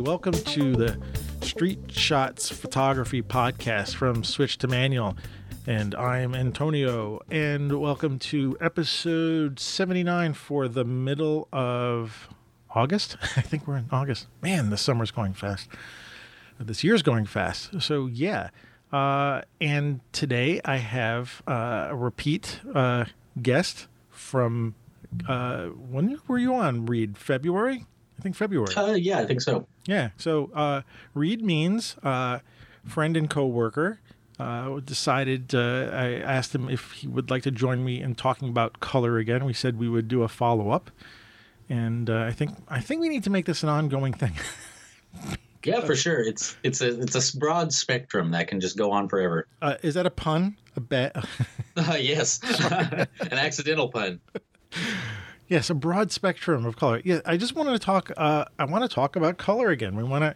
Welcome 0.00 0.32
to 0.32 0.74
the 0.74 0.98
Street 1.42 1.78
Shots 1.92 2.48
Photography 2.48 3.20
Podcast 3.20 3.94
from 3.94 4.24
Switch 4.24 4.56
to 4.58 4.66
Manual. 4.66 5.16
And 5.66 5.94
I'm 5.94 6.34
Antonio, 6.34 7.20
and 7.30 7.78
welcome 7.78 8.18
to 8.20 8.56
episode 8.60 9.60
79 9.60 10.32
for 10.32 10.68
the 10.68 10.84
middle 10.84 11.48
of 11.52 12.28
August. 12.74 13.18
I 13.36 13.42
think 13.42 13.68
we're 13.68 13.76
in 13.76 13.88
August. 13.92 14.26
Man, 14.40 14.70
the 14.70 14.78
summer's 14.78 15.10
going 15.10 15.34
fast. 15.34 15.68
This 16.58 16.82
year's 16.82 17.02
going 17.02 17.26
fast. 17.26 17.82
So, 17.82 18.06
yeah. 18.06 18.48
Uh, 18.90 19.42
and 19.60 20.00
today 20.12 20.62
I 20.64 20.78
have 20.78 21.42
uh, 21.46 21.88
a 21.90 21.94
repeat 21.94 22.60
uh, 22.74 23.04
guest 23.40 23.86
from 24.08 24.74
uh, 25.28 25.66
when 25.66 26.18
were 26.26 26.38
you 26.38 26.54
on, 26.54 26.86
Reed? 26.86 27.18
February? 27.18 27.84
I 28.20 28.22
think 28.22 28.36
February. 28.36 28.74
Uh, 28.74 28.92
yeah, 28.92 29.18
I 29.18 29.24
think 29.24 29.40
so. 29.40 29.66
Yeah. 29.86 30.10
So 30.18 30.50
uh, 30.54 30.82
Reed 31.14 31.42
means 31.42 31.96
uh, 32.02 32.40
friend 32.84 33.16
and 33.16 33.30
coworker. 33.30 34.00
Uh, 34.38 34.80
decided 34.80 35.54
uh, 35.54 35.90
I 35.92 36.14
asked 36.14 36.54
him 36.54 36.68
if 36.70 36.92
he 36.92 37.06
would 37.06 37.30
like 37.30 37.42
to 37.42 37.50
join 37.50 37.84
me 37.84 38.00
in 38.00 38.14
talking 38.14 38.48
about 38.48 38.80
color 38.80 39.18
again. 39.18 39.44
We 39.44 39.52
said 39.52 39.78
we 39.78 39.88
would 39.88 40.08
do 40.08 40.22
a 40.22 40.28
follow 40.28 40.70
up, 40.70 40.90
and 41.68 42.08
uh, 42.08 42.20
I 42.20 42.32
think 42.32 42.52
I 42.68 42.80
think 42.80 43.00
we 43.00 43.08
need 43.08 43.24
to 43.24 43.30
make 43.30 43.44
this 43.46 43.62
an 43.62 43.68
ongoing 43.68 44.12
thing. 44.12 44.32
Yeah, 45.62 45.80
for 45.82 45.94
sure. 45.94 46.22
It's 46.22 46.56
it's 46.62 46.80
a 46.80 46.98
it's 47.00 47.34
a 47.34 47.36
broad 47.36 47.70
spectrum 47.70 48.30
that 48.30 48.48
can 48.48 48.60
just 48.60 48.78
go 48.78 48.92
on 48.92 49.10
forever. 49.10 49.46
Uh, 49.60 49.74
is 49.82 49.92
that 49.92 50.06
a 50.06 50.10
pun? 50.10 50.56
A 50.74 50.80
bet? 50.80 51.14
Uh, 51.14 51.22
yes, 52.00 52.40
an 52.62 53.06
accidental 53.32 53.90
pun. 53.90 54.20
Yes, 55.50 55.68
a 55.68 55.74
broad 55.74 56.10
spectrum 56.10 56.64
of 56.64 56.76
color. 56.76 57.02
Yeah, 57.04 57.20
I 57.26 57.36
just 57.36 57.54
wanted 57.54 57.72
to 57.72 57.78
talk. 57.78 58.10
Uh, 58.16 58.46
I 58.58 58.64
want 58.64 58.82
to 58.88 58.94
talk 58.94 59.16
about 59.16 59.36
color 59.36 59.68
again. 59.68 59.94
We 59.96 60.02
want 60.04 60.22
to. 60.24 60.34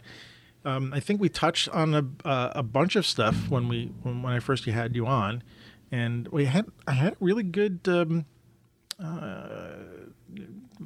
Um, 0.70 0.92
I 0.92 1.00
think 1.00 1.20
we 1.20 1.28
touched 1.30 1.68
on 1.70 1.94
a 1.94 2.28
uh, 2.28 2.52
a 2.54 2.62
bunch 2.62 2.96
of 2.96 3.06
stuff 3.06 3.48
when 3.48 3.68
we 3.68 3.92
when, 4.02 4.22
when 4.22 4.32
I 4.34 4.40
first 4.40 4.64
had 4.66 4.94
you 4.94 5.06
on, 5.06 5.42
and 5.90 6.28
we 6.28 6.44
had 6.46 6.66
I 6.86 6.92
had 6.92 7.16
really 7.20 7.42
good 7.42 7.80
um, 7.86 8.24
uh, 9.02 9.76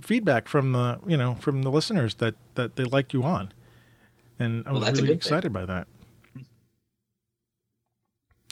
feedback 0.02 0.48
from 0.48 0.72
the 0.72 0.98
you 1.06 1.16
know 1.16 1.34
from 1.36 1.62
the 1.62 1.70
listeners 1.70 2.14
that 2.16 2.34
that 2.54 2.76
they 2.76 2.84
liked 2.84 3.12
you 3.14 3.22
on, 3.22 3.52
and 4.38 4.66
I 4.66 4.72
Well, 4.72 4.80
was 4.80 4.90
really 4.90 5.00
good 5.02 5.06
thing. 5.08 5.16
excited 5.16 5.52
by 5.52 5.64
that. 5.66 5.86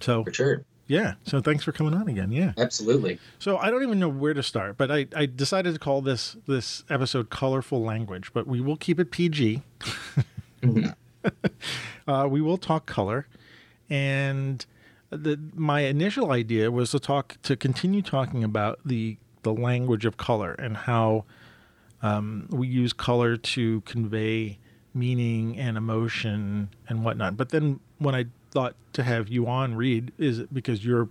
So 0.01 0.25
For 0.25 0.33
sure, 0.33 0.65
yeah, 0.87 1.15
so 1.25 1.41
thanks 1.41 1.65
for 1.65 1.73
coming 1.73 1.95
on 1.95 2.09
again. 2.09 2.31
Yeah. 2.31 2.53
absolutely. 2.59 3.19
So 3.39 3.59
I 3.59 3.71
don't 3.71 3.83
even 3.83 3.99
know 3.99 4.09
where 4.09 4.35
to 4.35 4.43
start, 4.43 4.77
but 4.77 4.91
I, 4.91 5.07
I 5.15 5.27
decided 5.27 5.75
to 5.75 5.81
call 5.81 6.01
this 6.01 6.37
this 6.47 6.85
episode 6.89 7.31
"Colorful 7.31 7.83
Language," 7.83 8.33
but 8.33 8.47
we 8.47 8.61
will 8.61 8.77
keep 8.77 9.01
it 9.01 9.11
PG. 9.11 9.63
uh, 12.09 12.29
we 12.31 12.41
will 12.41 12.59
talk 12.59 12.87
color, 12.87 13.27
and 13.91 14.65
the 15.11 15.39
my 15.55 15.81
initial 15.81 16.31
idea 16.31 16.71
was 16.71 16.93
to 16.93 17.01
talk 17.01 17.37
to 17.43 17.57
continue 17.57 18.03
talking 18.03 18.45
about 18.45 18.79
the 18.85 19.17
the 19.43 19.53
language 19.53 20.05
of 20.05 20.17
color 20.17 20.53
and 20.55 20.77
how 20.77 21.25
um, 22.03 22.47
we 22.51 22.69
use 22.69 22.93
color 22.93 23.37
to 23.37 23.81
convey 23.83 24.59
meaning 24.95 25.57
and 25.59 25.77
emotion 25.77 26.69
and 26.89 27.05
whatnot. 27.05 27.37
But 27.37 27.51
then 27.51 27.81
when 27.99 28.15
I 28.15 28.27
thought 28.57 28.75
to 28.95 29.03
have 29.03 29.29
you 29.29 29.47
on 29.47 29.75
read 29.75 30.13
is 30.19 30.41
because 30.45 30.83
you're 30.83 31.11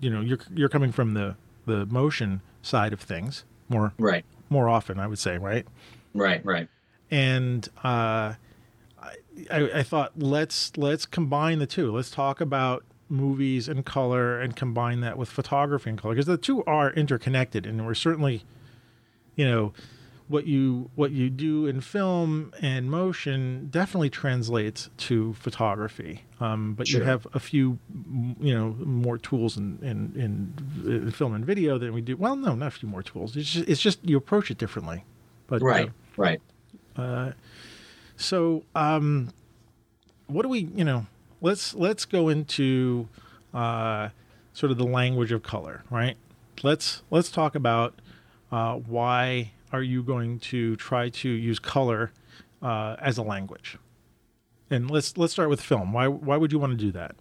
you 0.00 0.08
know 0.10 0.22
you're 0.22 0.38
you're 0.54 0.70
coming 0.70 0.90
from 0.90 1.12
the 1.12 1.36
the 1.66 1.84
motion 1.84 2.40
side 2.62 2.94
of 2.94 3.00
things 3.00 3.44
more 3.68 3.92
Right, 3.98 4.24
more 4.48 4.70
often 4.70 4.98
I 4.98 5.06
would 5.06 5.18
say 5.18 5.36
right? 5.36 5.66
Right, 6.14 6.42
right. 6.46 6.68
and 7.10 7.68
uh, 7.84 8.32
I, 8.98 9.12
I 9.50 9.70
I 9.80 9.82
thought 9.82 10.12
let's 10.16 10.74
let's 10.78 11.04
combine 11.04 11.58
the 11.58 11.66
two. 11.66 11.92
Let's 11.92 12.10
talk 12.10 12.40
about 12.40 12.84
movies 13.10 13.68
and 13.68 13.84
color 13.84 14.40
and 14.40 14.56
combine 14.56 15.00
that 15.00 15.18
with 15.18 15.28
photography 15.28 15.90
and 15.90 15.98
color 16.00 16.14
because 16.14 16.24
the 16.24 16.38
two 16.38 16.64
are 16.64 16.90
interconnected 16.94 17.66
and 17.66 17.84
we're 17.84 17.92
certainly 17.94 18.44
you 19.36 19.44
know 19.44 19.74
what 20.28 20.46
you 20.46 20.90
what 20.94 21.10
you 21.10 21.28
do 21.30 21.66
in 21.66 21.80
film 21.80 22.52
and 22.60 22.90
motion 22.90 23.68
definitely 23.70 24.10
translates 24.10 24.90
to 24.96 25.34
photography. 25.34 26.24
Um, 26.40 26.74
but 26.74 26.88
you 26.90 27.02
have 27.02 27.26
a 27.34 27.40
few 27.40 27.78
you 28.40 28.54
know 28.54 28.76
more 28.84 29.18
tools 29.18 29.56
in, 29.56 29.78
in, 29.82 30.54
in, 30.86 31.10
film 31.10 31.34
and 31.34 31.44
video 31.44 31.78
than 31.78 31.92
we 31.92 32.00
do. 32.00 32.16
Well 32.16 32.36
no 32.36 32.54
not 32.54 32.68
a 32.68 32.70
few 32.70 32.88
more 32.88 33.02
tools. 33.02 33.36
It's 33.36 33.50
just, 33.50 33.68
it's 33.68 33.80
just 33.80 33.98
you 34.04 34.16
approach 34.16 34.50
it 34.50 34.58
differently. 34.58 35.04
But 35.46 35.62
uh, 35.62 35.66
Right, 36.16 36.40
right. 36.96 37.32
so, 38.16 38.64
um, 38.74 39.32
what 40.26 40.42
do 40.42 40.48
we, 40.48 40.68
you 40.74 40.84
know, 40.84 41.06
let's 41.40 41.74
let's 41.74 42.04
go 42.04 42.28
into 42.28 43.08
uh, 43.52 44.08
sort 44.52 44.72
of 44.72 44.78
the 44.78 44.86
language 44.86 45.32
of 45.32 45.42
color, 45.42 45.84
right? 45.90 46.16
Let's 46.62 47.02
let's 47.10 47.30
talk 47.30 47.54
about 47.54 47.94
uh, 48.50 48.76
why 48.76 49.52
are 49.72 49.82
you 49.82 50.02
going 50.02 50.38
to 50.38 50.76
try 50.76 51.08
to 51.08 51.28
use 51.28 51.58
color 51.58 52.12
uh, 52.60 52.96
as 53.00 53.18
a 53.18 53.22
language, 53.22 53.78
and 54.70 54.90
let's 54.90 55.16
let's 55.16 55.32
start 55.32 55.48
with 55.48 55.60
film. 55.60 55.92
Why 55.92 56.08
why 56.08 56.36
would 56.36 56.52
you 56.52 56.58
want 56.58 56.72
to 56.72 56.76
do 56.76 56.92
that? 56.92 57.16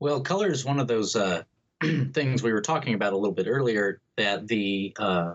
Well, 0.00 0.20
color 0.20 0.50
is 0.50 0.64
one 0.64 0.80
of 0.80 0.88
those 0.88 1.14
uh, 1.14 1.44
things 2.12 2.42
we 2.42 2.52
were 2.52 2.60
talking 2.60 2.94
about 2.94 3.12
a 3.12 3.16
little 3.16 3.34
bit 3.34 3.46
earlier. 3.48 4.00
That 4.16 4.48
the 4.48 4.94
uh, 4.98 5.34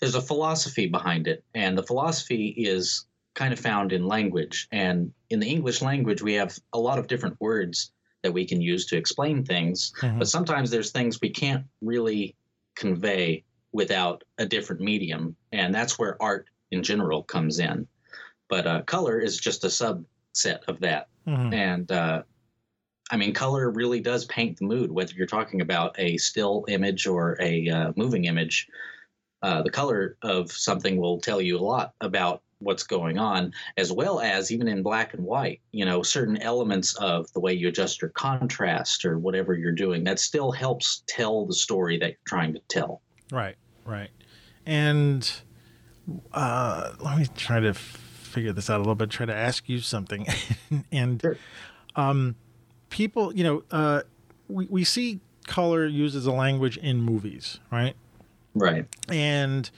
there's 0.00 0.14
a 0.14 0.22
philosophy 0.22 0.86
behind 0.86 1.28
it, 1.28 1.44
and 1.54 1.76
the 1.76 1.82
philosophy 1.82 2.48
is 2.48 3.06
kind 3.34 3.52
of 3.52 3.60
found 3.60 3.92
in 3.92 4.06
language. 4.06 4.66
And 4.72 5.12
in 5.28 5.38
the 5.38 5.48
English 5.48 5.82
language, 5.82 6.20
we 6.22 6.34
have 6.34 6.58
a 6.72 6.78
lot 6.78 6.98
of 6.98 7.06
different 7.06 7.36
words 7.40 7.92
that 8.22 8.32
we 8.32 8.44
can 8.44 8.60
use 8.60 8.86
to 8.86 8.96
explain 8.96 9.44
things. 9.44 9.92
Mhm. 10.00 10.18
But 10.18 10.28
sometimes 10.28 10.70
there's 10.70 10.90
things 10.90 11.20
we 11.20 11.30
can't 11.30 11.64
really 11.80 12.34
convey 12.74 13.44
without 13.72 14.24
a 14.38 14.46
different 14.46 14.80
medium, 14.80 15.36
and 15.52 15.74
that's 15.74 15.98
where 15.98 16.20
art 16.20 16.46
in 16.70 16.82
general 16.82 17.22
comes 17.22 17.58
in. 17.58 17.86
But 18.48 18.66
uh, 18.66 18.82
color 18.82 19.20
is 19.20 19.38
just 19.38 19.64
a 19.64 19.68
subset 19.68 20.60
of 20.68 20.80
that. 20.80 21.08
Mhm. 21.26 21.54
And 21.54 21.92
uh, 21.92 22.22
I 23.10 23.16
mean, 23.16 23.34
color 23.34 23.70
really 23.70 24.00
does 24.00 24.24
paint 24.26 24.58
the 24.58 24.64
mood, 24.64 24.90
whether 24.90 25.12
you're 25.14 25.26
talking 25.26 25.60
about 25.60 25.98
a 25.98 26.16
still 26.16 26.64
image 26.68 27.06
or 27.06 27.36
a 27.40 27.68
uh, 27.68 27.92
moving 27.96 28.24
image. 28.26 28.68
Uh, 29.42 29.62
the 29.62 29.70
color 29.70 30.16
of 30.22 30.52
something 30.52 30.98
will 30.98 31.20
tell 31.20 31.40
you 31.40 31.58
a 31.58 31.60
lot 31.60 31.94
about 32.00 32.42
what's 32.58 32.82
going 32.82 33.18
on, 33.18 33.52
as 33.78 33.90
well 33.90 34.20
as 34.20 34.52
even 34.52 34.68
in 34.68 34.82
black 34.82 35.14
and 35.14 35.24
white, 35.24 35.60
you 35.72 35.84
know, 35.84 36.02
certain 36.02 36.36
elements 36.42 36.94
of 36.96 37.32
the 37.32 37.40
way 37.40 37.52
you 37.52 37.68
adjust 37.68 38.02
your 38.02 38.10
contrast 38.10 39.04
or 39.04 39.18
whatever 39.18 39.54
you're 39.54 39.72
doing, 39.72 40.04
that 40.04 40.18
still 40.18 40.52
helps 40.52 41.02
tell 41.08 41.46
the 41.46 41.54
story 41.54 41.98
that 41.98 42.10
you're 42.10 42.18
trying 42.26 42.52
to 42.52 42.60
tell. 42.68 43.00
Right, 43.30 43.56
right. 43.84 44.10
And 44.66 45.30
uh, 46.32 46.92
let 47.00 47.18
me 47.18 47.26
try 47.36 47.60
to 47.60 47.74
figure 47.74 48.52
this 48.52 48.68
out 48.70 48.76
a 48.76 48.78
little 48.78 48.94
bit. 48.94 49.10
Try 49.10 49.26
to 49.26 49.34
ask 49.34 49.68
you 49.68 49.80
something. 49.80 50.26
and 50.92 51.20
Sure. 51.20 51.36
um, 51.96 52.36
people, 52.90 53.34
you 53.34 53.44
know, 53.44 53.62
uh, 53.70 54.02
we 54.48 54.66
we 54.70 54.84
see 54.84 55.20
color 55.46 55.86
used 55.86 56.14
as 56.16 56.26
a 56.26 56.32
language 56.32 56.76
in 56.76 57.00
movies, 57.00 57.60
right? 57.72 57.94
Right. 58.54 58.86
And 59.08 59.70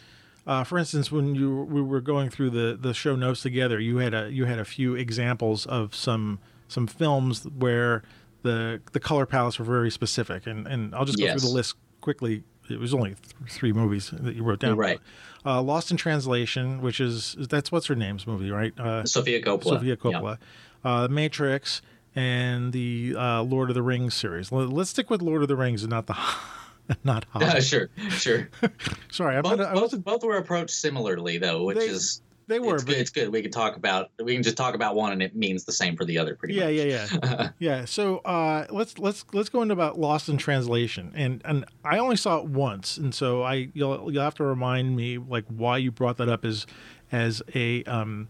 uh, 0.46 0.64
for 0.64 0.78
instance, 0.78 1.12
when 1.12 1.34
you 1.34 1.62
we 1.70 1.80
were 1.82 2.00
going 2.00 2.30
through 2.30 2.50
the 2.50 2.76
the 2.80 2.94
show 2.94 3.16
notes 3.16 3.42
together, 3.42 3.78
you 3.78 3.98
had 3.98 4.14
a 4.14 4.30
you 4.30 4.46
had 4.46 4.58
a 4.58 4.64
few 4.64 4.94
examples 4.94 5.66
of 5.66 5.94
some 5.94 6.38
some 6.68 6.86
films 6.86 7.44
where 7.44 8.02
the 8.42 8.80
the 8.92 9.00
color 9.00 9.24
palettes 9.26 9.58
were 9.58 9.64
very 9.64 9.90
specific, 9.90 10.46
and 10.46 10.66
and 10.66 10.94
I'll 10.94 11.04
just 11.04 11.18
go 11.18 11.24
Yes. 11.24 11.40
through 11.40 11.48
the 11.50 11.54
list 11.54 11.74
quickly. 12.00 12.44
It 12.70 12.78
was 12.78 12.94
only 12.94 13.10
th- 13.14 13.50
three 13.50 13.72
movies 13.72 14.10
that 14.12 14.34
you 14.34 14.42
wrote 14.42 14.60
down. 14.60 14.76
Right. 14.76 15.00
Uh, 15.44 15.60
Lost 15.62 15.90
in 15.90 15.96
Translation, 15.96 16.80
which 16.82 17.00
is 17.00 17.34
that's 17.38 17.72
what's 17.72 17.86
her 17.86 17.94
name's 17.96 18.26
movie, 18.26 18.50
right? 18.50 18.78
Uh, 18.78 19.04
Sofia 19.04 19.42
Coppola. 19.42 19.64
Sofia 19.64 19.90
Yeah. 19.90 19.96
Coppola, 19.96 20.38
uh, 20.84 21.08
Matrix, 21.10 21.82
and 22.14 22.72
the 22.72 23.14
uh, 23.16 23.42
Lord 23.42 23.68
of 23.70 23.74
the 23.74 23.82
Rings 23.82 24.14
series. 24.14 24.52
Let- 24.52 24.68
Let's 24.68 24.90
stick 24.90 25.10
with 25.10 25.20
Lord 25.22 25.42
of 25.42 25.48
the 25.48 25.56
Rings 25.56 25.82
and 25.82 25.90
not 25.90 26.06
the 26.06 26.16
not 27.04 27.24
Yeah, 27.40 27.48
Hobbit. 27.48 27.64
sure, 27.64 27.88
sure. 28.10 28.48
Sorry, 29.10 29.36
I'm 29.36 29.42
both, 29.42 29.58
both, 29.74 30.04
both 30.04 30.24
were 30.24 30.36
approached 30.38 30.70
similarly, 30.74 31.38
though, 31.38 31.64
which 31.64 31.78
They- 31.78 31.86
is 31.86 32.22
They 32.52 32.58
were, 32.58 32.74
it's 32.74 32.84
good. 32.84 32.98
It's 32.98 33.10
good. 33.10 33.32
We 33.32 33.40
can 33.40 33.50
talk 33.50 33.76
about 33.76 34.10
we 34.22 34.34
can 34.34 34.42
just 34.42 34.58
talk 34.58 34.74
about 34.74 34.94
one, 34.94 35.12
and 35.12 35.22
it 35.22 35.34
means 35.34 35.64
the 35.64 35.72
same 35.72 35.96
for 35.96 36.04
the 36.04 36.18
other, 36.18 36.34
pretty 36.34 36.52
yeah, 36.52 36.66
much. 36.66 36.74
yeah, 36.74 36.82
yeah. 36.82 37.06
Yeah. 37.22 37.48
Yeah. 37.58 37.84
So 37.86 38.18
uh, 38.18 38.66
let's 38.68 38.98
let's 38.98 39.24
let's 39.32 39.48
go 39.48 39.62
into 39.62 39.72
about 39.72 39.98
Lost 39.98 40.28
in 40.28 40.36
Translation, 40.36 41.12
and 41.14 41.40
and 41.46 41.64
I 41.82 41.96
only 41.96 42.16
saw 42.16 42.38
it 42.40 42.44
once, 42.44 42.98
and 42.98 43.14
so 43.14 43.42
I 43.42 43.70
you'll 43.72 44.12
you'll 44.12 44.22
have 44.22 44.34
to 44.34 44.44
remind 44.44 44.96
me 44.96 45.16
like 45.16 45.46
why 45.48 45.78
you 45.78 45.90
brought 45.90 46.18
that 46.18 46.28
up 46.28 46.44
as 46.44 46.66
as 47.10 47.42
a 47.54 47.84
um 47.84 48.28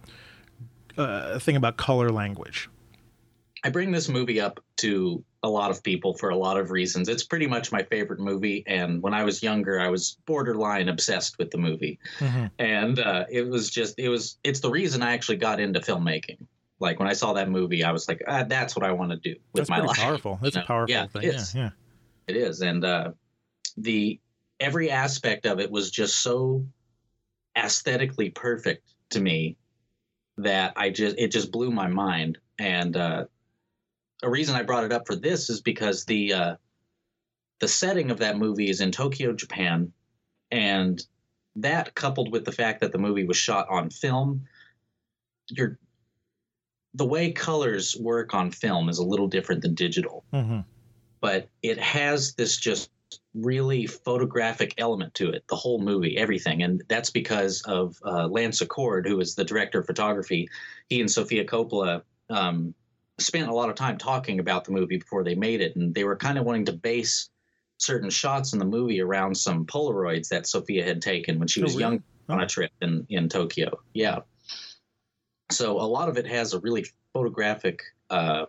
uh, 0.96 1.40
thing 1.40 1.56
about 1.56 1.76
color 1.76 2.10
language. 2.10 2.70
I 3.64 3.70
bring 3.70 3.90
this 3.90 4.08
movie 4.08 4.40
up 4.40 4.60
to 4.78 5.24
a 5.42 5.48
lot 5.48 5.70
of 5.70 5.82
people 5.82 6.14
for 6.14 6.30
a 6.30 6.36
lot 6.36 6.58
of 6.58 6.70
reasons. 6.70 7.08
It's 7.08 7.24
pretty 7.24 7.46
much 7.46 7.72
my 7.72 7.82
favorite 7.82 8.20
movie, 8.20 8.62
and 8.66 9.02
when 9.02 9.14
I 9.14 9.24
was 9.24 9.42
younger, 9.42 9.80
I 9.80 9.88
was 9.88 10.16
borderline 10.26 10.88
obsessed 10.88 11.38
with 11.38 11.50
the 11.50 11.58
movie, 11.58 11.98
mm-hmm. 12.18 12.46
and 12.58 12.98
uh, 12.98 13.24
it 13.30 13.48
was 13.48 13.70
just 13.70 13.98
it 13.98 14.08
was 14.08 14.38
it's 14.44 14.60
the 14.60 14.70
reason 14.70 15.02
I 15.02 15.12
actually 15.12 15.38
got 15.38 15.60
into 15.60 15.80
filmmaking. 15.80 16.46
Like 16.78 16.98
when 16.98 17.08
I 17.08 17.12
saw 17.12 17.32
that 17.34 17.48
movie, 17.48 17.84
I 17.84 17.92
was 17.92 18.08
like, 18.08 18.22
ah, 18.26 18.44
"That's 18.44 18.76
what 18.76 18.84
I 18.84 18.92
want 18.92 19.10
to 19.10 19.16
do 19.16 19.34
with 19.52 19.66
That's 19.66 19.70
my 19.70 19.80
life." 19.80 19.96
Powerful. 19.96 20.38
That's 20.42 20.54
you 20.54 20.60
know? 20.60 20.64
a 20.64 20.66
powerful 20.66 20.94
yeah, 20.94 21.06
thing. 21.06 21.22
It 21.22 21.34
is. 21.34 21.54
Yeah, 21.54 21.62
yeah, 21.62 21.70
it 22.28 22.36
is. 22.36 22.60
And 22.60 22.84
uh, 22.84 23.12
the 23.76 24.20
every 24.60 24.90
aspect 24.90 25.46
of 25.46 25.58
it 25.58 25.70
was 25.70 25.90
just 25.90 26.20
so 26.22 26.64
aesthetically 27.56 28.30
perfect 28.30 28.94
to 29.10 29.20
me 29.20 29.56
that 30.38 30.72
I 30.76 30.90
just 30.90 31.16
it 31.18 31.28
just 31.28 31.50
blew 31.50 31.70
my 31.70 31.88
mind. 31.88 32.38
And 32.58 32.96
uh, 32.96 33.24
a 34.22 34.30
reason 34.30 34.54
I 34.54 34.62
brought 34.62 34.84
it 34.84 34.92
up 34.92 35.06
for 35.06 35.16
this 35.16 35.50
is 35.50 35.60
because 35.60 36.04
the 36.04 36.32
uh, 36.32 36.56
the 37.60 37.68
setting 37.68 38.10
of 38.10 38.18
that 38.18 38.38
movie 38.38 38.70
is 38.70 38.80
in 38.80 38.90
Tokyo, 38.90 39.32
Japan, 39.32 39.92
and 40.50 41.04
that 41.56 41.94
coupled 41.94 42.32
with 42.32 42.44
the 42.44 42.52
fact 42.52 42.80
that 42.80 42.92
the 42.92 42.98
movie 42.98 43.24
was 43.24 43.36
shot 43.36 43.68
on 43.68 43.90
film, 43.90 44.46
you're 45.50 45.78
the 46.94 47.06
way 47.06 47.32
colors 47.32 47.96
work 47.98 48.34
on 48.34 48.50
film 48.50 48.88
is 48.88 48.98
a 48.98 49.04
little 49.04 49.26
different 49.26 49.62
than 49.62 49.74
digital, 49.74 50.24
mm-hmm. 50.32 50.60
but 51.20 51.48
it 51.62 51.78
has 51.78 52.34
this 52.34 52.58
just 52.58 52.90
really 53.34 53.86
photographic 53.86 54.74
element 54.76 55.14
to 55.14 55.30
it. 55.30 55.42
The 55.48 55.56
whole 55.56 55.80
movie, 55.80 56.18
everything, 56.18 56.62
and 56.62 56.82
that's 56.88 57.10
because 57.10 57.62
of 57.62 57.96
uh, 58.04 58.26
Lance 58.26 58.60
Acord, 58.60 59.06
who 59.06 59.20
is 59.20 59.34
the 59.34 59.44
director 59.44 59.80
of 59.80 59.86
photography. 59.86 60.48
He 60.88 61.00
and 61.00 61.10
Sofia 61.10 61.44
Coppola 61.44 62.02
um, 62.28 62.74
spent 63.22 63.48
a 63.48 63.54
lot 63.54 63.68
of 63.68 63.74
time 63.74 63.98
talking 63.98 64.38
about 64.40 64.64
the 64.64 64.72
movie 64.72 64.98
before 64.98 65.24
they 65.24 65.34
made 65.34 65.60
it, 65.60 65.76
and 65.76 65.94
they 65.94 66.04
were 66.04 66.16
kind 66.16 66.38
of 66.38 66.44
wanting 66.44 66.64
to 66.66 66.72
base 66.72 67.30
certain 67.78 68.10
shots 68.10 68.52
in 68.52 68.58
the 68.58 68.64
movie 68.64 69.00
around 69.00 69.36
some 69.36 69.66
Polaroids 69.66 70.28
that 70.28 70.46
Sofia 70.46 70.84
had 70.84 71.02
taken 71.02 71.38
when 71.38 71.48
she 71.48 71.60
oh, 71.60 71.64
was 71.64 71.72
really? 71.72 71.82
young 71.82 72.02
on 72.28 72.40
a 72.40 72.46
trip 72.46 72.70
in 72.80 73.06
in 73.10 73.28
Tokyo. 73.28 73.78
Yeah. 73.94 74.20
So 75.50 75.80
a 75.80 75.82
lot 75.82 76.08
of 76.08 76.16
it 76.16 76.26
has 76.26 76.54
a 76.54 76.60
really 76.60 76.86
photographic 77.12 77.82
uh, 78.10 78.46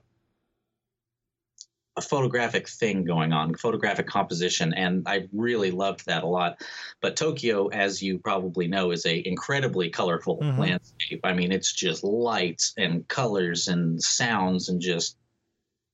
a 1.95 2.01
photographic 2.01 2.67
thing 2.67 3.03
going 3.03 3.33
on, 3.33 3.53
photographic 3.55 4.07
composition, 4.07 4.73
and 4.73 5.03
I 5.07 5.27
really 5.31 5.71
loved 5.71 6.05
that 6.07 6.23
a 6.23 6.27
lot. 6.27 6.61
But 7.01 7.15
Tokyo, 7.15 7.67
as 7.67 8.01
you 8.01 8.19
probably 8.19 8.67
know, 8.67 8.91
is 8.91 9.05
a 9.05 9.27
incredibly 9.27 9.89
colorful 9.89 10.39
mm-hmm. 10.39 10.59
landscape. 10.59 11.21
I 11.23 11.33
mean, 11.33 11.51
it's 11.51 11.71
just 11.71 12.03
lights 12.03 12.73
and 12.77 13.07
colors 13.07 13.67
and 13.67 14.01
sounds 14.01 14.69
and 14.69 14.81
just 14.81 15.17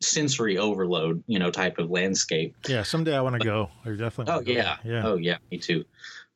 sensory 0.01 0.57
overload, 0.57 1.21
you 1.27 1.37
know, 1.37 1.51
type 1.51 1.77
of 1.79 1.89
landscape. 1.89 2.55
Yeah, 2.67 2.83
someday 2.83 3.15
I 3.15 3.21
want 3.21 3.41
to 3.41 3.45
go. 3.45 3.69
I 3.85 3.89
definitely. 3.89 4.33
Oh 4.33 4.41
yeah, 4.45 4.77
yeah. 4.85 5.05
Oh 5.05 5.17
yeah, 5.17 5.37
me 5.51 5.57
too. 5.57 5.83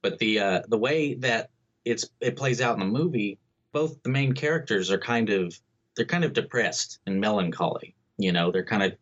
But 0.02 0.20
the 0.20 0.40
uh, 0.40 0.62
the 0.68 0.78
way 0.78 1.14
that 1.16 1.50
it's 1.86 2.10
it 2.20 2.36
plays 2.36 2.60
out 2.60 2.74
in 2.74 2.80
the 2.80 2.86
movie 2.86 3.40
both 3.74 4.02
the 4.04 4.10
main 4.10 4.32
characters 4.34 4.90
are 4.90 4.98
kind 4.98 5.30
of 5.30 5.60
they're 5.96 6.06
kind 6.06 6.24
of 6.24 6.34
depressed 6.34 7.00
and 7.06 7.20
melancholy. 7.20 7.96
You 8.18 8.32
know, 8.32 8.52
they're 8.52 8.64
kind 8.64 8.84
of 8.84 8.94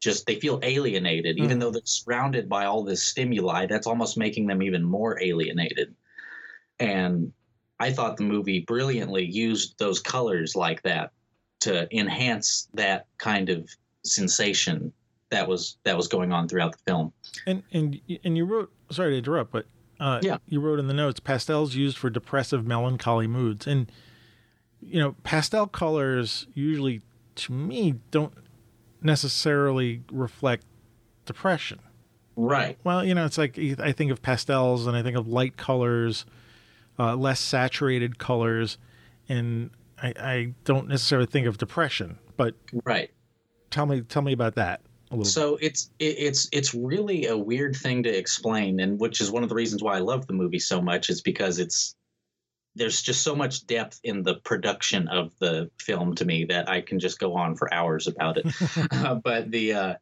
just 0.00 0.26
they 0.26 0.36
feel 0.36 0.60
alienated, 0.62 1.36
mm. 1.36 1.44
even 1.44 1.56
hmm. 1.56 1.60
though 1.60 1.70
they're 1.70 1.82
surrounded 1.84 2.48
by 2.48 2.66
all 2.66 2.84
this 2.84 3.04
stimuli. 3.04 3.66
That's 3.66 3.86
almost 3.86 4.16
making 4.16 4.46
them 4.46 4.62
even 4.62 4.84
more 4.84 5.20
alienated. 5.20 5.94
And 6.78 7.32
I 7.80 7.92
thought 7.92 8.16
the 8.16 8.24
movie 8.24 8.60
brilliantly 8.60 9.24
used 9.24 9.78
those 9.78 10.00
colors 10.00 10.54
like 10.54 10.82
that 10.82 11.12
to 11.60 11.88
enhance 11.96 12.68
that 12.74 13.06
kind 13.18 13.48
of 13.48 13.68
sensation 14.04 14.92
that 15.30 15.48
was 15.48 15.76
that 15.84 15.96
was 15.96 16.08
going 16.08 16.32
on 16.32 16.48
throughout 16.48 16.72
the 16.72 16.78
film. 16.86 17.12
And 17.46 17.62
and 17.72 18.00
and 18.24 18.36
you 18.36 18.44
wrote 18.44 18.72
sorry 18.90 19.12
to 19.12 19.18
interrupt, 19.18 19.50
but 19.52 19.66
uh, 20.00 20.20
yeah, 20.22 20.38
you 20.46 20.60
wrote 20.60 20.78
in 20.78 20.86
the 20.86 20.94
notes 20.94 21.18
pastels 21.18 21.74
used 21.74 21.98
for 21.98 22.08
depressive 22.08 22.64
melancholy 22.64 23.26
moods 23.26 23.66
and 23.66 23.90
you 24.80 25.00
know, 25.00 25.16
pastel 25.22 25.66
colors 25.66 26.46
usually, 26.54 27.02
to 27.36 27.52
me, 27.52 27.94
don't 28.10 28.32
necessarily 29.02 30.02
reflect 30.10 30.64
depression. 31.26 31.80
Right. 32.36 32.78
Well, 32.84 33.04
you 33.04 33.14
know, 33.14 33.24
it's 33.24 33.38
like 33.38 33.58
I 33.58 33.92
think 33.92 34.12
of 34.12 34.22
pastels 34.22 34.86
and 34.86 34.96
I 34.96 35.02
think 35.02 35.16
of 35.16 35.26
light 35.26 35.56
colors, 35.56 36.24
uh, 36.98 37.16
less 37.16 37.40
saturated 37.40 38.18
colors, 38.18 38.78
and 39.28 39.70
I, 40.00 40.14
I, 40.18 40.54
don't 40.64 40.88
necessarily 40.88 41.26
think 41.26 41.46
of 41.48 41.58
depression. 41.58 42.18
But 42.36 42.54
right. 42.84 43.10
Tell 43.70 43.86
me, 43.86 44.02
tell 44.02 44.22
me 44.22 44.32
about 44.32 44.54
that. 44.54 44.82
So 45.22 45.58
it's 45.60 45.90
it, 45.98 46.16
it's 46.18 46.48
it's 46.52 46.74
really 46.74 47.26
a 47.26 47.36
weird 47.36 47.74
thing 47.74 48.02
to 48.02 48.10
explain, 48.10 48.78
and 48.80 49.00
which 49.00 49.20
is 49.20 49.30
one 49.30 49.42
of 49.42 49.48
the 49.48 49.54
reasons 49.54 49.82
why 49.82 49.96
I 49.96 50.00
love 50.00 50.26
the 50.26 50.34
movie 50.34 50.58
so 50.58 50.82
much 50.82 51.08
is 51.08 51.22
because 51.22 51.58
it's 51.58 51.96
there's 52.78 53.02
just 53.02 53.22
so 53.22 53.34
much 53.34 53.66
depth 53.66 54.00
in 54.04 54.22
the 54.22 54.36
production 54.36 55.08
of 55.08 55.36
the 55.38 55.70
film 55.78 56.14
to 56.14 56.24
me 56.24 56.44
that 56.46 56.68
I 56.68 56.80
can 56.80 56.98
just 56.98 57.18
go 57.18 57.34
on 57.34 57.56
for 57.56 57.72
hours 57.72 58.06
about 58.06 58.38
it. 58.38 58.46
uh, 58.92 59.16
but 59.16 59.50
the 59.50 59.72
uh, 59.72 59.94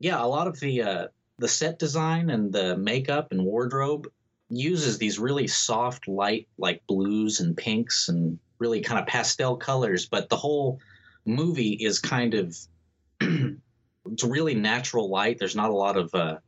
yeah, 0.00 0.22
a 0.22 0.26
lot 0.26 0.48
of 0.48 0.58
the 0.58 0.82
uh, 0.82 1.06
the 1.38 1.48
set 1.48 1.78
design 1.78 2.30
and 2.30 2.52
the 2.52 2.76
makeup 2.76 3.30
and 3.30 3.44
wardrobe 3.44 4.08
uses 4.48 4.98
these 4.98 5.18
really 5.18 5.46
soft, 5.46 6.08
light 6.08 6.48
like 6.58 6.86
blues 6.86 7.40
and 7.40 7.56
pinks 7.56 8.08
and 8.08 8.38
really 8.58 8.80
kind 8.80 9.00
of 9.00 9.06
pastel 9.06 9.56
colors. 9.56 10.06
But 10.06 10.28
the 10.28 10.36
whole 10.36 10.80
movie 11.24 11.72
is 11.72 11.98
kind 11.98 12.34
of 12.34 12.56
it's 13.20 14.24
really 14.24 14.54
natural 14.54 15.10
light. 15.10 15.38
There's 15.38 15.56
not 15.56 15.70
a 15.70 15.74
lot 15.74 15.96
of 15.96 16.14
uh, 16.14 16.38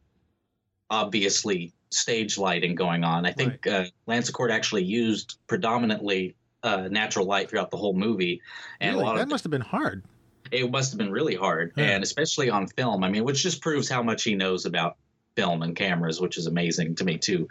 obviously 0.91 1.73
stage 1.95 2.39
lighting 2.39 2.75
going 2.75 3.05
on. 3.05 3.27
I 3.27 3.33
think 3.33 3.67
right. 3.67 3.91
uh, 4.09 4.51
actually 4.51 4.85
used 4.85 5.39
predominantly 5.47 6.37
uh, 6.63 6.89
natural 6.91 7.27
light 7.27 7.51
throughout 7.51 7.71
the 7.71 7.77
whole 7.77 7.95
movie, 7.95 8.41
and 8.81 8.97
really? 8.97 9.03
a 9.03 9.07
lot 9.07 9.17
that 9.17 9.23
of 9.23 9.29
must 9.29 9.45
have 9.45 9.51
been 9.51 9.61
hard. 9.61 10.05
It 10.51 10.71
must 10.71 10.93
have 10.93 10.99
been 10.99 11.13
really 11.13 11.35
hard, 11.35 11.73
yeah. 11.77 11.91
and 11.91 12.03
especially 12.03 12.51
on 12.51 12.67
film. 12.67 13.05
I 13.05 13.09
mean, 13.09 13.25
which 13.25 13.43
just 13.43 13.61
proves 13.61 13.89
how 13.89 14.03
much 14.03 14.25
he 14.25 14.35
knows 14.35 14.67
about 14.67 14.97
film 15.37 15.63
and 15.63 15.75
cameras, 15.75 16.21
which 16.21 16.39
is 16.39 16.47
amazing 16.47 16.95
to 16.97 17.05
me 17.05 17.19
too. 17.19 17.49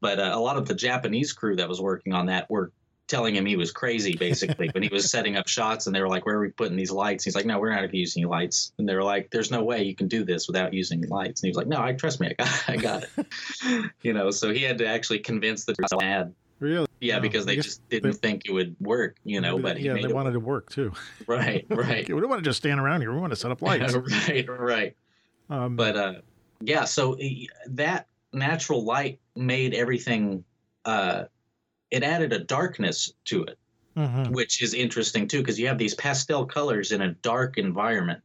But 0.00 0.18
uh, 0.18 0.30
a 0.32 0.40
lot 0.40 0.56
of 0.56 0.66
the 0.66 0.74
Japanese 0.74 1.32
crew 1.32 1.56
that 1.56 1.68
was 1.68 1.80
working 1.80 2.12
on 2.12 2.26
that 2.26 2.50
were 2.50 2.72
telling 3.08 3.36
him 3.36 3.46
he 3.46 3.56
was 3.56 3.70
crazy 3.70 4.16
basically 4.16 4.68
when 4.72 4.82
he 4.82 4.88
was 4.88 5.10
setting 5.10 5.36
up 5.36 5.46
shots 5.46 5.86
and 5.86 5.94
they 5.94 6.00
were 6.00 6.08
like 6.08 6.26
where 6.26 6.36
are 6.36 6.40
we 6.40 6.50
putting 6.50 6.76
these 6.76 6.90
lights? 6.90 7.24
He's 7.24 7.34
like 7.34 7.46
no 7.46 7.58
we're 7.58 7.74
not 7.74 7.92
using 7.94 8.26
lights. 8.26 8.72
And 8.78 8.88
they 8.88 8.94
were 8.94 9.02
like 9.02 9.30
there's 9.30 9.50
no 9.50 9.62
way 9.62 9.82
you 9.84 9.94
can 9.94 10.08
do 10.08 10.24
this 10.24 10.46
without 10.48 10.74
using 10.74 11.06
lights. 11.08 11.42
And 11.42 11.46
he 11.46 11.50
was 11.50 11.56
like 11.56 11.68
no 11.68 11.80
i 11.80 11.92
trust 11.92 12.20
me 12.20 12.28
i 12.28 12.32
got, 12.34 12.64
I 12.68 12.76
got 12.76 13.04
it. 13.16 13.26
You 14.02 14.12
know 14.12 14.30
so 14.30 14.52
he 14.52 14.62
had 14.62 14.78
to 14.78 14.86
actually 14.86 15.20
convince 15.20 15.64
the 15.64 15.74
ad 16.02 16.34
really? 16.58 16.86
Yeah, 17.00 17.18
because 17.18 17.44
they 17.44 17.56
just 17.56 17.86
didn't 17.90 18.12
they, 18.12 18.16
think 18.28 18.42
it 18.46 18.52
would 18.52 18.74
work 18.80 19.16
you 19.24 19.40
know 19.40 19.58
but 19.58 19.80
yeah 19.80 19.94
they 19.94 20.12
wanted 20.12 20.30
it 20.30 20.32
to 20.34 20.40
work. 20.40 20.70
too. 20.70 20.92
Right 21.26 21.66
right. 21.70 22.08
we 22.08 22.20
don't 22.20 22.30
want 22.30 22.42
to 22.42 22.48
just 22.48 22.58
stand 22.58 22.80
around 22.80 23.02
here 23.02 23.12
we 23.12 23.20
want 23.20 23.32
to 23.32 23.36
set 23.36 23.50
up 23.50 23.62
lights. 23.62 23.94
Right 23.94 24.48
right. 24.48 24.96
Um, 25.48 25.76
but 25.76 25.96
uh 25.96 26.14
yeah 26.60 26.84
so 26.84 27.16
that 27.68 28.08
natural 28.32 28.84
light 28.84 29.20
made 29.36 29.74
everything 29.74 30.44
uh 30.84 31.24
it 31.90 32.02
added 32.02 32.32
a 32.32 32.38
darkness 32.38 33.12
to 33.26 33.44
it, 33.44 33.58
mm-hmm. 33.96 34.32
which 34.32 34.62
is 34.62 34.74
interesting 34.74 35.28
too, 35.28 35.38
because 35.38 35.58
you 35.58 35.66
have 35.68 35.78
these 35.78 35.94
pastel 35.94 36.44
colors 36.44 36.92
in 36.92 37.02
a 37.02 37.12
dark 37.12 37.58
environment. 37.58 38.22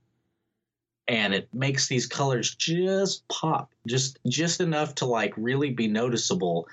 And 1.07 1.33
it 1.33 1.49
makes 1.53 1.87
these 1.87 2.05
colors 2.05 2.55
just 2.55 3.27
pop, 3.27 3.71
just 3.85 4.19
just 4.27 4.61
enough 4.61 4.95
to 4.95 5.05
like 5.05 5.33
really 5.35 5.71
be 5.71 5.87
noticeable 5.87 6.67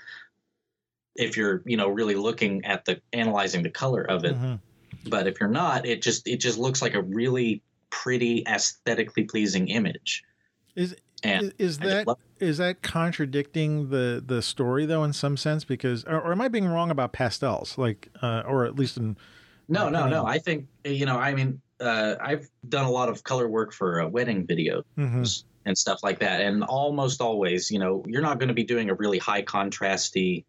if 1.16 1.36
you're, 1.36 1.62
you 1.64 1.76
know, 1.76 1.88
really 1.88 2.14
looking 2.14 2.64
at 2.64 2.84
the 2.84 3.00
analyzing 3.12 3.62
the 3.62 3.70
color 3.70 4.02
of 4.02 4.24
it. 4.24 4.36
Mm-hmm. 4.36 4.54
But 5.08 5.26
if 5.26 5.40
you're 5.40 5.48
not, 5.48 5.86
it 5.86 6.02
just 6.02 6.28
it 6.28 6.36
just 6.36 6.58
looks 6.58 6.82
like 6.82 6.94
a 6.94 7.02
really 7.02 7.62
pretty 7.90 8.44
aesthetically 8.46 9.24
pleasing 9.24 9.68
image. 9.68 10.22
Is 10.76 10.94
and 11.22 11.52
is, 11.58 11.78
that 11.78 12.06
is 12.38 12.58
that 12.58 12.82
contradicting 12.82 13.90
the 13.90 14.22
the 14.24 14.42
story 14.42 14.86
though 14.86 15.04
in 15.04 15.12
some 15.12 15.36
sense? 15.36 15.64
Because 15.64 16.04
or, 16.04 16.20
or 16.20 16.32
am 16.32 16.40
I 16.40 16.48
being 16.48 16.66
wrong 16.66 16.90
about 16.90 17.12
pastels? 17.12 17.76
Like, 17.76 18.08
uh, 18.22 18.42
or 18.46 18.64
at 18.64 18.76
least 18.76 18.96
in 18.96 19.16
no, 19.68 19.88
no, 19.88 20.08
no. 20.08 20.24
I 20.24 20.38
think 20.38 20.66
you 20.84 21.04
know. 21.04 21.18
I 21.18 21.34
mean, 21.34 21.60
uh, 21.80 22.14
I've 22.20 22.48
done 22.68 22.86
a 22.86 22.90
lot 22.90 23.08
of 23.08 23.22
color 23.22 23.48
work 23.48 23.72
for 23.72 24.00
uh, 24.00 24.08
wedding 24.08 24.46
videos 24.46 24.82
mm-hmm. 24.96 25.24
and 25.66 25.76
stuff 25.76 26.00
like 26.02 26.18
that, 26.20 26.40
and 26.40 26.64
almost 26.64 27.20
always, 27.20 27.70
you 27.70 27.78
know, 27.78 28.02
you're 28.06 28.22
not 28.22 28.38
going 28.38 28.48
to 28.48 28.54
be 28.54 28.64
doing 28.64 28.88
a 28.88 28.94
really 28.94 29.18
high 29.18 29.42
contrasty, 29.42 30.44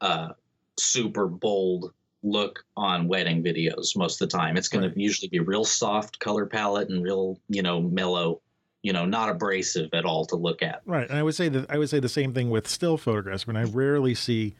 uh, 0.00 0.30
super 0.78 1.28
bold 1.28 1.92
look 2.24 2.64
on 2.76 3.06
wedding 3.06 3.42
videos 3.44 3.96
most 3.96 4.20
of 4.20 4.28
the 4.28 4.36
time. 4.36 4.56
It's 4.56 4.68
going 4.68 4.84
right. 4.84 4.92
to 4.92 5.00
usually 5.00 5.28
be 5.28 5.38
real 5.38 5.64
soft 5.64 6.18
color 6.18 6.44
palette 6.44 6.88
and 6.88 7.04
real, 7.04 7.38
you 7.48 7.62
know, 7.62 7.80
mellow 7.80 8.40
you 8.86 8.92
know, 8.92 9.04
not 9.04 9.28
abrasive 9.28 9.90
at 9.92 10.04
all 10.04 10.24
to 10.26 10.36
look 10.36 10.62
at. 10.62 10.80
Right, 10.86 11.08
and 11.10 11.18
I 11.18 11.22
would 11.24 11.34
say 11.34 11.48
that 11.48 11.68
I 11.68 11.76
would 11.78 11.90
say 11.90 11.98
the 11.98 12.08
same 12.08 12.32
thing 12.32 12.50
with 12.50 12.68
still 12.68 12.96
photographs. 12.96 13.44
When 13.44 13.56
I 13.56 13.64
rarely 13.64 14.14
see 14.14 14.54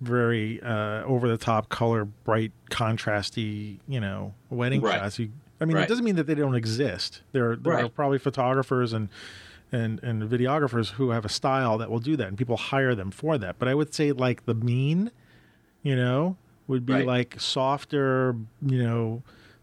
very 0.00 0.60
uh, 0.62 1.02
over 1.04 1.28
the 1.28 1.36
top 1.36 1.68
color, 1.68 2.06
bright, 2.06 2.50
contrasty, 2.70 3.78
you 3.86 4.00
know, 4.00 4.32
wedding 4.50 4.80
right. 4.80 4.98
shots. 5.00 5.18
You, 5.18 5.30
I 5.60 5.64
mean, 5.66 5.76
Right. 5.76 5.84
it 5.84 5.88
doesn't 5.88 6.04
mean 6.04 6.16
that 6.16 6.26
they 6.26 6.34
don't 6.34 6.54
exist. 6.56 7.20
There, 7.32 7.54
there 7.56 7.84
are 7.84 7.88
probably 7.88 8.18
photographers 8.18 8.92
and 8.94 9.08
and 9.70 10.02
and 10.02 10.22
videographers 10.22 10.92
who 10.92 11.10
have 11.10 11.24
a 11.24 11.28
style 11.30 11.76
that 11.78 11.90
will 11.90 12.00
do 12.00 12.16
that, 12.16 12.28
and 12.28 12.38
people 12.38 12.56
hire 12.56 12.94
them 12.94 13.10
for 13.10 13.36
that. 13.38 13.58
But 13.58 13.68
I 13.68 13.74
would 13.74 13.92
say 13.94 14.12
like 14.12 14.46
the 14.46 14.54
mean, 14.54 15.10
you 15.82 15.94
know, 15.94 16.36
would 16.68 16.86
be 16.86 16.94
Right. 16.94 17.06
like 17.06 17.38
softer, 17.38 18.34
you 18.64 18.82
know, 18.82 19.22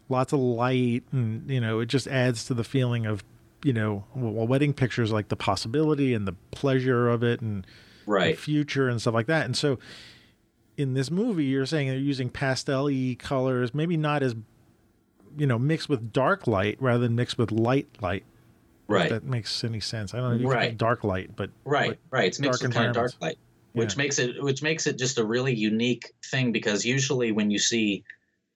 lots 0.09 0.31
of 0.31 0.39
light, 0.39 1.03
and 1.11 1.49
you 1.49 1.59
know, 1.59 1.79
it 1.79 1.87
just 1.87 2.07
adds 2.07 2.45
to 2.45 2.53
the 2.53 2.63
feeling 2.63 3.05
of, 3.07 3.23
you 3.63 3.73
know, 3.73 4.05
well, 4.15 4.47
wedding 4.47 4.73
pictures 4.73 5.11
like 5.11 5.27
the 5.29 5.35
possibility 5.35 6.13
and 6.13 6.27
the 6.27 6.33
pleasure 6.51 7.09
of 7.09 7.23
it, 7.23 7.41
and 7.41 7.65
the 7.65 7.67
Right. 8.05 8.37
future 8.37 8.89
and 8.89 8.99
stuff 9.01 9.13
like 9.13 9.27
that. 9.27 9.45
And 9.45 9.55
so 9.55 9.77
in 10.77 10.93
this 10.93 11.11
movie, 11.11 11.45
you're 11.45 11.65
saying 11.65 11.89
they're 11.89 11.97
using 11.97 12.29
pastel 12.29 12.85
y 12.85 13.15
colors, 13.19 13.73
maybe 13.73 13.97
not 13.97 14.23
as, 14.23 14.35
you 15.37 15.45
know, 15.45 15.59
mixed 15.59 15.89
with 15.89 16.11
dark 16.13 16.47
light 16.47 16.77
rather 16.81 16.99
than 17.03 17.15
mixed 17.15 17.37
with 17.37 17.51
light 17.51 17.87
light. 18.01 18.23
Right. 18.87 19.09
that 19.09 19.23
makes 19.23 19.63
any 19.63 19.79
sense. 19.79 20.15
I 20.15 20.17
don't 20.17 20.29
know 20.29 20.35
if 20.37 20.41
you 20.41 20.47
call 20.47 20.55
Right. 20.57 20.77
dark 20.77 21.03
light, 21.03 21.35
but 21.35 21.51
Right, 21.63 21.99
right. 22.09 22.25
It's 22.25 22.39
mixed 22.39 22.61
dark 22.61 22.69
with 22.69 22.75
kind 22.75 22.87
of 22.89 22.95
dark 22.95 23.11
light, 23.21 23.37
which 23.73 23.91
Yeah. 23.93 23.97
makes 23.97 24.17
it 24.17 24.41
which 24.41 24.63
makes 24.63 24.87
it 24.87 24.97
just 24.97 25.19
a 25.19 25.23
really 25.25 25.53
unique 25.53 26.11
thing 26.31 26.51
because 26.51 26.83
usually 26.85 27.31
when 27.31 27.51
you 27.51 27.59
see 27.59 28.03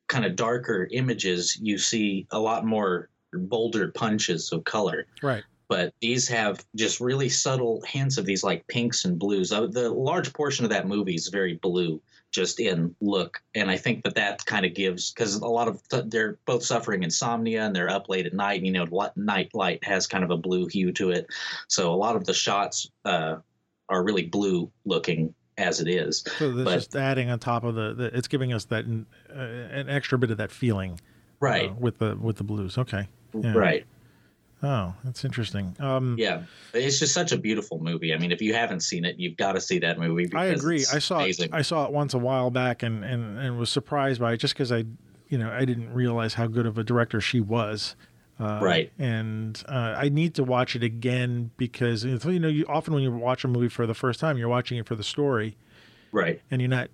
kind 0.08 0.26
of 0.26 0.36
darker 0.36 0.88
images, 0.92 1.56
you 1.62 1.78
see 1.78 2.26
a 2.32 2.40
lot 2.40 2.66
more 2.66 3.10
bolder 3.38 3.90
punches 3.90 4.52
of 4.52 4.64
color. 4.64 5.06
right. 5.22 5.44
But 5.70 5.94
these 6.02 6.28
have 6.28 6.64
just 6.76 7.00
really 7.00 7.30
subtle 7.30 7.82
hints 7.88 8.18
of 8.20 8.26
these 8.26 8.44
like 8.44 8.68
pinks 8.68 9.06
and 9.06 9.18
blues. 9.18 9.52
Uh, 9.52 9.66
The 9.66 9.90
large 9.90 10.32
portion 10.34 10.66
of 10.66 10.70
that 10.72 10.88
movie 10.88 11.16
is 11.16 11.30
very 11.30 11.56
blue, 11.56 12.00
just 12.32 12.60
in 12.60 12.94
look, 13.02 13.42
and 13.56 13.72
I 13.72 13.78
think 13.78 14.04
that 14.04 14.14
that 14.16 14.46
kind 14.46 14.66
of 14.68 14.76
gives 14.76 15.12
because 15.12 15.36
a 15.36 15.48
lot 15.48 15.68
of 15.68 15.82
they're 16.12 16.38
both 16.46 16.64
suffering 16.64 17.02
insomnia 17.02 17.64
and 17.66 17.76
they're 17.76 17.90
up 17.90 18.08
late 18.10 18.28
at 18.28 18.34
night. 18.34 18.58
And, 18.58 18.68
you 18.68 18.74
know, 18.74 19.10
night 19.16 19.50
light 19.56 19.84
has 19.84 20.06
kind 20.06 20.24
of 20.24 20.30
a 20.30 20.38
blue 20.38 20.68
hue 20.68 20.92
to 20.92 21.10
it, 21.10 21.28
so 21.70 21.92
a 21.92 21.96
lot 21.96 22.16
of 22.18 22.26
the 22.26 22.34
shots 22.36 22.92
uh, 23.06 23.38
are 23.90 24.04
really 24.04 24.26
blue 24.28 24.70
looking 24.86 25.34
as 25.58 25.80
it 25.80 25.88
is. 25.88 26.24
So 26.38 26.52
that's 26.52 26.66
But- 26.66 26.76
just 26.76 26.96
adding 26.96 27.30
on 27.32 27.40
top 27.40 27.64
of 27.64 27.74
the, 27.74 27.94
the 27.96 28.16
it's 28.16 28.28
giving 28.28 28.54
us 28.54 28.66
that 28.66 28.86
uh, 28.86 29.40
an 29.40 29.90
extra 29.90 30.20
bit 30.20 30.30
of 30.30 30.38
that 30.38 30.52
feeling, 30.52 31.00
Right, 31.40 31.70
uh, 31.72 31.74
with 31.80 31.98
the 31.98 32.16
with 32.16 32.36
the 32.36 32.44
blues. 32.44 32.78
Okay. 32.78 33.08
Yeah. 33.34 33.54
right. 33.54 33.86
Oh, 34.62 34.94
that's 35.04 35.26
interesting. 35.26 35.76
Um, 35.80 36.16
Yeah, 36.18 36.44
it's 36.74 36.98
just 36.98 37.14
such 37.14 37.34
a 37.34 37.38
beautiful 37.38 37.80
movie. 37.80 38.14
I 38.14 38.18
mean, 38.18 38.32
if 38.32 38.42
you 38.42 38.54
haven't 38.54 38.80
seen 38.80 39.04
it, 39.04 39.20
you've 39.20 39.36
got 39.36 39.54
to 39.54 39.62
see 39.62 39.78
that 39.80 40.00
movie. 40.00 40.32
I 40.34 40.46
agree. 40.46 40.86
I 40.94 41.00
saw 41.00 41.20
it. 41.20 41.50
I 41.52 41.62
saw 41.62 41.86
it 41.86 41.92
once 41.92 42.14
a 42.14 42.18
while 42.18 42.50
back 42.50 42.82
and 42.82 43.04
and 43.04 43.38
and 43.38 43.60
was 43.60 43.70
surprised 43.70 44.22
by 44.22 44.34
it 44.34 44.38
just 44.38 44.54
because 44.54 44.72
I, 44.72 44.86
you 45.28 45.38
know, 45.38 45.52
I 45.52 45.66
didn't 45.66 45.94
realize 45.94 46.36
how 46.36 46.48
good 46.48 46.66
of 46.66 46.78
a 46.78 46.84
director 46.84 47.20
she 47.20 47.42
was. 47.42 47.98
Uh, 48.40 48.60
Right. 48.62 48.92
And 48.98 49.62
uh, 49.68 49.96
I 49.98 50.08
need 50.10 50.34
to 50.36 50.44
watch 50.44 50.76
it 50.78 50.84
again 50.84 51.52
because 51.58 52.06
you 52.06 52.40
know, 52.40 52.48
you 52.48 52.66
often 52.70 52.94
when 52.94 53.04
you 53.04 53.12
watch 53.12 53.44
a 53.44 53.50
movie 53.50 53.68
for 53.68 53.86
the 53.86 53.94
first 53.94 54.20
time, 54.22 54.38
you're 54.38 54.48
watching 54.48 54.78
it 54.78 54.88
for 54.88 54.96
the 54.96 55.04
story, 55.04 55.58
right, 56.14 56.42
and 56.50 56.62
you're 56.62 56.70
not, 56.70 56.90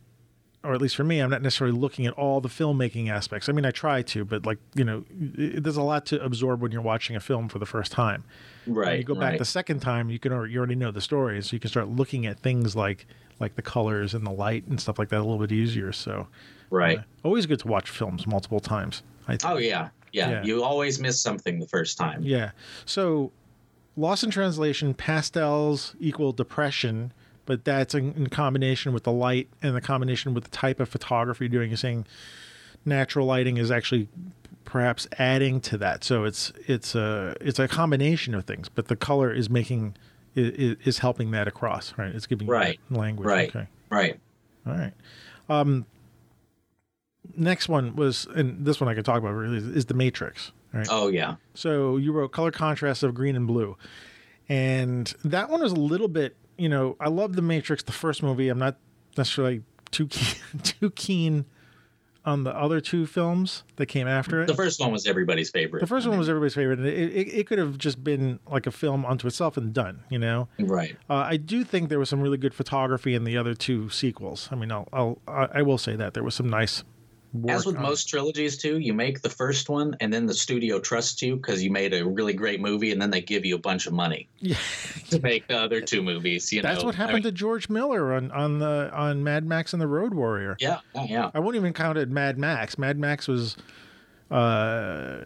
or 0.64 0.74
at 0.74 0.82
least 0.82 0.96
for 0.96 1.04
me, 1.04 1.20
I'm 1.20 1.30
not 1.30 1.42
necessarily 1.42 1.78
looking 1.78 2.06
at 2.06 2.14
all 2.14 2.42
the 2.42 2.50
filmmaking 2.50 3.10
aspects. 3.10 3.48
I 3.48 3.54
mean, 3.54 3.66
I 3.66 3.72
try 3.72 4.02
to, 4.02 4.26
but 4.26 4.46
like 4.46 4.58
you 4.76 4.84
know, 4.84 5.06
it, 5.38 5.64
there's 5.64 5.78
a 5.78 5.82
lot 5.82 6.06
to 6.08 6.24
absorb 6.24 6.62
when 6.62 6.72
you're 6.72 6.82
watching 6.82 7.16
a 7.16 7.20
film 7.20 7.48
for 7.48 7.60
the 7.60 7.66
first 7.66 7.92
time. 7.92 8.24
When 8.66 8.76
right. 8.76 8.98
you 8.98 9.06
go 9.06 9.16
back 9.16 9.32
right. 9.32 9.40
the 9.40 9.46
second 9.46 9.80
time, 9.80 10.10
you 10.10 10.20
can 10.20 10.34
already, 10.34 10.54
you 10.54 10.60
already 10.60 10.76
know 10.76 10.92
the 10.92 11.02
story, 11.02 11.42
so 11.42 11.56
you 11.56 11.60
can 11.60 11.70
start 11.70 11.88
looking 11.88 12.26
at 12.26 12.40
things 12.40 12.76
like 12.76 13.08
like 13.40 13.56
the 13.56 13.62
colors 13.62 14.14
and 14.14 14.26
the 14.26 14.32
light 14.32 14.68
and 14.68 14.80
stuff 14.82 15.00
like 15.00 15.10
that 15.10 15.20
a 15.20 15.24
little 15.24 15.40
bit 15.40 15.54
easier. 15.54 15.94
So, 15.94 16.28
right. 16.70 17.00
uh, 17.00 17.04
always 17.24 17.46
good 17.46 17.60
to 17.60 17.68
watch 17.68 17.90
films 17.90 18.28
multiple 18.28 18.60
times. 18.60 19.02
I 19.28 19.38
think. 19.38 19.46
Oh 19.46 19.58
yeah. 19.58 19.90
yeah, 20.12 20.30
Yeah. 20.30 20.44
You 20.44 20.64
always 20.64 21.00
miss 21.00 21.22
something 21.22 21.60
the 21.60 21.68
first 21.68 21.98
time. 21.98 22.22
Yeah. 22.22 22.52
So, 22.86 23.32
Lost 23.96 24.24
in 24.24 24.32
Translation, 24.32 24.94
pastels 24.94 25.96
equal 26.00 26.34
depression, 26.34 27.14
but 27.50 27.66
that's 27.66 27.96
in, 27.96 28.14
in 28.14 28.28
combination 28.28 28.94
with 28.94 29.04
the 29.04 29.12
light 29.12 29.50
and 29.64 29.76
the 29.76 29.82
combination 29.82 30.36
with 30.36 30.44
the 30.44 30.50
type 30.52 30.80
of 30.80 30.88
photography 30.88 31.46
you're 31.46 31.50
doing. 31.50 31.72
You're 31.72 31.78
saying 31.78 32.06
natural 32.86 33.26
lighting 33.26 33.58
is 33.58 33.72
actually 33.72 34.08
perhaps 34.66 35.08
adding 35.18 35.60
to 35.62 35.78
that. 35.80 36.04
So 36.04 36.26
it's 36.26 36.54
it's 36.68 36.94
a 36.94 37.36
it's 37.42 37.58
a 37.58 37.68
combination 37.68 38.36
of 38.36 38.46
things, 38.46 38.70
but 38.70 38.88
the 38.88 38.96
color 38.96 39.34
is 39.34 39.50
making 39.50 39.96
is, 40.36 40.78
is 40.86 41.00
helping 41.00 41.32
that 41.32 41.48
across. 41.48 41.98
Right. 41.98 42.14
It's 42.14 42.28
giving 42.28 42.46
you 42.48 42.54
Right. 42.54 42.80
language. 42.92 43.26
Right. 43.28 43.50
Okay. 43.50 43.68
Right. 43.90 44.20
All 44.68 44.74
right. 44.74 44.94
Um, 45.50 45.88
next 47.36 47.68
one 47.68 47.96
was, 47.96 48.28
and 48.36 48.64
this 48.64 48.80
one 48.80 48.88
I 48.88 48.94
could 48.94 49.06
talk 49.06 49.18
about 49.18 49.32
really 49.32 49.58
is, 49.58 49.68
is 49.68 49.86
the 49.86 49.96
Matrix. 49.96 50.52
right? 50.72 50.88
Oh 50.90 51.08
yeah. 51.08 51.36
So 51.56 51.98
you 51.98 52.12
wrote 52.12 52.32
color 52.32 52.52
contrast 52.52 53.02
of 53.02 53.16
green 53.16 53.36
and 53.36 53.48
blue. 53.48 53.76
And 54.48 55.12
that 55.24 55.50
one 55.50 55.62
was 55.62 55.72
a 55.72 55.76
little 55.76 56.08
bit, 56.08 56.36
you 56.60 56.70
know, 56.70 56.96
I 57.00 57.10
love 57.10 57.36
The 57.36 57.42
Matrix, 57.42 57.84
the 57.84 57.92
first 57.92 58.22
movie. 58.22 58.50
I'm 58.50 58.60
not 58.60 58.78
necessarily 59.18 59.64
too 59.92 60.08
keen, 60.08 60.42
too 60.64 60.92
keen 60.92 61.46
on 62.26 62.44
the 62.44 62.56
other 62.56 62.82
two 62.82 63.06
films 63.06 63.64
that 63.78 63.88
came 63.88 64.08
after 64.08 64.44
it. 64.44 64.48
The 64.48 64.54
first 64.54 64.80
one 64.80 64.92
was 64.92 65.08
everybody's 65.08 65.50
favorite. 65.50 65.80
The 65.80 65.88
first 65.88 66.08
one 66.08 66.18
was 66.18 66.30
everybody's 66.30 66.54
favorite. 66.54 66.80
And 66.80 66.88
it, 66.88 67.12
it, 67.12 67.28
it 67.40 67.48
could 67.48 67.58
have 67.58 67.78
just 67.78 68.04
been 68.04 68.40
like 68.50 68.68
a 68.68 68.72
film 68.72 69.06
unto 69.06 69.26
itself 69.26 69.58
and 69.58 69.74
done, 69.74 70.04
you 70.10 70.20
know? 70.20 70.48
right. 70.60 70.96
Uh, 71.10 71.16
I 71.16 71.38
do 71.38 71.64
think 71.64 71.90
there 71.90 72.00
was 72.00 72.10
some 72.10 72.22
really 72.22 72.38
good 72.38 72.54
photography 72.54 73.16
in 73.16 73.24
the 73.24 73.38
other 73.38 73.54
two 73.54 73.90
sequels. 73.90 74.50
I 74.52 74.56
mean, 74.56 74.72
I'll, 74.72 74.88
I'll 74.92 75.20
I 75.28 75.48
I 75.56 75.62
will 75.62 75.78
say 75.78 75.96
that 75.96 76.14
there 76.14 76.24
was 76.24 76.36
some 76.36 76.50
nice. 76.50 76.84
As 77.48 77.64
with 77.66 77.78
most 77.78 78.10
trilogies, 78.10 78.58
too, 78.58 78.80
you 78.80 78.92
make 78.94 79.22
the 79.22 79.30
first 79.30 79.70
one, 79.70 79.96
and 80.00 80.12
then 80.12 80.26
the 80.26 80.34
studio 80.34 80.80
trusts 80.80 81.22
you 81.22 81.36
because 81.36 81.62
you 81.62 81.70
made 81.70 81.94
a 81.94 82.04
really 82.04 82.34
great 82.34 82.60
movie, 82.60 82.92
and 82.92 83.00
then 83.00 83.12
they 83.12 83.22
give 83.22 83.46
you 83.46 83.54
a 83.56 83.60
bunch 83.60 83.86
of 83.86 83.94
money 83.94 84.28
yeah, 84.40 84.58
to 85.12 85.20
make 85.22 85.48
the 85.48 85.56
other 85.56 85.80
two 85.80 86.02
movies. 86.02 86.52
You 86.52 86.64
that's 86.64 86.80
know, 86.80 86.88
what 86.88 86.96
I 86.96 86.98
happened 86.98 87.16
mean, 87.18 87.24
to 87.26 87.32
George 87.32 87.70
Miller 87.70 88.14
on 88.14 88.32
on 88.32 88.58
the 88.58 88.90
on 88.94 89.24
Mad 89.24 89.46
Max 89.46 89.74
and 89.74 89.82
the 89.82 89.88
Road 89.88 90.16
Warrior. 90.16 90.58
yeah, 90.60 90.80
yeah, 90.96 91.04
yeah. 91.04 91.32
I 91.36 91.40
won't 91.40 91.56
even 91.56 91.72
count 91.72 92.00
it 92.00 92.10
Mad 92.10 92.40
Max. 92.40 92.80
Mad 92.80 92.98
Max 92.98 93.28
was, 93.28 93.56
uh, 94.32 95.20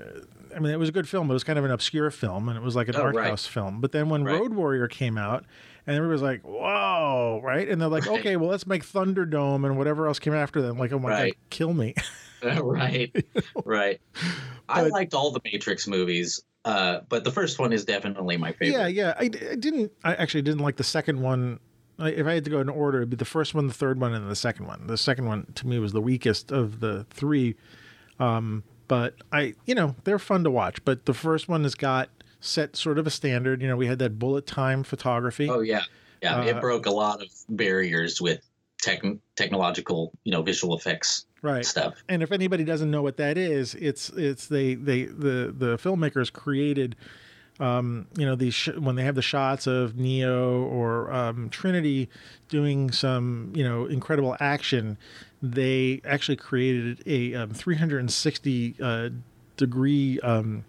I 0.55 0.59
mean, 0.59 0.71
it 0.73 0.79
was 0.79 0.89
a 0.89 0.91
good 0.93 1.07
film. 1.07 1.29
It 1.29 1.33
was 1.33 1.43
kind 1.43 1.57
of 1.59 1.65
an 1.65 1.71
obscure 1.71 2.11
film, 2.11 2.49
and 2.49 2.57
it 2.57 2.61
was 2.63 2.75
like 2.75 2.87
an 2.87 2.95
Oh, 2.97 3.01
art 3.03 3.15
right. 3.15 3.27
house 3.29 3.45
film. 3.45 3.81
But 3.81 3.91
then 3.91 4.09
when 4.09 4.23
Right. 4.23 4.39
Road 4.39 4.53
Warrior 4.53 4.87
came 4.87 5.17
out, 5.17 5.45
and 5.87 5.95
everybody's 5.97 6.21
like, 6.21 6.41
"Whoa!" 6.43 7.41
Right? 7.43 7.67
And 7.69 7.81
they're 7.81 7.89
like, 7.89 8.05
Right. 8.05 8.19
"Okay, 8.19 8.35
well, 8.35 8.49
let's 8.49 8.67
make 8.67 8.83
Thunderdome 8.85 9.65
and 9.65 9.77
whatever 9.77 10.07
else 10.07 10.19
came 10.19 10.33
after 10.33 10.61
them." 10.61 10.77
Like, 10.77 10.91
oh 10.93 10.99
my 10.99 11.09
Right. 11.09 11.33
god, 11.33 11.49
kill 11.49 11.73
me! 11.73 11.93
right, 12.43 13.15
right. 13.63 14.01
I 14.67 14.81
liked 14.83 15.13
all 15.13 15.31
the 15.31 15.39
Matrix 15.45 15.87
movies, 15.87 16.41
uh, 16.65 16.99
but 17.07 17.23
the 17.23 17.31
first 17.31 17.57
one 17.57 17.71
is 17.71 17.85
definitely 17.85 18.35
my 18.37 18.51
favorite. 18.51 18.79
yeah, 18.79 18.87
yeah. 18.87 19.13
I, 19.17 19.23
I 19.51 19.55
didn't. 19.55 19.91
I 20.03 20.15
actually 20.15 20.41
didn't 20.41 20.59
like 20.61 20.75
the 20.75 20.83
second 20.83 21.21
one. 21.21 21.59
If 21.99 22.25
I 22.27 22.33
had 22.33 22.43
to 22.45 22.49
go 22.49 22.59
in 22.59 22.67
order, 22.69 22.97
it'd 22.97 23.11
be 23.11 23.15
the 23.15 23.23
first 23.23 23.53
one, 23.53 23.67
the 23.67 23.73
third 23.73 24.01
one, 24.01 24.13
and 24.13 24.29
the 24.29 24.35
second 24.35 24.65
one. 24.67 24.87
The 24.87 24.97
second 24.97 25.25
one 25.25 25.47
to 25.55 25.67
me 25.67 25.79
was 25.79 25.93
the 25.93 26.01
weakest 26.01 26.51
of 26.51 26.79
the 26.81 27.05
three. 27.11 27.55
Um, 28.19 28.63
but 28.87 29.15
I, 29.31 29.53
you 29.65 29.75
know, 29.75 29.95
they're 30.03 30.19
fun 30.19 30.43
to 30.43 30.51
watch. 30.51 30.83
But 30.83 31.05
the 31.05 31.13
first 31.13 31.47
one 31.47 31.63
has 31.63 31.75
got 31.75 32.09
set 32.43 32.75
sort 32.75 32.99
of 32.99 33.07
a 33.07 33.09
standard. 33.09 33.61
You 33.61 33.67
know, 33.67 33.77
we 33.77 33.87
had 33.87 33.99
that 33.99 34.19
bullet 34.19 34.45
time 34.45 34.83
photography. 34.83 35.49
Oh 35.49 35.61
yeah, 35.61 35.83
yeah. 36.21 36.39
Uh, 36.39 36.43
it 36.43 36.61
broke 36.61 36.85
a 36.85 36.91
lot 36.91 37.21
of 37.21 37.29
barriers 37.49 38.21
with 38.21 38.41
tech, 38.81 39.01
technological, 39.35 40.11
you 40.23 40.31
know, 40.31 40.41
visual 40.41 40.75
effects 40.75 41.25
right. 41.41 41.65
stuff. 41.65 41.95
And 42.09 42.21
if 42.21 42.31
anybody 42.31 42.63
doesn't 42.63 42.91
know 42.91 43.01
what 43.01 43.17
that 43.17 43.37
is, 43.37 43.75
it's 43.75 44.09
it's 44.09 44.47
they 44.47 44.75
they 44.75 45.05
the 45.05 45.53
the 45.57 45.77
filmmakers 45.77 46.31
created. 46.31 46.95
Um, 47.59 48.07
you 48.17 48.25
know 48.25 48.35
these 48.35 48.55
sh- 48.55 48.75
when 48.79 48.95
they 48.95 49.03
have 49.03 49.13
the 49.13 49.21
shots 49.21 49.67
of 49.67 49.95
Neo 49.95 50.63
or 50.63 51.13
um, 51.13 51.49
Trinity 51.49 52.09
doing 52.49 52.91
some 52.91 53.53
you 53.55 53.63
know 53.63 53.85
incredible 53.85 54.35
action, 54.39 54.97
they 55.41 56.01
actually 56.03 56.37
created 56.37 57.03
a 57.05 57.35
um, 57.35 57.51
360 57.51 58.75
uh, 58.81 59.09
degree 59.55 60.19
um, 60.21 60.65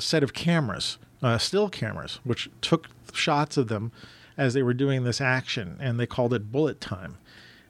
set 0.00 0.24
of 0.24 0.34
cameras, 0.34 0.98
uh, 1.24 1.38
still 1.38 1.70
cameras, 1.70 2.20
which 2.22 2.50
took 2.60 2.88
shots 3.14 3.56
of 3.56 3.68
them 3.68 3.90
as 4.36 4.52
they 4.52 4.62
were 4.62 4.74
doing 4.74 5.04
this 5.04 5.22
action, 5.22 5.78
and 5.80 5.98
they 5.98 6.06
called 6.06 6.34
it 6.34 6.52
bullet 6.52 6.82
time. 6.82 7.16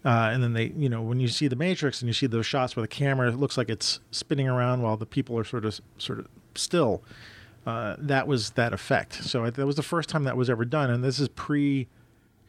Uh, 0.05 0.31
and 0.33 0.43
then 0.43 0.55
they, 0.55 0.73
you 0.77 0.89
know, 0.89 1.01
when 1.01 1.21
you 1.21 1.29
see 1.29 1.47
the 1.47 1.55
Matrix 1.55 2.03
and 2.03 2.09
you 2.09 2.13
see 2.13 2.27
those 2.27 2.45
shots 2.45 2.75
where 2.75 2.83
the 2.83 2.89
camera 2.89 3.31
looks 3.31 3.57
like 3.57 3.71
it's 3.71 4.01
spinning 4.11 4.49
around 4.49 4.83
while 4.83 4.97
the 4.97 5.07
people 5.07 5.39
are 5.39 5.45
sort 5.45 5.65
of, 5.65 5.81
sort 5.99 6.19
of 6.19 6.27
still, 6.57 7.03
uh, 7.65 7.95
that 7.97 8.27
was 8.27 8.51
that 8.51 8.73
effect. 8.73 9.23
So 9.23 9.49
that 9.49 9.67
was 9.67 9.77
the 9.77 9.83
first 9.85 10.09
time 10.09 10.25
that 10.25 10.37
was 10.37 10.51
ever 10.51 10.65
done, 10.65 10.91
and 10.91 11.05
this 11.05 11.21
is 11.21 11.29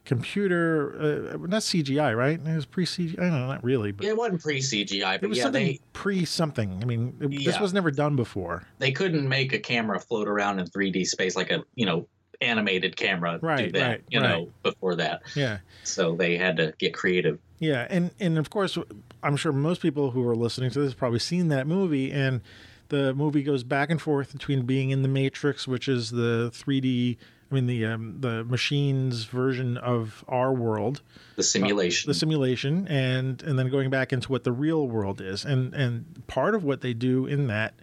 pre-computer, 0.06 1.32
uh, 1.34 1.46
not 1.46 1.62
CGI, 1.62 2.16
right? 2.16 2.38
It 2.44 2.54
was 2.54 2.66
pre-CGI. 2.66 3.18
I 3.18 3.22
don't 3.22 3.30
know, 3.32 3.46
not 3.46 3.64
really, 3.64 3.92
but 3.92 4.06
It 4.06 4.16
wasn't 4.16 4.42
pre 4.42 4.58
CGI, 4.60 5.16
but 5.20 5.24
it 5.24 5.28
was 5.28 5.38
yeah, 5.38 5.44
something 5.44 5.66
they 5.66 5.80
pre-something. 5.92 6.78
I 6.82 6.84
mean, 6.86 7.16
it- 7.20 7.44
this 7.44 7.60
was 7.60 7.72
never 7.72 7.90
done 7.90 8.16
before. 8.16 8.64
they 8.78 8.92
couldn't 8.92 9.28
make 9.28 9.52
a 9.52 9.58
camera 9.58 9.98
float 10.00 10.28
around 10.28 10.58
in 10.58 10.66
3D 10.66 11.04
space 11.06 11.36
like 11.36 11.50
a 11.50 11.64
you 11.74 11.86
know 11.86 12.06
animated 12.42 12.94
camera 12.96 13.38
do 13.40 13.46
Right, 13.46 13.72
that 13.72 13.88
right, 13.88 14.02
you 14.10 14.20
know 14.20 14.50
before 14.62 14.94
that. 14.96 15.22
Yeah. 15.34 15.58
So 15.84 16.14
they 16.16 16.36
had 16.36 16.56
to 16.58 16.74
get 16.78 16.94
creative. 16.94 17.38
Yeah, 17.58 17.86
and 17.90 18.10
and 18.20 18.38
of 18.38 18.50
course, 18.50 18.76
I'm 19.22 19.36
sure 19.36 19.52
most 19.52 19.80
people 19.80 20.10
who 20.10 20.26
are 20.28 20.36
listening 20.36 20.70
to 20.70 20.80
this 20.80 20.90
have 20.92 20.98
probably 20.98 21.18
seen 21.18 21.48
that 21.48 21.66
movie, 21.66 22.12
and 22.12 22.42
the 22.88 23.14
movie 23.14 23.42
goes 23.42 23.64
back 23.64 23.90
and 23.90 24.00
forth 24.00 24.32
between 24.32 24.64
being 24.66 24.90
in 24.90 25.02
the 25.02 25.08
Matrix, 25.08 25.66
which 25.66 25.88
is 25.88 26.10
the 26.12 26.50
3D, 26.52 27.16
I 27.50 27.54
mean 27.54 27.66
the 27.66 27.86
um, 27.86 28.16
the 28.20 28.44
machines 28.44 29.24
version 29.24 29.76
of 29.76 30.24
our 30.28 30.52
world, 30.52 31.02
the 31.36 31.42
simulation, 31.42 32.08
the 32.08 32.14
simulation, 32.14 32.88
and 32.88 33.42
and 33.42 33.58
then 33.58 33.68
going 33.70 33.90
back 33.90 34.12
into 34.12 34.32
what 34.32 34.44
the 34.44 34.52
real 34.52 34.88
world 34.88 35.20
is, 35.20 35.44
and 35.44 35.72
and 35.74 36.26
part 36.26 36.54
of 36.54 36.64
what 36.64 36.80
they 36.80 36.92
do 36.92 37.26
in 37.26 37.46
that 37.46 37.74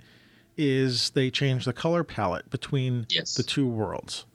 is 0.57 1.11
they 1.11 1.31
change 1.31 1.65
the 1.65 1.73
color 1.73 2.03
palette 2.03 2.49
between 2.49 3.05
yes. 3.09 3.35
the 3.35 3.43
two 3.43 3.67
worlds. 3.67 4.25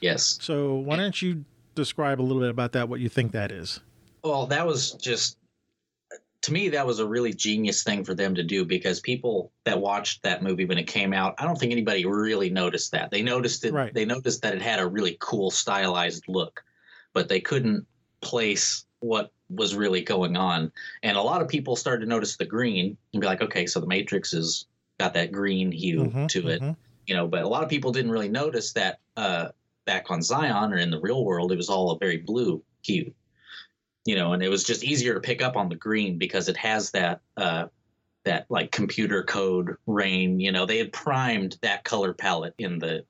Yes. 0.00 0.38
So 0.40 0.76
why 0.76 0.96
don't 0.96 1.20
you 1.20 1.44
describe 1.74 2.20
a 2.20 2.22
little 2.22 2.40
bit 2.40 2.50
about 2.50 2.72
that? 2.72 2.88
What 2.88 3.00
you 3.00 3.08
think 3.08 3.32
that 3.32 3.52
is? 3.52 3.80
Well, 4.22 4.46
that 4.46 4.66
was 4.66 4.92
just 4.92 5.37
to 6.42 6.52
me 6.52 6.68
that 6.68 6.86
was 6.86 7.00
a 7.00 7.06
really 7.06 7.32
genius 7.32 7.82
thing 7.82 8.04
for 8.04 8.14
them 8.14 8.34
to 8.34 8.42
do 8.42 8.64
because 8.64 9.00
people 9.00 9.52
that 9.64 9.80
watched 9.80 10.22
that 10.22 10.42
movie 10.42 10.64
when 10.64 10.78
it 10.78 10.86
came 10.86 11.12
out, 11.12 11.34
I 11.38 11.44
don't 11.44 11.58
think 11.58 11.72
anybody 11.72 12.06
really 12.06 12.48
noticed 12.48 12.92
that. 12.92 13.10
They 13.10 13.22
noticed 13.22 13.64
it. 13.64 13.72
Right. 13.72 13.92
They 13.92 14.04
noticed 14.04 14.42
that 14.42 14.54
it 14.54 14.62
had 14.62 14.78
a 14.78 14.86
really 14.86 15.16
cool 15.20 15.50
stylized 15.50 16.24
look, 16.28 16.62
but 17.12 17.28
they 17.28 17.40
couldn't 17.40 17.86
place 18.20 18.86
what 19.00 19.32
was 19.50 19.74
really 19.74 20.02
going 20.02 20.36
on. 20.36 20.70
And 21.02 21.16
a 21.16 21.22
lot 21.22 21.42
of 21.42 21.48
people 21.48 21.74
started 21.74 22.04
to 22.04 22.08
notice 22.08 22.36
the 22.36 22.46
green 22.46 22.96
and 23.12 23.20
be 23.20 23.26
like, 23.26 23.42
okay, 23.42 23.66
so 23.66 23.80
the 23.80 23.86
Matrix 23.86 24.32
has 24.32 24.66
got 24.98 25.14
that 25.14 25.32
green 25.32 25.72
hue 25.72 26.04
Mhm, 26.04 26.28
to 26.28 26.48
it, 26.48 26.60
mhm. 26.62 26.76
you 27.06 27.14
know. 27.16 27.26
But 27.26 27.42
a 27.42 27.48
lot 27.48 27.62
of 27.62 27.68
people 27.68 27.90
didn't 27.90 28.10
really 28.10 28.28
notice 28.28 28.72
that 28.74 29.00
uh, 29.16 29.48
back 29.86 30.10
on 30.10 30.22
Zion 30.22 30.72
or 30.72 30.78
in 30.78 30.90
the 30.90 31.00
real 31.00 31.24
world, 31.24 31.50
it 31.50 31.56
was 31.56 31.68
all 31.68 31.90
a 31.90 31.98
very 31.98 32.18
blue 32.18 32.62
hue 32.82 33.12
you 34.08 34.14
know, 34.14 34.32
and 34.32 34.42
it 34.42 34.48
was 34.48 34.64
just 34.64 34.82
easier 34.84 35.12
to 35.12 35.20
pick 35.20 35.42
up 35.42 35.54
on 35.54 35.68
the 35.68 35.74
green 35.74 36.16
because 36.16 36.48
it 36.48 36.56
has 36.56 36.92
that 36.92 37.20
uh, 37.36 37.66
that 38.24 38.46
like 38.48 38.72
computer 38.72 39.22
code 39.22 39.76
rain. 39.86 40.40
You 40.40 40.50
know, 40.50 40.64
they 40.64 40.78
had 40.78 40.94
primed 40.94 41.58
that 41.60 41.84
color 41.84 42.14
palette 42.14 42.54
in 42.56 42.78
the 42.78 43.04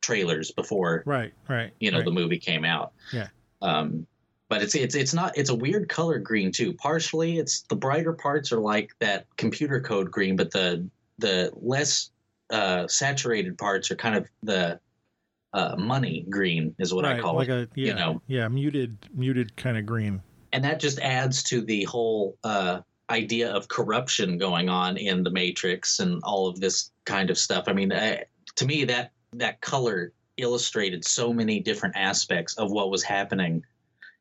trailers 0.00 0.50
before 0.50 1.04
Right, 1.06 1.32
right. 1.48 1.70
you 1.78 1.92
know 1.92 1.98
right. 1.98 2.04
the 2.04 2.10
movie 2.10 2.38
came 2.38 2.64
out. 2.64 2.90
Yeah. 3.12 3.28
Um, 3.62 4.08
but 4.48 4.60
it's 4.60 4.74
it's 4.74 4.96
it's 4.96 5.14
not 5.14 5.38
it's 5.38 5.50
a 5.50 5.54
weird 5.54 5.88
color 5.88 6.18
green 6.18 6.50
too. 6.50 6.72
Partially, 6.72 7.38
it's 7.38 7.60
the 7.68 7.76
brighter 7.76 8.12
parts 8.12 8.50
are 8.50 8.58
like 8.58 8.90
that 8.98 9.26
computer 9.36 9.80
code 9.80 10.10
green, 10.10 10.34
but 10.34 10.50
the 10.50 10.84
the 11.18 11.52
less 11.62 12.10
uh, 12.50 12.88
saturated 12.88 13.56
parts 13.56 13.88
are 13.92 13.96
kind 13.96 14.16
of 14.16 14.26
the 14.42 14.80
uh, 15.52 15.76
money 15.78 16.26
green 16.28 16.74
is 16.80 16.92
what 16.92 17.04
right, 17.04 17.18
I 17.18 17.20
call 17.20 17.36
like 17.36 17.48
it. 17.48 17.52
a 17.52 17.80
yeah, 17.80 17.86
you 17.86 17.94
know. 17.94 18.22
yeah, 18.26 18.48
muted, 18.48 18.98
muted 19.14 19.56
kind 19.56 19.78
of 19.78 19.86
green. 19.86 20.20
And 20.52 20.64
that 20.64 20.80
just 20.80 20.98
adds 20.98 21.42
to 21.44 21.60
the 21.60 21.84
whole 21.84 22.36
uh, 22.44 22.80
idea 23.10 23.50
of 23.50 23.68
corruption 23.68 24.38
going 24.38 24.68
on 24.68 24.96
in 24.96 25.22
the 25.22 25.30
Matrix 25.30 25.98
and 25.98 26.20
all 26.22 26.46
of 26.46 26.60
this 26.60 26.90
kind 27.04 27.30
of 27.30 27.38
stuff. 27.38 27.64
I 27.66 27.72
mean, 27.72 27.92
uh, 27.92 28.18
to 28.56 28.66
me, 28.66 28.84
that 28.84 29.12
that 29.34 29.60
color 29.60 30.12
illustrated 30.36 31.04
so 31.04 31.32
many 31.32 31.60
different 31.60 31.96
aspects 31.96 32.56
of 32.56 32.70
what 32.70 32.90
was 32.90 33.02
happening, 33.02 33.64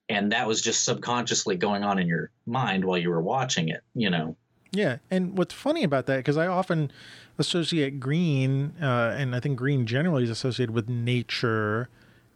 and 0.10 0.32
that 0.32 0.48
was 0.48 0.62
just 0.62 0.84
subconsciously 0.84 1.56
going 1.56 1.84
on 1.84 2.00
in 2.00 2.08
your 2.08 2.32
mind 2.46 2.84
while 2.84 2.98
you 2.98 3.10
were 3.10 3.22
watching 3.22 3.70
it. 3.70 3.82
You 3.94 4.10
know, 4.10 4.36
Yeah, 4.72 4.98
and 5.10 5.38
what's 5.38 5.54
funny 5.54 5.84
about 5.84 6.06
that 6.08 6.18
because 6.18 6.38
I 6.38 6.48
often 6.48 6.92
associate 7.38 8.00
green, 8.00 8.74
uh, 8.82 9.16
and 9.18 9.36
I 9.36 9.40
think 9.40 9.58
green 9.58 9.86
generally 9.86 10.24
is 10.24 10.30
associated 10.30 10.74
with 10.74 10.90
nature 10.90 11.90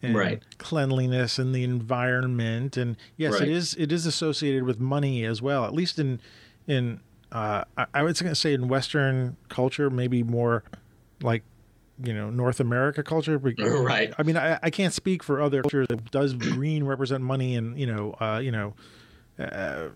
and 0.04 0.16
Right. 0.16 0.44
cleanliness 0.60 1.40
and 1.40 1.56
the 1.56 1.64
environment, 1.64 2.78
and 2.78 2.98
yes, 3.18 3.34
Right. 3.34 3.44
it 3.44 3.50
is 3.50 3.74
it 3.76 3.92
is 3.92 4.06
associated 4.06 4.64
with 4.64 4.80
money 4.80 5.26
as 5.26 5.42
well. 5.42 5.66
At 5.66 5.74
least 5.74 5.98
in 5.98 6.20
in 6.68 7.00
uh, 7.32 7.64
I, 7.78 7.86
I 7.94 8.04
to 8.12 8.36
say 8.36 8.54
in 8.54 8.68
Western 8.68 9.38
culture, 9.50 9.90
maybe 9.90 10.22
more 10.22 10.64
like 11.22 11.44
you 12.04 12.14
know 12.14 12.30
North 12.30 12.60
America 12.60 13.02
culture. 13.02 13.38
Right. 13.58 14.14
I 14.18 14.24
mean, 14.24 14.38
I, 14.38 14.60
I 14.62 14.70
can't 14.70 14.94
speak 14.94 15.24
for 15.24 15.42
other 15.42 15.62
cultures. 15.62 15.88
Does 16.12 16.34
green 16.34 16.84
represent 16.84 17.24
money 17.24 17.56
and 17.56 17.80
you 17.80 17.88
know 17.88 18.12
uh, 18.20 18.40
you 18.44 18.52
know. 18.52 18.76
Uh, 19.40 19.90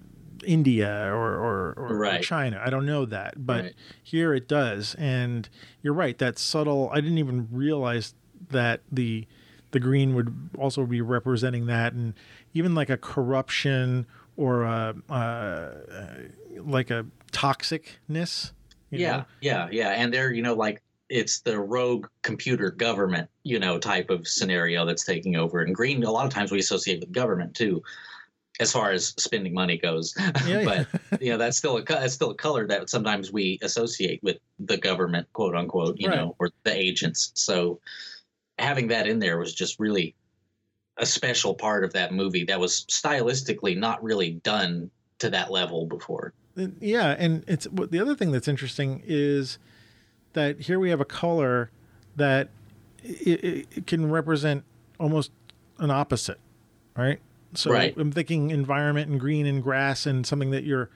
India 0.46 1.10
or, 1.12 1.34
or, 1.34 1.74
or 1.78 1.98
Right. 1.98 2.22
China. 2.24 2.62
I 2.64 2.70
don't 2.70 2.86
know 2.86 3.06
that, 3.06 3.34
but 3.46 3.64
Right. 3.64 3.74
here 4.04 4.36
it 4.36 4.48
does. 4.48 4.94
And 4.96 5.50
you're 5.82 5.96
right. 5.96 6.16
That 6.20 6.38
subtle. 6.38 6.92
I 6.94 7.02
didn't 7.02 7.18
even 7.18 7.48
realize 7.52 8.14
that 8.50 8.82
the 8.92 9.26
the 9.72 9.80
green 9.80 10.16
would 10.16 10.50
also 10.58 10.86
be 10.86 11.02
representing 11.02 11.66
that, 11.68 11.94
and 11.94 12.14
even 12.54 12.74
like 12.76 12.90
a 12.90 12.98
corruption 12.98 14.06
or 14.36 14.64
a, 14.64 14.96
uh, 15.10 15.72
like 16.60 16.90
a 16.92 17.06
toxicness. 17.32 18.52
you 18.92 19.00
yeah, 19.00 19.18
know? 19.18 19.26
yeah, 19.42 19.68
yeah, 19.72 19.90
and 19.90 20.14
they're 20.14 20.32
you 20.32 20.42
know 20.42 20.54
like 20.54 20.82
it's 21.10 21.40
the 21.42 21.58
rogue 21.58 22.08
computer 22.22 22.70
government 22.70 23.30
you 23.44 23.60
know 23.60 23.80
type 23.80 24.10
of 24.10 24.28
scenario 24.28 24.86
that's 24.86 25.06
taking 25.06 25.36
over. 25.36 25.62
And 25.62 25.74
green, 25.76 26.04
a 26.04 26.12
lot 26.12 26.26
of 26.26 26.32
times 26.34 26.52
we 26.52 26.60
associate 26.60 27.00
with 27.00 27.12
government 27.12 27.56
too, 27.56 27.82
as 28.60 28.72
far 28.72 28.92
as 28.92 29.08
spending 29.18 29.54
money 29.54 29.78
goes. 29.78 30.14
Yeah, 30.18 30.32
yeah. 30.62 30.86
but 31.10 31.22
you 31.22 31.32
know 31.32 31.38
that's 31.38 31.58
still 31.58 31.78
a 31.78 31.84
that's 31.84 32.14
still 32.14 32.32
a 32.32 32.36
color 32.36 32.68
that 32.68 32.90
sometimes 32.90 33.32
we 33.32 33.60
associate 33.62 34.22
with 34.24 34.38
the 34.60 34.78
government, 34.78 35.28
quote 35.34 35.56
unquote, 35.56 35.96
you 36.00 36.10
Right. 36.10 36.18
know, 36.18 36.36
or 36.40 36.50
the 36.64 36.76
agents. 36.76 37.32
So 37.36 37.80
having 38.60 38.88
that 38.88 39.08
in 39.08 39.20
there 39.20 39.38
was 39.38 39.54
just 39.54 39.80
really 39.80 40.16
a 40.98 41.06
special 41.06 41.54
part 41.54 41.84
of 41.84 41.94
that 41.94 42.14
movie 42.14 42.44
that 42.46 42.60
was 42.60 42.86
stylistically 42.90 43.78
not 43.78 44.04
really 44.04 44.32
done 44.32 44.90
to 45.20 45.30
that 45.30 45.52
level 45.52 45.86
before. 45.86 46.34
Yeah, 46.80 47.16
and 47.18 47.44
it's 47.48 47.68
the 47.72 48.00
other 48.00 48.16
thing 48.16 48.32
that's 48.32 48.48
interesting 48.48 49.04
is 49.06 49.60
that 50.34 50.62
here 50.62 50.80
we 50.80 50.90
have 50.90 51.02
a 51.02 51.06
color 51.06 51.70
that 52.16 52.50
it, 53.04 53.44
it, 53.44 53.68
it 53.76 53.88
can 53.88 54.10
represent 54.10 54.64
almost 55.00 55.32
an 55.78 55.92
opposite, 55.92 56.40
right? 56.96 57.20
So 57.54 57.72
Right. 57.72 57.96
I'm 57.98 58.12
thinking 58.12 58.50
environment 58.50 59.10
and 59.10 59.20
green 59.20 59.46
and 59.46 59.64
grass 59.64 60.06
and 60.06 60.26
something 60.26 60.52
that 60.52 60.64
you're 60.64 60.90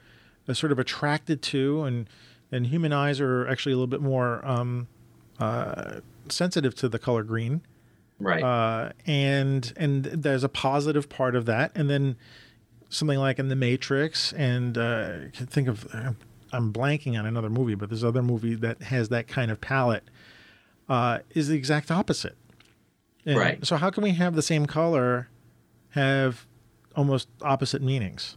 uh, 0.48 0.54
sort 0.54 0.72
of 0.72 0.80
attracted 0.80 1.42
to, 1.44 1.84
and 1.84 2.10
and 2.52 2.68
human 2.68 2.92
eyes 2.92 3.22
are 3.22 3.48
actually 3.48 3.72
a 3.72 3.76
little 3.76 3.88
bit 3.88 4.02
more 4.02 4.46
um, 4.46 4.88
uh, 5.40 6.02
sensitive 6.32 6.76
to 6.76 6.90
the 6.90 7.00
color 7.00 7.24
green 7.24 7.62
Right. 8.20 8.44
uh, 8.44 8.92
and 9.08 9.74
and 9.78 10.06
there's 10.06 10.44
a 10.44 10.50
positive 10.50 11.10
part 11.10 11.36
of 11.36 11.46
that, 11.48 11.72
and 11.74 11.90
then 11.90 12.18
something 12.90 13.18
like 13.18 13.40
in 13.40 13.48
the 13.48 13.56
Matrix, 13.56 14.32
and 14.34 14.78
uh, 14.78 15.12
I 15.26 15.30
can 15.36 15.48
think 15.48 15.68
of 15.68 15.88
I'm 16.54 16.72
blanking 16.74 17.18
on 17.18 17.26
another 17.26 17.50
movie, 17.50 17.76
but 17.76 17.90
there's 17.90 18.04
other 18.04 18.22
movie 18.22 18.56
that 18.56 18.84
has 18.84 19.10
that 19.10 19.28
kind 19.28 19.50
of 19.50 19.60
palette. 19.62 20.04
Uh, 20.90 21.20
is 21.34 21.48
the 21.48 21.56
exact 21.56 21.90
opposite. 21.90 22.36
And 23.26 23.38
Right. 23.38 23.66
So 23.66 23.78
how 23.78 23.90
can 23.92 24.04
we 24.04 24.12
have 24.12 24.36
the 24.36 24.42
same 24.42 24.66
color 24.66 25.30
have 25.92 26.46
almost 26.96 27.30
opposite 27.42 27.82
meanings? 27.82 28.36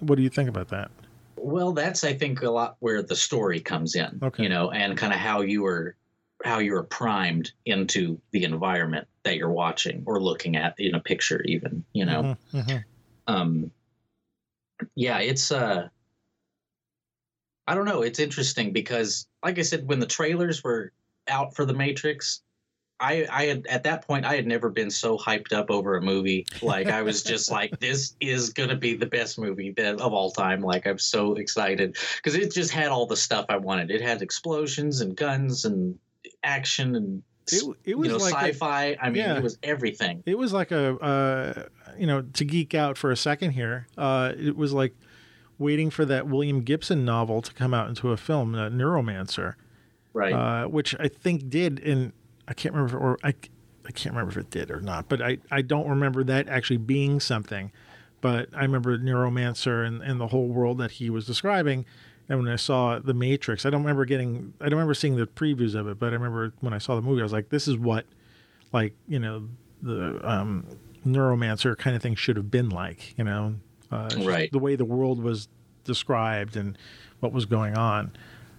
What 0.00 0.16
do 0.16 0.22
you 0.22 0.28
think 0.28 0.48
about 0.48 0.68
that? 0.68 0.90
Well, 1.36 1.72
that's 1.72 2.04
I 2.04 2.12
think 2.12 2.42
a 2.42 2.50
lot 2.50 2.76
where 2.80 3.02
the 3.02 3.16
story 3.16 3.60
comes 3.60 3.94
in. 3.94 4.18
Okay. 4.22 4.42
You 4.42 4.48
know, 4.50 4.70
and 4.72 4.96
kind 4.98 5.12
of 5.12 5.18
how 5.18 5.40
you 5.40 5.62
were 5.62 5.96
how 6.44 6.58
you're 6.58 6.82
primed 6.82 7.52
into 7.64 8.20
the 8.32 8.44
environment 8.44 9.08
that 9.24 9.36
you're 9.36 9.50
watching 9.50 10.02
or 10.06 10.20
looking 10.20 10.56
at 10.56 10.74
in 10.78 10.94
a 10.94 11.00
picture 11.00 11.42
even, 11.42 11.84
you 11.92 12.04
know. 12.04 12.36
Mhm, 12.52 12.64
mhm. 12.64 12.84
Um 13.26 13.70
yeah, 14.94 15.18
it's 15.18 15.50
uh 15.50 15.88
I 17.66 17.74
don't 17.74 17.86
know, 17.86 18.02
it's 18.02 18.20
interesting 18.20 18.72
because 18.72 19.26
like 19.42 19.58
I 19.58 19.62
said 19.62 19.88
when 19.88 19.98
the 19.98 20.06
trailers 20.06 20.62
were 20.62 20.92
out 21.28 21.56
for 21.56 21.64
the 21.64 21.74
Matrix, 21.74 22.42
I, 23.00 23.26
I 23.30 23.44
had 23.46 23.66
at 23.66 23.84
that 23.84 24.06
point 24.06 24.24
I 24.24 24.36
had 24.36 24.46
never 24.46 24.70
been 24.70 24.90
so 24.90 25.18
hyped 25.18 25.52
up 25.52 25.70
over 25.70 25.96
a 25.96 26.02
movie. 26.02 26.46
Like 26.62 26.88
I 26.88 27.02
was 27.02 27.22
just 27.22 27.50
like, 27.50 27.76
this 27.80 28.14
is 28.20 28.50
gonna 28.52 28.76
be 28.76 28.94
the 28.94 29.06
best 29.06 29.38
movie 29.38 29.72
that, 29.72 30.00
of 30.00 30.12
all 30.12 30.30
time. 30.30 30.60
Like 30.62 30.86
I'm 30.86 30.98
so 30.98 31.34
excited 31.34 31.96
because 32.16 32.34
it 32.36 32.52
just 32.52 32.70
had 32.70 32.88
all 32.88 33.06
the 33.06 33.16
stuff 33.16 33.46
I 33.48 33.56
wanted. 33.56 33.90
It 33.90 34.00
had 34.00 34.22
explosions 34.22 35.00
and 35.00 35.16
guns 35.16 35.64
and 35.64 35.98
action 36.46 36.94
and 36.96 37.22
It, 37.52 37.62
it 37.84 37.98
was 37.98 38.06
you 38.08 38.12
know 38.14 38.24
like 38.24 38.34
sci-fi. 38.34 38.96
I 39.00 39.10
mean, 39.10 39.16
yeah. 39.22 39.36
it 39.36 39.42
was 39.42 39.58
everything. 39.62 40.22
It 40.26 40.38
was 40.38 40.52
like 40.52 40.70
a, 40.72 40.96
uh, 40.98 41.62
you 41.98 42.06
know, 42.06 42.22
to 42.22 42.44
geek 42.44 42.74
out 42.74 42.96
for 42.96 43.10
a 43.10 43.16
second 43.16 43.50
here. 43.52 43.86
Uh, 43.98 44.32
it 44.36 44.56
was 44.56 44.72
like 44.72 44.94
waiting 45.58 45.90
for 45.90 46.04
that 46.04 46.26
William 46.26 46.62
Gibson 46.62 47.04
novel 47.04 47.42
to 47.42 47.52
come 47.52 47.72
out 47.74 47.88
into 47.88 48.10
a 48.12 48.16
film, 48.16 48.54
uh, 48.54 48.68
Neuromancer, 48.68 49.54
Right. 50.12 50.32
uh, 50.32 50.66
which 50.68 50.94
I 50.98 51.08
think 51.08 51.48
did. 51.48 51.78
And 51.80 52.12
I 52.48 52.54
can't 52.54 52.74
remember, 52.74 52.96
if, 52.96 53.02
or 53.02 53.18
I, 53.22 53.34
I 53.86 53.92
can't 53.92 54.14
remember 54.14 54.32
if 54.32 54.36
it 54.38 54.50
did 54.50 54.70
or 54.70 54.80
not. 54.80 55.08
But 55.08 55.22
I, 55.22 55.38
I 55.50 55.62
don't 55.62 55.88
remember 55.88 56.24
that 56.24 56.48
actually 56.48 56.78
being 56.78 57.20
something. 57.20 57.72
But 58.20 58.48
I 58.54 58.62
remember 58.62 58.98
Neuromancer 58.98 59.86
and, 59.86 60.02
and 60.02 60.20
the 60.20 60.26
whole 60.28 60.48
world 60.48 60.78
that 60.78 60.92
he 60.92 61.10
was 61.10 61.26
describing. 61.26 61.84
And 62.28 62.40
when 62.40 62.48
I 62.48 62.56
saw 62.56 62.98
The 62.98 63.14
Matrix, 63.14 63.64
I 63.64 63.70
don't 63.70 63.82
remember 63.82 64.04
getting, 64.04 64.52
I 64.60 64.64
don't 64.64 64.72
remember 64.74 64.94
seeing 64.94 65.16
the 65.16 65.26
previews 65.26 65.74
of 65.74 65.86
it, 65.88 65.98
but 65.98 66.10
I 66.10 66.16
remember 66.16 66.52
when 66.60 66.72
I 66.72 66.78
saw 66.78 66.96
the 66.96 67.02
movie, 67.02 67.20
I 67.20 67.24
was 67.24 67.32
like, 67.32 67.50
this 67.50 67.68
is 67.68 67.76
what, 67.78 68.04
like, 68.72 68.94
you 69.06 69.18
know, 69.20 69.48
the 69.82 70.18
um, 70.28 70.66
Neuromancer 71.06 71.76
kind 71.78 71.94
of 71.94 72.02
thing 72.02 72.14
should 72.16 72.36
have 72.36 72.50
been 72.50 72.68
like, 72.68 73.16
you 73.16 73.24
know, 73.24 73.54
uh, 73.92 74.10
Right. 74.18 74.50
the 74.50 74.58
way 74.58 74.74
the 74.74 74.84
world 74.84 75.22
was 75.22 75.48
described 75.84 76.56
and 76.56 76.76
what 77.20 77.32
was 77.32 77.46
going 77.46 77.76
on. 77.76 78.10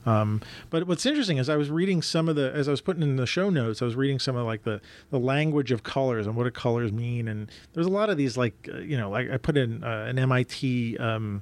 Um, 0.06 0.42
but 0.70 0.88
what's 0.88 1.06
interesting 1.06 1.38
is 1.38 1.50
I 1.50 1.58
was 1.58 1.70
reading 1.70 2.02
some 2.02 2.30
of 2.30 2.38
the 2.38 2.50
as 2.54 2.70
I 2.70 2.72
was 2.72 2.80
putting 2.80 3.04
in 3.04 3.18
the 3.18 3.26
show 3.26 3.50
notes, 3.50 3.82
I 3.82 3.86
was 3.86 3.98
reading 3.98 4.20
some 4.20 4.38
of 4.38 4.46
like 4.46 4.64
the 4.64 4.80
the 5.10 5.20
language 5.20 5.74
of 5.74 5.84
colors 5.84 6.26
and 6.26 6.36
what 6.38 6.46
do 6.46 6.52
colors 6.52 6.94
mean, 6.94 7.28
and 7.28 7.52
there's 7.74 7.88
a 7.88 7.92
lot 7.92 8.10
of 8.10 8.16
these 8.16 8.38
like 8.38 8.70
uh, 8.74 8.78
you 8.78 8.96
know 8.96 9.10
like 9.10 9.30
I 9.30 9.36
put 9.36 9.58
in 9.58 9.84
uh, 9.84 10.06
an 10.08 10.18
MIT. 10.18 10.98
Um, 10.98 11.42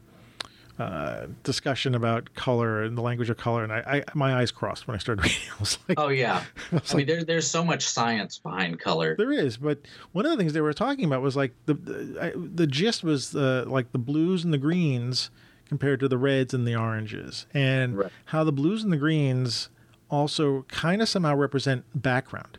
uh, 0.77 1.27
discussion 1.43 1.95
about 1.95 2.33
color 2.33 2.83
and 2.83 2.97
the 2.97 3.01
language 3.01 3.29
of 3.29 3.37
color, 3.37 3.63
and 3.63 3.71
I, 3.71 4.03
I, 4.07 4.13
my 4.13 4.35
eyes 4.35 4.51
crossed 4.51 4.87
when 4.87 4.95
I 4.95 4.97
started 4.97 5.23
reading. 5.23 5.39
I 5.55 5.59
was 5.59 5.77
like, 5.87 5.99
"Oh 5.99 6.09
yeah." 6.09 6.43
I, 6.71 6.75
I 6.75 6.75
like, 6.75 6.95
mean, 6.95 7.05
there, 7.07 7.23
there's 7.23 7.49
so 7.49 7.63
much 7.63 7.85
science 7.85 8.37
behind 8.39 8.79
color. 8.79 9.15
There 9.15 9.31
is, 9.31 9.57
but 9.57 9.79
one 10.11 10.25
of 10.25 10.31
the 10.31 10.37
things 10.37 10.53
they 10.53 10.61
were 10.61 10.73
talking 10.73 11.05
about 11.05 11.21
was 11.21 11.35
like 11.35 11.53
the 11.65 11.75
the, 11.75 12.17
I, 12.21 12.33
the 12.35 12.67
gist 12.67 13.03
was 13.03 13.35
uh, 13.35 13.63
like 13.67 13.91
the 13.93 13.97
blues 13.97 14.43
and 14.43 14.53
the 14.53 14.57
greens 14.57 15.29
compared 15.69 15.99
to 16.01 16.07
the 16.07 16.17
reds 16.17 16.53
and 16.53 16.67
the 16.67 16.75
oranges, 16.75 17.45
and 17.53 17.97
right. 17.97 18.11
how 18.25 18.43
the 18.43 18.51
blues 18.51 18.83
and 18.83 18.91
the 18.91 18.97
greens 18.97 19.69
also 20.09 20.63
kind 20.63 21.01
of 21.01 21.09
somehow 21.09 21.35
represent 21.35 21.85
background. 21.95 22.57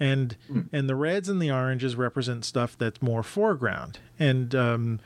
And 0.00 0.36
mm. 0.50 0.68
and 0.72 0.88
the 0.88 0.96
reds 0.96 1.28
and 1.28 1.40
the 1.40 1.52
oranges 1.52 1.94
represent 1.94 2.44
stuff 2.44 2.76
that's 2.76 3.00
more 3.00 3.22
foreground. 3.22 4.00
And 4.18 4.52
um, 4.56 5.00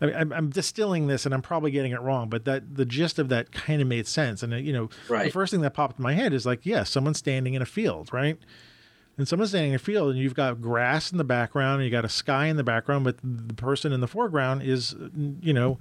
I 0.00 0.06
mean, 0.06 0.32
I'm, 0.32 0.50
distilling 0.50 1.06
this, 1.06 1.24
and 1.24 1.34
I'm 1.34 1.42
probably 1.42 1.70
getting 1.70 1.92
it 1.92 2.00
wrong, 2.00 2.28
but 2.28 2.44
that 2.44 2.76
the 2.76 2.84
gist 2.84 3.18
of 3.18 3.28
that 3.30 3.50
kind 3.52 3.80
of 3.80 3.88
made 3.88 4.06
sense. 4.06 4.42
And 4.42 4.52
uh, 4.52 4.56
you 4.56 4.72
know, 4.72 4.90
right. 5.08 5.24
the 5.24 5.30
first 5.30 5.50
thing 5.50 5.62
that 5.62 5.72
popped 5.72 5.98
in 5.98 6.02
my 6.02 6.12
head 6.12 6.32
is 6.32 6.44
like, 6.44 6.66
yeah, 6.66 6.84
someone's 6.84 7.18
standing 7.18 7.54
in 7.54 7.62
a 7.62 7.66
field, 7.66 8.12
right? 8.12 8.38
And 9.16 9.26
someone's 9.26 9.50
standing 9.50 9.70
in 9.70 9.76
a 9.76 9.80
field, 9.80 10.10
and 10.10 10.18
you've 10.18 10.34
got 10.34 10.60
grass 10.60 11.10
in 11.10 11.18
the 11.18 11.24
background, 11.24 11.76
and 11.76 11.84
you 11.84 11.90
got 11.90 12.04
a 12.04 12.10
sky 12.10 12.46
in 12.46 12.56
the 12.56 12.64
background, 12.64 13.04
but 13.04 13.16
the 13.22 13.54
person 13.54 13.92
in 13.92 14.00
the 14.00 14.06
foreground 14.06 14.62
is, 14.62 14.94
you 15.40 15.54
know, 15.54 15.78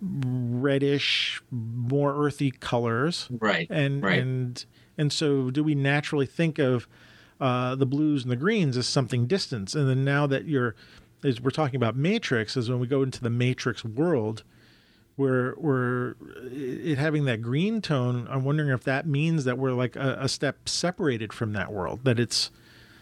reddish, 0.00 1.42
more 1.50 2.24
earthy 2.24 2.52
colors, 2.52 3.28
right? 3.40 3.66
And 3.70 4.02
right. 4.02 4.20
and 4.20 4.64
and 4.96 5.12
so, 5.12 5.50
do 5.50 5.64
we 5.64 5.74
naturally 5.74 6.26
think 6.26 6.58
of 6.58 6.86
uh, 7.40 7.74
the 7.74 7.86
blues 7.86 8.22
and 8.22 8.30
the 8.30 8.36
greens 8.36 8.76
as 8.76 8.86
something 8.86 9.26
distant? 9.26 9.74
And 9.74 9.88
then 9.88 10.04
now 10.04 10.26
that 10.28 10.46
you're 10.46 10.74
as 11.24 11.40
we're 11.40 11.50
talking 11.50 11.76
about 11.76 11.96
matrix 11.96 12.56
is 12.56 12.70
when 12.70 12.80
we 12.80 12.86
go 12.86 13.02
into 13.02 13.20
the 13.20 13.30
matrix 13.30 13.84
world 13.84 14.42
where 15.16 15.54
we're 15.58 16.14
it 16.50 16.98
having 16.98 17.24
that 17.24 17.42
green 17.42 17.80
tone 17.80 18.26
i'm 18.30 18.44
wondering 18.44 18.70
if 18.70 18.84
that 18.84 19.06
means 19.06 19.44
that 19.44 19.58
we're 19.58 19.72
like 19.72 19.96
a, 19.96 20.18
a 20.20 20.28
step 20.28 20.68
separated 20.68 21.32
from 21.32 21.52
that 21.52 21.72
world 21.72 22.00
that 22.04 22.18
it's 22.18 22.50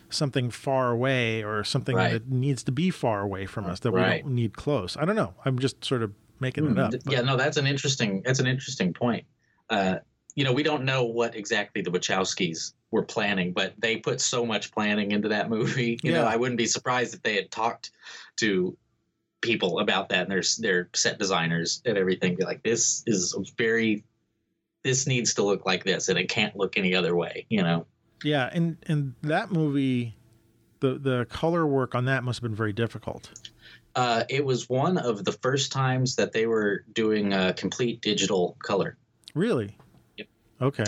something 0.08 0.50
far 0.50 0.90
away 0.90 1.42
or 1.44 1.62
something 1.62 1.94
right. 1.94 2.12
that 2.12 2.28
needs 2.28 2.64
to 2.64 2.72
be 2.72 2.90
far 2.90 3.20
away 3.20 3.46
from 3.46 3.66
us 3.66 3.80
that 3.80 3.92
right. 3.92 4.16
we 4.16 4.22
don't 4.22 4.34
need 4.34 4.56
close 4.56 4.96
i 4.96 5.04
don't 5.04 5.16
know 5.16 5.34
i'm 5.44 5.58
just 5.58 5.84
sort 5.84 6.02
of 6.02 6.12
making 6.40 6.64
mm, 6.64 6.72
it 6.72 6.78
up 6.78 6.92
yeah 7.08 7.20
no 7.20 7.36
that's 7.36 7.56
an 7.56 7.66
interesting 7.66 8.22
that's 8.24 8.40
an 8.40 8.46
interesting 8.46 8.92
point 8.92 9.24
uh, 9.70 9.98
you 10.34 10.44
know 10.44 10.52
we 10.52 10.62
don't 10.62 10.84
know 10.84 11.04
what 11.04 11.34
exactly 11.34 11.82
the 11.82 11.90
wachowskis 11.90 12.72
were 12.90 13.02
planning, 13.02 13.52
but 13.52 13.74
they 13.78 13.96
put 13.96 14.20
so 14.20 14.44
much 14.44 14.72
planning 14.72 15.12
into 15.12 15.28
that 15.28 15.48
movie. 15.48 15.98
You 16.02 16.12
yeah. 16.12 16.22
know, 16.22 16.26
I 16.26 16.36
wouldn't 16.36 16.58
be 16.58 16.66
surprised 16.66 17.14
if 17.14 17.22
they 17.22 17.36
had 17.36 17.50
talked 17.50 17.90
to 18.36 18.76
people 19.40 19.78
about 19.80 20.08
that 20.10 20.22
and 20.22 20.30
their 20.30 20.42
their 20.58 20.88
set 20.94 21.18
designers 21.18 21.82
and 21.84 21.96
everything. 21.96 22.36
Be 22.36 22.44
like, 22.44 22.62
this 22.62 23.02
is 23.06 23.34
very, 23.56 24.04
this 24.82 25.06
needs 25.06 25.34
to 25.34 25.42
look 25.42 25.66
like 25.66 25.84
this, 25.84 26.08
and 26.08 26.18
it 26.18 26.28
can't 26.28 26.56
look 26.56 26.76
any 26.76 26.94
other 26.94 27.14
way. 27.16 27.46
You 27.48 27.62
know. 27.62 27.86
Yeah, 28.24 28.50
and 28.52 28.76
and 28.86 29.14
that 29.22 29.50
movie, 29.50 30.16
the 30.80 30.98
the 30.98 31.26
color 31.30 31.66
work 31.66 31.94
on 31.94 32.04
that 32.06 32.24
must 32.24 32.38
have 32.38 32.48
been 32.48 32.56
very 32.56 32.72
difficult. 32.72 33.30
Uh, 33.96 34.22
it 34.28 34.44
was 34.44 34.68
one 34.68 34.98
of 34.98 35.24
the 35.24 35.32
first 35.32 35.72
times 35.72 36.14
that 36.16 36.32
they 36.32 36.46
were 36.46 36.84
doing 36.92 37.32
a 37.32 37.52
complete 37.54 38.00
digital 38.00 38.56
color. 38.62 38.96
Really? 39.34 39.76
Okay 40.60 40.84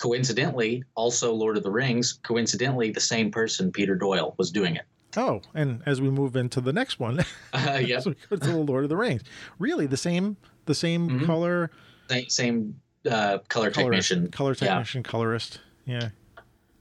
coincidentally, 0.00 0.82
also 0.94 1.32
Lord 1.32 1.56
of 1.56 1.62
the 1.62 1.70
Rings, 1.70 2.14
coincidentally, 2.24 2.90
the 2.90 3.00
same 3.00 3.30
person, 3.30 3.70
Peter 3.70 3.94
Doyle, 3.94 4.34
was 4.38 4.50
doing 4.50 4.74
it. 4.74 4.84
Oh, 5.16 5.42
and 5.54 5.82
as 5.86 6.00
we 6.00 6.08
move 6.10 6.36
into 6.36 6.60
the 6.60 6.72
next 6.72 6.98
one, 6.98 7.20
uh, 7.52 7.80
yeah, 7.84 8.00
so 8.00 8.14
we 8.30 8.36
the 8.36 8.56
Lord 8.56 8.84
of 8.84 8.88
the 8.88 8.96
Rings. 8.96 9.22
Really, 9.58 9.86
the 9.86 9.96
same, 9.96 10.36
the 10.64 10.74
same 10.74 11.08
mm-hmm. 11.08 11.26
color, 11.26 11.70
same, 12.08 12.28
same 12.28 12.80
uh, 13.10 13.38
color 13.48 13.70
colorist, 13.70 14.08
technician, 14.08 14.30
color 14.30 14.54
technician, 14.54 15.02
yeah. 15.04 15.10
colorist. 15.10 15.60
Yeah. 15.84 16.08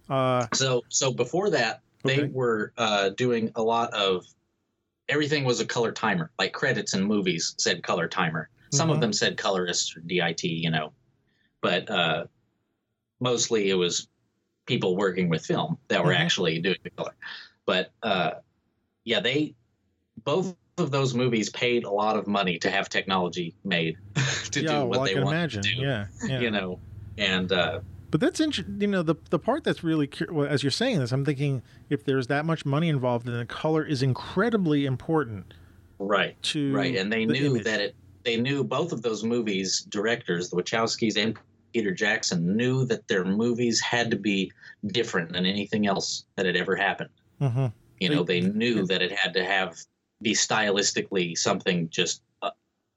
Uh, 0.09 0.47
so, 0.53 0.83
so 0.89 1.11
before 1.11 1.49
that, 1.51 1.81
okay. 2.05 2.21
they 2.21 2.27
were 2.27 2.71
uh, 2.77 3.09
doing 3.09 3.51
a 3.55 3.61
lot 3.61 3.93
of 3.93 4.25
everything 5.07 5.43
was 5.43 5.59
a 5.59 5.65
color 5.65 5.91
timer. 5.91 6.31
Like 6.39 6.53
credits 6.53 6.93
in 6.93 7.03
movies 7.03 7.55
said 7.57 7.83
color 7.83 8.07
timer. 8.07 8.49
Some 8.71 8.87
mm-hmm. 8.87 8.95
of 8.95 9.01
them 9.01 9.13
said 9.13 9.37
colorist 9.37 9.97
or 9.97 10.01
DIT, 10.01 10.43
you 10.43 10.69
know, 10.69 10.93
but 11.61 11.89
uh, 11.89 12.25
mostly 13.19 13.69
it 13.69 13.75
was 13.75 14.07
people 14.65 14.95
working 14.95 15.29
with 15.29 15.45
film 15.45 15.77
that 15.87 16.03
were 16.03 16.11
mm-hmm. 16.11 16.21
actually 16.21 16.59
doing 16.59 16.77
the 16.83 16.89
color. 16.91 17.15
But 17.65 17.91
uh, 18.03 18.31
yeah, 19.03 19.19
they 19.19 19.55
both 20.23 20.55
of 20.77 20.91
those 20.91 21.13
movies 21.13 21.49
paid 21.49 21.83
a 21.83 21.89
lot 21.89 22.15
of 22.15 22.27
money 22.27 22.57
to 22.59 22.69
have 22.71 22.89
technology 22.89 23.55
made 23.63 23.97
to 24.51 24.61
yeah, 24.61 24.79
do 24.79 24.85
what 24.85 24.89
well, 24.89 25.05
they 25.05 25.21
want 25.21 25.51
to 25.51 25.61
do. 25.61 25.69
Yeah, 25.69 26.07
yeah, 26.25 26.39
you 26.39 26.51
know, 26.51 26.79
and 27.17 27.51
uh, 27.51 27.79
but 28.11 28.21
that's 28.21 28.39
interesting. 28.39 28.79
You 28.81 28.87
know, 28.87 29.03
the 29.03 29.15
the 29.29 29.39
part 29.39 29.63
that's 29.63 29.83
really 29.83 30.09
well, 30.31 30.47
as 30.47 30.63
you're 30.63 30.71
saying 30.71 30.99
this, 30.99 31.11
I'm 31.11 31.25
thinking 31.25 31.61
if 31.89 32.05
there's 32.05 32.27
that 32.27 32.45
much 32.45 32.65
money 32.65 32.89
involved, 32.89 33.25
then 33.25 33.37
the 33.37 33.45
color 33.45 33.83
is 33.83 34.01
incredibly 34.01 34.85
important. 34.85 35.53
Right. 35.99 36.41
To 36.43 36.73
right, 36.73 36.95
and 36.95 37.11
they 37.11 37.25
the 37.25 37.33
knew 37.33 37.51
image. 37.51 37.63
that 37.65 37.81
it. 37.81 37.95
They 38.23 38.37
knew 38.37 38.63
both 38.63 38.91
of 38.91 39.01
those 39.01 39.23
movies 39.23 39.81
directors, 39.89 40.49
the 40.49 40.57
Wachowskis 40.57 41.17
and 41.17 41.37
Peter 41.73 41.91
Jackson 41.91 42.55
knew 42.55 42.85
that 42.85 43.07
their 43.07 43.25
movies 43.25 43.79
had 43.81 44.11
to 44.11 44.17
be 44.17 44.51
different 44.87 45.31
than 45.33 45.45
anything 45.45 45.87
else 45.87 46.25
that 46.35 46.45
had 46.45 46.55
ever 46.55 46.75
happened. 46.75 47.09
Mm-hmm. 47.41 47.67
You 47.99 48.09
know, 48.09 48.23
they 48.23 48.41
knew 48.41 48.85
that 48.85 49.01
it 49.01 49.11
had 49.11 49.33
to 49.33 49.43
have 49.43 49.77
be 50.21 50.33
stylistically 50.33 51.37
something 51.37 51.89
just 51.89 52.21
uh, 52.41 52.51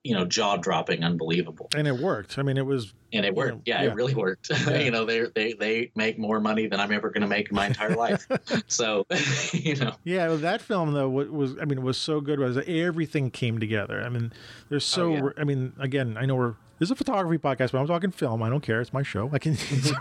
you 0.05 0.15
know 0.15 0.25
jaw 0.25 0.57
dropping, 0.57 1.05
unbelievable. 1.05 1.69
And 1.75 1.87
it 1.87 1.97
worked. 1.97 2.39
I 2.39 2.43
mean, 2.43 2.57
it 2.57 2.67
was. 2.67 2.93
And 3.13 3.25
it 3.27 3.35
worked. 3.35 3.55
Know, 3.55 3.63
yeah, 3.67 3.83
yeah, 3.83 3.91
it 3.91 3.95
really 3.95 4.15
worked. 4.15 4.51
Yeah. 4.67 4.79
you 4.79 4.91
know, 4.91 5.05
they 5.05 5.27
they 5.35 5.53
they 5.53 5.93
make 5.95 6.19
more 6.19 6.41
money 6.41 6.67
than 6.67 6.81
I'm 6.81 6.93
ever 6.93 7.11
going 7.11 7.23
to 7.23 7.29
make 7.29 7.51
in 7.51 7.57
my 7.57 7.67
entire 7.67 7.95
life. 7.95 8.27
so, 8.67 9.07
you 9.53 9.77
know. 9.77 9.95
Yeah, 10.05 10.29
well, 10.29 10.39
that 10.39 10.61
film 10.61 10.93
though 10.93 11.09
what 11.09 11.31
was 11.31 11.57
I 11.61 11.65
mean 11.65 11.79
it 11.79 11.85
was 11.85 11.99
so 11.99 12.21
good 12.21 12.41
was 12.41 12.59
everything 12.67 13.31
came 13.31 13.59
together. 13.59 14.03
I 14.03 14.09
mean, 14.09 14.33
there's 14.69 14.85
so 14.85 15.13
oh, 15.13 15.15
yeah. 15.15 15.31
I 15.37 15.45
mean 15.45 15.73
again 15.79 16.17
I 16.19 16.27
know 16.27 16.37
we're 16.37 16.55
this 16.83 16.89
is 16.89 16.91
a 16.91 16.97
photography 16.97 17.39
podcast, 17.39 17.71
but 17.71 17.79
I'm 17.79 17.87
talking 17.87 18.11
film. 18.11 18.43
I 18.43 18.49
don't 18.49 18.61
care. 18.61 18.81
It's 18.81 18.93
my 18.93 19.05
show. 19.05 19.31
I 19.33 19.39
can. 19.39 19.57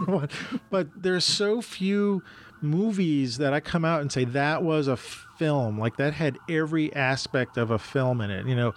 but 0.71 0.87
there's 0.95 1.23
so 1.23 1.61
few 1.61 2.23
movies 2.59 3.37
that 3.37 3.53
I 3.53 3.59
come 3.59 3.85
out 3.85 4.01
and 4.01 4.11
say 4.11 4.25
that 4.25 4.63
was 4.63 4.87
a 4.87 4.97
film. 4.97 5.79
Like 5.79 5.97
that 5.97 6.15
had 6.15 6.39
every 6.49 6.91
aspect 6.95 7.57
of 7.57 7.69
a 7.69 7.77
film 7.77 8.19
in 8.19 8.31
it. 8.31 8.47
You 8.47 8.55
know, 8.55 8.73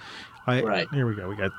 I 0.46 0.60
right 0.60 0.88
here 0.92 1.06
we 1.06 1.14
go. 1.14 1.30
We 1.30 1.36
got. 1.36 1.52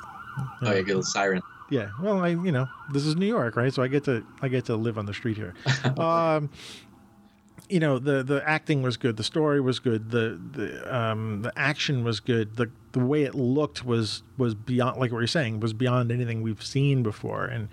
oh, 0.61 0.71
you 0.71 0.83
get 0.83 0.95
the 0.95 1.03
siren. 1.03 1.41
Yeah. 1.71 1.89
Well, 1.99 2.23
I 2.23 2.27
you 2.27 2.51
know 2.51 2.67
this 2.93 3.07
is 3.07 3.15
New 3.15 3.25
York, 3.25 3.55
right? 3.55 3.73
So 3.73 3.81
I 3.81 3.87
get 3.87 4.03
to 4.03 4.23
I 4.43 4.47
get 4.47 4.65
to 4.65 4.75
live 4.75 4.99
on 4.99 5.07
the 5.07 5.15
street 5.15 5.37
here. 5.37 5.55
um, 5.97 6.51
you 7.69 7.79
know 7.79 7.99
the 7.99 8.23
the 8.23 8.47
acting 8.47 8.81
was 8.81 8.97
good, 8.97 9.17
the 9.17 9.23
story 9.23 9.59
was 9.61 9.79
good, 9.79 10.11
the 10.11 10.39
the 10.51 10.95
um, 10.95 11.41
the 11.41 11.51
action 11.55 12.03
was 12.03 12.19
good, 12.19 12.55
the 12.55 12.69
the 12.91 12.99
way 12.99 13.23
it 13.23 13.35
looked 13.35 13.85
was 13.85 14.23
was 14.37 14.55
beyond 14.55 14.99
like 14.99 15.11
what 15.11 15.19
you're 15.19 15.27
saying 15.27 15.59
was 15.59 15.73
beyond 15.73 16.11
anything 16.11 16.41
we've 16.41 16.63
seen 16.63 17.03
before, 17.03 17.45
and 17.45 17.67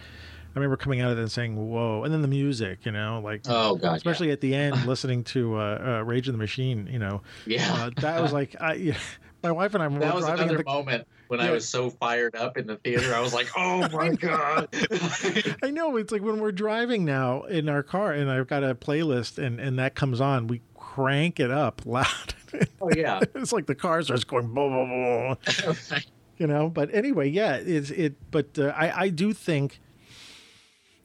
I 0.55 0.59
remember 0.59 0.77
coming 0.77 1.01
out 1.01 1.13
of 1.13 1.19
it 1.19 1.23
and 1.23 1.33
saying 1.33 1.57
whoa, 1.57 2.05
and 2.05 2.13
then 2.13 2.23
the 2.23 2.29
music, 2.29 2.85
you 2.85 2.93
know, 2.93 3.21
like 3.23 3.43
oh 3.47 3.77
god, 3.77 3.97
especially 3.97 4.29
yeah. 4.29 4.35
at 4.35 4.41
the 4.41 4.55
end, 4.55 4.87
listening 4.87 5.25
to 5.25 5.57
uh, 5.57 5.99
uh, 6.01 6.05
Rage 6.05 6.29
of 6.29 6.35
the 6.35 6.39
Machine, 6.39 6.89
you 6.91 6.99
know, 6.99 7.23
yeah, 7.47 7.73
uh, 7.75 7.91
that 8.01 8.21
was 8.21 8.33
like 8.33 8.57
I. 8.61 8.97
My 9.43 9.51
wife 9.51 9.75
and 9.75 9.83
I 9.83 9.89
were 9.89 9.99
that 9.99 10.15
was 10.15 10.25
driving 10.25 10.45
another 10.45 10.59
the, 10.59 10.65
moment 10.65 11.09
when 11.29 11.41
yeah. 11.41 11.47
I 11.47 11.51
was 11.51 11.69
so 11.69 11.91
fired 11.91 12.37
up 12.37 12.57
in 12.57 12.67
the 12.67 12.77
theater. 12.77 13.15
I 13.15 13.21
was 13.21 13.35
like, 13.35 13.49
"Oh 13.57 13.89
my 13.91 14.11
god!" 14.11 14.69
I 15.63 15.71
know 15.71 15.97
it's 15.97 16.13
like 16.13 16.23
when 16.23 16.41
we're 16.41 16.53
driving 16.53 17.05
now 17.05 17.43
in 17.43 17.69
our 17.69 17.83
car, 17.83 18.13
and 18.13 18.31
I've 18.31 18.47
got 18.47 18.63
a 18.63 18.75
playlist, 18.75 19.39
and 19.39 19.59
and 19.59 19.79
that 19.79 19.95
comes 19.95 20.21
on, 20.21 20.47
we 20.47 20.61
crank 20.75 21.41
it 21.41 21.51
up 21.51 21.83
loud. 21.85 22.35
Oh 22.81 22.91
yeah, 22.95 23.21
it's 23.35 23.53
like 23.53 23.67
the 23.67 23.75
car 23.75 24.03
starts 24.03 24.25
going 24.25 24.53
boom, 24.53 24.73
boom, 24.73 25.37
boom. 25.47 25.99
you 26.37 26.47
know. 26.47 26.69
But 26.69 26.95
anyway, 26.95 27.29
yeah, 27.29 27.57
it's 27.57 27.91
it. 27.91 28.15
But 28.31 28.59
uh, 28.59 28.75
I 28.77 29.05
I 29.05 29.09
do 29.09 29.33
think, 29.33 29.81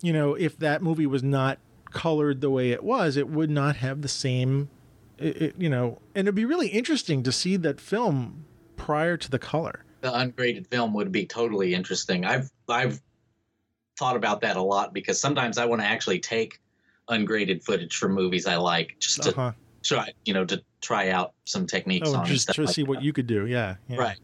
you 0.02 0.13
know, 0.13 0.36
if 0.36 0.60
that 0.60 0.82
movie 0.82 1.08
was 1.08 1.23
not 1.23 1.60
colored 1.91 2.41
the 2.41 2.50
way 2.50 2.71
it 2.71 2.84
was, 2.84 3.17
it 3.17 3.30
would 3.30 3.50
not 3.50 3.78
have 3.78 4.02
the 4.02 4.08
same 4.08 4.69
it, 5.18 5.42
it, 5.42 5.56
you 5.58 5.70
know, 5.70 6.00
and 6.16 6.28
it'd 6.28 6.36
be 6.36 6.46
really 6.46 6.68
interesting 6.68 7.24
to 7.24 7.32
see 7.32 7.58
that 7.58 7.80
film 7.80 8.46
prior 8.76 9.18
to 9.18 9.30
the 9.30 9.40
color. 9.40 9.84
The 10.02 10.14
ungraded 10.14 10.68
film 10.68 10.94
would 10.94 11.12
be 11.12 11.26
totally 11.26 11.74
interesting. 11.74 12.26
I've 12.26 12.52
I've 12.70 13.02
thought 13.98 14.16
about 14.16 14.42
that 14.42 14.56
a 14.56 14.62
lot 14.62 14.94
because 14.94 15.20
sometimes 15.20 15.58
I 15.58 15.66
want 15.66 15.82
to 15.82 15.88
actually 15.88 16.20
take 16.20 16.60
ungraded 17.10 17.64
footage 17.64 17.98
from 17.98 18.14
movies 18.14 18.46
I 18.46 18.58
like 18.58 18.96
just 19.00 19.24
to 19.24 19.30
uh-huh. 19.32 19.52
try, 19.84 20.12
you 20.26 20.34
know, 20.34 20.46
to 20.46 20.62
try 20.82 21.10
out 21.10 21.34
some 21.46 21.66
techniques 21.66 22.10
oh, 22.10 22.18
on 22.18 22.26
just 22.26 22.54
to 22.54 22.62
like 22.62 22.76
see 22.76 22.84
that. 22.84 22.90
what 22.90 23.02
you 23.02 23.14
could 23.14 23.28
do. 23.28 23.48
Yeah, 23.48 23.76
yeah. 23.88 23.98
Right. 23.98 24.18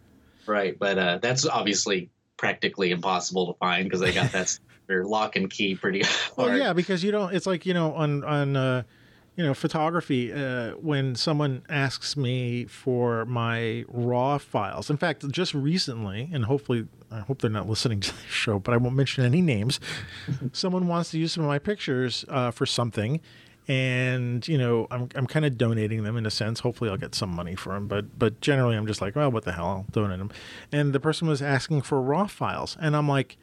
Right. 0.46 0.78
But 0.78 0.98
uh, 0.98 1.18
that's 1.20 1.48
obviously 1.48 2.10
practically 2.38 2.92
impossible 2.92 3.54
to 3.54 3.58
find 3.60 3.86
because 3.86 4.02
they 4.02 4.12
got 4.12 4.32
that 4.34 4.60
lock 4.90 5.36
and 5.36 5.50
key 5.50 5.76
pretty 5.76 6.04
hard. 6.04 6.38
Well, 6.38 6.58
yeah, 6.58 6.74
because 6.74 7.04
you 7.04 7.12
don't. 7.12 7.34
It's 7.34 7.48
like 7.48 7.66
you 7.66 7.74
know 7.74 7.94
on 7.94 8.24
on 8.24 8.56
uh, 8.56 8.84
you 9.36 9.44
know 9.44 9.54
photography 9.54 10.32
uh, 10.32 10.72
when 10.72 11.16
someone 11.16 11.64
asks 11.70 12.16
me 12.16 12.66
for 12.66 13.26
my 13.26 13.86
raw 13.88 14.38
files. 14.38 14.90
In 14.90 14.98
fact, 14.98 15.28
just 15.30 15.54
recently, 15.54 16.30
and 16.32 16.46
hopefully, 16.46 16.88
I 17.12 17.20
hope 17.20 17.42
they're 17.42 17.50
not 17.50 17.68
listening 17.68 18.00
to 18.02 18.12
the 18.16 18.28
show, 18.30 18.60
but 18.60 18.74
I 18.74 18.78
won't 18.78 18.96
mention 18.96 19.26
any 19.26 19.42
names. 19.42 19.80
someone 20.54 20.88
wants 20.88 21.12
to 21.12 21.20
use 21.20 21.34
some 21.34 21.44
of 21.44 21.48
my 21.48 21.60
pictures 21.60 22.26
uh, 22.30 22.52
for 22.52 22.66
something. 22.66 23.22
And 23.66 24.46
you 24.46 24.58
know, 24.58 24.88
I'm 24.92 25.08
I'm 25.16 25.26
kind 25.26 25.46
of 25.46 25.58
donating 25.58 26.04
them 26.04 26.18
in 26.18 26.26
a 26.26 26.32
sense. 26.32 26.60
Hopefully, 26.60 26.90
I'll 26.90 26.98
get 26.98 27.16
some 27.16 27.30
money 27.30 27.56
for 27.56 27.74
them. 27.74 27.88
But 27.88 28.20
but 28.20 28.42
generally, 28.42 28.76
I'm 28.76 28.86
just 28.86 29.02
like, 29.02 29.16
well, 29.16 29.32
what 29.32 29.46
the 29.46 29.54
hell, 29.54 29.66
I'll 29.66 29.86
donate 29.92 30.20
them. 30.20 30.32
And 30.72 30.92
the 30.92 31.00
person 31.00 31.30
was 31.30 31.42
asking 31.42 31.84
for 31.84 32.02
raw 32.02 32.28
files, 32.28 32.76
and 32.82 32.94
I'm 32.94 33.08
like, 33.08 33.38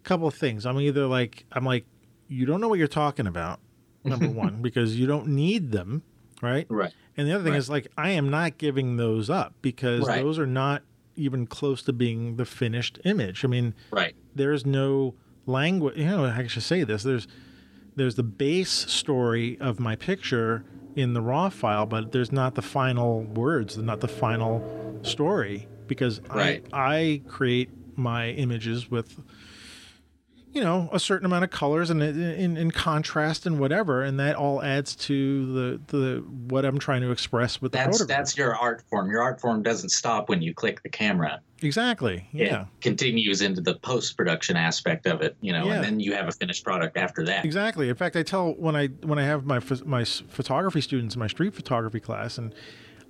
a 0.00 0.08
couple 0.08 0.26
of 0.26 0.34
things. 0.34 0.66
I'm 0.66 0.80
either 0.80 1.06
like 1.06 1.46
I'm 1.52 1.64
like 1.64 1.86
you 2.28 2.46
don't 2.46 2.60
know 2.60 2.68
what 2.68 2.78
you're 2.78 2.88
talking 2.88 3.26
about. 3.26 3.60
Number 4.04 4.28
one, 4.44 4.62
because 4.62 4.98
you 4.98 5.06
don't 5.06 5.28
need 5.28 5.70
them, 5.72 6.02
right? 6.40 6.66
Right. 6.68 6.92
And 7.16 7.28
the 7.28 7.32
other 7.34 7.44
thing 7.44 7.52
Right. 7.52 7.58
is 7.58 7.70
like 7.70 7.88
I 7.96 8.10
am 8.10 8.30
not 8.30 8.58
giving 8.58 8.96
those 8.96 9.28
up 9.30 9.54
because 9.62 10.06
Right. 10.06 10.20
those 10.22 10.38
are 10.38 10.46
not 10.46 10.82
even 11.14 11.46
close 11.46 11.82
to 11.82 11.92
being 11.92 12.36
the 12.36 12.44
finished 12.46 12.98
image. 13.04 13.44
I 13.44 13.48
mean, 13.48 13.74
Right. 13.90 14.14
there's 14.34 14.64
no 14.64 15.14
language. 15.46 15.96
You 15.98 16.06
know, 16.06 16.24
I 16.24 16.46
should 16.46 16.62
say 16.62 16.84
this. 16.84 17.02
There's 17.02 17.26
there's 17.94 18.14
the 18.14 18.22
base 18.22 18.70
story 18.70 19.58
of 19.60 19.78
my 19.78 19.94
picture 19.96 20.64
in 20.96 21.12
the 21.12 21.20
raw 21.20 21.50
file, 21.50 21.84
but 21.84 22.12
there's 22.12 22.32
not 22.32 22.54
the 22.54 22.62
final 22.62 23.22
words, 23.24 23.76
not 23.76 24.00
the 24.00 24.08
final 24.08 24.98
story 25.02 25.68
because 25.86 26.20
Right. 26.30 26.64
I 26.72 26.96
I 26.96 27.22
create 27.28 27.68
my 27.96 28.30
images 28.30 28.90
with 28.90 29.18
you 30.52 30.60
know 30.62 30.88
a 30.92 31.00
certain 31.00 31.24
amount 31.24 31.44
of 31.44 31.50
colors 31.50 31.88
and 31.90 32.02
in, 32.02 32.20
in, 32.20 32.56
in 32.56 32.70
contrast 32.70 33.46
and 33.46 33.58
whatever 33.58 34.02
and 34.02 34.20
that 34.20 34.36
all 34.36 34.62
adds 34.62 34.94
to 34.94 35.52
the 35.52 35.80
the 35.88 36.16
what 36.48 36.64
i'm 36.64 36.78
trying 36.78 37.00
to 37.00 37.10
express 37.10 37.60
with 37.62 37.72
the 37.72 37.78
That's 37.78 37.98
photograph 37.98 38.18
that's 38.18 38.36
your 38.36 38.54
art 38.54 38.82
form. 38.90 39.10
Your 39.10 39.22
art 39.22 39.40
form 39.40 39.62
doesn't 39.62 39.88
stop 39.88 40.28
when 40.28 40.42
you 40.42 40.52
click 40.54 40.82
the 40.82 40.88
camera. 40.88 41.40
exactly 41.62 42.28
yeah 42.32 42.62
It 42.62 42.66
continues 42.82 43.40
into 43.40 43.60
the 43.60 43.76
post 43.76 44.16
production 44.16 44.56
aspect 44.56 45.06
of 45.06 45.22
it, 45.22 45.36
you 45.40 45.52
know, 45.52 45.64
Yeah. 45.66 45.74
and 45.76 45.84
then 45.84 46.00
you 46.00 46.12
have 46.14 46.28
a 46.28 46.32
finished 46.32 46.64
product 46.64 46.96
after 46.96 47.24
that. 47.24 47.44
Exactly. 47.44 47.88
In 47.88 47.94
fact, 47.94 48.14
I 48.16 48.22
tell 48.22 48.52
when 48.52 48.76
I 48.76 48.88
when 49.10 49.18
I 49.18 49.22
have 49.24 49.44
my 49.46 49.60
my 49.84 50.04
photography 50.04 50.80
students 50.82 51.14
in 51.14 51.18
my 51.18 51.28
street 51.28 51.54
photography 51.54 52.00
class, 52.00 52.36
and 52.38 52.54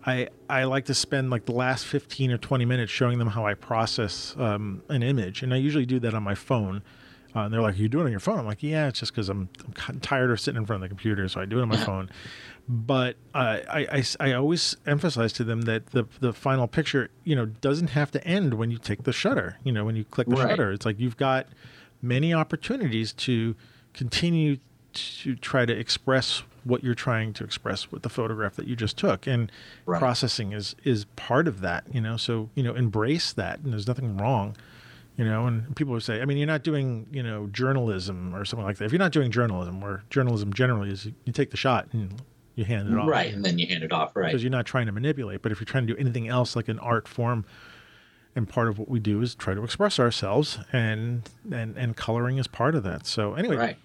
I 0.07 0.29
I 0.49 0.65
like 0.65 0.85
to 0.87 0.95
spend 0.95 1.31
like 1.31 1.45
the 1.47 1.53
last 1.53 1.87
fifteen 1.87 2.31
or 2.31 2.39
twenty 2.39 2.65
minutes 2.65 2.93
showing 2.93 3.19
them 3.19 3.29
how 3.29 3.47
I 3.47 3.55
process 3.55 4.35
um, 4.39 4.83
an 4.89 5.03
image, 5.03 5.43
and 5.43 5.53
I 5.53 5.57
usually 5.57 5.87
do 5.87 5.99
that 6.01 6.15
on 6.15 6.23
my 6.23 6.35
phone. 6.35 6.83
Uh, 7.35 7.41
and 7.41 7.55
they're 7.55 7.63
like, 7.63 7.79
"You 7.79 7.89
do 7.89 8.01
it 8.01 8.05
on 8.05 8.11
your 8.11 8.21
phone?" 8.21 8.39
I'm 8.39 8.47
like, 8.47 8.63
"Yeah, 8.63 8.89
it's 8.89 9.01
just 9.01 9.13
because 9.13 9.29
I'm, 9.29 9.49
I'm 9.89 10.01
tired 10.01 10.31
of 10.31 10.39
sitting 10.41 10.59
in 10.61 10.67
front 10.67 10.83
of 10.83 10.89
the 10.89 10.95
computer, 10.95 11.29
so 11.29 11.41
I 11.41 11.45
do 11.47 11.59
it 11.59 11.63
on 11.63 11.69
my 11.69 11.77
phone." 11.79 12.11
But 12.69 13.17
uh, 13.35 13.59
I, 13.69 13.87
I 13.91 14.05
I 14.29 14.33
always 14.35 14.77
emphasize 14.87 15.33
to 15.35 15.45
them 15.45 15.63
that 15.63 15.87
the 15.87 16.05
the 16.21 16.33
final 16.33 16.69
picture, 16.69 17.11
you 17.25 17.35
know, 17.35 17.47
doesn't 17.47 17.89
have 17.91 18.11
to 18.13 18.25
end 18.27 18.55
when 18.55 18.71
you 18.71 18.79
take 18.79 19.05
the 19.05 19.13
shutter. 19.13 19.57
You 19.65 19.73
know, 19.73 19.85
when 19.85 19.97
you 19.97 20.05
click 20.05 20.29
the 20.29 20.37
Right. 20.37 20.51
shutter, 20.51 20.73
it's 20.73 20.85
like 20.87 21.01
you've 21.01 21.17
got 21.17 21.47
many 22.03 22.35
opportunities 22.35 23.13
to 23.15 23.57
continue 23.95 24.59
to 24.93 25.35
try 25.37 25.65
to 25.65 25.73
express 25.73 26.43
what 26.65 26.85
you're 26.85 26.95
trying 26.95 27.33
to 27.33 27.43
express 27.45 27.91
with 27.91 28.03
the 28.03 28.09
photograph 28.09 28.55
that 28.57 28.69
you 28.69 28.77
just 28.77 28.97
took 28.99 29.27
and 29.27 29.51
Right. 29.87 29.99
processing 29.99 30.53
is 30.53 30.77
is 30.85 31.07
part 31.17 31.49
of 31.49 31.61
that 31.63 31.83
you 31.93 32.01
know 32.01 32.17
so 32.17 32.51
you 32.55 32.63
know 32.63 32.75
embrace 32.75 33.33
that 33.33 33.59
and 33.61 33.73
there's 33.73 33.87
nothing 33.89 34.17
wrong 34.19 34.55
you 35.17 35.25
know 35.25 35.47
and 35.47 35.75
people 35.77 35.93
would 35.93 36.03
say 36.03 36.21
i 36.23 36.25
mean 36.25 36.39
you're 36.39 36.47
not 36.47 36.63
doing 36.63 37.07
you 37.13 37.23
know 37.23 37.47
journalism 37.49 38.35
or 38.35 38.45
something 38.45 38.65
like 38.65 38.79
that 38.79 38.85
if 38.87 38.93
you're 38.93 38.99
not 38.99 39.13
doing 39.13 39.31
journalism 39.31 39.81
where 39.81 40.03
journalism 40.11 40.53
generally 40.53 40.91
is 40.91 41.07
you 41.25 41.33
take 41.33 41.51
the 41.51 41.57
shot 41.57 41.87
and 41.93 42.23
you 42.55 42.65
hand 42.65 42.91
it 42.93 42.99
off 42.99 43.09
Right, 43.09 43.33
and 43.33 43.43
then 43.43 43.59
you 43.59 43.67
hand 43.67 43.83
it 43.83 43.93
off. 43.93 44.15
Right. 44.15 44.27
because 44.27 44.43
you're 44.43 44.51
not 44.51 44.67
trying 44.67 44.85
to 44.85 44.93
manipulate. 44.93 45.41
But 45.41 45.53
if 45.53 45.59
you're 45.61 45.65
trying 45.65 45.87
to 45.87 45.95
do 45.95 45.99
anything 45.99 46.29
else 46.29 46.55
like 46.55 46.69
an 46.69 46.79
art 46.81 47.09
form, 47.09 47.47
and 48.37 48.47
part 48.47 48.69
of 48.69 48.79
what 48.79 48.91
we 48.91 49.01
do 49.01 49.23
is 49.23 49.35
try 49.35 49.55
to 49.55 49.65
express 49.65 49.99
ourselves, 49.99 50.59
and 50.71 51.29
and 51.51 51.79
and 51.79 51.97
coloring 51.97 52.37
is 52.37 52.47
part 52.47 52.75
of 52.75 52.83
that. 52.83 53.07
So 53.07 53.33
anyway, 53.37 53.57
Right. 53.57 53.77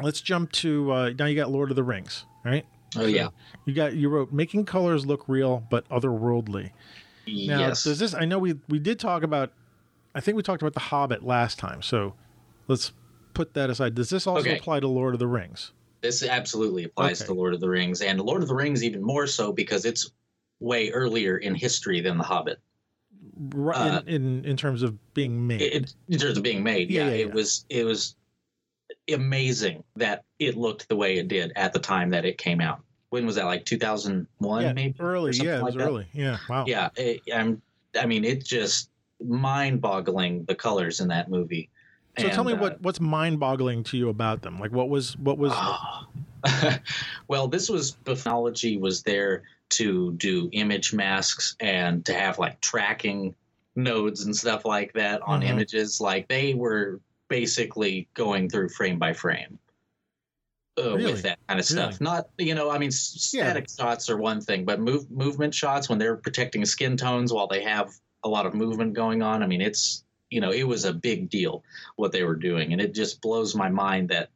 let's 0.00 0.20
jump 0.20 0.52
to 0.52 0.92
uh, 0.92 1.10
now. 1.18 1.26
You 1.26 1.34
got 1.34 1.50
Lord 1.50 1.70
of 1.70 1.76
the 1.76 1.82
Rings, 1.82 2.24
right? 2.44 2.64
Oh 2.96 3.06
yeah. 3.06 3.30
You 3.64 3.74
got 3.74 3.94
you 3.96 4.08
wrote 4.08 4.30
making 4.32 4.66
colors 4.66 5.04
look 5.04 5.24
real 5.28 5.64
but 5.68 5.88
otherworldly. 5.88 6.70
Now, 7.26 7.58
yes. 7.58 7.82
does 7.82 7.98
this? 7.98 8.14
I 8.14 8.26
know 8.26 8.38
we 8.38 8.54
we 8.68 8.78
did 8.78 9.00
talk 9.00 9.24
about. 9.24 9.50
I 10.18 10.20
think 10.20 10.36
we 10.36 10.42
talked 10.42 10.62
about 10.62 10.74
the 10.74 10.80
Hobbit 10.80 11.22
last 11.22 11.60
time, 11.60 11.80
so 11.80 12.14
let's 12.66 12.90
put 13.34 13.54
that 13.54 13.70
aside. 13.70 13.94
Does 13.94 14.10
this 14.10 14.26
also 14.26 14.40
Okay. 14.48 14.58
apply 14.58 14.80
to 14.80 14.88
Lord 14.88 15.14
of 15.14 15.20
the 15.20 15.28
Rings? 15.28 15.70
This 16.00 16.24
absolutely 16.24 16.82
applies 16.84 17.20
Okay. 17.22 17.28
to 17.28 17.34
Lord 17.34 17.54
of 17.54 17.60
the 17.60 17.68
Rings, 17.68 18.02
and 18.02 18.20
Lord 18.20 18.42
of 18.42 18.48
the 18.48 18.54
Rings 18.56 18.82
even 18.82 19.00
more 19.00 19.28
so 19.28 19.52
because 19.52 19.84
it's 19.84 20.10
way 20.58 20.90
earlier 20.90 21.36
in 21.38 21.54
history 21.54 22.00
than 22.00 22.18
The 22.18 22.24
Hobbit. 22.24 22.58
Right 23.54 23.76
Uh, 23.94 24.02
in, 24.08 24.38
in 24.38 24.44
in 24.44 24.56
terms 24.56 24.82
of 24.82 24.98
being 25.14 25.46
made. 25.46 25.62
It, 25.62 25.94
in 26.08 26.18
terms 26.18 26.36
of 26.36 26.42
being 26.42 26.64
made, 26.64 26.90
Yeah, 26.90 27.02
yeah, 27.04 27.10
yeah, 27.10 27.14
it 27.14 27.28
yeah. 27.28 27.34
was 27.34 27.64
it 27.68 27.84
was 27.84 28.16
amazing 29.12 29.84
that 29.94 30.24
it 30.40 30.56
looked 30.56 30.88
the 30.88 30.96
way 30.96 31.18
it 31.18 31.28
did 31.28 31.52
at 31.54 31.72
the 31.72 31.78
time 31.78 32.10
that 32.10 32.24
it 32.24 32.38
came 32.38 32.60
out. 32.60 32.80
When 33.10 33.24
was 33.24 33.36
that? 33.36 33.44
Like 33.44 33.64
2001, 33.64 34.62
yeah, 34.64 34.72
maybe 34.72 34.96
early. 34.98 35.30
Yeah, 35.36 35.58
it 35.60 35.62
was 35.62 35.76
like 35.76 35.86
early. 35.86 36.06
Yeah, 36.12 36.38
wow. 36.48 36.64
Yeah, 36.66 36.88
it, 36.96 37.20
I'm. 37.32 37.62
I 37.98 38.04
mean, 38.06 38.24
it 38.24 38.44
just 38.44 38.90
mind-boggling 39.20 40.44
the 40.44 40.54
colors 40.54 41.00
in 41.00 41.08
that 41.08 41.30
movie. 41.30 41.70
So 42.18 42.28
tell 42.28 42.44
me 42.44 42.52
uh, 42.52 42.56
what 42.56 42.80
what's 42.82 43.00
mind-boggling 43.00 43.84
to 43.84 43.96
you 43.96 44.08
about 44.08 44.42
them? 44.42 44.58
Like 44.58 44.72
what 44.72 44.88
was 44.88 45.16
what 45.18 45.38
was 45.38 45.52
well, 47.28 47.48
this 47.48 47.68
was 47.68 47.94
The 48.04 48.14
technology 48.14 48.76
was 48.76 49.02
there 49.02 49.42
to 49.70 50.12
do 50.14 50.48
image 50.52 50.92
masks 50.92 51.56
and 51.60 52.04
to 52.06 52.14
have 52.14 52.38
like 52.38 52.60
tracking 52.60 53.34
nodes 53.76 54.24
and 54.24 54.34
stuff 54.34 54.64
like 54.64 54.92
that 54.94 55.20
on 55.22 55.42
Mhm. 55.42 55.48
images. 55.50 56.00
Like 56.00 56.26
they 56.28 56.54
were 56.54 57.00
basically 57.28 58.08
going 58.14 58.48
through 58.48 58.70
frame 58.70 58.98
by 58.98 59.12
frame. 59.12 59.58
Uh, 60.78 60.96
Really? 60.96 61.12
With 61.12 61.22
that 61.22 61.38
kind 61.48 61.60
of 61.60 61.66
stuff, 61.66 62.00
not 62.00 62.28
you 62.38 62.54
know, 62.54 62.70
I 62.70 62.78
mean, 62.78 62.88
s- 62.88 63.30
Yeah. 63.34 63.44
static 63.50 63.68
shots 63.68 64.08
are 64.08 64.16
one 64.16 64.40
thing, 64.40 64.64
but 64.64 64.80
move 64.80 65.10
movement 65.10 65.54
shots 65.54 65.88
when 65.88 65.98
they're 65.98 66.16
protecting 66.16 66.64
skin 66.64 66.96
tones 66.96 67.32
while 67.32 67.46
they 67.48 67.62
have 67.62 67.90
a 68.24 68.28
lot 68.28 68.46
of 68.46 68.54
movement 68.54 68.94
going 68.94 69.22
on. 69.22 69.42
I 69.42 69.46
mean, 69.46 69.60
it's 69.60 70.04
you 70.30 70.40
know, 70.40 70.50
it 70.52 70.64
was 70.64 70.84
a 70.84 70.92
big 70.92 71.30
deal 71.30 71.64
what 71.96 72.12
they 72.12 72.22
were 72.22 72.36
doing, 72.36 72.72
and 72.72 72.80
it 72.80 72.94
just 72.94 73.20
blows 73.20 73.54
my 73.54 73.68
mind 73.68 74.10
that 74.10 74.30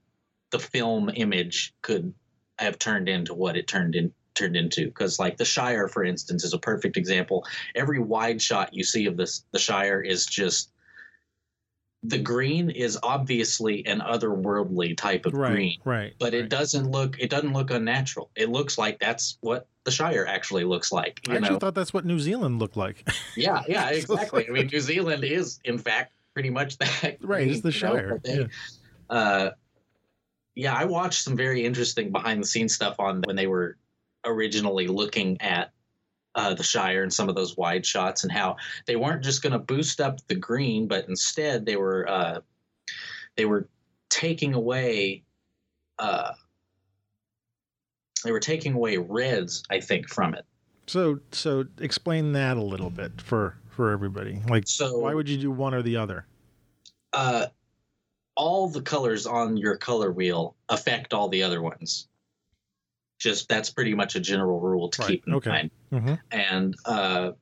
the 0.51 0.59
film 0.59 1.11
image 1.15 1.75
could 1.83 2.15
have 2.59 2.79
turned 2.79 3.09
into 3.09 3.35
what 3.35 3.57
it 3.57 3.67
turned 3.67 3.95
in 3.95 4.13
turned 4.35 4.57
into 4.57 4.87
because 4.87 5.19
like 5.19 5.37
the 5.37 5.45
shire 5.45 5.89
for 5.89 6.05
instance 6.05 6.43
is 6.43 6.55
a 6.55 6.59
perfect 6.59 6.97
example 6.97 7.45
every 7.75 7.99
wide 7.99 8.41
shot 8.41 8.73
you 8.73 8.83
see 8.83 9.07
of 9.07 9.17
this 9.17 9.45
the 9.53 9.59
shire 9.59 10.01
is 10.01 10.25
just 10.25 10.71
the 12.03 12.19
green 12.19 12.71
is 12.71 12.99
obviously 13.03 13.85
an 13.87 14.01
otherworldly 14.01 14.97
type 14.97 15.27
of 15.27 15.35
right, 15.35 15.53
green 15.53 15.79
right. 15.85 16.15
but 16.19 16.33
right. 16.33 16.45
it 16.45 16.49
doesn't 16.49 16.91
look 16.91 17.19
it 17.19 17.29
doesn't 17.29 17.53
look 17.53 17.71
unnatural 17.71 18.31
it 18.35 18.49
looks 18.49 18.79
like 18.79 18.99
that's 18.99 19.37
what 19.41 19.67
the 19.85 19.91
shire 19.91 20.27
actually 20.27 20.65
looks 20.65 20.93
like 20.93 21.21
I 21.29 21.37
actually 21.37 21.51
know 21.51 21.59
thought 21.59 21.75
that's 21.75 21.93
what 21.93 22.05
New 22.05 22.19
Zealand 22.21 22.59
looked 22.59 22.77
like. 22.77 23.09
yeah 23.37 23.63
yeah 23.69 23.89
exactly 23.91 24.47
i 24.49 24.53
mean 24.53 24.69
new 24.73 24.81
zealand 24.81 25.25
is 25.25 25.59
in 25.65 25.79
fact 25.79 26.13
pretty 26.35 26.51
much 26.51 26.79
that 26.79 27.17
right, 27.21 27.47
it's 27.49 27.61
the 27.61 27.69
know, 27.69 27.73
Shire. 27.73 28.21
they- 28.25 28.39
yeah. 28.41 28.47
uh, 29.11 29.51
yeah, 30.55 30.75
I 30.75 30.85
watched 30.85 31.23
some 31.23 31.37
very 31.37 31.65
interesting 31.65 32.13
behind 32.13 32.43
the 32.43 32.47
scenes 32.47 32.75
stuff 32.75 32.97
on 32.99 33.23
when 33.27 33.37
they 33.37 33.47
were 33.47 33.79
originally 34.25 34.87
looking 34.87 35.41
at 35.41 35.73
uh, 36.35 36.55
the 36.55 36.63
Shire 36.63 37.03
and 37.03 37.13
some 37.13 37.29
of 37.29 37.35
those 37.35 37.57
wide 37.57 37.85
shots 37.87 38.23
and 38.23 38.33
how 38.33 38.57
they 38.87 38.97
weren't 38.97 39.25
just 39.25 39.43
going 39.43 39.53
to 39.53 39.59
boost 39.59 40.01
up 40.01 40.19
the 40.29 40.35
green, 40.35 40.89
but 40.89 41.09
instead 41.09 41.65
they 41.67 41.77
were 41.77 42.09
uh, 42.09 42.41
they 43.37 43.45
were 43.47 43.69
taking 44.11 44.55
away 44.55 45.25
uh, 45.99 46.33
they 48.25 48.33
were 48.33 48.41
taking 48.41 48.75
away 48.75 48.97
reds, 48.97 49.63
I 49.71 49.81
think, 49.81 50.09
from 50.09 50.35
it. 50.35 50.45
So 50.87 51.21
so 51.33 51.65
explain 51.79 52.33
that 52.33 52.57
a 52.57 52.63
little 52.63 52.91
bit 52.91 53.21
for 53.21 53.59
for 53.69 53.91
everybody. 53.91 54.41
Like 54.49 54.65
So 54.67 54.99
why 54.99 55.15
would 55.15 55.29
you 55.29 55.39
do 55.39 55.51
one 55.51 55.75
or 55.75 55.83
the 55.83 55.97
other? 55.97 56.27
uh, 57.15 57.47
all 58.37 58.67
the 58.69 58.81
colors 58.81 59.27
on 59.27 59.59
your 59.59 59.77
color 59.77 60.11
wheel 60.13 60.57
affect 60.71 61.13
all 61.13 61.29
the 61.29 61.43
other 61.43 61.61
ones. 61.61 62.09
Just 63.19 63.49
that's 63.51 63.69
pretty 63.71 63.95
much 63.95 64.17
a 64.17 64.21
general 64.21 64.61
rule 64.61 64.89
to 64.89 65.03
Right, 65.03 65.09
keep 65.11 65.27
in 65.27 65.35
okay. 65.35 65.51
mind. 65.51 65.71
Mhm. 65.93 66.19
And 66.31 66.75
uh, 66.87 67.33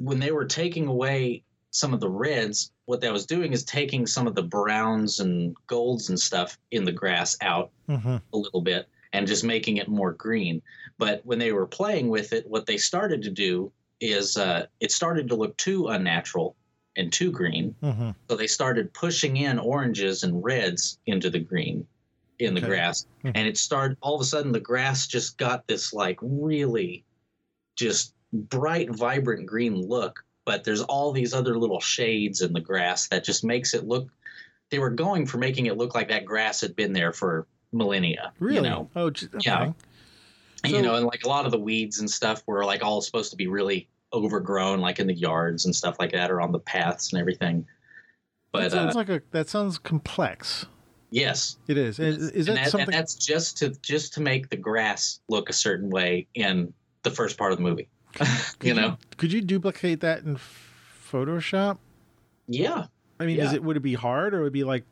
when 0.00 0.18
they 0.18 0.32
were 0.32 0.46
taking 0.46 0.86
away 0.86 1.42
some 1.70 1.92
of 1.92 2.00
the 2.00 2.08
reds, 2.08 2.72
what 2.86 3.02
that 3.02 3.12
was 3.12 3.26
doing 3.26 3.52
is 3.52 3.62
taking 3.64 4.06
some 4.06 4.26
of 4.26 4.34
the 4.34 4.42
browns 4.42 5.20
and 5.20 5.54
golds 5.66 6.08
and 6.08 6.18
stuff 6.18 6.58
in 6.70 6.84
the 6.84 6.92
grass 6.92 7.36
out 7.42 7.70
Mhm. 7.88 8.22
a 8.32 8.36
little 8.36 8.62
bit 8.62 8.88
and 9.12 9.26
just 9.26 9.44
making 9.44 9.76
it 9.78 9.88
more 9.88 10.12
green. 10.12 10.62
But 10.98 11.24
when 11.24 11.38
they 11.38 11.52
were 11.52 11.66
playing 11.66 12.08
with 12.08 12.32
it, 12.32 12.46
what 12.48 12.66
they 12.66 12.76
started 12.76 13.22
to 13.22 13.30
do 13.30 13.72
is 14.00 14.36
uh, 14.36 14.66
it 14.80 14.92
started 14.92 15.28
to 15.28 15.34
look 15.36 15.56
too 15.56 15.88
unnatural. 15.88 16.54
and 16.96 17.12
too 17.12 17.30
green. 17.30 17.76
hmm 17.80 18.10
So 18.28 18.34
they 18.34 18.48
started 18.48 18.92
pushing 18.92 19.36
in 19.36 19.60
oranges 19.60 20.24
and 20.24 20.42
reds 20.42 20.98
into 21.06 21.30
the 21.30 21.38
green 21.38 21.86
in 22.40 22.54
the 22.54 22.60
Okay. 22.60 22.70
grass. 22.70 23.06
Mhm. 23.22 23.32
And 23.36 23.46
it 23.46 23.56
started 23.56 23.96
all 24.00 24.16
of 24.16 24.20
a 24.20 24.24
sudden 24.24 24.50
the 24.50 24.58
grass 24.58 25.06
just 25.06 25.38
got 25.38 25.64
this 25.68 25.92
like 25.92 26.18
really 26.20 27.04
just 27.76 28.14
bright, 28.32 28.90
vibrant 28.90 29.46
green 29.46 29.76
look. 29.76 30.24
But 30.44 30.64
there's 30.64 30.82
all 30.82 31.12
these 31.12 31.34
other 31.34 31.56
little 31.56 31.78
shades 31.78 32.40
in 32.42 32.52
the 32.52 32.60
grass 32.60 33.06
that 33.10 33.22
just 33.22 33.44
makes 33.44 33.74
it 33.74 33.86
look 33.86 34.08
they 34.70 34.80
were 34.80 34.90
going 34.90 35.24
for 35.24 35.38
making 35.38 35.66
it 35.66 35.76
look 35.78 35.94
like 35.94 36.08
that 36.08 36.24
grass 36.26 36.60
had 36.60 36.74
been 36.74 36.92
there 36.92 37.12
for 37.12 37.46
millennia. 37.72 38.32
Really? 38.38 38.56
You 38.56 38.62
know. 38.62 38.90
Oh, 38.96 39.02
okay. 39.06 39.26
Yeah. 39.40 39.66
So- 39.66 39.74
you 40.66 40.82
know, 40.82 40.96
and 40.96 41.06
like 41.06 41.22
a 41.24 41.28
lot 41.28 41.44
of 41.46 41.52
the 41.52 41.58
weeds 41.58 42.00
and 42.00 42.10
stuff 42.10 42.42
were 42.46 42.64
like 42.64 42.82
all 42.84 43.00
supposed 43.00 43.30
to 43.30 43.36
be 43.36 43.46
really 43.46 43.88
overgrown, 44.12 44.80
like 44.80 44.98
in 44.98 45.06
the 45.06 45.14
yards 45.14 45.64
and 45.66 45.74
stuff 45.74 45.96
like 46.00 46.10
that, 46.12 46.32
or 46.32 46.40
on 46.40 46.50
the 46.50 46.58
paths 46.58 47.12
and 47.12 47.20
everything. 47.20 47.60
That 48.52 48.62
But 48.62 48.72
sounds 48.72 48.96
uh, 48.96 48.98
like 48.98 49.08
a 49.08 49.22
that 49.30 49.48
sounds 49.48 49.78
complex. 49.78 50.66
yes, 51.10 51.58
It 51.68 51.78
is. 51.78 52.00
Is, 52.00 52.30
is 52.30 52.46
that, 52.46 52.52
and, 52.56 52.58
that, 52.66 52.70
something? 52.72 52.90
that's 52.90 53.14
just 53.14 53.58
to 53.58 53.68
just 53.82 54.14
to 54.14 54.20
make 54.20 54.48
the 54.50 54.56
grass 54.56 55.20
look 55.28 55.48
a 55.48 55.52
certain 55.52 55.90
way 55.90 56.26
in 56.34 56.72
the 57.04 57.10
first 57.12 57.38
part 57.38 57.52
of 57.52 57.58
the 57.58 57.62
movie. 57.64 57.88
you 58.62 58.74
know, 58.74 58.98
could 59.16 59.32
you 59.32 59.40
duplicate 59.40 60.00
that 60.00 60.24
in 60.24 60.38
Photoshop? 61.10 61.78
yeah. 62.48 62.86
I 63.20 63.26
mean, 63.26 63.38
is 63.40 63.52
it 63.52 63.62
would 63.62 63.76
it 63.76 63.80
be 63.80 63.94
hard 63.94 64.34
or 64.34 64.40
would 64.42 64.48
it 64.48 64.52
be 64.52 64.64
like 64.64 64.84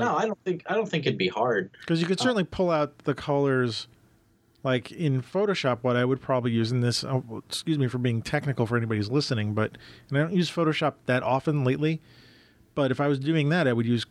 No, 0.00 0.16
I 0.16 0.26
don't 0.26 0.38
think 0.44 0.62
I 0.66 0.74
don't 0.74 0.88
think 0.88 1.06
it'd 1.06 1.18
be 1.18 1.28
hard. 1.28 1.70
because 1.80 2.00
you 2.00 2.06
could 2.06 2.20
Uh, 2.20 2.22
certainly 2.24 2.44
pull 2.44 2.70
out 2.70 2.98
the 3.00 3.14
colors 3.14 3.88
like 4.64 4.92
in 4.92 5.20
Photoshop. 5.22 5.78
What 5.82 5.96
I 5.96 6.04
would 6.04 6.20
probably 6.20 6.52
use 6.52 6.70
in 6.72 6.80
this, 6.80 7.02
oh, 7.04 7.42
excuse 7.46 7.78
me 7.78 7.88
for 7.88 7.98
being 7.98 8.22
technical 8.22 8.66
for 8.66 8.76
anybody 8.76 8.98
who's 8.98 9.10
listening, 9.10 9.54
but 9.54 9.76
and 10.08 10.18
I 10.18 10.22
don't 10.22 10.32
use 10.34 10.50
Photoshop 10.50 10.94
that 11.06 11.22
often 11.22 11.64
lately. 11.64 12.00
But 12.74 12.90
if 12.90 13.00
I 13.00 13.08
was 13.08 13.18
doing 13.18 13.48
that, 13.50 13.68
I 13.68 13.72
would 13.72 13.86
use 13.86 14.06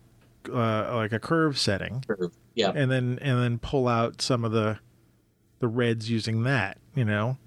uh, 0.51 0.91
like 0.95 1.13
a 1.13 1.19
curve 1.19 1.57
setting 1.57 2.03
Yeah, 2.55 2.71
and 2.75 2.91
then 2.91 3.17
and 3.21 3.39
then 3.39 3.59
pull 3.59 3.87
out 3.87 4.21
some 4.21 4.43
of 4.43 4.51
the 4.51 4.79
the 5.59 5.67
reds 5.67 6.09
using 6.09 6.43
that. 6.43 6.77
You 6.95 7.05
know, 7.05 7.37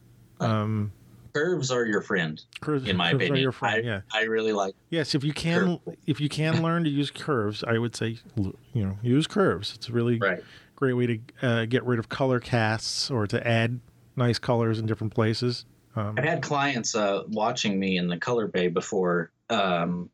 um, 0.40 0.92
curves 1.34 1.70
are 1.70 1.84
your 1.84 2.00
friend, 2.00 2.42
curves 2.60 2.88
in 2.88 2.96
my 2.96 3.10
curves 3.10 3.14
are 3.14 3.24
opinion. 3.24 3.42
your 3.42 3.52
friend, 3.52 3.74
I, 3.84 3.88
yeah. 3.88 4.00
I 4.12 4.22
really 4.24 4.52
like. 4.52 4.74
Yes, 4.90 5.14
if 5.14 5.24
you 5.24 5.32
can, 5.32 5.80
if 6.06 6.20
you 6.20 6.28
can 6.28 6.62
learn 6.62 6.84
to 6.84 6.90
use 6.90 7.10
curves, 7.10 7.64
I 7.64 7.78
would 7.78 7.94
say, 7.96 8.18
you 8.36 8.54
know, 8.86 8.96
use 9.02 9.26
curves. 9.26 9.74
It's 9.74 9.88
a 9.88 9.92
really 9.92 10.18
Right. 10.18 10.42
great 10.76 10.92
way 10.94 11.06
to 11.06 11.18
uh, 11.42 11.64
get 11.66 11.84
rid 11.84 11.98
of 11.98 12.08
color 12.08 12.38
casts 12.40 13.10
or 13.10 13.26
to 13.26 13.46
add 13.46 13.80
nice 14.16 14.38
colors 14.38 14.78
in 14.78 14.86
different 14.86 15.12
places. 15.14 15.66
Um, 15.96 16.14
I've 16.16 16.24
had 16.24 16.42
clients 16.42 16.94
uh, 16.94 17.22
watching 17.28 17.78
me 17.78 17.98
in 17.98 18.08
the 18.08 18.16
color 18.16 18.46
bay 18.46 18.68
before, 18.68 19.30
um, 19.50 20.10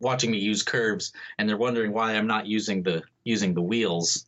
watching 0.00 0.30
me 0.30 0.38
use 0.38 0.62
curves, 0.62 1.12
and 1.38 1.48
they're 1.48 1.56
wondering 1.58 1.92
why 1.92 2.14
I'm 2.14 2.26
not 2.26 2.46
using 2.46 2.82
the 2.82 3.02
using 3.24 3.54
the 3.54 3.62
wheels. 3.62 4.26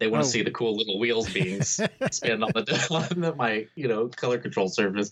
They 0.00 0.08
want 0.08 0.22
Oh. 0.22 0.24
to 0.26 0.30
see 0.30 0.42
the 0.42 0.50
cool 0.50 0.76
little 0.76 0.98
wheels 0.98 1.32
being 1.32 1.62
spin 1.62 2.42
on 2.42 2.50
the 2.54 2.86
on 3.14 3.20
the, 3.20 3.34
my 3.34 3.66
you 3.76 3.88
know 3.88 4.08
color 4.08 4.38
control 4.38 4.68
surface, 4.68 5.10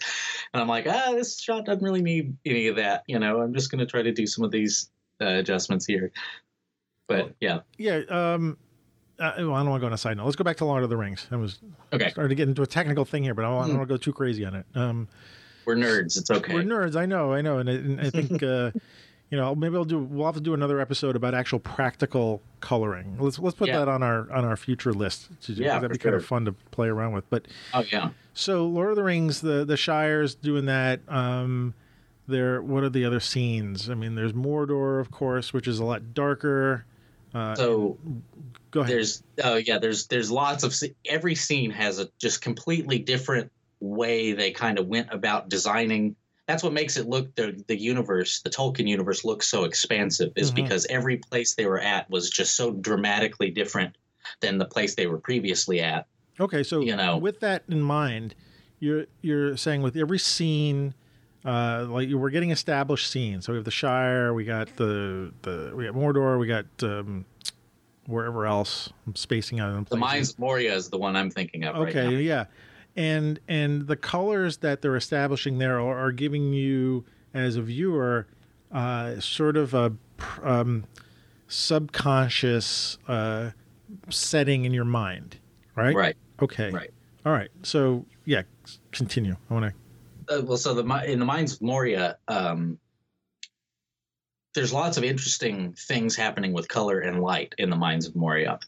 and 0.52 0.60
I'm 0.60 0.68
like, 0.68 0.86
ah, 0.88 1.12
this 1.12 1.38
shot 1.40 1.64
doesn't 1.66 1.82
really 1.84 2.02
need 2.02 2.36
any 2.44 2.66
of 2.66 2.76
that. 2.76 3.04
You 3.06 3.18
know, 3.18 3.40
I'm 3.40 3.54
just 3.54 3.70
going 3.70 3.78
to 3.78 3.86
try 3.86 4.02
to 4.02 4.12
do 4.12 4.26
some 4.26 4.44
of 4.44 4.50
these 4.50 4.90
uh, 5.20 5.26
adjustments 5.26 5.86
here. 5.86 6.10
But 7.08 7.26
Oh. 7.26 7.30
yeah, 7.40 7.58
yeah. 7.78 8.00
Um, 8.08 8.56
uh, 9.18 9.32
well, 9.38 9.54
I 9.54 9.58
don't 9.60 9.68
want 9.70 9.76
to 9.76 9.80
go 9.80 9.86
on 9.86 9.92
a 9.92 9.98
side 9.98 10.16
note. 10.16 10.24
Let's 10.24 10.36
go 10.36 10.42
back 10.44 10.56
to 10.56 10.64
Lord 10.64 10.82
of 10.82 10.90
the 10.90 10.96
Rings. 10.96 11.26
I 11.30 11.36
was 11.36 11.60
okay, 11.92 12.10
starting 12.10 12.30
to 12.30 12.34
get 12.34 12.48
into 12.48 12.62
a 12.62 12.66
technical 12.66 13.04
thing 13.04 13.22
here, 13.22 13.34
but 13.34 13.44
I 13.44 13.48
don't, 13.48 13.58
I 13.58 13.60
don't 13.62 13.70
Hmm. 13.70 13.76
want 13.78 13.88
to 13.88 13.94
go 13.94 13.98
too 13.98 14.12
crazy 14.12 14.44
on 14.44 14.54
it. 14.56 14.66
Um, 14.74 15.08
we're 15.64 15.76
nerds. 15.76 16.16
It's 16.18 16.30
okay. 16.30 16.52
We're 16.54 16.62
nerds. 16.62 16.96
I 16.96 17.06
know. 17.06 17.32
I 17.32 17.40
know. 17.40 17.58
And 17.58 17.70
I, 17.70 17.72
and 17.74 18.00
I 18.00 18.10
think, 18.10 18.42
uh, 18.42 18.72
you 19.32 19.38
know, 19.38 19.54
maybe 19.54 19.74
I'll 19.76 19.84
do. 19.86 19.98
We'll 19.98 20.26
have 20.26 20.34
to 20.34 20.42
do 20.42 20.52
another 20.52 20.78
episode 20.78 21.16
about 21.16 21.32
actual 21.32 21.58
practical 21.58 22.42
coloring. 22.60 23.16
Let's 23.18 23.38
let's 23.38 23.56
put 23.56 23.68
Yeah. 23.68 23.78
that 23.78 23.88
on 23.88 24.02
our 24.02 24.30
on 24.30 24.44
our 24.44 24.58
future 24.58 24.92
list. 24.92 25.28
To 25.44 25.54
do, 25.54 25.62
Yeah, 25.62 25.78
that'd 25.78 25.90
be 25.90 25.96
kind 25.98 26.14
of 26.14 26.24
fun 26.26 26.44
to 26.44 26.52
play 26.70 26.88
around 26.88 27.14
with. 27.14 27.28
But 27.30 27.48
oh 27.72 27.82
yeah. 27.90 28.10
so, 28.34 28.66
Lord 28.66 28.90
of 28.90 28.96
the 28.96 29.02
Rings, 29.02 29.40
the 29.40 29.64
the 29.64 29.78
Shire's 29.78 30.34
doing 30.34 30.66
that. 30.66 31.00
Um, 31.08 31.72
there. 32.28 32.60
What 32.60 32.84
are 32.84 32.90
the 32.90 33.06
other 33.06 33.20
scenes? 33.20 33.88
I 33.88 33.94
mean, 33.94 34.16
there's 34.16 34.34
Mordor, 34.34 35.00
of 35.00 35.10
course, 35.10 35.54
which 35.54 35.66
is 35.66 35.78
a 35.78 35.84
lot 35.84 36.12
darker. 36.12 36.84
Uh, 37.34 37.54
So 37.54 37.96
go 38.70 38.80
ahead. 38.80 38.92
there's 38.92 39.22
oh 39.42 39.54
yeah 39.54 39.78
there's 39.78 40.08
there's 40.08 40.30
lots 40.30 40.62
of 40.62 40.74
every 41.08 41.34
scene 41.34 41.70
has 41.70 41.98
a 41.98 42.08
just 42.18 42.42
completely 42.42 42.98
different 42.98 43.50
way 43.80 44.32
they 44.34 44.50
kind 44.50 44.78
of 44.78 44.86
went 44.88 45.08
about 45.10 45.48
designing 45.48 46.14
that's 46.52 46.62
what 46.62 46.74
makes 46.74 46.98
it 46.98 47.08
look 47.08 47.34
the 47.34 47.64
the 47.66 47.80
universe 47.80 48.42
the 48.42 48.50
tolkien 48.50 48.86
universe 48.86 49.24
looks 49.24 49.48
so 49.48 49.64
expansive 49.64 50.30
is 50.36 50.50
Mhm. 50.50 50.56
because 50.56 50.84
every 50.90 51.16
place 51.16 51.54
they 51.54 51.64
were 51.64 51.80
at 51.80 52.10
was 52.10 52.28
just 52.28 52.56
so 52.56 52.72
dramatically 52.72 53.50
different 53.50 53.96
than 54.40 54.58
the 54.58 54.66
place 54.66 54.94
they 54.94 55.06
were 55.06 55.16
previously 55.18 55.80
at 55.80 56.06
Okay, 56.38 56.62
so 56.62 56.82
you 56.82 56.94
know. 56.94 57.16
with 57.16 57.40
that 57.40 57.62
in 57.70 57.80
mind, 57.80 58.34
you're 58.80 59.06
you're 59.22 59.56
saying 59.56 59.80
with 59.80 59.96
every 59.96 60.18
scene, 60.18 60.92
uh, 61.44 61.86
like 61.88 62.10
we're 62.10 62.30
getting 62.30 62.50
established 62.50 63.10
scenes. 63.10 63.46
So 63.46 63.52
we 63.52 63.56
have 63.56 63.64
the 63.64 63.70
Shire, 63.70 64.34
we 64.34 64.44
got 64.44 64.76
the 64.76 65.32
the 65.42 65.72
we 65.74 65.86
got 65.86 65.94
Mordor, 65.94 66.38
we 66.38 66.46
got 66.46 66.66
um, 66.82 67.24
wherever 68.06 68.46
else. 68.46 68.90
I'm 69.06 69.14
spacing 69.16 69.58
out 69.60 69.88
the 69.88 69.96
mines 69.96 70.30
of 70.30 70.38
moria 70.38 70.74
is 70.74 70.88
the 70.90 70.98
one 70.98 71.14
i'm 71.16 71.30
thinking 71.30 71.64
of 71.64 71.76
Okay, 71.76 72.04
right 72.04 72.12
now. 72.12 72.18
yeah, 72.18 72.44
and 72.96 73.40
and 73.48 73.86
the 73.86 73.96
colors 73.96 74.58
that 74.58 74.82
they're 74.82 74.96
establishing 74.96 75.58
there 75.58 75.80
are, 75.80 76.06
are 76.06 76.12
giving 76.12 76.52
you 76.52 77.04
as 77.34 77.56
a 77.56 77.62
viewer 77.62 78.26
uh, 78.70 79.20
sort 79.20 79.56
of 79.56 79.74
a 79.74 79.92
um, 80.42 80.84
subconscious 81.48 82.98
uh, 83.08 83.50
setting 84.08 84.64
in 84.64 84.72
your 84.72 84.84
mind, 84.84 85.36
right? 85.74 85.94
right 85.94 86.16
Okay. 86.42 86.70
Right. 86.70 86.90
All 87.24 87.32
right. 87.32 87.50
So 87.62 88.04
yeah, 88.24 88.42
continue. 88.90 89.36
I 89.48 89.54
want 89.54 89.72
to. 90.28 90.38
uh, 90.38 90.42
well, 90.42 90.56
so 90.56 90.74
the 90.74 91.10
in 91.10 91.18
the 91.18 91.24
mines 91.24 91.54
of 91.54 91.62
Moria, 91.62 92.18
um, 92.28 92.78
there's 94.54 94.72
lots 94.72 94.96
of 94.96 95.04
interesting 95.04 95.72
things 95.74 96.16
happening 96.16 96.52
with 96.52 96.68
color 96.68 97.00
and 97.00 97.22
light 97.22 97.54
in 97.58 97.70
the 97.70 97.76
mines 97.76 98.06
of 98.06 98.16
Moria, 98.16 98.58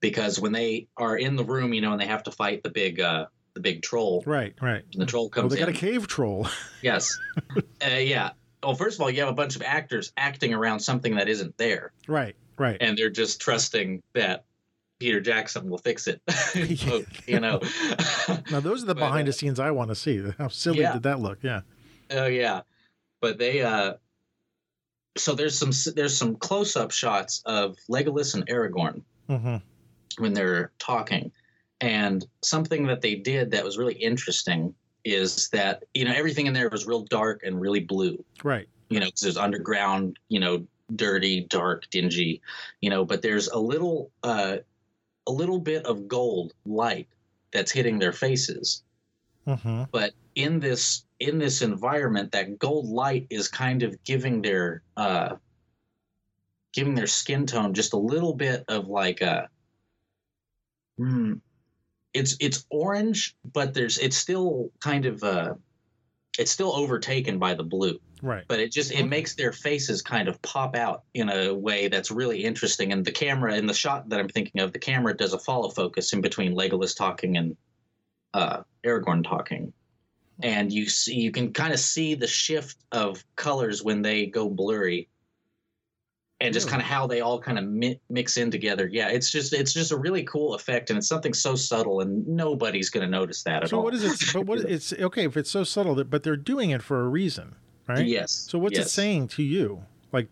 because 0.00 0.40
when 0.40 0.52
they 0.52 0.86
are 0.96 1.16
in 1.16 1.36
the 1.36 1.44
room, 1.44 1.74
you 1.74 1.80
know, 1.80 1.92
and 1.92 2.00
they 2.00 2.06
have 2.06 2.22
to 2.22 2.30
fight 2.30 2.62
the 2.62 2.70
big 2.70 3.00
uh, 3.00 3.26
the 3.54 3.60
big 3.60 3.82
troll, 3.82 4.22
Right. 4.26 4.54
Right. 4.60 4.82
and 4.92 5.02
the 5.02 5.06
troll 5.06 5.24
Well, 5.24 5.30
comes 5.30 5.52
they 5.54 5.58
got 5.60 5.68
a 5.68 5.72
cave 5.72 6.06
troll. 6.06 6.48
yes, 6.82 7.18
uh, 7.56 7.88
yeah. 7.96 8.30
Well, 8.62 8.74
first 8.74 8.96
of 8.96 9.02
all, 9.02 9.10
you 9.10 9.20
have 9.20 9.28
a 9.28 9.34
bunch 9.34 9.56
of 9.56 9.62
actors 9.62 10.12
acting 10.16 10.52
around 10.54 10.80
something 10.80 11.14
that 11.16 11.28
isn't 11.28 11.56
there, 11.58 11.92
right. 12.08 12.34
Right. 12.58 12.76
and 12.80 12.96
they're 12.96 13.10
just 13.10 13.40
trusting 13.40 14.02
that 14.14 14.44
Peter 15.00 15.20
Jackson 15.20 15.68
will 15.68 15.78
fix 15.78 16.06
it. 16.06 16.20
So, 16.78 17.04
you 17.26 17.40
know. 17.40 17.60
now 18.50 18.60
those 18.60 18.82
are 18.82 18.86
the 18.86 18.94
but, 18.94 19.06
behind 19.06 19.26
uh, 19.26 19.30
the 19.30 19.32
scenes 19.32 19.58
I 19.60 19.70
want 19.70 19.90
to 19.90 19.94
see. 19.94 20.22
How 20.38 20.48
silly 20.48 20.80
Yeah. 20.80 20.92
did 20.94 21.02
that 21.04 21.20
look? 21.20 21.38
Yeah. 21.42 21.60
Oh 22.10 22.26
yeah, 22.26 22.62
but 23.20 23.38
they 23.38 23.62
uh, 23.62 23.94
so 25.16 25.34
there's 25.34 25.56
some 25.58 25.70
there's 25.94 26.16
some 26.16 26.36
close 26.36 26.76
up 26.76 26.90
shots 26.90 27.42
of 27.46 27.76
Legolas 27.90 28.34
and 28.34 28.46
Aragorn 28.48 29.02
hmm 29.28 29.56
when 30.18 30.32
they're 30.32 30.70
talking, 30.78 31.32
and 31.84 32.26
something 32.42 32.86
that 32.86 33.02
they 33.02 33.14
did 33.14 33.50
that 33.50 33.62
was 33.62 33.76
really 33.76 33.94
interesting 33.94 34.74
is 35.04 35.50
that 35.50 35.84
you 35.92 36.04
know 36.06 36.12
everything 36.14 36.46
in 36.46 36.54
there 36.54 36.70
was 36.70 36.86
real 36.86 37.02
dark 37.04 37.42
and 37.44 37.60
really 37.60 37.80
blue. 37.80 38.24
Right. 38.42 38.66
You 38.88 39.00
know, 39.00 39.06
'cause 39.06 39.20
there's 39.20 39.36
underground, 39.36 40.18
you 40.28 40.40
know, 40.40 40.66
dirty, 40.96 41.42
dark, 41.42 41.88
dingy, 41.90 42.40
you 42.80 42.90
know, 42.90 43.04
but 43.04 43.20
there's 43.22 43.48
a 43.48 43.58
little 43.58 44.10
uh, 44.22 44.58
a 45.26 45.32
little 45.32 45.58
bit 45.58 45.84
of 45.86 46.08
gold 46.08 46.54
light 46.64 47.08
that's 47.52 47.72
hitting 47.72 47.98
their 47.98 48.12
faces 48.12 48.82
hmm 49.46 49.84
but 49.92 50.12
in 50.34 50.58
this 50.60 51.04
in 51.20 51.38
this 51.38 51.62
environment 51.62 52.32
that 52.32 52.58
gold 52.58 52.86
light 52.88 53.26
is 53.30 53.46
kind 53.48 53.82
of 53.82 54.02
giving 54.04 54.42
their 54.42 54.82
uh 54.96 55.36
giving 56.72 56.94
their 56.94 57.06
skin 57.06 57.46
tone 57.46 57.74
just 57.74 57.92
a 57.92 57.98
little 57.98 58.34
bit 58.34 58.64
of 58.68 58.88
like 58.88 59.20
a 59.20 59.48
hmm, 60.98 61.34
it's 62.14 62.36
it's 62.40 62.64
orange 62.70 63.36
but 63.52 63.74
there's 63.74 63.98
it's 63.98 64.16
still 64.16 64.70
kind 64.80 65.04
of 65.04 65.22
uh 65.22 65.54
it's 66.38 66.50
still 66.50 66.74
overtaken 66.74 67.38
by 67.38 67.54
the 67.54 67.62
blue 67.64 67.98
Right. 68.22 68.44
but 68.48 68.58
it 68.58 68.72
just 68.72 68.90
it 68.92 69.00
Okay. 69.00 69.06
makes 69.08 69.34
their 69.34 69.52
faces 69.52 70.00
kind 70.00 70.28
of 70.28 70.40
pop 70.40 70.74
out 70.76 71.02
in 71.12 71.28
a 71.28 71.52
way 71.52 71.88
that's 71.88 72.10
really 72.10 72.42
interesting 72.42 72.92
and 72.92 73.04
the 73.04 73.12
camera 73.12 73.54
in 73.56 73.66
the 73.66 73.74
shot 73.74 74.08
that 74.08 74.18
i'm 74.20 74.28
thinking 74.28 74.62
of 74.62 74.72
the 74.72 74.78
camera 74.78 75.14
does 75.14 75.34
a 75.34 75.38
follow 75.38 75.68
focus 75.68 76.12
in 76.14 76.20
between 76.22 76.54
legolas 76.54 76.96
talking 76.96 77.36
and 77.36 77.56
uh 78.32 78.62
aragorn 78.86 79.22
talking 79.22 79.72
and 80.42 80.72
you 80.72 80.88
see 80.88 81.16
you 81.16 81.30
can 81.30 81.52
kind 81.52 81.72
of 81.74 81.78
see 81.80 82.14
the 82.14 82.26
shift 82.26 82.76
of 82.92 83.22
colors 83.36 83.82
when 83.82 84.00
they 84.02 84.26
go 84.26 84.48
blurry 84.48 85.08
and 86.44 86.54
just 86.54 86.68
kind 86.68 86.80
of 86.80 86.86
how 86.86 87.06
they 87.06 87.20
all 87.20 87.40
kind 87.40 87.58
of 87.58 87.64
mi- 87.64 87.98
mix 88.10 88.36
in 88.36 88.50
together 88.50 88.88
yeah 88.92 89.08
it's 89.08 89.30
just 89.30 89.52
it's 89.52 89.72
just 89.72 89.90
a 89.92 89.96
really 89.96 90.22
cool 90.24 90.54
effect 90.54 90.90
and 90.90 90.98
it's 90.98 91.08
something 91.08 91.32
so 91.34 91.54
subtle 91.54 92.00
and 92.00 92.26
nobody's 92.26 92.90
going 92.90 93.04
to 93.04 93.10
notice 93.10 93.42
that 93.42 93.62
at 93.64 93.70
So 93.70 93.78
all 93.78 93.84
what 93.84 93.94
is 93.94 94.04
it? 94.04 94.20
But 94.34 94.46
what 94.46 94.60
it's 94.60 94.92
okay 94.92 95.24
if 95.24 95.36
it's 95.36 95.50
so 95.50 95.64
subtle, 95.64 95.94
that, 95.96 96.10
but 96.10 96.22
they're 96.22 96.36
doing 96.36 96.70
it 96.70 96.82
for 96.82 97.00
a 97.00 97.08
reason, 97.08 97.56
right? 97.88 98.06
yes 98.06 98.30
So 98.32 98.58
what's 98.58 98.78
it 98.78 98.88
saying 98.88 99.28
to 99.28 99.42
you? 99.42 99.84
Like, 100.12 100.28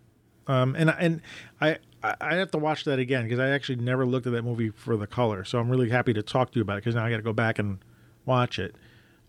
um, 0.47 0.75
and 0.77 0.91
and 0.91 1.23
I 1.61 1.79
I 2.03 2.15
I 2.21 2.35
have 2.35 2.51
to 2.53 2.59
watch 2.59 2.85
that 2.85 2.99
again 2.99 3.25
because 3.25 3.39
I 3.39 3.49
actually 3.51 3.77
never 3.77 4.05
looked 4.07 4.27
at 4.27 4.33
that 4.33 4.43
movie 4.43 4.71
for 4.71 4.97
the 4.97 5.07
color. 5.07 5.45
So 5.45 5.59
I'm 5.59 5.71
really 5.71 5.91
happy 5.91 6.13
to 6.15 6.23
talk 6.23 6.53
to 6.53 6.59
you 6.59 6.63
about 6.63 6.75
it 6.75 6.83
because 6.83 6.95
now 6.95 7.05
I 7.05 7.11
got 7.11 7.17
to 7.19 7.23
go 7.23 7.33
back 7.33 7.59
and 7.59 7.79
watch 8.27 8.59
it. 8.59 8.75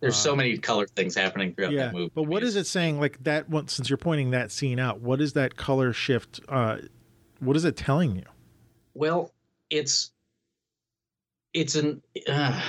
There's 0.03 0.17
so 0.17 0.35
many 0.35 0.57
color 0.57 0.85
things 0.85 1.15
happening 1.15 1.55
throughout 1.55 1.71
Yeah, 1.71 1.85
that 1.85 1.93
movie. 1.93 2.11
but 2.13 2.23
what 2.23 2.43
is 2.43 2.55
it 2.57 2.67
saying? 2.67 2.99
Like 2.99 3.23
that 3.23 3.49
one, 3.49 3.69
since 3.69 3.89
you're 3.89 3.97
pointing 3.97 4.31
that 4.31 4.51
scene 4.51 4.77
out, 4.79 4.99
what 4.99 5.21
is 5.21 5.31
that 5.33 5.55
color 5.55 5.93
shift? 5.93 6.41
Uh, 6.49 6.77
what 7.39 7.55
is 7.55 7.63
it 7.63 7.77
telling 7.77 8.15
you? 8.17 8.25
Well, 8.93 9.31
it's 9.69 10.11
it's 11.53 11.75
an 11.75 12.01
uh, 12.29 12.61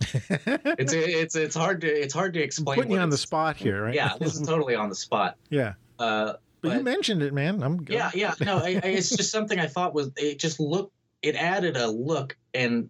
it's 0.00 0.92
it's 0.92 1.36
it's 1.36 1.54
hard 1.54 1.82
to 1.82 1.88
it's 1.88 2.14
hard 2.14 2.32
to 2.34 2.40
explain. 2.40 2.76
putting 2.76 2.92
you 2.92 2.98
on 2.98 3.10
the 3.10 3.18
spot 3.18 3.56
here, 3.56 3.84
right? 3.84 3.94
Yeah, 3.94 4.16
this 4.18 4.34
is 4.34 4.40
totally 4.46 4.74
on 4.74 4.88
the 4.88 4.94
spot. 4.94 5.36
yeah. 5.50 5.74
Uh, 5.98 6.34
But, 6.62 6.76
you 6.78 6.82
mentioned 6.82 7.22
it, 7.22 7.34
man. 7.34 7.62
I'm 7.62 7.82
good. 7.84 7.94
yeah, 7.94 8.10
yeah. 8.14 8.34
No, 8.40 8.58
I, 8.58 8.80
I, 8.82 8.88
it's 8.88 9.10
just 9.10 9.30
something 9.30 9.58
I 9.58 9.66
thought 9.66 9.94
was 9.94 10.10
it 10.16 10.38
just 10.38 10.58
looked 10.58 10.92
it 11.22 11.34
added 11.36 11.76
a 11.76 11.86
look 11.88 12.36
and 12.54 12.88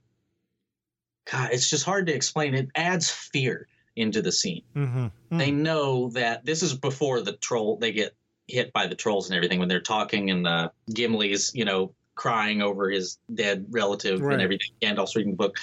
God, 1.31 1.51
it's 1.53 1.69
just 1.69 1.85
hard 1.85 2.07
to 2.07 2.15
explain. 2.15 2.55
It 2.55 2.69
adds 2.75 3.11
fear 3.11 3.67
into 3.99 4.23
the 4.23 4.33
scene. 4.33 4.63
Mm-hmm. 4.77 5.39
They 5.39 5.51
know 5.51 6.11
that 6.11 6.45
this 6.45 6.63
is 6.63 6.75
before 6.75 7.21
the 7.21 7.33
troll 7.33 7.77
they 7.77 7.93
get 7.93 8.15
hit 8.47 8.73
by 8.73 8.87
the 8.87 8.95
trolls 8.95 9.29
and 9.29 9.37
everything 9.37 9.59
when 9.59 9.69
they're 9.69 9.81
talking 9.81 10.31
and 10.31 10.47
uh, 10.47 10.71
Gimli's 10.91 11.53
you 11.55 11.65
know 11.67 11.93
crying 12.15 12.63
over 12.63 12.89
his 12.91 13.19
dead 13.35 13.67
relative 13.71 14.21
Right. 14.21 14.35
and 14.35 14.43
everything. 14.43 14.69
Gandalf's 14.81 15.15
reading 15.15 15.33
the 15.33 15.37
book. 15.37 15.57
Is 15.59 15.63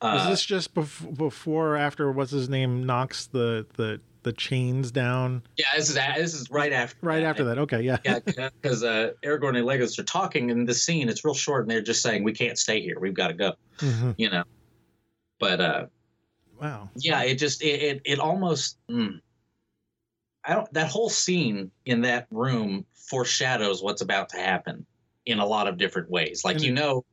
Uh, 0.00 0.30
this 0.30 0.44
just 0.44 0.74
bef- 0.74 1.16
before 1.16 1.74
or 1.74 1.76
after 1.76 2.10
what's 2.10 2.30
his 2.32 2.48
name 2.48 2.84
knocks 2.84 3.26
the 3.26 3.66
the 3.76 4.00
the 4.24 4.32
chains 4.32 4.90
down? 4.92 5.42
yeah, 5.56 5.66
this 5.76 5.88
is 5.90 5.94
this 5.96 6.34
is 6.34 6.48
right 6.50 6.72
after 6.72 6.96
Right 7.02 7.22
after 7.24 7.44
that. 7.44 7.58
Okay. 7.58 7.82
Yeah. 7.82 7.98
yeah, 8.04 8.18
because 8.62 8.82
uh, 8.84 9.10
Aragorn 9.24 9.56
and 9.58 9.66
Legolas 9.66 9.98
are 9.98 10.04
talking 10.04 10.50
in 10.50 10.64
the 10.64 10.74
scene. 10.74 11.08
It's 11.08 11.24
real 11.24 11.34
short, 11.34 11.62
and 11.62 11.70
they're 11.70 11.82
just 11.82 12.02
saying, 12.02 12.22
"We 12.24 12.32
can't 12.32 12.56
stay 12.58 12.80
here. 12.80 12.98
We've 13.00 13.14
got 13.14 13.28
to 13.28 13.34
go." 13.34 13.52
Mhm. 13.78 14.14
You 14.18 14.30
know. 14.30 14.44
But 15.40 15.60
uh, 15.60 15.86
Wow. 16.62 16.88
yeah, 16.96 17.22
it 17.22 17.34
just 17.34 17.62
it 17.62 17.82
it, 17.82 18.02
it 18.04 18.18
almost. 18.20 18.78
Mm, 18.88 19.20
I 20.44 20.54
don't. 20.54 20.72
That 20.72 20.88
whole 20.88 21.10
scene 21.10 21.70
in 21.84 22.02
that 22.02 22.28
room 22.30 22.86
foreshadows 22.94 23.82
what's 23.82 24.00
about 24.00 24.28
to 24.30 24.38
happen 24.38 24.86
in 25.26 25.40
a 25.40 25.46
lot 25.46 25.66
of 25.66 25.76
different 25.76 26.08
ways. 26.08 26.42
Like 26.44 26.56
And 26.56 26.64
you 26.64 26.72
know, 26.72 27.04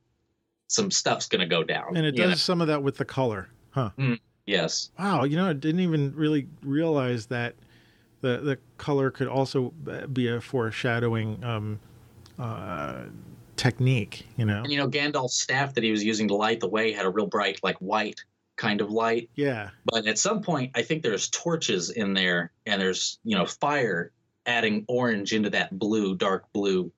some 0.67 0.91
stuff's 0.91 1.27
going 1.27 1.41
to 1.41 1.47
go 1.47 1.63
down. 1.63 1.97
And 1.97 2.05
it 2.05 2.15
you 2.15 2.23
know? 2.23 2.29
does 2.29 2.41
some 2.41 2.61
of 2.61 2.67
that 2.67 2.83
with 2.83 2.97
the 2.97 3.05
color, 3.05 3.49
huh? 3.71 3.89
Mm, 3.97 4.19
Yes. 4.45 4.89
Wow. 4.97 5.25
You 5.25 5.37
know, 5.37 5.47
I 5.47 5.53
didn't 5.53 5.81
even 5.81 6.11
really 6.15 6.47
realize 6.63 7.27
that 7.27 7.53
the 8.21 8.37
the 8.37 8.57
color 8.77 9.11
could 9.11 9.27
also 9.27 9.69
be 10.11 10.27
a 10.27 10.41
foreshadowing 10.41 11.43
um, 11.43 11.79
uh, 12.39 13.03
technique. 13.55 14.25
You 14.37 14.45
know. 14.45 14.63
And 14.63 14.71
you 14.71 14.79
know, 14.79 14.87
Gandalf's 14.87 15.39
staff 15.39 15.75
that 15.75 15.83
he 15.83 15.91
was 15.91 16.03
using 16.03 16.27
to 16.29 16.35
light 16.35 16.59
the 16.59 16.67
way 16.67 16.91
had 16.91 17.05
a 17.05 17.09
real 17.09 17.27
bright, 17.27 17.59
like 17.61 17.77
white 17.77 18.23
kind 18.59 18.81
of 18.81 18.91
light. 18.91 19.29
Yeah. 19.35 19.69
But 19.85 20.05
at 20.05 20.19
some 20.19 20.43
point, 20.43 20.71
I 20.75 20.81
think 20.83 21.01
there's 21.01 21.29
torches 21.29 21.89
in 21.89 22.13
there, 22.13 22.51
and 22.65 22.79
there's 22.79 23.17
you 23.23 23.35
know 23.35 23.45
fire 23.45 24.11
adding 24.45 24.85
orange 24.87 25.33
into 25.33 25.49
that 25.51 25.77
blue, 25.79 26.15
dark 26.15 26.51
blue 26.53 26.91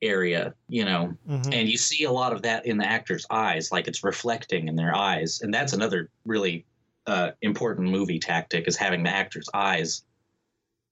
area. 0.00 0.54
You 0.68 0.84
know, 0.84 1.14
Mhm. 1.28 1.52
and 1.52 1.68
you 1.68 1.76
see 1.76 2.04
a 2.04 2.12
lot 2.12 2.32
of 2.32 2.42
that 2.42 2.64
in 2.66 2.78
the 2.78 2.86
actors' 2.86 3.26
eyes, 3.28 3.72
like 3.72 3.88
it's 3.88 4.04
reflecting 4.04 4.68
in 4.68 4.76
their 4.76 4.94
eyes, 4.94 5.40
and 5.42 5.52
that's 5.52 5.72
another 5.74 6.08
really 6.24 6.64
uh, 7.08 7.32
important 7.40 7.90
movie 7.90 8.20
tactic 8.20 8.68
is 8.68 8.76
having 8.76 9.02
the 9.02 9.10
actors' 9.10 9.48
eyes 9.52 10.04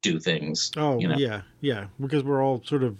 do 0.03 0.19
things. 0.19 0.73
Oh 0.77 0.99
you 0.99 1.07
know? 1.07 1.17
yeah, 1.17 1.43
yeah. 1.61 1.87
Because 2.01 2.25
we're 2.25 2.43
all 2.43 2.63
sort 2.65 2.83
of 2.83 2.99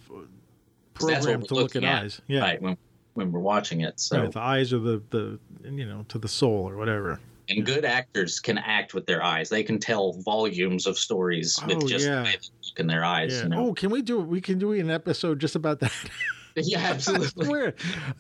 programmed 0.95 1.49
to 1.49 1.55
look 1.55 1.75
at, 1.75 1.83
at, 1.83 2.03
eyes. 2.05 2.21
Yeah. 2.29 2.43
Right 2.43 2.63
when 2.63 2.77
when 3.15 3.33
we're 3.33 3.41
watching 3.41 3.81
it. 3.83 3.99
So 4.01 4.21
Right, 4.21 4.33
the 4.33 4.41
eyes 4.41 4.73
are 4.73 4.79
the 4.79 5.03
the 5.11 5.39
you 5.65 5.85
know 5.87 6.05
to 6.09 6.19
the 6.19 6.29
soul 6.29 6.69
or 6.69 6.77
whatever. 6.77 7.21
and 7.49 7.67
good 7.67 7.85
actors 7.85 8.39
can 8.39 8.59
act 8.59 8.95
with 8.95 9.07
their 9.07 9.23
eyes. 9.25 9.49
They 9.49 9.63
can 9.65 9.79
tell 9.81 10.13
volumes 10.13 10.87
of 10.87 10.97
stories 10.99 11.59
Oh, 11.63 11.67
with 11.67 11.89
just 11.89 12.07
yeah. 12.07 12.23
look 12.23 12.79
in 12.79 12.87
their 12.87 13.05
eyes. 13.05 13.33
Yeah. 13.35 13.43
You 13.43 13.49
know? 13.49 13.67
Oh, 13.69 13.75
can 13.75 13.91
we 13.91 14.03
do? 14.03 14.21
We 14.21 14.41
can 14.41 14.59
do 14.61 14.73
an 14.73 14.89
episode 14.91 15.41
just 15.41 15.57
about 15.57 15.81
that. 15.81 15.93
yeah, 16.57 16.79
absolutely. 16.79 17.49
Where, 17.53 17.75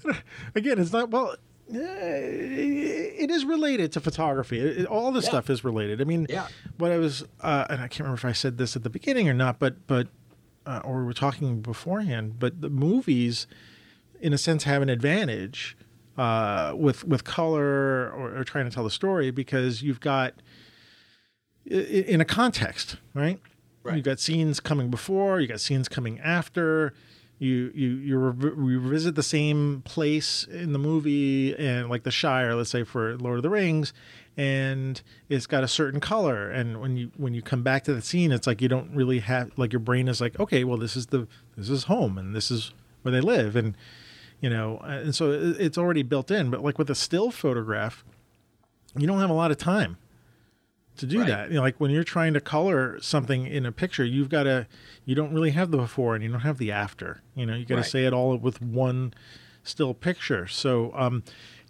again, 0.57 0.79
it's 0.81 0.93
not 0.93 1.11
well. 1.11 1.37
eh, 1.73 1.77
It 3.23 3.31
is 3.31 3.45
related 3.45 3.93
to 3.93 4.01
photography. 4.01 4.59
It, 4.59 4.87
all 4.87 5.13
this 5.13 5.27
stuff 5.27 5.49
is 5.51 5.63
related. 5.65 6.01
I 6.01 6.05
mean, 6.05 6.27
Yeah. 6.29 6.49
what 6.79 6.91
I 6.91 6.99
was, 6.99 7.23
uh, 7.41 7.67
and 7.71 7.81
I 7.81 7.87
can't 7.89 8.01
remember 8.01 8.17
if 8.19 8.25
I 8.25 8.33
said 8.33 8.59
this 8.59 8.75
at 8.77 8.83
the 8.83 8.91
beginning 8.91 9.29
or 9.29 9.35
not, 9.35 9.59
but 9.59 9.87
but 9.87 10.09
uh, 10.67 10.81
or 10.85 10.99
we 11.01 11.05
were 11.05 11.13
talking 11.13 11.61
beforehand. 11.61 12.39
But 12.39 12.61
the 12.61 12.69
movies, 12.71 13.47
in 14.21 14.33
a 14.33 14.39
sense, 14.39 14.65
have 14.65 14.83
an 14.83 14.89
advantage 14.89 15.77
uh, 16.17 16.75
with 16.77 17.05
with 17.05 17.25
color 17.25 18.11
or, 18.11 18.39
or 18.39 18.45
trying 18.45 18.67
to 18.67 18.71
tell 18.71 18.85
the 18.85 18.91
story 18.91 19.31
because 19.31 19.83
you've 19.83 20.01
got 20.01 20.35
in 21.65 22.21
a 22.21 22.25
context, 22.25 22.97
right? 23.15 23.41
Right. 23.83 23.97
You've 23.97 24.05
got 24.05 24.21
scenes 24.21 24.61
coming 24.61 24.91
before, 24.91 25.41
you've 25.41 25.51
got 25.51 25.61
scenes 25.61 25.89
coming 25.89 26.19
after. 26.21 26.93
You 27.39 27.73
you 27.75 27.89
you 27.89 28.19
rev- 28.19 28.53
revisit 28.55 29.15
the 29.15 29.23
same 29.23 29.81
place 29.87 30.45
in 30.45 30.75
the 30.75 30.79
movie 30.79 31.57
and 31.57 31.89
like 31.89 32.03
the 32.03 32.11
Shire, 32.11 32.55
let's 32.55 32.69
say 32.69 32.85
for 32.85 33.17
Lord 33.17 33.39
of 33.39 33.43
the 33.43 33.49
Rings, 33.49 33.95
and 34.37 35.01
it's 35.31 35.47
got 35.47 35.65
a 35.65 35.69
certain 35.69 36.01
color. 36.01 36.51
And 36.51 36.83
when 36.83 36.99
you 36.99 37.13
when 37.17 37.33
you 37.33 37.41
come 37.41 37.63
back 37.63 37.85
to 37.85 37.95
the 37.95 38.03
scene, 38.03 38.31
it's 38.31 38.47
like 38.47 38.61
you 38.61 38.69
don't 38.69 38.95
really 38.95 39.21
have 39.21 39.53
like 39.57 39.73
your 39.73 39.81
brain 39.81 40.07
is 40.07 40.21
like, 40.21 40.39
okay, 40.39 40.65
well 40.65 40.77
this 40.77 40.97
is 40.97 41.07
the 41.07 41.27
this 41.57 41.71
is 41.71 41.85
home 41.85 42.19
and 42.19 42.37
this 42.37 42.51
is 42.51 42.73
where 43.01 43.13
they 43.13 43.23
live, 43.23 43.57
and 43.57 43.75
you 44.41 44.49
know, 44.51 44.79
and 44.79 45.15
so 45.15 45.31
it's 45.33 45.77
already 45.79 46.03
built 46.03 46.31
in. 46.31 46.51
But 46.51 46.63
like 46.63 46.79
with 46.79 46.91
a 46.91 46.95
still 46.95 47.31
photograph, 47.31 48.05
you 48.97 49.07
don't 49.07 49.21
have 49.21 49.31
a 49.31 49.35
lot 49.35 49.51
of 49.51 49.59
time 49.59 49.97
to 50.97 51.07
do 51.07 51.19
Right. 51.21 51.29
that. 51.29 51.49
You 51.51 51.57
know, 51.57 51.63
like 51.63 51.79
when 51.81 51.91
you're 51.91 52.05
trying 52.05 52.35
to 52.35 52.41
color 52.41 52.99
something 53.01 53.47
in 53.47 53.65
a 53.67 53.73
picture, 53.73 54.05
you've 54.05 54.29
got 54.29 54.45
to, 54.45 54.67
you 55.05 55.15
don't 55.15 55.33
really 55.33 55.51
have 55.53 55.71
the 55.71 55.77
before 55.79 56.15
and 56.15 56.25
you 56.25 56.31
don't 56.31 56.41
have 56.41 56.59
the 56.59 56.73
after. 56.73 57.23
You 57.35 57.47
know, 57.47 57.55
you 57.55 57.65
got 57.65 57.77
to 57.77 57.81
Right. 57.83 57.91
say 57.91 58.05
it 58.07 58.13
all 58.13 58.37
with 58.37 58.61
one 58.61 59.15
still 59.63 59.95
picture. 59.95 60.47
So, 60.47 60.93
um, 60.95 61.23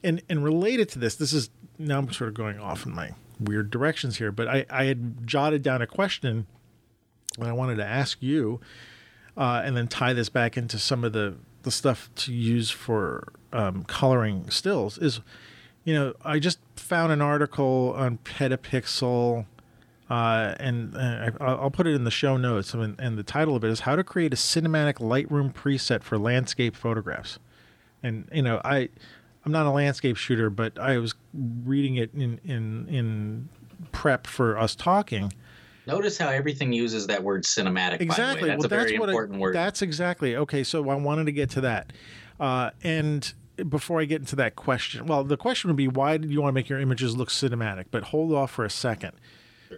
and 0.02 0.22
and 0.30 0.42
related 0.42 0.88
to 0.90 0.98
this, 0.98 1.14
this 1.16 1.32
is 1.32 1.50
now 1.78 1.98
I'm 1.98 2.10
sort 2.12 2.28
of 2.28 2.34
going 2.34 2.58
off 2.58 2.86
in 2.86 2.94
my 2.94 3.10
weird 3.38 3.70
directions 3.70 4.16
here, 4.18 4.32
but 4.32 4.48
I 4.48 4.64
I 4.70 4.84
had 4.84 5.26
jotted 5.26 5.62
down 5.62 5.82
a 5.82 5.86
question 5.86 6.46
that 7.38 7.48
I 7.48 7.52
wanted 7.52 7.76
to 7.76 7.84
ask 7.84 8.22
you, 8.22 8.60
uh, 9.36 9.60
and 9.64 9.76
then 9.76 9.88
tie 9.88 10.12
this 10.14 10.28
back 10.28 10.56
into 10.56 10.78
some 10.78 11.04
of 11.04 11.12
the 11.12 11.34
the 11.62 11.70
stuff 11.70 12.11
to 12.16 12.32
use 12.32 12.70
for 12.70 13.32
um, 13.52 13.84
coloring 13.84 14.50
stills 14.50 14.98
is 14.98 15.20
you 15.84 15.94
know, 15.94 16.14
I 16.24 16.38
just 16.38 16.58
found 16.76 17.12
an 17.12 17.22
article 17.22 17.94
on 17.96 18.18
Petapixel, 18.18 19.46
uh, 20.11 20.54
and 20.58 20.94
uh, 20.94 21.30
I, 21.40 21.44
I'll 21.44 21.70
put 21.70 21.86
it 21.86 21.94
in 21.94 22.04
the 22.04 22.11
show 22.11 22.36
notes. 22.36 22.74
And, 22.74 23.00
and 23.00 23.16
the 23.16 23.22
title 23.22 23.56
of 23.56 23.64
it 23.64 23.70
is 23.70 23.80
"How 23.80 23.96
to 23.96 24.04
Create 24.04 24.32
a 24.32 24.36
Cinematic 24.36 24.94
Lightroom 24.94 25.52
Preset 25.52 26.02
for 26.02 26.18
Landscape 26.18 26.76
Photographs." 26.76 27.38
And 28.02 28.28
you 28.32 28.42
know, 28.42 28.61
I 28.64 28.88
I'm 29.44 29.52
not 29.52 29.66
a 29.66 29.70
landscape 29.70 30.16
shooter, 30.16 30.50
but 30.50 30.78
I 30.78 30.98
was 30.98 31.14
reading 31.34 31.96
it 31.96 32.12
in 32.14 32.40
in 32.44 32.86
in 32.88 33.48
prep 33.92 34.26
for 34.26 34.58
us 34.58 34.74
talking. 34.74 35.32
Notice 35.86 36.18
how 36.18 36.28
everything 36.28 36.72
uses 36.72 37.06
that 37.06 37.22
word 37.22 37.44
cinematic. 37.44 38.00
Exactly. 38.00 38.08
By 38.08 38.34
the 38.34 38.42
way. 38.42 38.48
That's 38.48 38.58
well, 38.58 38.66
a 38.66 38.68
very 38.68 38.82
that's 38.90 39.00
what 39.00 39.08
important 39.08 39.36
I, 39.36 39.40
word. 39.40 39.54
That's 39.54 39.82
exactly 39.82 40.36
okay. 40.36 40.62
So 40.64 40.88
I 40.88 40.94
wanted 40.94 41.26
to 41.26 41.32
get 41.32 41.50
to 41.50 41.60
that, 41.62 41.92
uh, 42.38 42.70
and 42.82 43.32
before 43.68 44.00
I 44.00 44.04
get 44.04 44.20
into 44.20 44.36
that 44.36 44.56
question, 44.56 45.06
well, 45.06 45.24
the 45.24 45.36
question 45.36 45.68
would 45.68 45.76
be, 45.76 45.88
why 45.88 46.16
did 46.16 46.30
you 46.30 46.40
want 46.40 46.52
to 46.52 46.54
make 46.54 46.68
your 46.68 46.80
images 46.80 47.16
look 47.16 47.28
cinematic? 47.28 47.86
But 47.90 48.04
hold 48.04 48.32
off 48.32 48.50
for 48.50 48.64
a 48.64 48.70
second, 48.70 49.12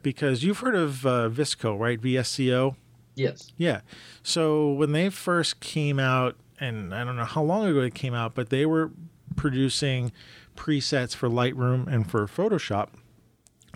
because 0.02 0.44
you've 0.44 0.58
heard 0.58 0.74
of 0.74 1.06
uh, 1.06 1.28
VSCO, 1.28 1.78
right? 1.78 2.00
VSCO. 2.00 2.76
yes. 3.14 3.52
Yeah. 3.56 3.80
So 4.22 4.72
when 4.72 4.92
they 4.92 5.08
first 5.10 5.60
came 5.60 5.98
out, 5.98 6.36
and 6.60 6.94
I 6.94 7.04
don't 7.04 7.16
know 7.16 7.24
how 7.24 7.42
long 7.42 7.66
ago 7.66 7.80
it 7.80 7.94
came 7.94 8.14
out, 8.14 8.34
but 8.34 8.50
they 8.50 8.66
were 8.66 8.92
producing 9.34 10.12
presets 10.56 11.16
for 11.16 11.28
Lightroom 11.28 11.86
and 11.86 12.08
for 12.08 12.26
Photoshop 12.26 12.88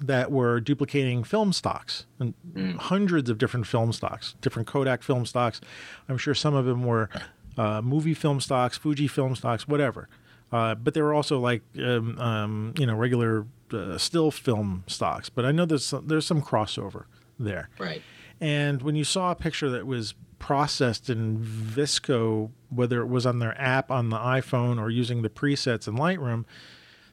that 0.03 0.31
were 0.31 0.61
duplicating 0.61 1.25
film 1.25 1.53
stocks 1.53 2.07
and 2.19 2.35
hundreds 2.79 3.31
of 3.31 3.39
different 3.39 3.67
film 3.67 3.93
stocks, 3.93 4.35
different 4.41 4.69
Kodak 4.69 5.03
film 5.03 5.25
stocks. 5.25 5.61
I'm 6.09 6.19
sure 6.19 6.35
some 6.35 6.55
of 6.55 6.67
them 6.67 6.85
were 6.85 7.09
uh, 7.57 7.81
movie 7.83 8.15
film 8.15 8.41
stocks, 8.41 8.77
Fuji 8.77 9.09
film 9.09 9.35
stocks, 9.37 9.67
whatever. 9.67 10.09
Uh, 10.53 10.75
but 10.75 10.95
they 10.95 11.03
were 11.03 11.15
also 11.15 11.41
like 11.41 11.63
um, 11.79 12.19
um, 12.19 12.75
you 12.79 12.87
know 12.87 12.95
regular 12.95 13.47
uh, 13.73 13.99
still 13.99 14.31
film 14.31 14.85
stocks. 14.87 15.29
But 15.29 15.45
I 15.45 15.53
know 15.53 15.65
there's 15.65 15.87
some, 15.87 16.07
there's 16.07 16.27
some 16.27 16.43
crossover 16.43 17.05
there. 17.39 17.69
Right. 17.79 18.03
And 18.41 18.83
when 18.83 18.97
you 18.97 19.05
saw 19.05 19.31
a 19.31 19.35
picture 19.35 19.71
that 19.71 19.87
was 19.87 20.15
processed 20.39 21.09
in 21.09 21.39
VSCO, 21.39 22.51
whether 22.69 23.01
it 23.01 23.07
was 23.07 23.25
on 23.25 23.39
their 23.39 23.59
app 23.61 23.91
on 23.91 24.11
the 24.11 24.19
iPhone 24.19 24.79
or 24.79 24.91
using 24.91 25.23
the 25.23 25.31
presets 25.31 25.89
in 25.89 25.95
Lightroom, 25.95 26.45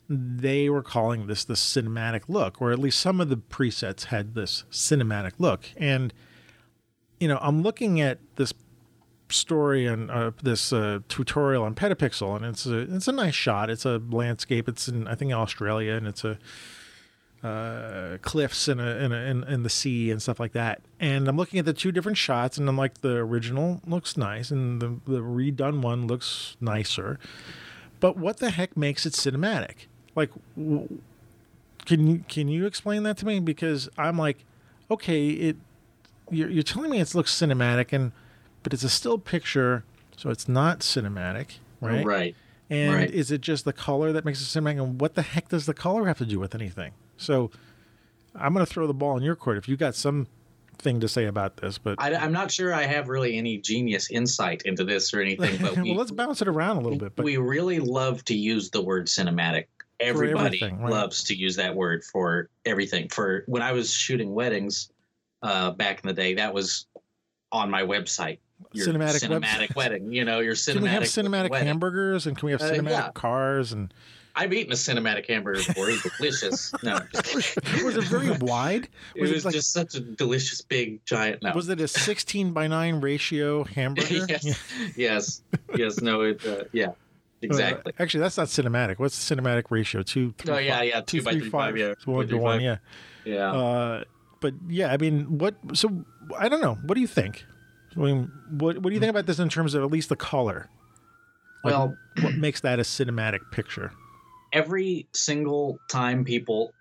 they 0.09 0.69
were 0.69 0.83
calling 0.83 1.27
this 1.27 1.45
the 1.45 1.53
cinematic 1.53 2.23
look, 2.27 2.61
or 2.61 2.71
at 2.71 2.79
least 2.79 2.99
some 2.99 3.21
of 3.21 3.29
the 3.29 3.37
presets 3.37 4.05
had 4.05 4.35
this 4.35 4.65
cinematic 4.71 5.33
look. 5.37 5.65
And, 5.77 6.13
you 7.19 7.27
know, 7.27 7.39
I'm 7.41 7.61
looking 7.61 8.01
at 8.01 8.19
this 8.35 8.53
story 9.29 9.87
and 9.87 10.11
uh, 10.11 10.31
this 10.41 10.71
uh, 10.71 10.99
tutorial 11.07 11.63
on 11.63 11.75
Petapixel, 11.75 12.35
and 12.35 12.45
it's 12.45 12.65
a 12.65 12.79
it's 12.79 13.07
a 13.07 13.11
nice 13.11 13.35
shot. 13.35 13.69
It's 13.69 13.85
a 13.85 14.01
landscape. 14.09 14.69
It's 14.69 14.87
in 14.87 15.07
I 15.07 15.15
think 15.15 15.33
Australia, 15.33 15.93
and 15.93 16.07
it's 16.07 16.23
a 16.23 16.37
uh, 17.43 18.17
cliffs 18.21 18.69
in 18.69 18.79
a, 18.79 18.95
in, 18.97 19.11
a, 19.11 19.17
in 19.17 19.43
in 19.45 19.63
the 19.63 19.69
sea 19.69 20.11
and 20.11 20.21
stuff 20.21 20.39
like 20.39 20.53
that. 20.53 20.81
And 20.99 21.27
I'm 21.27 21.35
looking 21.35 21.59
at 21.59 21.65
the 21.65 21.73
two 21.73 21.91
different 21.91 22.17
shots, 22.17 22.57
and 22.57 22.69
I'm 22.69 22.77
like, 22.77 23.01
the 23.01 23.17
original 23.17 23.81
looks 23.85 24.15
nice, 24.15 24.51
and 24.51 24.81
the 24.81 24.99
the 25.05 25.19
redone 25.19 25.81
one 25.81 26.07
looks 26.07 26.55
nicer. 26.61 27.19
But 27.99 28.17
what 28.17 28.37
the 28.37 28.51
heck 28.51 28.75
makes 28.77 29.05
it 29.05 29.13
cinematic? 29.13 29.87
Like, 30.15 30.31
w- 30.57 30.99
can 31.85 32.07
you 32.07 32.23
can 32.27 32.47
you 32.47 32.65
explain 32.65 33.03
that 33.03 33.17
to 33.17 33.25
me? 33.25 33.39
Because 33.39 33.89
I'm 33.97 34.17
like, 34.17 34.45
okay, 34.89 35.29
it 35.29 35.57
you're, 36.29 36.49
you're 36.49 36.63
telling 36.63 36.89
me 36.91 36.99
it 36.99 37.13
looks 37.15 37.33
cinematic, 37.33 37.91
and 37.93 38.11
but 38.63 38.73
it's 38.73 38.83
a 38.83 38.89
still 38.89 39.17
picture, 39.17 39.83
so 40.15 40.29
it's 40.29 40.47
not 40.47 40.79
cinematic, 40.79 41.57
right? 41.81 42.05
Right. 42.05 42.35
And 42.69 42.93
Right. 42.93 43.11
is 43.11 43.29
it 43.29 43.41
just 43.41 43.65
the 43.65 43.73
color 43.73 44.11
that 44.13 44.25
makes 44.25 44.41
it 44.41 44.45
cinematic? 44.45 44.81
And 44.81 44.99
what 44.99 45.15
the 45.15 45.21
heck 45.21 45.49
does 45.49 45.65
the 45.65 45.73
color 45.73 46.07
have 46.07 46.17
to 46.19 46.25
do 46.25 46.39
with 46.39 46.55
anything? 46.55 46.93
So 47.17 47.51
I'm 48.33 48.53
going 48.53 48.65
to 48.65 48.71
throw 48.71 48.87
the 48.87 48.93
ball 48.93 49.17
in 49.17 49.23
your 49.23 49.35
court. 49.35 49.57
If 49.57 49.67
you 49.67 49.75
got 49.77 49.95
some 49.95 50.27
thing 50.79 50.99
to 51.01 51.07
say 51.07 51.25
about 51.25 51.57
this, 51.57 51.77
but 51.77 52.01
I, 52.01 52.15
I'm 52.15 52.31
not 52.31 52.51
sure 52.51 52.73
I 52.73 52.83
have 52.83 53.09
really 53.09 53.37
any 53.37 53.57
genius 53.57 54.09
insight 54.09 54.63
into 54.63 54.83
this 54.83 55.13
or 55.13 55.21
anything, 55.21 55.57
but 55.61 55.77
we, 55.83 55.89
well, 55.89 55.99
let's 55.99 56.11
bounce 56.11 56.41
it 56.41 56.47
around 56.47 56.77
a 56.77 56.81
little 56.81 56.97
bit. 56.97 57.15
But 57.15 57.25
we 57.25 57.37
really 57.37 57.79
love 57.79 58.23
to 58.25 58.35
use 58.35 58.69
the 58.69 58.81
word 58.81 59.07
cinematic. 59.07 59.65
Everybody 59.99 60.59
right. 60.61 60.89
loves 60.91 61.23
to 61.25 61.35
use 61.35 61.55
that 61.57 61.73
word 61.75 62.03
for 62.03 62.49
everything. 62.65 63.09
For 63.09 63.43
when 63.47 63.61
I 63.61 63.71
was 63.71 63.91
shooting 63.93 64.33
weddings 64.33 64.89
uh, 65.41 65.71
back 65.71 66.01
in 66.03 66.07
the 66.07 66.13
day, 66.13 66.33
that 66.35 66.53
was 66.53 66.87
on 67.51 67.69
my 67.69 67.83
website. 67.83 68.39
Your 68.71 68.87
Cinematic 68.87 69.23
cinematic 69.23 69.41
website. 69.69 69.75
wedding. 69.75 70.11
You 70.11 70.25
know, 70.25 70.39
your 70.39 70.55
cinematic. 70.55 70.73
can 70.73 70.83
we 70.83 70.89
have 70.89 71.03
cinematic 71.03 71.49
wedding. 71.49 71.67
hamburgers 71.67 72.27
and 72.27 72.37
can 72.37 72.45
we 72.47 72.51
have 72.53 72.61
Uh, 72.61 72.71
cinematic 72.71 72.89
yeah. 72.89 73.11
cars 73.13 73.71
and 73.73 73.93
I've 74.35 74.51
eaten 74.51 74.71
a 74.73 74.75
cinematic 74.75 75.27
hamburger 75.27 75.59
before. 75.59 75.89
It 75.91 76.03
was 76.03 76.11
delicious. 76.17 76.73
No, 76.81 76.99
was 77.83 77.97
it 77.97 78.03
very 78.05 78.31
wide? 78.31 78.87
It 79.15 79.21
Was 79.21 79.31
was, 79.31 79.43
it 79.43 79.45
like- 79.45 79.53
just 79.55 79.71
such 79.71 79.93
a 79.93 79.99
delicious, 79.99 80.61
big, 80.61 81.05
giant. 81.05 81.43
No. 81.43 81.51
Was 81.53 81.69
it 81.69 81.79
a 81.79 81.87
16 81.87 82.51
by 82.51 82.65
9 82.67 82.99
ratio 82.99 83.63
hamburger? 83.63 84.25
yes, 84.27 84.59
yes, 84.95 85.41
yes. 85.75 86.01
No, 86.01 86.21
it. 86.21 86.43
Uh, 86.43 86.63
yeah, 86.71 86.93
exactly. 87.43 87.93
Uh, 87.97 88.01
actually, 88.01 88.21
that's 88.21 88.37
not 88.37 88.47
cinematic. 88.47 88.99
What's 88.99 89.27
the 89.27 89.35
cinematic 89.35 89.65
ratio? 89.69 90.03
Two. 90.03 90.33
Oh 90.39 90.43
three, 90.55 90.65
yeah, 90.65 90.77
five- 90.77 90.87
yeah. 90.87 91.01
Two, 91.01 91.21
by 91.21 91.31
three, 91.31 91.39
three 91.41 91.49
five. 91.49 91.77
Yeah, 91.77 91.85
It's 91.91 92.07
one 92.07 92.27
to 92.27 92.37
one. 92.37 92.61
Yeah. 92.61 92.77
Yeah. 93.25 93.51
Uh, 93.51 94.03
but 94.39 94.53
yeah, 94.67 94.91
I 94.91 94.97
mean, 94.97 95.37
what? 95.37 95.55
So 95.73 96.05
I 96.37 96.49
don't 96.49 96.61
know. 96.61 96.75
What 96.85 96.95
do 96.95 97.01
you 97.01 97.07
think? 97.07 97.45
I 97.95 97.99
mean, 97.99 98.31
what 98.49 98.77
what 98.79 98.89
do 98.89 98.93
you 98.93 98.99
think 98.99 99.09
about 99.11 99.25
this 99.25 99.39
in 99.39 99.49
terms 99.49 99.73
of 99.73 99.83
at 99.83 99.91
least 99.91 100.09
the 100.09 100.15
color? 100.15 100.69
Like, 101.63 101.73
well, 101.73 101.95
what 102.21 102.35
makes 102.35 102.61
that 102.61 102.79
a 102.79 102.83
cinematic 102.83 103.51
picture? 103.51 103.91
every 104.51 105.07
single 105.13 105.79
time 105.89 106.23
people 106.23 106.71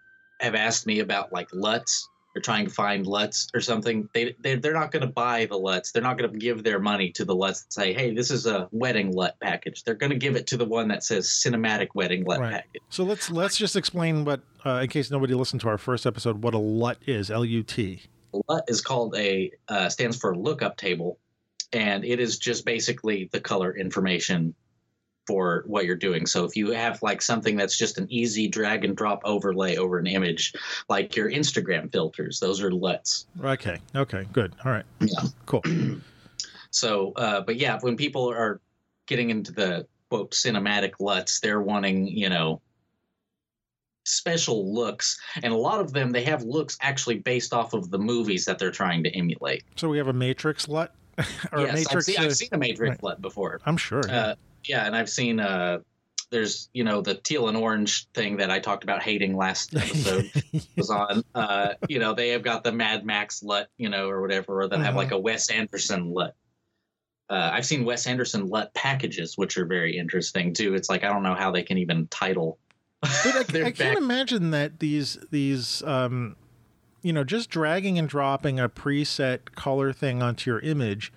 have 0.41 0.55
asked 0.55 0.87
me 0.87 0.99
about 1.01 1.33
like 1.33 1.49
LUTs 1.55 2.07
or 2.35 2.41
trying 2.41 2.65
to 2.67 2.71
find 2.73 3.07
LUTs 3.07 3.49
or 3.55 3.61
something, 3.61 4.09
they, 4.15 4.35
they 4.41 4.55
they're 4.57 4.73
not 4.73 4.91
going 4.91 5.03
to 5.03 5.13
buy 5.13 5.47
the 5.47 5.57
LUTs. 5.59 5.93
They're 5.93 6.03
not 6.03 6.19
going 6.19 6.31
to 6.33 6.39
give 6.39 6.63
their 6.65 6.79
money 6.79 7.11
to 7.13 7.25
the 7.25 7.35
LUTs 7.35 7.63
and 7.65 7.73
say, 7.73 7.93
"Hey, 7.93 8.15
this 8.15 8.31
is 8.31 8.47
a 8.47 8.69
wedding 8.73 9.13
LUT 9.13 9.39
package." 9.41 9.85
They're 9.85 9.95
going 9.95 10.11
to 10.11 10.17
give 10.19 10.37
it 10.37 10.47
to 10.49 10.57
the 10.57 10.65
one 10.65 10.89
that 10.89 11.05
says 11.05 11.27
cinematic 11.29 11.89
wedding 11.95 12.25
LUT 12.25 12.41
Right. 12.41 12.53
package. 12.53 12.83
So 12.89 13.05
let's 13.05 13.31
let's 13.31 13.57
just 13.57 13.77
explain 13.77 14.25
what, 14.25 14.41
uh, 14.65 14.81
in 14.83 14.89
case 14.89 15.11
nobody 15.11 15.35
listened 15.35 15.61
to 15.63 15.69
our 15.69 15.79
first 15.79 16.07
episode, 16.07 16.43
what 16.43 16.55
a 16.55 16.59
LUT 16.59 16.99
is. 17.07 17.31
L 17.31 17.45
U 17.45 17.63
T. 17.63 18.03
LUT 18.49 18.65
is 18.69 18.81
called 18.81 19.15
a 19.17 19.51
uh, 19.69 19.89
stands 19.91 20.17
for 20.17 20.35
lookup 20.37 20.77
table, 20.79 21.19
and 21.73 22.05
it 22.05 22.19
is 22.19 22.39
just 22.39 22.65
basically 22.65 23.29
the 23.33 23.41
color 23.41 23.77
information 23.77 24.55
for 25.27 25.63
what 25.67 25.85
you're 25.85 25.97
doing. 25.97 26.27
So 26.27 26.45
if 26.45 26.57
you 26.57 26.73
have 26.73 27.03
like 27.03 27.23
something 27.23 27.57
that's 27.57 27.79
just 27.79 27.99
an 27.99 28.07
easy 28.11 28.49
drag 28.49 28.85
and 28.85 28.97
drop 28.97 29.21
overlay 29.25 29.77
over 29.77 29.99
an 29.99 30.07
image, 30.07 30.53
like 30.89 31.15
your 31.15 31.31
Instagram 31.31 31.93
filters, 31.93 32.41
those 32.41 32.61
are 32.61 32.73
LUTs. 32.73 33.27
Okay. 33.43 33.79
Okay. 33.95 34.27
Good. 34.33 34.55
All 34.65 34.73
right. 34.73 34.85
Yeah. 35.01 35.23
Cool. 35.47 35.63
So, 36.73 37.13
uh, 37.17 37.43
but 37.43 37.57
yeah, 37.57 37.79
when 37.81 37.97
people 37.97 38.31
are 38.31 38.61
getting 39.07 39.31
into 39.31 39.53
the 39.53 39.87
quote 40.09 40.33
cinematic 40.33 40.93
LUTs, 40.99 41.41
they're 41.41 41.61
wanting 41.61 42.09
you 42.09 42.29
know 42.29 42.61
special 44.05 44.75
looks, 44.75 45.21
and 45.43 45.53
a 45.53 45.57
lot 45.57 45.81
of 45.81 45.93
them 45.93 46.11
they 46.11 46.25
have 46.25 46.43
looks 46.43 46.77
actually 46.81 47.19
based 47.19 47.53
off 47.53 47.75
of 47.75 47.91
the 47.91 47.99
movies 47.99 48.45
that 48.47 48.59
they're 48.59 48.71
trying 48.71 49.05
to 49.05 49.11
emulate. 49.11 49.65
So 49.77 49.89
we 49.89 49.99
have 49.99 50.09
a 50.09 50.13
Matrix 50.13 50.67
LUT, 50.67 50.95
or 51.53 51.59
a 51.59 51.63
yes, 51.67 51.75
Matrix. 51.75 51.95
I've, 51.95 52.03
seen, 52.03 52.17
uh, 52.17 52.25
I've 52.25 52.37
seen 52.37 52.49
a 52.53 52.59
Matrix 52.59 52.91
right. 52.91 53.03
LUT 53.03 53.23
before. 53.23 53.61
I'm 53.67 53.77
sure. 53.77 54.03
yeah. 54.09 54.17
Uh, 54.17 54.35
yeah, 54.65 54.87
and 54.87 54.95
I've 54.97 55.11
seen 55.11 55.41
uh, 55.41 55.79
there's 56.31 56.69
you 56.73 56.85
know 56.85 57.01
the 57.03 57.15
teal 57.15 57.49
and 57.49 57.57
orange 57.57 58.09
thing 58.15 58.37
that 58.39 58.51
I 58.51 58.59
talked 58.59 58.85
about 58.85 59.03
hating 59.03 59.37
last 59.37 59.75
episode 59.77 60.31
was 60.77 60.91
on. 60.91 61.23
Uh, 61.35 61.75
you 61.89 61.99
know 61.99 62.15
they 62.15 62.31
have 62.31 62.43
got 62.43 62.65
the 62.65 62.73
Mad 62.73 63.05
Max 63.05 63.43
LUT, 63.43 63.69
you 63.79 63.89
know, 63.89 64.09
or 64.09 64.21
whatever, 64.23 64.61
or 64.61 64.63
have 64.63 64.73
Uh-huh. 64.73 64.97
like 64.97 65.11
a 65.13 65.19
Wes 65.19 65.51
Anderson 65.51 66.11
LUT. 66.13 66.35
Uh, 67.31 67.51
I've 67.53 67.65
seen 67.67 67.85
Wes 67.85 68.07
Anderson 68.07 68.49
LUT 68.49 68.75
packages, 68.75 69.39
which 69.39 69.57
are 69.57 69.65
very 69.65 69.97
interesting 69.97 70.53
too. 70.53 70.75
It's 70.75 70.91
like 70.91 71.05
I 71.05 71.09
don't 71.09 71.23
know 71.23 71.35
how 71.35 71.51
they 71.51 71.63
can 71.63 71.79
even 71.79 72.07
title. 72.09 72.59
But 73.25 73.35
I, 73.37 73.41
I 73.41 73.45
can't 73.73 73.79
back- 73.79 73.97
imagine 73.99 74.51
that 74.53 74.79
these 74.81 75.19
these 75.31 75.83
um, 75.85 76.37
you 77.03 77.13
know, 77.13 77.25
just 77.25 77.51
dragging 77.51 77.99
and 77.99 78.09
dropping 78.09 78.61
a 78.61 78.69
preset 78.69 79.55
color 79.57 79.93
thing 79.93 80.23
onto 80.23 80.49
your 80.51 80.61
image 80.61 81.13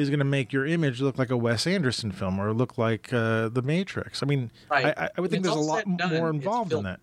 is 0.00 0.08
going 0.10 0.18
to 0.18 0.24
make 0.24 0.52
your 0.52 0.66
image 0.66 1.00
look 1.00 1.18
like 1.18 1.30
a 1.30 1.36
Wes 1.36 1.66
Anderson 1.66 2.10
film 2.12 2.38
or 2.40 2.52
look 2.52 2.78
like 2.78 3.12
uh, 3.12 3.48
The 3.48 3.62
Matrix. 3.62 4.22
I 4.22 4.26
mean, 4.26 4.50
Right. 4.70 4.86
I, 4.98 5.08
I- 5.16 5.20
would 5.20 5.30
think 5.30 5.42
there's 5.44 5.54
a 5.54 5.58
lot 5.58 5.84
done, 5.96 6.14
more 6.14 6.30
involved 6.30 6.72
in 6.72 6.82
that. 6.84 7.00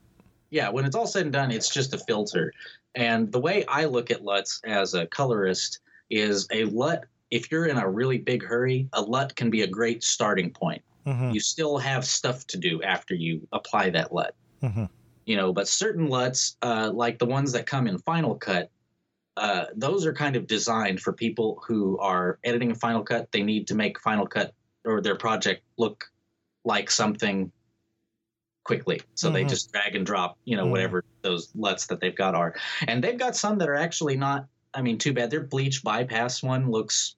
yeah, 0.49 0.69
when 0.69 0.85
it's 0.85 0.95
all 0.95 1.07
said 1.07 1.23
and 1.23 1.31
done, 1.33 1.51
it's 1.51 1.69
just 1.69 1.93
a 1.93 1.97
filter. 1.99 2.51
And 2.95 3.31
the 3.31 3.39
way 3.39 3.63
I 3.67 3.85
look 3.85 4.11
at 4.11 4.23
LUTs 4.23 4.59
as 4.65 4.93
a 4.95 5.05
colorist 5.07 5.79
is 6.09 6.47
a 6.51 6.63
LUT, 6.65 7.03
if 7.31 7.51
you're 7.51 7.65
in 7.67 7.77
a 7.77 7.87
really 7.89 8.17
big 8.17 8.43
hurry, 8.43 8.87
a 8.93 9.01
LUT 9.01 9.35
can 9.35 9.49
be 9.49 9.61
a 9.61 9.67
great 9.67 10.03
starting 10.03 10.49
point. 10.51 10.81
Mhm, 11.05 11.33
You 11.33 11.39
still 11.39 11.77
have 11.77 12.05
stuff 12.05 12.45
to 12.47 12.57
do 12.57 12.81
after 12.83 13.13
you 13.15 13.47
apply 13.53 13.89
that 13.91 14.13
LUT. 14.13 14.33
mhm. 14.63 14.89
You 15.25 15.35
know, 15.35 15.51
but 15.53 15.67
certain 15.67 16.07
LUTs, 16.07 16.55
uh, 16.61 16.89
like 16.93 17.19
the 17.19 17.25
ones 17.25 17.51
that 17.51 17.65
come 17.65 17.85
in 17.87 17.97
Final 17.99 18.35
Cut, 18.35 18.71
uh, 19.37 19.65
those 19.75 20.05
are 20.05 20.13
kind 20.13 20.35
of 20.35 20.47
designed 20.47 20.99
for 20.99 21.13
people 21.13 21.61
who 21.67 21.97
are 21.99 22.39
editing 22.43 22.71
a 22.71 22.75
Final 22.75 23.03
Cut. 23.03 23.31
They 23.31 23.43
need 23.43 23.67
to 23.67 23.75
make 23.75 23.99
Final 24.01 24.25
Cut 24.27 24.53
or 24.83 25.01
their 25.01 25.15
project 25.15 25.63
look 25.77 26.05
like 26.65 26.89
something 26.91 27.51
quickly. 28.63 29.01
So 29.15 29.29
they 29.29 29.45
Mhm. 29.45 29.49
just 29.49 29.71
drag 29.71 29.95
and 29.95 30.05
drop, 30.05 30.37
you 30.43 30.57
know, 30.57 30.65
Mhm. 30.65 30.71
whatever 30.71 31.05
those 31.21 31.49
LUTs 31.55 31.87
that 31.87 32.01
they've 32.01 32.15
got 32.15 32.35
are. 32.35 32.53
And 32.87 33.01
they've 33.03 33.17
got 33.17 33.35
some 33.35 33.57
that 33.59 33.69
are 33.69 33.75
actually 33.75 34.17
not, 34.17 34.47
I 34.73 34.81
mean, 34.81 34.97
too 34.97 35.13
bad. 35.13 35.31
Their 35.31 35.43
bleach 35.43 35.83
bypass 35.83 36.43
one 36.43 36.69
looks 36.69 37.15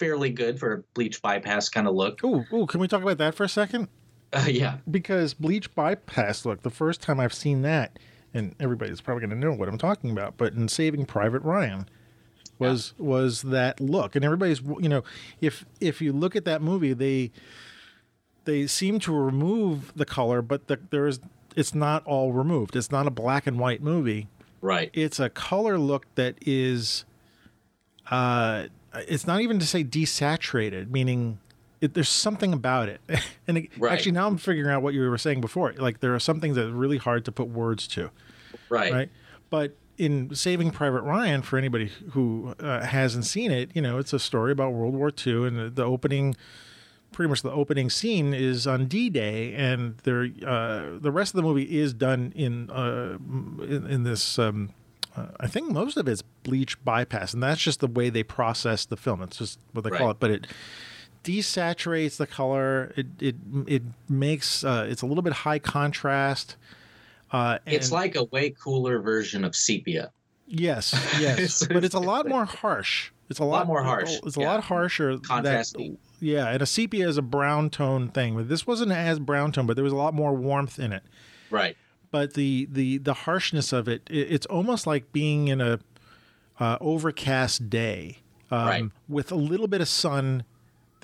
fairly 0.00 0.30
good 0.30 0.58
for 0.58 0.72
a 0.72 0.82
bleach 0.94 1.22
bypass 1.22 1.68
kind 1.68 1.86
of 1.86 1.94
look. 1.94 2.24
Ooh, 2.24 2.44
ooh, 2.52 2.66
can 2.66 2.80
we 2.80 2.88
talk 2.88 3.02
about 3.02 3.18
that 3.18 3.34
for 3.36 3.44
a 3.44 3.48
second? 3.48 3.88
Uh, 4.32 4.46
yeah. 4.48 4.78
Because 4.90 5.32
bleach 5.34 5.72
bypass 5.76 6.44
look, 6.44 6.62
the 6.62 6.70
first 6.70 7.00
time 7.00 7.20
I've 7.20 7.34
seen 7.34 7.62
that, 7.62 7.96
and 8.34 8.54
everybody's 8.60 9.00
probably 9.00 9.26
going 9.26 9.40
to 9.40 9.46
know 9.46 9.52
what 9.52 9.68
I'm 9.68 9.78
talking 9.78 10.10
about, 10.10 10.36
but 10.36 10.52
in 10.52 10.68
Saving 10.68 11.06
Private 11.06 11.42
Ryan 11.42 11.88
was 12.58 12.94
was 12.98 13.42
that 13.42 13.80
look, 13.80 14.14
and 14.14 14.24
everybody's 14.24 14.60
you 14.60 14.88
know 14.88 15.02
if 15.40 15.64
if 15.80 16.02
you 16.02 16.12
look 16.12 16.36
at 16.36 16.44
that 16.44 16.60
movie, 16.60 16.92
they 16.92 17.30
they 18.44 18.66
seem 18.66 18.98
to 19.00 19.14
remove 19.14 19.92
the 19.96 20.04
color, 20.04 20.42
but 20.42 20.66
the, 20.66 20.78
there's 20.90 21.20
it's 21.56 21.74
not 21.74 22.04
all 22.04 22.32
removed. 22.32 22.76
It's 22.76 22.90
not 22.90 23.06
a 23.06 23.10
black 23.10 23.46
and 23.46 23.58
white 23.58 23.82
movie. 23.82 24.28
Right. 24.60 24.90
It's 24.92 25.20
a 25.20 25.28
color 25.28 25.78
look 25.78 26.06
that 26.14 26.36
is, 26.40 27.04
uh, 28.10 28.64
it's 29.06 29.26
not 29.26 29.40
even 29.40 29.58
to 29.58 29.66
say 29.66 29.84
desaturated, 29.84 30.90
meaning 30.90 31.38
it, 31.84 31.94
there's 31.94 32.08
something 32.08 32.52
about 32.52 32.88
it. 32.88 33.00
and 33.48 33.58
it, 33.58 33.70
Right. 33.78 33.92
actually, 33.92 34.12
now 34.12 34.26
I'm 34.26 34.38
figuring 34.38 34.70
out 34.70 34.82
what 34.82 34.94
you 34.94 35.08
were 35.08 35.18
saying 35.18 35.40
before. 35.40 35.72
Like 35.76 36.00
there 36.00 36.14
are 36.14 36.20
some 36.20 36.40
things 36.40 36.56
that 36.56 36.66
are 36.66 36.72
really 36.72 36.98
hard 36.98 37.24
to 37.26 37.32
put 37.32 37.48
words 37.48 37.86
to, 37.88 38.10
Right. 38.68 38.92
right? 38.92 39.10
But 39.50 39.76
in 39.98 40.34
Saving 40.34 40.70
Private 40.70 41.02
Ryan, 41.02 41.42
for 41.42 41.56
anybody 41.58 41.90
who 42.12 42.54
uh, 42.58 42.80
hasn't 42.84 43.26
seen 43.26 43.50
it, 43.52 43.70
you 43.74 43.82
know, 43.82 43.98
it's 43.98 44.12
a 44.12 44.18
story 44.18 44.50
about 44.52 44.72
World 44.72 44.94
War 44.94 45.12
II, 45.24 45.46
and 45.46 45.56
the, 45.58 45.70
the 45.70 45.84
opening, 45.84 46.34
pretty 47.12 47.28
much 47.28 47.42
the 47.42 47.52
opening 47.52 47.88
scene 47.90 48.34
is 48.34 48.66
on 48.66 48.86
D-Day, 48.86 49.54
and 49.54 49.98
there, 49.98 50.28
uh, 50.44 50.98
the 50.98 51.12
rest 51.12 51.32
of 51.32 51.36
the 51.36 51.42
movie 51.42 51.78
is 51.78 51.94
done 51.94 52.32
in 52.34 52.70
uh, 52.70 53.18
in, 53.62 53.86
in 53.88 54.02
this. 54.02 54.36
Um, 54.38 54.70
uh, 55.16 55.26
I 55.38 55.46
think 55.46 55.70
most 55.70 55.96
of 55.96 56.08
it's 56.08 56.22
bleach 56.42 56.82
bypass, 56.84 57.32
and 57.32 57.40
that's 57.40 57.60
just 57.60 57.78
the 57.78 57.86
way 57.86 58.10
they 58.10 58.24
process 58.24 58.84
the 58.84 58.96
film. 58.96 59.22
It's 59.22 59.36
just 59.38 59.60
what 59.72 59.84
they 59.84 59.90
call 59.90 60.10
it, 60.10 60.18
but 60.18 60.32
it 60.32 60.46
desaturates 61.24 62.16
the 62.16 62.26
color. 62.26 62.92
It 62.96 63.06
it 63.18 63.36
it 63.66 63.82
makes 64.08 64.62
uh, 64.62 64.86
it's 64.88 65.02
a 65.02 65.06
little 65.06 65.22
bit 65.22 65.32
high 65.32 65.58
contrast. 65.58 66.56
Uh, 67.32 67.58
It's 67.66 67.90
like 67.90 68.14
a 68.14 68.24
way 68.24 68.50
cooler 68.50 69.00
version 69.00 69.44
of 69.44 69.56
sepia. 69.56 70.12
Yes, 70.46 70.92
yes, 71.20 71.66
but 71.66 71.82
it's 71.82 71.94
a 71.94 72.00
lot 72.00 72.28
more 72.28 72.44
harsh. 72.44 73.10
It's 73.30 73.40
a, 73.40 73.44
lot, 73.44 73.60
lot, 73.60 73.66
more 73.66 73.82
harsh. 73.82 74.18
It's 74.24 74.36
a 74.36 74.40
yeah. 74.40 74.52
lot 74.52 74.64
harsher. 74.64 75.16
Contrasty. 75.16 75.92
That, 75.92 75.98
yeah, 76.20 76.48
and 76.50 76.62
a 76.62 76.66
sepia 76.66 77.08
is 77.08 77.16
a 77.16 77.22
brown 77.22 77.70
tone 77.70 78.08
thing. 78.10 78.36
But 78.36 78.48
this 78.50 78.66
wasn't 78.66 78.92
as 78.92 79.18
brown 79.18 79.50
tone, 79.52 79.66
but 79.66 79.74
there 79.76 79.82
was 79.82 79.94
a 79.94 79.96
lot 79.96 80.12
more 80.14 80.34
warmth 80.34 80.78
in 80.78 80.92
it. 80.92 81.02
Right. 81.50 81.76
But 82.10 82.34
the 82.34 82.68
the 82.70 82.98
the 82.98 83.14
harshness 83.14 83.72
of 83.72 83.88
it, 83.88 84.02
it 84.10 84.30
it's 84.30 84.46
almost 84.46 84.86
like 84.86 85.10
being 85.12 85.48
in 85.48 85.60
a 85.60 85.80
uh, 86.60 86.76
overcast 86.80 87.68
day 87.70 88.18
um, 88.50 88.68
Right. 88.68 88.84
with 89.08 89.32
a 89.32 89.36
little 89.36 89.66
bit 89.66 89.80
of 89.80 89.88
sun 89.88 90.44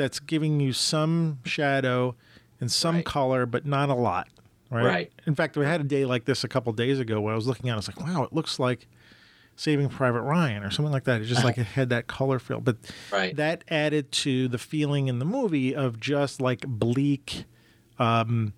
that's 0.01 0.19
giving 0.19 0.61
you 0.61 0.73
some 0.73 1.39
shadow 1.45 2.15
and 2.59 2.73
some 2.73 2.97
Right. 2.97 3.05
color, 3.05 3.45
but 3.45 3.67
not 3.67 3.91
a 3.91 3.95
lot. 3.95 4.29
Right. 4.71 4.85
Right. 4.85 5.13
In 5.27 5.35
fact, 5.35 5.59
we 5.59 5.67
had 5.67 5.83
a 5.83 5.85
day 5.85 6.07
like 6.07 6.25
this 6.25 6.43
a 6.43 6.49
couple 6.49 6.73
days 6.73 6.99
ago 6.99 7.21
where 7.21 7.35
I 7.35 7.37
was 7.37 7.47
looking 7.47 7.69
at 7.69 7.73
it, 7.73 7.75
I 7.75 7.77
was 7.77 7.89
like, 7.89 8.01
wow, 8.01 8.23
it 8.23 8.33
looks 8.33 8.59
like 8.59 8.89
Saving 9.57 9.91
Private 9.91 10.23
Ryan 10.23 10.63
or 10.63 10.71
something 10.71 10.93
like 10.93 11.05
that. 11.05 11.21
It's 11.21 11.29
just 11.29 11.45
like 11.45 11.59
it 11.59 11.67
had 11.67 11.91
that 11.91 12.07
color 12.07 12.39
feel. 12.39 12.61
But 12.61 12.79
Right. 13.13 13.37
that 13.37 13.63
added 13.69 14.11
to 14.13 14.49
the 14.49 14.57
feeling 14.59 15.09
in 15.09 15.19
the 15.19 15.27
movie 15.27 15.75
of 15.75 16.01
just 16.01 16.41
like 16.41 16.67
bleak 16.67 17.45
um 17.99 18.55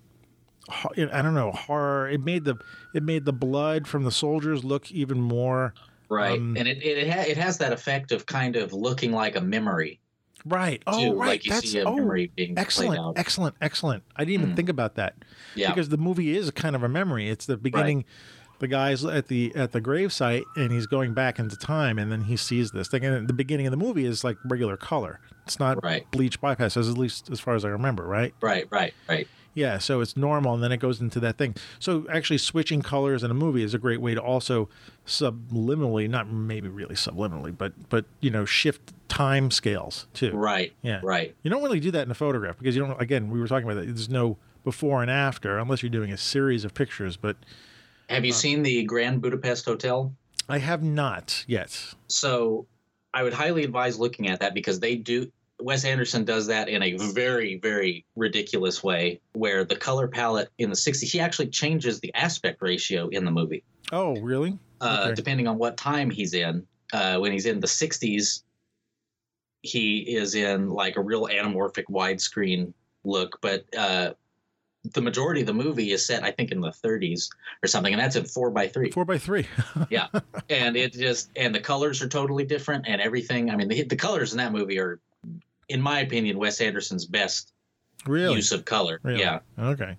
I 0.97 1.21
don't 1.21 1.33
know 1.33 1.51
horror. 1.51 2.07
It 2.09 2.21
made 2.23 2.45
the 2.45 2.55
it 2.95 3.03
made 3.03 3.25
the 3.25 3.33
blood 3.33 3.85
from 3.85 4.03
the 4.05 4.11
soldiers 4.11 4.63
look 4.63 4.91
even 4.91 5.19
more 5.19 5.73
Right. 6.09 6.37
Um, 6.39 6.55
and 6.57 6.67
it 6.67 6.81
it, 6.83 7.09
ha- 7.11 7.25
it 7.27 7.37
has 7.37 7.57
that 7.57 7.73
effect 7.73 8.11
of 8.11 8.27
kind 8.27 8.55
of 8.55 8.71
looking 8.71 9.11
like 9.11 9.35
a 9.35 9.41
memory 9.41 9.99
right. 10.45 10.79
too. 10.79 10.83
Oh, 10.87 11.15
right. 11.15 11.27
Like 11.27 11.45
you 11.45 11.51
That's 11.51 11.71
see 11.71 11.79
a 11.79 11.85
oh, 11.85 11.95
memory 11.95 12.31
being 12.35 12.55
played 12.55 12.59
excellent, 12.61 12.99
out. 12.99 13.13
excellent, 13.17 13.55
excellent. 13.61 14.03
I 14.15 14.25
didn't 14.25 14.41
even 14.41 14.53
Mm. 14.53 14.55
think 14.55 14.69
about 14.69 14.95
that 14.95 15.15
Yeah. 15.55 15.69
because 15.69 15.89
the 15.89 15.97
movie 15.97 16.35
is 16.35 16.51
kind 16.51 16.75
of 16.75 16.83
a 16.83 16.89
memory. 16.89 17.29
It's 17.29 17.45
the 17.45 17.57
beginning. 17.57 18.05
The 18.59 18.67
guy's 18.67 19.03
at 19.03 19.27
the 19.27 19.51
at 19.55 19.73
the 19.73 19.81
gravesite 19.81 20.43
and 20.55 20.71
he's 20.71 20.85
going 20.87 21.13
back 21.13 21.37
into 21.39 21.57
time, 21.57 21.99
and 21.99 22.09
then 22.11 22.21
he 22.25 22.37
sees 22.37 22.71
this 22.71 22.87
thing. 22.87 23.03
And 23.03 23.27
the 23.27 23.33
beginning 23.33 23.67
of 23.67 23.71
the 23.71 23.77
movie 23.77 24.05
is 24.05 24.23
like 24.23 24.37
regular 24.45 24.77
color. 24.77 25.19
It's 25.45 25.59
not 25.59 25.83
Right. 25.83 26.09
bleach 26.11 26.39
bypass, 26.39 26.77
as 26.77 26.87
at 26.87 26.97
least 26.97 27.29
as 27.29 27.39
far 27.41 27.55
as 27.55 27.65
I 27.65 27.69
remember, 27.69 28.03
right? 28.07 28.33
Right. 28.41 28.65
Right. 28.71 28.93
Right. 29.09 29.27
Yeah, 29.55 29.77
so 29.77 30.01
it's 30.01 30.17
normal, 30.17 30.55
and 30.55 30.63
then 30.63 30.71
it 30.71 30.77
goes 30.77 30.99
into 30.99 31.19
that 31.19 31.37
thing. 31.37 31.53
So 31.77 32.07
actually, 32.09 32.39
switching 32.39 32.81
colors 32.81 33.21
in 33.21 33.29
a 33.29 33.35
movie 33.35 33.61
is 33.61 33.75
a 33.75 33.77
great 33.77 34.01
way 34.01 34.15
to 34.15 34.21
also 34.21 34.67
subliminally, 35.05 36.09
not 36.09 36.27
maybe 36.31 36.67
really 36.69 36.95
subliminally, 36.95 37.55
but 37.55 37.73
but 37.89 38.05
you 38.19 38.29
know, 38.31 38.45
shift 38.45 38.93
time 39.13 39.51
scales 39.51 40.07
too. 40.13 40.31
Right. 40.31 40.73
Yeah. 40.81 40.99
Right. 41.03 41.35
You 41.43 41.51
don't 41.51 41.61
really 41.63 41.79
do 41.79 41.91
that 41.91 42.03
in 42.05 42.11
a 42.11 42.15
photograph 42.15 42.57
because 42.57 42.75
you 42.75 42.85
don't. 42.85 42.99
Again, 43.01 43.29
we 43.29 43.39
were 43.39 43.47
talking 43.47 43.69
about 43.69 43.79
that. 43.81 43.85
There's 43.85 44.09
no 44.09 44.37
before 44.63 45.01
and 45.01 45.11
after 45.11 45.57
unless 45.59 45.83
you're 45.83 45.89
doing 45.89 46.11
a 46.11 46.17
series 46.17 46.65
of 46.65 46.73
pictures. 46.73 47.15
But 47.17 47.35
Have 48.09 48.25
you 48.25 48.31
Uh, 48.31 48.35
seen 48.35 48.63
the 48.63 48.83
Grand 48.83 49.21
Budapest 49.21 49.65
Hotel? 49.65 50.13
I 50.49 50.57
have 50.57 50.81
not 50.83 51.45
yet. 51.47 51.93
So 52.07 52.65
I 53.13 53.23
would 53.23 53.33
highly 53.33 53.63
advise 53.63 53.99
looking 53.99 54.27
at 54.27 54.39
that 54.39 54.53
because 54.53 54.79
they 54.79 54.95
do. 54.95 55.31
Wes 55.59 55.85
Anderson 55.85 56.25
does 56.25 56.47
that 56.47 56.67
in 56.67 56.81
a 56.83 56.93
very, 57.13 57.59
very 57.59 58.05
ridiculous 58.15 58.83
way, 58.83 59.21
where 59.33 59.63
the 59.63 59.75
color 59.75 60.07
palette 60.07 60.49
in 60.57 60.69
the 60.69 60.75
60s, 60.75 61.09
he 61.11 61.19
actually 61.19 61.47
changes 61.47 61.99
the 62.01 62.11
aspect 62.15 62.61
ratio 62.61 63.07
in 63.09 63.23
the 63.23 63.31
movie, 63.31 63.63
Oh, 63.91 64.15
really? 64.19 64.57
uh, 64.81 65.03
Okay. 65.05 65.15
depending 65.15 65.47
on 65.47 65.57
what 65.57 65.77
time 65.77 66.09
he's 66.09 66.33
in. 66.33 66.65
Uh, 66.91 67.17
when 67.19 67.31
he's 67.31 67.45
in 67.45 67.59
the 67.61 67.67
60s, 67.67 68.43
he 69.63 69.99
is 69.99 70.35
in 70.35 70.69
like 70.69 70.97
a 70.97 71.01
real 71.01 71.25
anamorphic 71.27 71.85
widescreen 71.89 72.73
look, 73.03 73.39
but 73.41 73.65
uh, 73.75 74.13
the 74.93 75.01
majority 75.01 75.41
of 75.41 75.47
the 75.47 75.53
movie 75.53 75.91
is 75.91 76.05
set, 76.05 76.23
I 76.23 76.31
think, 76.31 76.51
in 76.51 76.59
the 76.59 76.69
30s 76.69 77.29
or 77.63 77.67
something, 77.67 77.93
and 77.93 78.01
that's 78.01 78.17
at 78.17 78.27
four 78.27 78.51
by 78.51 78.67
three. 78.67 78.91
Four 78.91 79.05
by 79.05 79.17
three. 79.17 79.47
yeah, 79.89 80.07
and 80.49 80.75
it 80.75 80.93
just 80.93 81.31
and 81.37 81.55
the 81.55 81.61
colors 81.61 82.01
are 82.01 82.09
totally 82.09 82.43
different 82.43 82.85
and 82.87 83.01
everything. 83.01 83.49
I 83.49 83.55
mean, 83.55 83.69
the 83.69 83.83
the 83.83 83.95
colors 83.95 84.33
in 84.33 84.37
that 84.37 84.51
movie 84.51 84.77
are, 84.77 84.99
in 85.69 85.81
my 85.81 86.01
opinion, 86.01 86.37
Wes 86.37 86.59
Anderson's 86.59 87.05
best 87.05 87.53
really? 88.05 88.35
use 88.35 88.51
of 88.51 88.65
color. 88.65 88.99
Really? 89.03 89.21
Yeah, 89.21 89.39
Okay. 89.57 89.97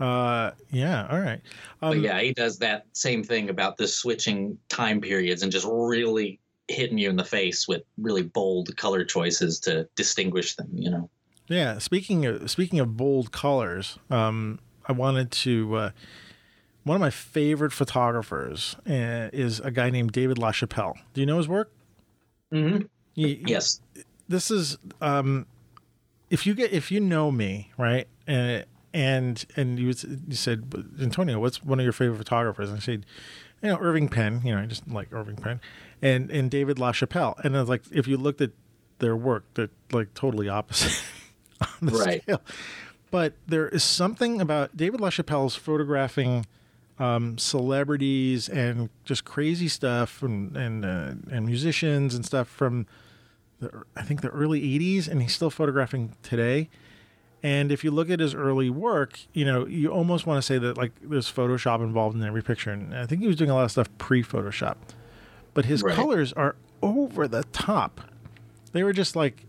Uh, 0.00 0.52
yeah. 0.70 1.08
All 1.10 1.18
right. 1.18 1.40
Um, 1.82 1.90
but 1.90 1.98
yeah, 1.98 2.20
he 2.20 2.32
does 2.32 2.58
that 2.58 2.86
same 2.92 3.24
thing 3.24 3.50
about 3.50 3.76
the 3.76 3.88
switching 3.88 4.56
time 4.68 5.00
periods 5.00 5.42
and 5.42 5.50
just 5.50 5.66
really 5.68 6.38
hitting 6.68 6.98
you 6.98 7.08
in 7.10 7.16
the 7.16 7.24
face 7.24 7.66
with 7.66 7.82
really 7.96 8.22
bold 8.22 8.76
color 8.76 9.04
choices 9.04 9.58
to 9.60 9.88
distinguish 9.96 10.54
them. 10.56 10.68
You 10.72 10.90
know. 10.90 11.10
Yeah, 11.48 11.78
speaking 11.78 12.26
of 12.26 12.50
speaking 12.50 12.78
of 12.78 12.96
bold 12.96 13.32
colors, 13.32 13.98
um, 14.10 14.58
I 14.86 14.92
wanted 14.92 15.30
to. 15.32 15.74
Uh, 15.76 15.90
one 16.84 16.94
of 16.94 17.00
my 17.00 17.10
favorite 17.10 17.72
photographers 17.72 18.74
uh, 18.88 19.28
is 19.32 19.60
a 19.60 19.70
guy 19.70 19.90
named 19.90 20.12
David 20.12 20.38
LaChapelle. 20.38 20.94
Do 21.12 21.20
you 21.20 21.26
know 21.26 21.36
his 21.36 21.48
work? 21.48 21.70
Mm-hmm. 22.52 22.86
He- 23.14 23.42
Yes. 23.46 23.80
This 24.28 24.50
is 24.50 24.76
um, 25.00 25.46
if 26.30 26.46
you 26.46 26.54
get 26.54 26.72
if 26.72 26.90
you 26.90 27.00
know 27.00 27.30
me 27.30 27.70
right, 27.78 28.06
and 28.26 28.64
and 28.92 29.44
and 29.56 29.78
you, 29.78 29.86
you 30.28 30.34
said 30.34 30.72
Antonio, 31.00 31.38
what's 31.40 31.62
one 31.64 31.78
of 31.80 31.84
your 31.84 31.92
favorite 31.94 32.18
photographers? 32.18 32.68
And 32.68 32.76
I 32.78 32.80
said, 32.80 33.06
you 33.62 33.70
know, 33.70 33.78
Irving 33.80 34.08
Penn. 34.08 34.42
You 34.44 34.54
know, 34.54 34.60
I 34.62 34.66
just 34.66 34.86
like 34.86 35.08
Irving 35.12 35.36
Penn, 35.36 35.60
and 36.02 36.30
and 36.30 36.50
David 36.50 36.76
LaChapelle. 36.78 37.38
And 37.44 37.56
I 37.56 37.60
was 37.60 37.68
like, 37.68 37.82
if 37.92 38.06
you 38.06 38.16
looked 38.16 38.40
at 38.40 38.50
their 38.98 39.16
work, 39.16 39.44
they're 39.54 39.70
like 39.92 40.14
totally 40.14 40.48
opposite 40.48 41.02
on 41.60 41.68
the 41.88 41.92
Right. 41.92 42.22
scale. 42.22 42.40
But 43.10 43.34
there 43.46 43.68
is 43.68 43.82
something 43.84 44.40
about 44.40 44.76
David 44.76 45.00
LaChapelle's 45.00 45.54
photographing 45.56 46.44
um, 46.98 47.38
celebrities 47.38 48.48
and 48.48 48.90
just 49.04 49.24
crazy 49.24 49.68
stuff 49.68 50.22
and 50.22 50.56
and 50.56 50.84
uh, 50.84 51.14
and 51.30 51.46
musicians 51.46 52.14
and 52.14 52.24
stuff 52.26 52.48
from 52.48 52.86
the 53.60 53.84
I 53.96 54.02
think 54.02 54.20
the 54.20 54.28
early 54.28 54.60
'80s, 54.60 55.08
and 55.08 55.22
he's 55.22 55.34
still 55.34 55.50
photographing 55.50 56.14
today. 56.22 56.68
And 57.40 57.70
if 57.70 57.84
you 57.84 57.92
look 57.92 58.10
at 58.10 58.18
his 58.18 58.34
early 58.34 58.68
work, 58.68 59.20
you 59.32 59.44
know, 59.44 59.64
you 59.64 59.90
almost 59.92 60.26
want 60.26 60.38
to 60.38 60.42
say 60.42 60.58
that 60.58 60.76
like 60.76 60.90
there's 61.00 61.30
Photoshop 61.32 61.80
involved 61.80 62.16
in 62.16 62.24
every 62.24 62.42
picture, 62.42 62.72
and 62.72 62.92
I 62.94 63.06
think 63.06 63.20
he 63.20 63.28
was 63.28 63.36
doing 63.36 63.48
a 63.50 63.54
lot 63.54 63.64
of 63.64 63.70
stuff 63.70 63.88
pre-Photoshop. 63.98 64.74
But 65.54 65.64
his 65.64 65.82
Right. 65.82 65.94
colors 65.94 66.32
are 66.34 66.56
over 66.82 67.26
the 67.28 67.44
top. 67.44 68.00
They 68.72 68.82
were 68.84 68.92
just 68.92 69.16
like, 69.16 69.44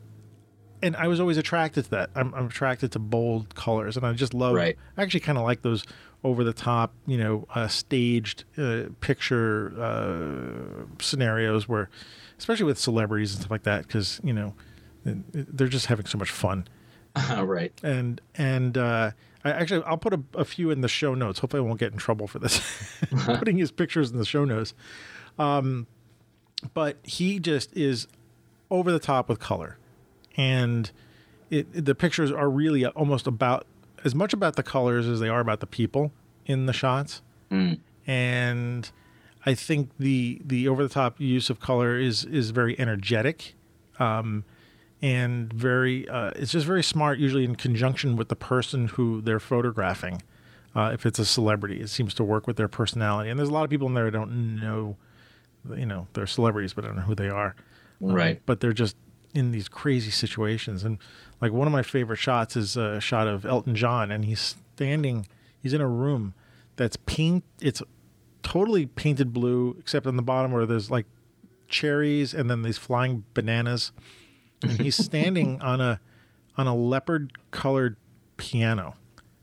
and 0.81 0.95
I 0.95 1.07
was 1.07 1.19
always 1.19 1.37
attracted 1.37 1.85
to 1.85 1.89
that. 1.91 2.09
I'm, 2.15 2.33
I'm 2.33 2.47
attracted 2.47 2.91
to 2.93 2.99
bold 2.99 3.53
colors, 3.55 3.97
and 3.97 4.05
I 4.05 4.13
just 4.13 4.33
love. 4.33 4.55
Right. 4.55 4.77
I 4.97 5.03
actually 5.03 5.19
kind 5.19 5.37
of 5.37 5.43
like 5.43 5.61
those 5.61 5.83
over 6.23 6.43
the 6.43 6.53
top, 6.53 6.93
you 7.05 7.17
know, 7.17 7.45
uh, 7.55 7.67
staged 7.67 8.43
uh, 8.57 8.83
picture 9.01 9.73
uh, 9.79 10.85
scenarios 10.99 11.67
where, 11.67 11.89
especially 12.37 12.65
with 12.65 12.77
celebrities 12.79 13.31
and 13.33 13.41
stuff 13.41 13.51
like 13.51 13.63
that, 13.63 13.87
because 13.87 14.19
you 14.23 14.33
know, 14.33 14.53
they're 15.05 15.67
just 15.67 15.85
having 15.87 16.05
so 16.05 16.17
much 16.17 16.29
fun 16.29 16.67
right. 17.41 17.71
and 17.83 18.19
and 18.35 18.77
uh, 18.77 19.11
I 19.45 19.51
actually 19.51 19.83
I'll 19.85 19.97
put 19.97 20.13
a, 20.13 20.21
a 20.35 20.43
few 20.45 20.71
in 20.71 20.81
the 20.81 20.87
show 20.89 21.13
notes. 21.13 21.39
Hopefully, 21.39 21.63
I 21.63 21.65
won't 21.65 21.79
get 21.79 21.91
in 21.93 21.97
trouble 21.97 22.27
for 22.27 22.39
this. 22.39 22.61
Putting 23.25 23.57
his 23.57 23.71
pictures 23.71 24.11
in 24.11 24.17
the 24.17 24.25
show 24.25 24.43
notes, 24.45 24.73
um, 25.39 25.87
but 26.73 26.97
he 27.03 27.39
just 27.39 27.75
is 27.75 28.07
over 28.69 28.91
the 28.91 28.99
top 28.99 29.29
with 29.29 29.39
color, 29.39 29.77
and 30.37 30.91
it, 31.49 31.85
the 31.85 31.95
pictures 31.95 32.31
are 32.31 32.49
really 32.49 32.85
almost 32.85 33.25
about 33.25 33.65
as 34.05 34.13
much 34.13 34.33
about 34.33 34.55
the 34.55 34.63
colors 34.63 35.07
as 35.07 35.19
they 35.19 35.29
are 35.29 35.39
about 35.39 35.59
the 35.61 35.67
people 35.67 36.11
in 36.45 36.65
the 36.67 36.73
shots, 36.73 37.21
Mm. 37.51 37.79
and 38.05 38.91
I 39.45 39.55
think 39.55 39.89
the 39.97 40.41
the 40.45 40.67
over 40.67 40.83
the 40.83 40.89
top 40.93 41.19
use 41.19 41.49
of 41.49 41.59
color 41.59 41.97
is 41.97 42.25
is 42.25 42.51
very 42.51 42.79
energetic. 42.79 43.55
Um, 43.97 44.43
and 45.01 45.51
very 45.53 46.07
uh, 46.09 46.31
it's 46.35 46.51
just 46.51 46.65
very 46.65 46.83
smart 46.83 47.19
usually 47.19 47.45
in 47.45 47.55
conjunction 47.55 48.17
with 48.17 48.27
the 48.27 48.35
person 48.35 48.87
who 48.89 49.21
they're 49.21 49.39
photographing 49.39 50.21
uh, 50.75 50.91
if 50.93 51.05
it's 51.05 51.19
a 51.19 51.25
celebrity 51.25 51.79
it 51.79 51.87
seems 51.89 52.13
to 52.13 52.21
work 52.23 52.45
with 52.47 52.57
their 52.57 52.67
personality 52.67 53.29
and 53.29 53.39
there's 53.39 53.47
a 53.47 53.53
lot 53.53 53.63
of 53.63 53.69
people 53.69 53.87
in 53.87 53.93
there 53.93 54.03
who 54.05 54.11
don't 54.11 54.59
know 54.61 54.97
you 55.75 55.85
know 55.85 56.07
they're 56.13 56.27
celebrities 56.27 56.73
but 56.73 56.83
I 56.83 56.87
don't 56.87 56.97
know 56.97 57.03
who 57.03 57.15
they 57.15 57.29
are. 57.29 57.55
Um, 58.03 58.13
Right. 58.13 58.41
but 58.45 58.59
they're 58.61 58.73
just 58.73 58.95
in 59.33 59.51
these 59.51 59.67
crazy 59.67 60.09
situations. 60.11 60.83
And 60.83 60.97
like 61.41 61.51
one 61.51 61.67
of 61.67 61.73
my 61.73 61.83
favorite 61.83 62.17
shots 62.17 62.55
is 62.55 62.77
a 62.77 62.99
shot 62.99 63.27
of 63.27 63.45
Elton 63.45 63.75
John 63.75 64.11
and 64.11 64.25
he's 64.25 64.55
standing 64.75 65.27
he's 65.61 65.73
in 65.73 65.81
a 65.81 65.87
room 65.87 66.33
that's 66.77 66.95
paint 67.05 67.43
it's 67.61 67.81
totally 68.41 68.85
painted 68.85 69.33
blue 69.33 69.75
except 69.79 70.07
on 70.07 70.15
the 70.15 70.21
bottom 70.23 70.51
where 70.51 70.65
there's 70.65 70.89
like 70.89 71.05
cherries 71.67 72.33
and 72.33 72.49
then 72.49 72.61
these 72.63 72.77
flying 72.77 73.23
bananas. 73.33 73.91
And 74.63 74.71
he's 74.79 74.95
standing 75.05 75.61
on 75.61 75.81
a 75.81 75.99
on 76.57 76.67
a 76.67 76.75
leopard 76.75 77.33
colored 77.51 77.95
piano. 78.37 78.95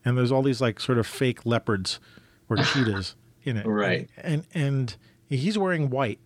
And 0.05 0.17
there's 0.17 0.33
all 0.33 0.43
these 0.43 0.61
like 0.61 0.81
sort 0.81 0.99
of 0.99 1.07
fake 1.07 1.45
leopards 1.47 2.01
or 2.49 2.57
cheetahs 2.57 3.17
in 3.45 3.57
it. 3.57 3.67
Right. 3.67 4.09
and 4.17 4.45
and 4.55 4.97
he's 5.29 5.57
wearing 5.59 5.91
white 5.91 6.20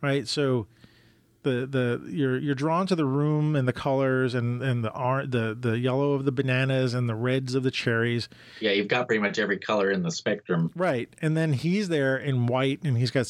right 0.00 0.26
so 0.28 0.66
the 1.44 1.66
the 1.66 2.00
you're 2.08 2.38
you're 2.38 2.54
drawn 2.54 2.86
to 2.86 2.94
the 2.94 3.04
room 3.04 3.56
and 3.56 3.66
the 3.66 3.72
colors 3.72 4.32
and 4.32 4.62
and 4.62 4.84
the 4.84 4.92
ar- 4.92 5.26
the 5.26 5.56
the 5.58 5.76
yellow 5.76 6.12
of 6.12 6.24
the 6.24 6.30
bananas 6.30 6.94
and 6.94 7.08
the 7.08 7.16
reds 7.16 7.56
of 7.56 7.64
the 7.64 7.70
cherries. 7.72 8.28
Yeah, 8.60 8.70
you've 8.70 8.86
got 8.86 9.08
pretty 9.08 9.20
much 9.20 9.40
every 9.40 9.58
color 9.58 9.90
in 9.90 10.04
the 10.04 10.12
spectrum. 10.12 10.70
Right, 10.76 11.08
and 11.20 11.36
then 11.36 11.52
he's 11.52 11.88
there 11.88 12.16
in 12.16 12.46
white, 12.46 12.78
and 12.84 12.96
he's 12.96 13.10
got 13.10 13.26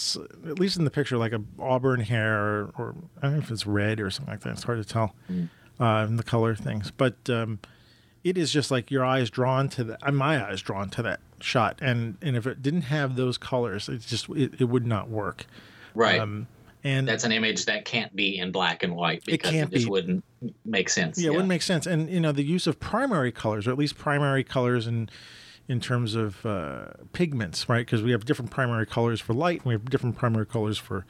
at 0.47 0.59
least 0.59 0.77
in 0.77 0.85
the 0.85 0.91
picture 0.91 1.17
like 1.17 1.33
a 1.33 1.41
auburn 1.59 2.01
hair, 2.01 2.35
or, 2.39 2.73
or 2.77 2.95
I 3.17 3.29
don't 3.29 3.33
know 3.33 3.39
if 3.39 3.51
it's 3.51 3.67
red 3.67 3.99
or 3.99 4.11
something 4.11 4.35
like 4.35 4.43
that. 4.43 4.51
It's 4.51 4.65
hard 4.65 4.77
to 4.83 4.85
tell 4.87 5.15
Mm. 5.31 5.49
uh, 5.81 6.05
in 6.07 6.17
the 6.17 6.23
color 6.23 6.55
things, 6.55 6.91
but 6.91 7.17
um, 7.31 7.61
it 8.25 8.39
is 8.39 8.53
just 8.53 8.71
like 8.71 8.91
your 8.91 9.05
eyes 9.05 9.31
drawn 9.31 9.69
to 9.71 9.85
that. 9.85 9.99
Uh, 10.03 10.13
my 10.13 10.45
eyes 10.45 10.61
drawn 10.61 10.89
to 10.91 11.03
that 11.03 11.21
shot, 11.41 11.79
and 11.81 12.17
and 12.23 12.37
if 12.37 12.47
it 12.47 12.63
didn't 12.63 12.83
have 12.83 13.17
those 13.17 13.39
colors, 13.39 13.89
it's 13.89 14.07
just 14.07 14.29
it, 14.31 14.61
it 14.61 14.65
would 14.65 14.87
not 14.87 15.09
work. 15.09 15.47
Right. 15.95 16.21
Um, 16.21 16.47
and 16.85 17.07
That's 17.07 17.23
an 17.25 17.31
image 17.31 17.67
that 17.67 17.85
can't 17.85 18.15
be 18.15 18.39
in 18.39 18.51
black 18.51 18.83
and 18.83 18.97
white 18.97 19.25
because 19.25 19.51
it, 19.51 19.53
can't 19.53 19.71
just 19.71 19.87
be. 19.87 19.91
wouldn't 19.91 20.25
make 20.65 20.89
sense. 20.89 21.17
yeah, 21.17 21.29
it 21.29 21.31
wouldn't 21.31 21.49
make 21.49 21.63
sense. 21.63 21.87
And 21.87 22.11
you 22.11 22.19
know, 22.19 22.33
the 22.33 22.43
use 22.43 22.67
of 22.67 22.81
primary 22.81 23.31
colors, 23.31 23.67
or 23.69 23.71
at 23.71 23.79
least 23.79 23.97
primary 23.97 24.43
colors 24.43 24.87
in 24.87 25.09
in 25.69 25.81
terms 25.81 26.17
of 26.17 26.45
uh, 26.45 26.87
pigments, 27.13 27.69
right? 27.69 27.87
Because 27.87 28.03
we 28.03 28.11
have 28.11 28.25
different 28.25 28.51
primary 28.51 28.87
colors 28.87 29.21
for 29.21 29.33
light, 29.33 29.59
and 29.59 29.67
we 29.67 29.75
have 29.75 29.85
different 29.85 30.17
primary 30.17 30.47
colors 30.47 30.77
for 30.77 31.07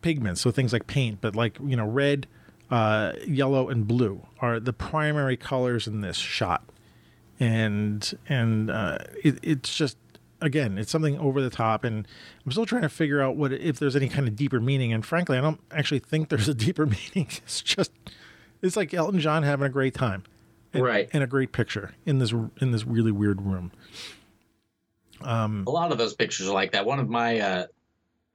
pigments. 0.00 0.40
So 0.40 0.50
things 0.50 0.72
like 0.72 0.86
paint, 0.86 1.20
but 1.20 1.36
like 1.36 1.58
you 1.62 1.76
know, 1.76 1.86
red, 1.86 2.26
uh, 2.70 3.12
yellow, 3.26 3.68
and 3.68 3.86
blue 3.86 4.26
are 4.40 4.58
the 4.60 4.72
primary 4.72 5.36
colors 5.36 5.86
in 5.86 6.00
this 6.00 6.16
shot. 6.16 6.64
And 7.38 8.16
and 8.28 8.70
uh, 8.70 8.98
it, 9.22 9.38
it's 9.42 9.76
just 9.76 9.98
again, 10.40 10.78
it's 10.78 10.90
something 10.90 11.18
over 11.18 11.40
the 11.42 11.50
top, 11.50 11.84
and 11.84 12.06
I'm 12.44 12.52
still 12.52 12.66
trying 12.66 12.82
to 12.82 12.88
figure 12.88 13.20
out 13.20 13.36
what 13.36 13.52
if 13.52 13.78
there's 13.78 13.94
any 13.96 14.08
kind 14.08 14.26
of 14.26 14.36
deeper 14.36 14.60
meaning. 14.60 14.92
And 14.92 15.04
frankly, 15.04 15.36
I 15.36 15.40
don't 15.40 15.60
actually 15.70 15.98
think 16.00 16.28
there's 16.30 16.48
a 16.48 16.54
deeper 16.54 16.86
meaning. 17.14 17.28
It's 17.44 17.60
just 17.60 17.92
it's 18.62 18.76
like 18.76 18.94
Elton 18.94 19.20
John 19.20 19.42
having 19.42 19.66
a 19.66 19.70
great 19.70 19.92
time, 19.94 20.24
and, 20.72 20.82
Right. 20.82 21.10
and 21.12 21.22
a 21.22 21.26
great 21.26 21.52
picture 21.52 21.92
in 22.06 22.18
this 22.18 22.32
in 22.32 22.70
this 22.72 22.86
really 22.86 23.12
weird 23.12 23.42
room. 23.42 23.70
Um, 25.22 25.64
a 25.66 25.70
lot 25.70 25.92
of 25.92 25.98
those 25.98 26.14
pictures 26.14 26.48
are 26.48 26.54
like 26.54 26.72
that. 26.72 26.84
One 26.84 26.98
of 26.98 27.08
my, 27.08 27.40
uh, 27.40 27.66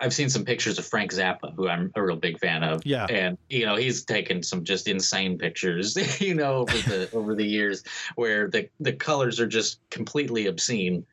I've 0.01 0.13
seen 0.13 0.29
some 0.29 0.43
pictures 0.43 0.79
of 0.79 0.85
Frank 0.85 1.11
Zappa, 1.11 1.53
who 1.55 1.69
I'm 1.69 1.91
a 1.95 2.03
real 2.03 2.15
big 2.15 2.39
fan 2.39 2.63
of. 2.63 2.85
Yeah. 2.85 3.05
and 3.05 3.37
you 3.49 3.65
know 3.65 3.75
he's 3.75 4.03
taken 4.03 4.41
some 4.41 4.63
just 4.63 4.87
insane 4.87 5.37
pictures, 5.37 5.95
you 6.21 6.33
know, 6.33 6.61
over 6.61 6.77
the 6.77 7.09
over 7.13 7.35
the 7.35 7.45
years, 7.45 7.83
where 8.15 8.49
the 8.49 8.67
the 8.79 8.93
colors 8.93 9.39
are 9.39 9.47
just 9.47 9.79
completely 9.89 10.47
obscene 10.47 11.05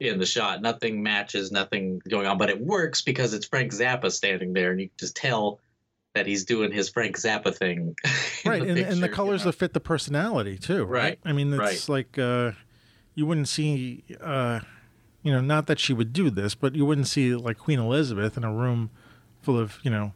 in 0.00 0.18
the 0.18 0.26
shot. 0.26 0.60
Nothing 0.60 1.02
matches, 1.02 1.52
nothing 1.52 2.02
going 2.08 2.26
on, 2.26 2.36
but 2.36 2.50
it 2.50 2.60
works 2.60 3.02
because 3.02 3.32
it's 3.32 3.46
Frank 3.46 3.72
Zappa 3.72 4.10
standing 4.10 4.52
there, 4.52 4.72
and 4.72 4.80
you 4.80 4.90
just 4.98 5.16
tell 5.16 5.60
that 6.14 6.26
he's 6.26 6.44
doing 6.44 6.72
his 6.72 6.90
Frank 6.90 7.16
Zappa 7.16 7.56
thing. 7.56 7.94
in 8.44 8.50
right, 8.50 8.62
and, 8.62 8.70
and 8.70 8.78
the 8.78 8.84
picture, 8.84 9.06
you 9.06 9.12
colors 9.12 9.40
know? 9.42 9.50
that 9.50 9.58
fit 9.58 9.72
the 9.72 9.80
personality 9.80 10.58
too. 10.58 10.84
Right. 10.84 11.02
Right, 11.02 11.18
I 11.24 11.32
mean, 11.32 11.52
it's 11.54 11.88
like 11.88 12.18
uh, 12.18 12.52
you 13.14 13.26
wouldn't 13.26 13.48
see, 13.48 14.04
uh, 14.20 14.60
you 15.22 15.32
know, 15.32 15.40
not 15.40 15.66
that 15.66 15.78
she 15.78 15.92
would 15.92 16.12
do 16.12 16.30
this, 16.30 16.54
but 16.54 16.74
you 16.74 16.84
wouldn't 16.84 17.06
see 17.08 17.34
like 17.34 17.58
Queen 17.58 17.78
Elizabeth 17.78 18.36
in 18.36 18.44
a 18.44 18.52
room 18.52 18.90
full 19.40 19.58
of 19.58 19.78
you 19.82 19.90
know 19.90 20.12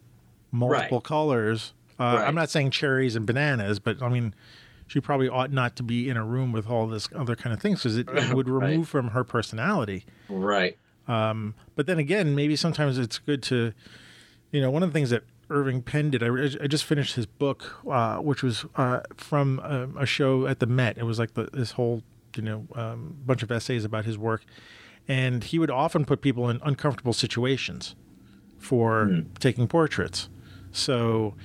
multiple 0.51 0.97
Right. 0.99 1.03
colors. 1.03 1.73
Uh, 1.99 2.03
Right. 2.19 2.27
I'm 2.27 2.35
not 2.35 2.49
saying 2.49 2.71
cherries 2.71 3.15
and 3.15 3.25
bananas, 3.25 3.79
but 3.79 4.01
I 4.01 4.09
mean. 4.09 4.33
She 4.89 5.01
probably 5.01 5.27
ought 5.27 5.51
not 5.51 5.75
to 5.75 5.83
be 5.83 6.07
in 6.07 6.15
a 6.15 6.23
room 6.23 6.53
with 6.53 6.69
all 6.69 6.87
this 6.87 7.09
other 7.13 7.35
kind 7.35 7.53
of 7.53 7.59
things 7.61 7.79
because 7.79 7.97
it, 7.97 8.07
it 8.07 8.29
would 8.33 8.47
Right. 8.47 8.69
remove 8.69 8.87
from 8.87 9.09
her 9.09 9.25
personality. 9.25 10.05
right. 10.29 10.77
Um, 11.09 11.55
but 11.75 11.87
then 11.87 11.99
again, 11.99 12.33
maybe 12.35 12.55
sometimes 12.55 12.97
it's 12.97 13.17
good 13.19 13.43
to, 13.43 13.73
you 14.53 14.61
know, 14.61 14.71
one 14.71 14.83
of 14.83 14.89
the 14.89 14.93
things 14.93 15.09
that 15.09 15.23
Irving 15.49 15.81
Penn 15.81 16.09
did. 16.11 16.23
I, 16.23 16.27
I 16.63 16.67
just 16.67 16.85
finished 16.85 17.15
his 17.15 17.25
book, 17.25 17.85
uh, 17.85 18.19
which 18.19 18.41
was 18.41 18.63
uh, 18.77 19.01
from 19.17 19.59
a, 19.59 19.89
a 20.03 20.05
show 20.05 20.47
at 20.47 20.61
the 20.61 20.65
Met. 20.67 20.97
It 20.97 21.03
was 21.03 21.19
like 21.19 21.33
the, 21.33 21.49
this 21.51 21.71
whole, 21.71 22.01
you 22.37 22.43
know, 22.43 22.65
um, 22.73 23.17
bunch 23.25 23.43
of 23.43 23.51
essays 23.51 23.83
about 23.83 24.05
his 24.05 24.17
work, 24.17 24.45
and 25.07 25.43
he 25.43 25.59
would 25.59 25.71
often 25.71 26.05
put 26.05 26.21
people 26.21 26.49
in 26.49 26.59
uncomfortable 26.63 27.13
situations 27.13 27.95
for 28.57 29.23
taking 29.39 29.67
portraits. 29.67 30.29
So. 30.71 31.35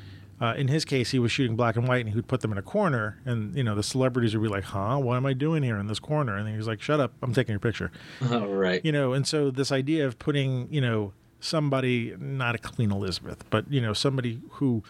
Uh, 0.41 0.55
in 0.55 0.67
his 0.67 0.85
case, 0.85 1.13
he 1.13 1.21
was 1.21 1.31
shooting 1.31 1.55
black 1.55 1.77
and 1.77 1.87
white, 1.87 2.01
and 2.01 2.09
he 2.09 2.17
would 2.17 2.27
put 2.27 2.41
them 2.41 2.51
in 2.51 2.59
a 2.59 2.63
corner, 2.63 3.21
and 3.25 3.57
you 3.57 3.63
know 3.63 3.77
the 3.77 3.83
celebrities 3.85 4.35
would 4.35 4.43
be 4.43 4.49
like, 4.49 4.65
"Huh? 4.65 4.99
What 4.99 5.15
am 5.17 5.25
I 5.25 5.35
doing 5.35 5.63
here 5.63 5.77
in 5.79 5.87
this 5.87 6.01
corner?" 6.01 6.37
And 6.37 6.49
he 6.49 6.57
was 6.57 6.67
like, 6.67 6.83
"Shut 6.83 6.99
up! 6.99 7.13
I'm 7.23 7.33
taking 7.33 7.53
your 7.53 7.61
picture." 7.61 7.93
Oh, 8.29 8.47
right. 8.53 8.85
you 8.85 8.91
know 8.91 9.13
and 9.13 9.25
so 9.25 9.53
this 9.53 9.71
idea 9.71 10.05
of 10.05 10.19
putting 10.19 10.67
you 10.69 10.81
know 10.81 11.13
somebody 11.39 12.17
not 12.19 12.57
a 12.57 12.59
queen 12.59 12.91
elizabeth 12.91 13.45
but 13.51 13.71
you 13.71 13.81
know 13.81 13.93
somebody 13.93 14.41
who 14.55 14.83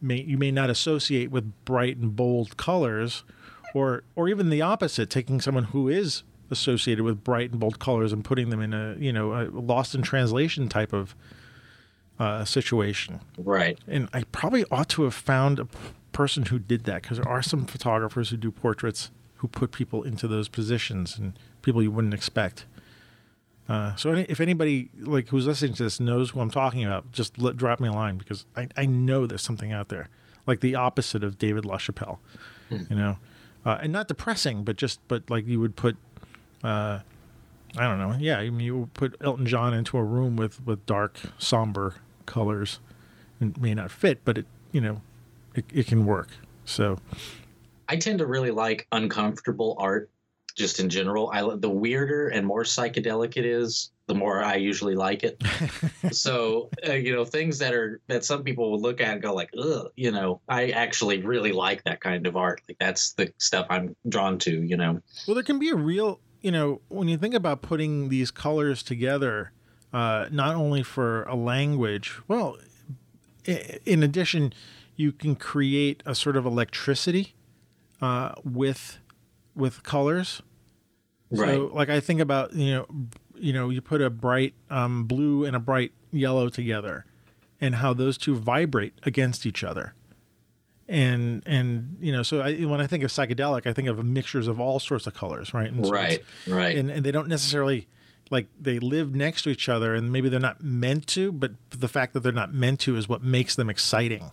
may 0.00 0.20
you 0.20 0.38
may 0.38 0.52
not 0.52 0.70
associate 0.70 1.32
with 1.32 1.52
bright 1.64 1.96
and 1.96 2.14
bold 2.14 2.56
colors 2.56 3.24
or 3.74 4.04
or 4.14 4.28
even 4.28 4.48
the 4.48 4.62
opposite 4.62 5.10
taking 5.10 5.40
someone 5.40 5.64
who 5.64 5.88
is 5.88 6.22
associated 6.50 7.04
with 7.04 7.22
bright 7.24 7.50
and 7.50 7.60
bold 7.60 7.78
colors 7.78 8.12
and 8.12 8.24
putting 8.24 8.50
them 8.50 8.60
in 8.60 8.72
a 8.74 8.96
you 8.98 9.12
know 9.12 9.32
a 9.32 9.44
lost 9.50 9.94
in 9.94 10.02
translation 10.02 10.68
type 10.68 10.92
of 10.92 11.14
uh, 12.18 12.44
situation 12.44 13.20
Right. 13.38 13.78
and 13.88 14.08
I 14.12 14.24
probably 14.24 14.64
ought 14.70 14.88
to 14.90 15.04
have 15.04 15.14
found 15.14 15.58
a 15.58 15.66
person 16.12 16.44
who 16.46 16.58
did 16.58 16.84
that 16.84 17.02
because 17.02 17.16
there 17.18 17.28
are 17.28 17.40
some 17.42 17.64
photographers 17.64 18.28
who 18.30 18.36
do 18.36 18.50
portraits 18.50 19.10
who 19.36 19.48
put 19.48 19.72
people 19.72 20.02
into 20.02 20.28
those 20.28 20.48
positions 20.48 21.16
and 21.18 21.32
people 21.62 21.82
you 21.82 21.90
wouldn't 21.90 22.12
expect. 22.12 22.66
Uh, 23.70 23.94
so 23.96 24.10
any, 24.10 24.22
if 24.24 24.38
anybody 24.40 24.90
like 24.98 25.28
who's 25.28 25.46
listening 25.46 25.72
to 25.74 25.84
this 25.84 25.98
knows 26.00 26.30
who 26.30 26.40
I'm 26.40 26.50
talking 26.50 26.84
about, 26.84 27.10
just 27.12 27.38
let, 27.38 27.56
drop 27.56 27.80
me 27.80 27.88
a 27.88 27.92
line 27.92 28.18
because 28.18 28.44
I, 28.56 28.68
I 28.76 28.84
know 28.84 29.26
there's 29.26 29.42
something 29.42 29.72
out 29.72 29.88
there 29.88 30.08
like 30.46 30.60
the 30.60 30.74
opposite 30.74 31.22
of 31.22 31.38
David 31.38 31.64
LaChapelle, 31.64 32.18
you 32.70 32.96
know, 32.96 33.16
uh, 33.64 33.78
and 33.80 33.92
not 33.92 34.08
depressing, 34.08 34.64
but 34.64 34.76
just 34.76 35.00
but 35.08 35.30
like 35.30 35.46
you 35.46 35.60
would 35.60 35.76
put, 35.76 35.96
uh, 36.64 37.00
I 37.76 37.82
don't 37.82 37.98
know, 37.98 38.16
yeah, 38.18 38.38
I 38.38 38.50
mean 38.50 38.60
you 38.60 38.90
put 38.94 39.16
Elton 39.20 39.46
John 39.46 39.74
into 39.74 39.96
a 39.98 40.04
room 40.04 40.36
with 40.36 40.64
with 40.66 40.84
dark 40.86 41.18
somber 41.38 41.94
colors 42.26 42.80
it 43.40 43.60
may 43.60 43.74
not 43.74 43.90
fit, 43.90 44.24
but 44.24 44.38
it 44.38 44.46
you 44.72 44.80
know 44.80 45.00
it, 45.54 45.64
it 45.72 45.86
can 45.86 46.06
work. 46.06 46.28
So 46.64 46.98
I 47.88 47.96
tend 47.96 48.18
to 48.18 48.26
really 48.26 48.50
like 48.50 48.86
uncomfortable 48.92 49.76
art 49.78 50.10
just 50.56 50.80
in 50.80 50.88
general. 50.88 51.30
I 51.32 51.42
the 51.56 51.70
weirder 51.70 52.28
and 52.28 52.46
more 52.46 52.64
psychedelic 52.64 53.36
it 53.36 53.44
is, 53.44 53.90
the 54.06 54.14
more 54.14 54.42
I 54.42 54.56
usually 54.56 54.94
like 54.94 55.24
it. 55.24 55.42
so, 56.12 56.68
uh, 56.86 56.92
you 56.92 57.14
know, 57.14 57.24
things 57.24 57.58
that 57.58 57.72
are 57.72 58.00
that 58.08 58.24
some 58.24 58.44
people 58.44 58.70
will 58.70 58.80
look 58.80 59.00
at 59.00 59.14
and 59.14 59.22
go 59.22 59.34
like, 59.34 59.50
"Ugh," 59.58 59.88
you 59.96 60.10
know, 60.10 60.40
I 60.48 60.70
actually 60.70 61.22
really 61.22 61.52
like 61.52 61.82
that 61.84 62.00
kind 62.00 62.26
of 62.26 62.36
art. 62.36 62.60
Like 62.68 62.78
that's 62.78 63.12
the 63.14 63.32
stuff 63.38 63.66
I'm 63.70 63.96
drawn 64.08 64.38
to, 64.40 64.62
you 64.62 64.76
know. 64.76 65.00
well, 65.26 65.34
there 65.34 65.44
can 65.44 65.58
be 65.58 65.70
a 65.70 65.76
real 65.76 66.20
you 66.40 66.50
know 66.50 66.80
when 66.88 67.08
you 67.08 67.16
think 67.16 67.34
about 67.34 67.62
putting 67.62 68.08
these 68.08 68.30
colors 68.30 68.82
together, 68.82 69.52
uh, 69.92 70.26
not 70.30 70.54
only 70.56 70.82
for 70.82 71.24
a 71.24 71.34
language. 71.34 72.18
Well, 72.28 72.58
in 73.44 74.02
addition, 74.02 74.52
you 74.96 75.12
can 75.12 75.34
create 75.36 76.02
a 76.06 76.14
sort 76.14 76.36
of 76.36 76.44
electricity 76.46 77.34
uh, 78.00 78.32
with 78.44 78.98
with 79.54 79.82
colors. 79.82 80.42
So, 81.34 81.70
like 81.72 81.88
I 81.88 82.00
think 82.00 82.20
about 82.20 82.54
you 82.54 82.72
know, 82.72 82.86
you 83.36 83.52
know, 83.52 83.70
you 83.70 83.80
put 83.80 84.02
a 84.02 84.10
bright 84.10 84.54
um, 84.68 85.04
blue 85.04 85.44
and 85.44 85.54
a 85.54 85.60
bright 85.60 85.92
yellow 86.10 86.48
together, 86.48 87.04
and 87.60 87.76
how 87.76 87.92
those 87.94 88.18
two 88.18 88.34
vibrate 88.34 88.94
against 89.04 89.46
each 89.46 89.62
other. 89.62 89.94
And 90.90 91.42
and 91.46 91.96
you 92.00 92.10
know, 92.10 92.24
so 92.24 92.40
I, 92.40 92.54
when 92.62 92.80
I 92.80 92.88
think 92.88 93.04
of 93.04 93.10
psychedelic, 93.12 93.64
I 93.66 93.72
think 93.72 93.86
of 93.86 94.04
mixtures 94.04 94.48
of 94.48 94.58
all 94.58 94.80
sorts 94.80 95.06
of 95.06 95.14
colors, 95.14 95.54
right? 95.54 95.70
And 95.70 95.86
so 95.86 95.92
right, 95.92 96.22
right. 96.48 96.76
And 96.76 96.90
and 96.90 97.06
they 97.06 97.12
don't 97.12 97.28
necessarily 97.28 97.86
like 98.30 98.48
they 98.60 98.80
live 98.80 99.14
next 99.14 99.42
to 99.42 99.50
each 99.50 99.68
other, 99.68 99.94
and 99.94 100.10
maybe 100.12 100.28
they're 100.28 100.40
not 100.40 100.62
meant 100.64 101.06
to, 101.08 101.30
but 101.30 101.52
the 101.70 101.88
fact 101.88 102.12
that 102.14 102.20
they're 102.20 102.32
not 102.32 102.52
meant 102.52 102.80
to 102.80 102.96
is 102.96 103.08
what 103.08 103.22
makes 103.22 103.54
them 103.54 103.70
exciting. 103.70 104.30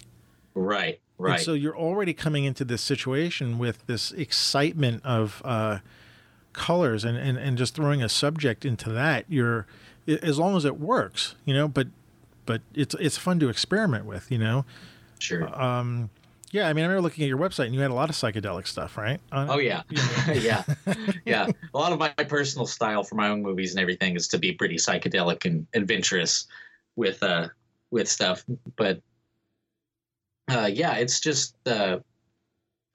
right, 0.56 1.00
And 1.20 1.28
right. 1.28 1.40
so 1.40 1.54
you're 1.54 1.78
already 1.78 2.14
coming 2.14 2.44
into 2.44 2.66
this 2.66 2.82
situation 2.82 3.60
with 3.60 3.86
this 3.88 4.12
excitement 4.12 5.04
of 5.06 5.42
uh, 5.46 5.80
colors 6.54 7.04
and, 7.04 7.18
and, 7.18 7.38
and 7.38 7.58
just 7.58 7.76
throwing 7.76 8.02
a 8.04 8.10
subject 8.10 8.66
into 8.66 8.90
that. 8.92 9.26
You're 9.30 9.66
as 10.08 10.38
long 10.40 10.56
as 10.56 10.66
it 10.66 10.80
works, 10.80 11.36
you 11.46 11.54
know. 11.54 11.68
But 11.68 11.88
but 12.46 12.62
it's 12.74 12.96
it's 13.00 13.18
fun 13.18 13.40
to 13.40 13.50
experiment 13.50 14.06
with, 14.06 14.32
you 14.32 14.38
know. 14.38 14.66
sure. 15.20 15.48
Um, 15.60 16.10
yeah, 16.52 16.68
I 16.68 16.74
mean, 16.74 16.86
I 16.86 16.88
remember 16.88 17.02
looking 17.02 17.24
at 17.24 17.28
your 17.28 17.38
website 17.38 17.66
and 17.66 17.76
you 17.76 17.82
had 17.82 17.92
a 17.92 17.96
lot 17.96 18.10
of 18.10 18.16
psychedelic 18.16 18.68
stuff, 18.68 18.98
right? 18.98 19.20
On? 19.32 19.50
Oh 19.50 19.58
yeah, 19.60 19.84
yeah, 20.34 20.64
yeah. 21.26 21.48
A 21.74 21.78
lot 21.78 21.92
of 21.92 22.00
my 22.00 22.10
personal 22.10 22.66
style 22.66 23.04
for 23.04 23.16
my 23.16 23.30
own 23.30 23.42
movies 23.42 23.72
and 23.72 23.82
everything 23.82 24.16
is 24.16 24.28
to 24.30 24.38
be 24.38 24.54
pretty 24.54 24.76
psychedelic 24.76 25.46
and 25.46 25.68
adventurous 25.74 26.48
with 26.96 27.22
uh 27.24 27.50
with 27.92 28.08
stuff. 28.08 28.46
But 28.76 29.02
uh, 30.50 30.70
yeah, 30.72 30.96
it's 30.96 31.20
just 31.20 31.56
uh, 31.68 32.00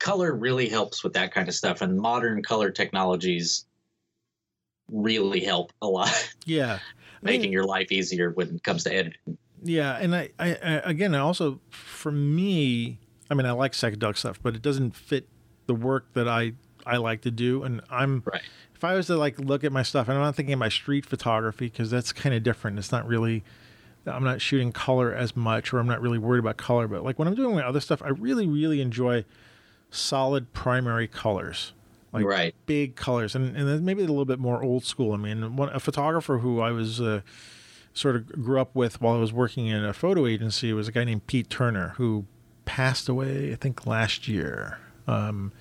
color 0.01 0.35
really 0.35 0.69
helps 0.69 1.05
with 1.05 1.13
that 1.15 1.33
kind 1.35 1.49
of 1.49 1.55
stuff, 1.55 1.83
and 1.83 1.99
modern 1.99 2.43
color 2.43 2.71
technologies 2.71 3.67
really 4.91 5.41
help 5.41 5.73
a 5.83 5.87
lot, 5.87 6.35
yeah. 6.47 6.79
I 7.23 7.27
mean, 7.27 7.41
making 7.41 7.53
your 7.53 7.65
life 7.65 7.93
easier 7.93 8.31
when 8.31 8.57
it 8.57 8.65
comes 8.65 8.85
to 8.85 8.95
editing. 8.95 9.39
Yeah, 9.63 9.97
and 9.99 10.15
I, 10.15 10.31
I, 10.39 10.55
I 10.55 10.71
again, 10.85 11.15
also 11.15 11.61
for 11.71 12.11
me, 12.11 12.99
I 13.33 13.35
mean, 13.35 13.47
I 13.47 13.53
like 13.53 13.73
psychedelic 13.73 14.19
stuff, 14.19 14.39
but 14.43 14.55
it 14.55 14.61
doesn't 14.61 14.95
fit 14.95 15.27
the 15.67 15.75
work 15.75 16.13
that 16.13 16.29
I 16.29 16.53
I 16.85 16.99
like 16.99 17.23
to 17.23 17.31
do, 17.31 17.63
and 17.63 17.81
I'm 17.89 18.23
Right. 18.27 18.43
if 18.75 18.85
I 18.85 18.95
was 18.95 19.07
to 19.07 19.17
like 19.17 19.39
look 19.39 19.65
at 19.65 19.73
my 19.73 19.83
stuff, 19.83 20.09
and 20.09 20.19
I'm 20.19 20.23
not 20.23 20.37
thinking 20.37 20.53
of 20.53 20.59
my 20.59 20.69
street 20.69 21.07
photography 21.07 21.67
because 21.71 21.91
that's 21.91 22.13
kind 22.13 22.35
of 22.35 22.43
different. 22.43 22.79
It's 22.79 22.93
not 22.93 23.07
really, 23.07 23.43
I'm 24.05 24.23
not 24.25 24.43
shooting 24.43 24.71
color 24.71 25.15
as 25.15 25.35
much, 25.35 25.73
or 25.73 25.79
I'm 25.79 25.87
not 25.87 26.03
really 26.03 26.19
worried 26.19 26.41
about 26.41 26.59
color. 26.59 26.87
But 26.89 27.05
like 27.05 27.19
when 27.19 27.27
I'm 27.27 27.35
doing 27.35 27.55
my 27.55 27.67
other 27.67 27.81
stuff, 27.81 28.03
I 28.03 28.09
really, 28.09 28.47
really 28.47 28.83
enjoy 28.83 29.25
solid 29.91 30.53
primary 30.53 31.09
colors, 31.09 31.73
like 32.13 32.27
right. 32.27 32.55
big 32.67 32.97
colors, 32.97 33.35
and 33.35 33.57
and 33.57 33.67
then 33.67 33.83
maybe 33.83 34.03
a 34.03 34.07
little 34.09 34.27
bit 34.27 34.41
more 34.41 34.63
old 34.63 34.85
school. 34.85 35.15
I 35.15 35.17
mean, 35.17 35.57
one, 35.57 35.71
a 35.71 35.81
photographer 35.81 36.39
who 36.39 36.61
I 36.61 36.71
was. 36.71 37.01
Uh, 37.01 37.23
Sort 37.95 38.17
of 38.17 38.43
grew 38.43 38.59
up 38.59 38.75
with 38.75 39.03
while 39.03 39.17
I 39.17 39.19
was 39.19 39.35
working 39.35 39.67
in 39.67 39.85
a 39.85 39.93
photo 39.93 40.27
agency 40.27 40.73
was 40.73 40.89
a 40.89 40.93
guy 40.93 41.05
named 41.05 41.27
Pete 41.27 41.51
Turner 41.51 41.93
who 41.99 42.25
passed 42.65 43.09
away, 43.09 43.53
I 43.53 43.57
think, 43.57 43.87
last 43.87 44.29
year. 44.29 44.79
Um, 45.07 45.53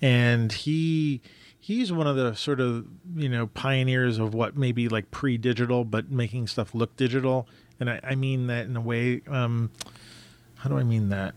and 0.00 0.52
he 0.52 1.20
he's 1.58 1.92
one 1.92 2.06
of 2.06 2.16
the 2.16 2.34
sort 2.34 2.60
of 2.60 2.86
you 3.16 3.28
know 3.28 3.48
pioneers 3.48 4.18
of 4.18 4.32
what 4.32 4.56
may 4.56 4.72
be 4.72 4.88
like 4.88 5.10
pre-digital 5.10 5.84
but 5.84 6.10
making 6.10 6.46
stuff 6.46 6.74
look 6.74 6.96
digital 6.96 7.48
and 7.80 7.90
i, 7.90 8.00
I 8.02 8.14
mean 8.14 8.46
that 8.46 8.66
in 8.66 8.76
a 8.76 8.80
way 8.80 9.22
um, 9.26 9.70
how 10.54 10.70
do 10.70 10.78
i 10.78 10.84
mean 10.84 11.08
that 11.08 11.34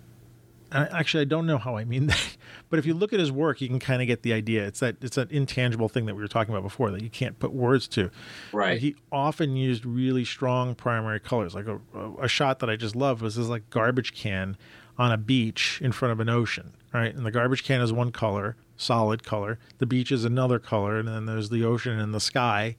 I, 0.72 0.86
actually 1.00 1.22
i 1.22 1.26
don't 1.26 1.48
know 1.48 1.58
how 1.58 1.76
i 1.76 1.84
mean 1.84 2.06
that 2.08 2.38
but 2.70 2.78
if 2.78 2.86
you 2.86 2.94
look 2.94 3.12
at 3.14 3.20
his 3.20 3.32
work 3.32 3.62
you 3.62 3.68
can 3.68 3.80
kind 3.80 4.02
of 4.02 4.08
get 4.08 4.22
the 4.22 4.32
idea 4.32 4.66
it's 4.68 4.80
that 4.80 4.98
it's 5.02 5.16
that 5.16 5.32
intangible 5.32 5.90
thing 5.90 6.06
that 6.06 6.16
we 6.16 6.22
were 6.22 6.28
talking 6.30 6.54
about 6.54 6.64
before 6.64 6.92
that 6.92 7.02
you 7.02 7.10
can't 7.10 7.40
put 7.40 7.52
words 7.52 7.88
to 7.90 8.12
Right. 8.54 8.80
he 8.80 8.96
often 9.12 9.56
used 9.56 9.86
really 9.86 10.24
strong 10.24 10.76
primary 10.76 11.20
colors. 11.20 11.56
Like 11.56 11.66
a, 11.68 11.80
a 12.22 12.28
shot 12.28 12.60
that 12.60 12.70
I 12.70 12.76
just 12.76 12.96
loved 12.96 13.22
was 13.22 13.36
this 13.36 13.48
like 13.48 13.70
garbage 13.70 14.14
can 14.14 14.56
on 14.98 15.12
a 15.12 15.18
beach 15.18 15.80
in 15.82 15.92
front 15.92 16.12
of 16.12 16.20
an 16.20 16.30
ocean, 16.30 16.74
right? 16.94 17.14
And 17.14 17.26
the 17.26 17.32
garbage 17.32 17.64
can 17.64 17.82
is 17.82 17.92
one 17.94 18.12
color, 18.12 18.56
solid 18.78 19.24
color. 19.24 19.60
The 19.80 19.86
beach 19.86 20.12
is 20.12 20.26
another 20.26 20.60
color, 20.60 21.00
and 21.00 21.08
then 21.08 21.26
there's 21.26 21.50
the 21.50 21.64
ocean 21.64 22.00
and 22.00 22.14
the 22.14 22.20
sky, 22.20 22.76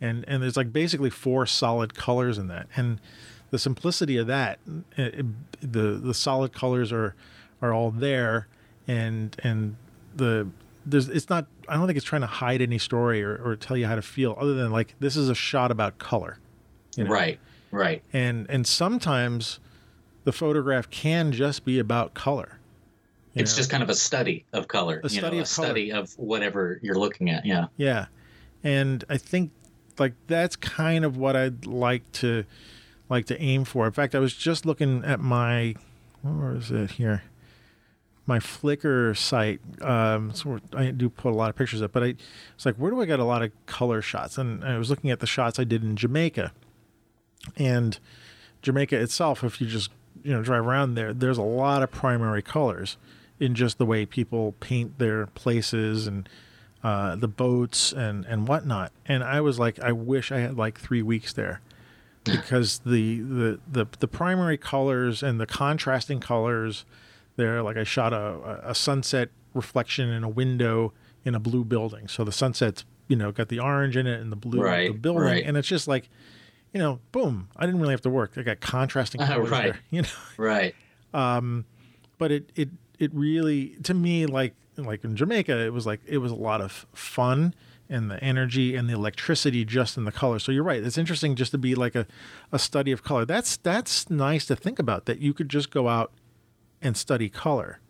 and 0.00 0.24
and 0.28 0.42
there's 0.42 0.56
like 0.56 0.72
basically 0.72 1.10
four 1.10 1.46
solid 1.46 1.94
colors 1.94 2.38
in 2.38 2.48
that. 2.48 2.66
And 2.76 3.00
the 3.50 3.58
simplicity 3.58 4.16
of 4.16 4.26
that, 4.26 4.58
it, 4.96 5.24
the 5.60 6.00
the 6.02 6.14
solid 6.14 6.52
colors 6.52 6.92
are 6.92 7.14
are 7.60 7.72
all 7.72 7.90
there, 7.90 8.48
and 8.88 9.36
and 9.44 9.76
the 10.14 10.48
there's 10.84 11.08
it's 11.08 11.30
not 11.30 11.46
I 11.68 11.76
don't 11.76 11.86
think 11.86 11.96
it's 11.96 12.06
trying 12.06 12.22
to 12.22 12.26
hide 12.26 12.60
any 12.60 12.78
story 12.78 13.22
or, 13.22 13.36
or 13.36 13.56
tell 13.56 13.76
you 13.76 13.86
how 13.86 13.94
to 13.94 14.02
feel 14.02 14.36
other 14.38 14.54
than 14.54 14.72
like 14.72 14.94
this 15.00 15.16
is 15.16 15.28
a 15.28 15.34
shot 15.34 15.70
about 15.70 15.98
color. 15.98 16.38
you 16.96 17.04
know? 17.04 17.10
Right. 17.10 17.38
Right. 17.70 18.02
And 18.12 18.46
and 18.50 18.66
sometimes 18.66 19.60
the 20.24 20.32
photograph 20.32 20.90
can 20.90 21.32
just 21.32 21.64
be 21.64 21.78
about 21.78 22.14
color. 22.14 22.58
It's 23.34 23.52
know? 23.52 23.56
just 23.58 23.70
kind 23.70 23.82
of 23.82 23.88
a 23.88 23.94
study 23.94 24.44
of 24.52 24.68
color. 24.68 25.00
A 25.02 25.08
you 25.08 25.20
study 25.20 25.36
know, 25.36 25.42
of 25.42 25.50
a 25.50 25.54
color. 25.54 25.66
study 25.66 25.92
of 25.92 26.12
whatever 26.18 26.78
you're 26.82 26.98
looking 26.98 27.30
at. 27.30 27.46
Yeah. 27.46 27.66
Yeah. 27.76 28.06
And 28.62 29.04
I 29.08 29.16
think 29.16 29.50
like 29.98 30.14
that's 30.26 30.56
kind 30.56 31.04
of 31.04 31.16
what 31.16 31.36
I'd 31.36 31.66
like 31.66 32.10
to 32.12 32.44
like 33.08 33.26
to 33.26 33.40
aim 33.40 33.64
for. 33.64 33.86
In 33.86 33.92
fact, 33.92 34.14
I 34.14 34.18
was 34.18 34.34
just 34.34 34.66
looking 34.66 35.04
at 35.04 35.20
my 35.20 35.74
where 36.22 36.54
is 36.54 36.70
it 36.70 36.92
here? 36.92 37.22
My 38.24 38.38
Flickr 38.38 39.16
site. 39.16 39.60
Um, 39.80 40.32
so 40.32 40.60
I 40.74 40.90
do 40.90 41.08
put 41.08 41.32
a 41.32 41.36
lot 41.36 41.50
of 41.50 41.56
pictures 41.56 41.82
up, 41.82 41.92
but 41.92 42.02
I 42.02 42.14
it's 42.54 42.64
like 42.64 42.76
where 42.76 42.90
do 42.90 43.00
I 43.00 43.06
get 43.06 43.18
a 43.18 43.24
lot 43.24 43.42
of 43.42 43.50
color 43.66 44.02
shots? 44.02 44.38
And 44.38 44.64
I 44.64 44.78
was 44.78 44.90
looking 44.90 45.10
at 45.10 45.20
the 45.20 45.26
shots 45.26 45.58
I 45.58 45.64
did 45.64 45.82
in 45.82 45.96
Jamaica, 45.96 46.52
and 47.56 47.98
Jamaica 48.60 49.00
itself. 49.00 49.42
If 49.42 49.60
you 49.60 49.66
just 49.66 49.90
you 50.22 50.32
know 50.32 50.42
drive 50.42 50.66
around 50.66 50.94
there, 50.94 51.12
there's 51.12 51.38
a 51.38 51.42
lot 51.42 51.82
of 51.82 51.90
primary 51.90 52.42
colors 52.42 52.96
in 53.40 53.54
just 53.54 53.78
the 53.78 53.86
way 53.86 54.06
people 54.06 54.52
paint 54.60 54.98
their 54.98 55.26
places 55.26 56.06
and 56.06 56.28
uh, 56.84 57.16
the 57.16 57.28
boats 57.28 57.92
and 57.92 58.24
and 58.26 58.46
whatnot. 58.46 58.92
And 59.06 59.22
I 59.22 59.40
was 59.40 59.58
like, 59.58 59.80
I 59.80 59.92
wish 59.92 60.32
I 60.32 60.38
had 60.38 60.56
like 60.56 60.78
three 60.78 61.02
weeks 61.02 61.32
there 61.32 61.60
because 62.24 62.80
the 62.80 63.20
the 63.20 63.60
the 63.70 63.86
the 63.98 64.08
primary 64.08 64.58
colors 64.58 65.22
and 65.22 65.40
the 65.40 65.46
contrasting 65.46 66.20
colors 66.20 66.84
there. 67.36 67.62
Like 67.62 67.76
I 67.76 67.84
shot 67.84 68.12
a 68.12 68.60
a 68.64 68.74
sunset 68.74 69.30
reflection 69.54 70.08
in 70.08 70.24
a 70.24 70.28
window 70.28 70.92
in 71.24 71.34
a 71.34 71.40
blue 71.40 71.64
building, 71.64 72.08
so 72.08 72.24
the 72.24 72.32
sunset's 72.32 72.84
you 73.08 73.16
know 73.16 73.32
got 73.32 73.48
the 73.48 73.58
orange 73.58 73.96
in 73.96 74.06
it 74.06 74.20
and 74.20 74.32
the 74.32 74.36
blue 74.36 74.60
of 74.88 74.94
the 74.94 74.98
building, 75.00 75.22
right. 75.22 75.44
and 75.44 75.56
it's 75.56 75.68
just 75.68 75.88
like. 75.88 76.08
You 76.72 76.80
know, 76.80 77.00
boom! 77.12 77.48
I 77.56 77.66
didn't 77.66 77.80
really 77.80 77.92
have 77.92 78.00
to 78.02 78.10
work. 78.10 78.32
I 78.36 78.42
got 78.42 78.60
contrasting 78.60 79.20
Uh, 79.20 79.26
colors 79.26 79.50
right. 79.50 79.64
there. 79.72 79.80
You 79.90 80.02
know, 80.02 80.08
Right. 80.38 80.74
um, 81.12 81.64
but 82.18 82.30
it 82.32 82.50
it 82.54 82.70
it 82.98 83.10
really 83.14 83.76
to 83.82 83.94
me 83.94 84.26
like 84.26 84.54
like 84.76 85.04
in 85.04 85.16
Jamaica 85.16 85.58
it 85.58 85.72
was 85.72 85.84
like 85.86 86.00
it 86.06 86.18
was 86.18 86.32
a 86.32 86.36
lot 86.36 86.60
of 86.62 86.86
fun 86.94 87.54
and 87.90 88.10
the 88.10 88.22
energy 88.24 88.74
and 88.74 88.88
the 88.88 88.94
electricity 88.94 89.66
just 89.66 89.98
in 89.98 90.04
the 90.04 90.12
color. 90.12 90.38
So 90.38 90.50
you're 90.50 90.62
right. 90.64 90.82
It's 90.82 90.96
interesting 90.96 91.36
just 91.36 91.50
to 91.50 91.58
be 91.58 91.74
like 91.74 91.94
a, 91.94 92.06
a 92.50 92.58
study 92.58 92.90
of 92.90 93.02
color. 93.02 93.26
That's 93.26 93.58
that's 93.58 94.08
nice 94.08 94.46
to 94.46 94.56
think 94.56 94.78
about 94.78 95.04
that 95.04 95.18
you 95.18 95.34
could 95.34 95.50
just 95.50 95.70
go 95.70 95.88
out 95.88 96.10
and 96.80 96.96
study 96.96 97.28
color. 97.28 97.80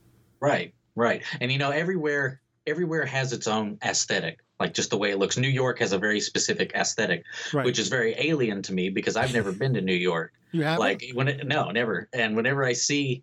Right, 0.41 0.75
right. 0.97 1.23
And 1.41 1.53
you 1.53 1.59
know, 1.59 1.71
everywhere 1.71 2.41
everywhere 2.67 3.07
has 3.07 3.33
its 3.33 3.47
own 3.47 3.79
aesthetic, 3.85 4.41
like 4.63 4.75
just 4.75 4.91
the 4.91 4.97
way 4.97 5.11
it 5.11 5.19
looks. 5.19 5.37
New 5.37 5.49
York 5.49 5.79
has 5.81 5.93
a 5.93 5.99
very 5.99 6.21
specific 6.21 6.73
aesthetic, 6.75 7.25
Right. 7.53 7.65
which 7.67 7.79
is 7.81 7.89
very 7.89 8.15
alien 8.17 8.63
to 8.63 8.73
me 8.73 8.89
because 8.91 9.17
I've 9.17 9.33
never 9.35 9.51
been 9.53 9.75
to 9.75 9.81
New 9.81 9.95
York. 9.95 10.33
you 10.53 10.63
have 10.63 10.79
like 10.79 11.03
when 11.15 11.29
it, 11.29 11.47
no, 11.47 11.71
never. 11.71 12.09
And 12.13 12.37
whenever 12.37 12.65
I 12.65 12.73
see 12.73 13.23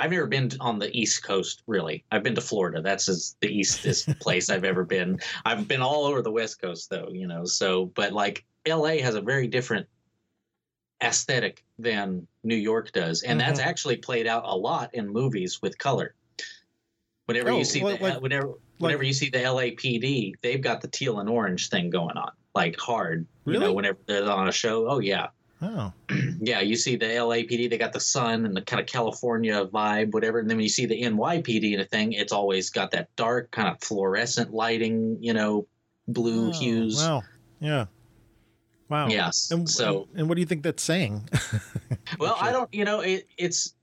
I've 0.00 0.10
never 0.12 0.26
been 0.26 0.50
on 0.60 0.78
the 0.78 0.90
East 0.98 1.22
Coast, 1.22 1.62
really. 1.66 2.04
I've 2.10 2.22
been 2.22 2.34
to 2.34 2.40
Florida. 2.40 2.80
That's 2.80 3.06
as 3.08 3.36
the 3.40 3.48
eastest 3.48 4.08
place 4.20 4.48
I've 4.48 4.64
ever 4.64 4.82
been. 4.82 5.18
I've 5.44 5.68
been 5.68 5.82
all 5.82 6.04
over 6.06 6.22
the 6.22 6.30
West 6.32 6.58
Coast, 6.60 6.88
though, 6.88 7.10
you 7.12 7.26
know. 7.26 7.44
So, 7.44 7.92
but 7.94 8.12
like 8.14 8.46
LA 8.66 8.96
has 9.02 9.14
a 9.14 9.20
very 9.20 9.46
different 9.46 9.86
aesthetic 11.04 11.64
than 11.78 12.26
New 12.44 12.56
York 12.56 12.92
does, 12.92 13.22
and 13.24 13.38
that's 13.38 13.60
Mhm. 13.60 13.64
actually 13.66 13.96
played 13.98 14.26
out 14.26 14.44
a 14.46 14.56
lot 14.56 14.94
in 14.94 15.06
movies 15.06 15.60
with 15.62 15.76
color. 15.78 16.14
Whenever 17.26 17.50
Oh, 17.50 17.58
you 17.58 17.64
see 17.64 17.82
like- 17.84 18.00
the, 18.00 18.08
like- 18.08 18.22
whenever 18.22 18.54
whenever 18.80 19.02
you 19.02 19.12
see 19.12 19.30
the 19.30 19.38
LAPD, 19.38 20.34
they've 20.42 20.60
got 20.60 20.80
the 20.80 20.88
teal 20.88 21.20
and 21.20 21.28
orange 21.28 21.68
thing 21.68 21.90
going 21.90 22.16
on, 22.16 22.32
like 22.54 22.78
hard. 22.78 23.26
You 23.44 23.52
Really? 23.54 23.66
know, 23.66 23.72
whenever 23.72 23.98
they're 24.06 24.30
on 24.30 24.48
a 24.48 24.52
show, 24.52 24.88
oh 24.88 24.98
yeah, 24.98 25.28
oh 25.62 25.92
yeah, 26.40 26.60
you 26.60 26.76
see 26.76 26.96
the 26.96 27.06
LAPD, 27.06 27.70
they 27.70 27.78
got 27.78 27.92
the 27.92 28.00
sun 28.00 28.44
and 28.44 28.56
the 28.56 28.62
kind 28.62 28.80
of 28.80 28.86
California 28.86 29.64
vibe, 29.66 30.12
whatever. 30.12 30.38
And 30.38 30.48
then 30.48 30.56
when 30.56 30.64
you 30.64 30.68
see 30.70 30.86
the 30.86 31.00
NYPD 31.02 31.72
and 31.72 31.82
a 31.82 31.84
thing, 31.84 32.12
it's 32.12 32.32
always 32.32 32.70
got 32.70 32.90
that 32.92 33.14
dark 33.16 33.50
kind 33.50 33.68
of 33.68 33.80
fluorescent 33.82 34.52
lighting, 34.52 35.18
you 35.20 35.32
know, 35.32 35.66
blue 36.08 36.48
Oh, 36.48 36.52
hues. 36.52 36.96
Wow. 36.96 37.22
Yeah. 37.60 37.86
Wow. 38.88 39.08
Yes. 39.08 39.50
And 39.52 39.68
so, 39.68 40.08
and 40.16 40.28
what 40.28 40.34
do 40.34 40.40
you 40.40 40.46
think 40.46 40.62
that's 40.64 40.82
saying? 40.82 41.28
well, 42.18 42.36
I 42.40 42.50
don't, 42.50 42.72
you 42.74 42.84
know, 42.84 43.00
it, 43.00 43.28
it's 43.38 43.74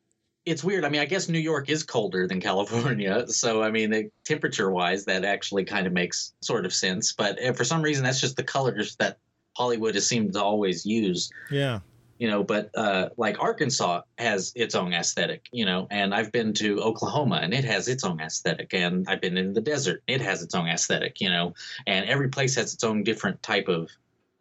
it's 0.48 0.64
weird. 0.64 0.86
I 0.86 0.90
mean, 0.90 1.02
I 1.02 1.06
guess 1.06 1.28
New 1.28 1.40
York 1.40 1.70
is 1.70 1.84
colder 1.84 2.28
than 2.28 2.40
California, 2.50 3.28
so 3.28 3.62
I 3.62 3.70
mean, 3.70 3.90
the 3.92 4.10
temperature 4.24 4.72
wise, 4.72 5.06
that 5.06 5.26
actually 5.26 5.66
kind 5.66 5.86
of 5.86 5.94
makes 5.94 6.34
sort 6.42 6.66
of 6.66 6.74
sense. 6.74 7.14
But 7.14 7.44
uh, 7.44 7.54
for 7.54 7.64
some 7.66 7.82
reason, 7.82 8.04
that's 8.04 8.22
just 8.22 8.38
the 8.38 8.44
colors 8.44 8.96
that 8.96 9.18
Hollywood 9.58 9.96
has 9.96 10.08
seemed 10.08 10.34
to 10.34 10.44
always 10.44 10.86
use. 10.86 11.30
yeah. 11.52 11.80
you 12.20 12.28
know 12.28 12.44
but 12.44 12.72
uh 12.76 13.10
like 13.18 13.40
arkansas 13.40 14.02
has 14.18 14.52
its 14.56 14.74
own 14.74 14.92
aesthetic 14.92 15.46
you 15.52 15.66
know 15.66 15.86
and 15.92 16.16
i've 16.16 16.32
been 16.32 16.52
to 16.52 16.82
oklahoma 16.82 17.40
and 17.44 17.54
it 17.54 17.64
has 17.64 17.88
its 17.88 18.04
own 18.04 18.20
aesthetic 18.20 18.74
and 18.74 19.06
i've 19.08 19.22
been 19.22 19.38
in 19.38 19.54
the 19.54 19.62
desert 19.62 20.02
it 20.08 20.20
has 20.20 20.42
its 20.42 20.56
own 20.56 20.68
aesthetic 20.68 21.22
you 21.22 21.30
know 21.30 21.54
and 21.86 22.10
every 22.10 22.28
place 22.30 22.56
has 22.56 22.74
its 22.74 22.84
own 22.84 23.04
different 23.04 23.38
type 23.44 23.68
of 23.68 23.92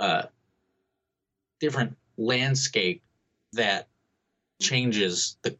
uh 0.00 0.22
different 1.60 1.94
landscape 2.16 3.02
that 3.52 3.88
changes 4.58 5.36
the 5.42 5.54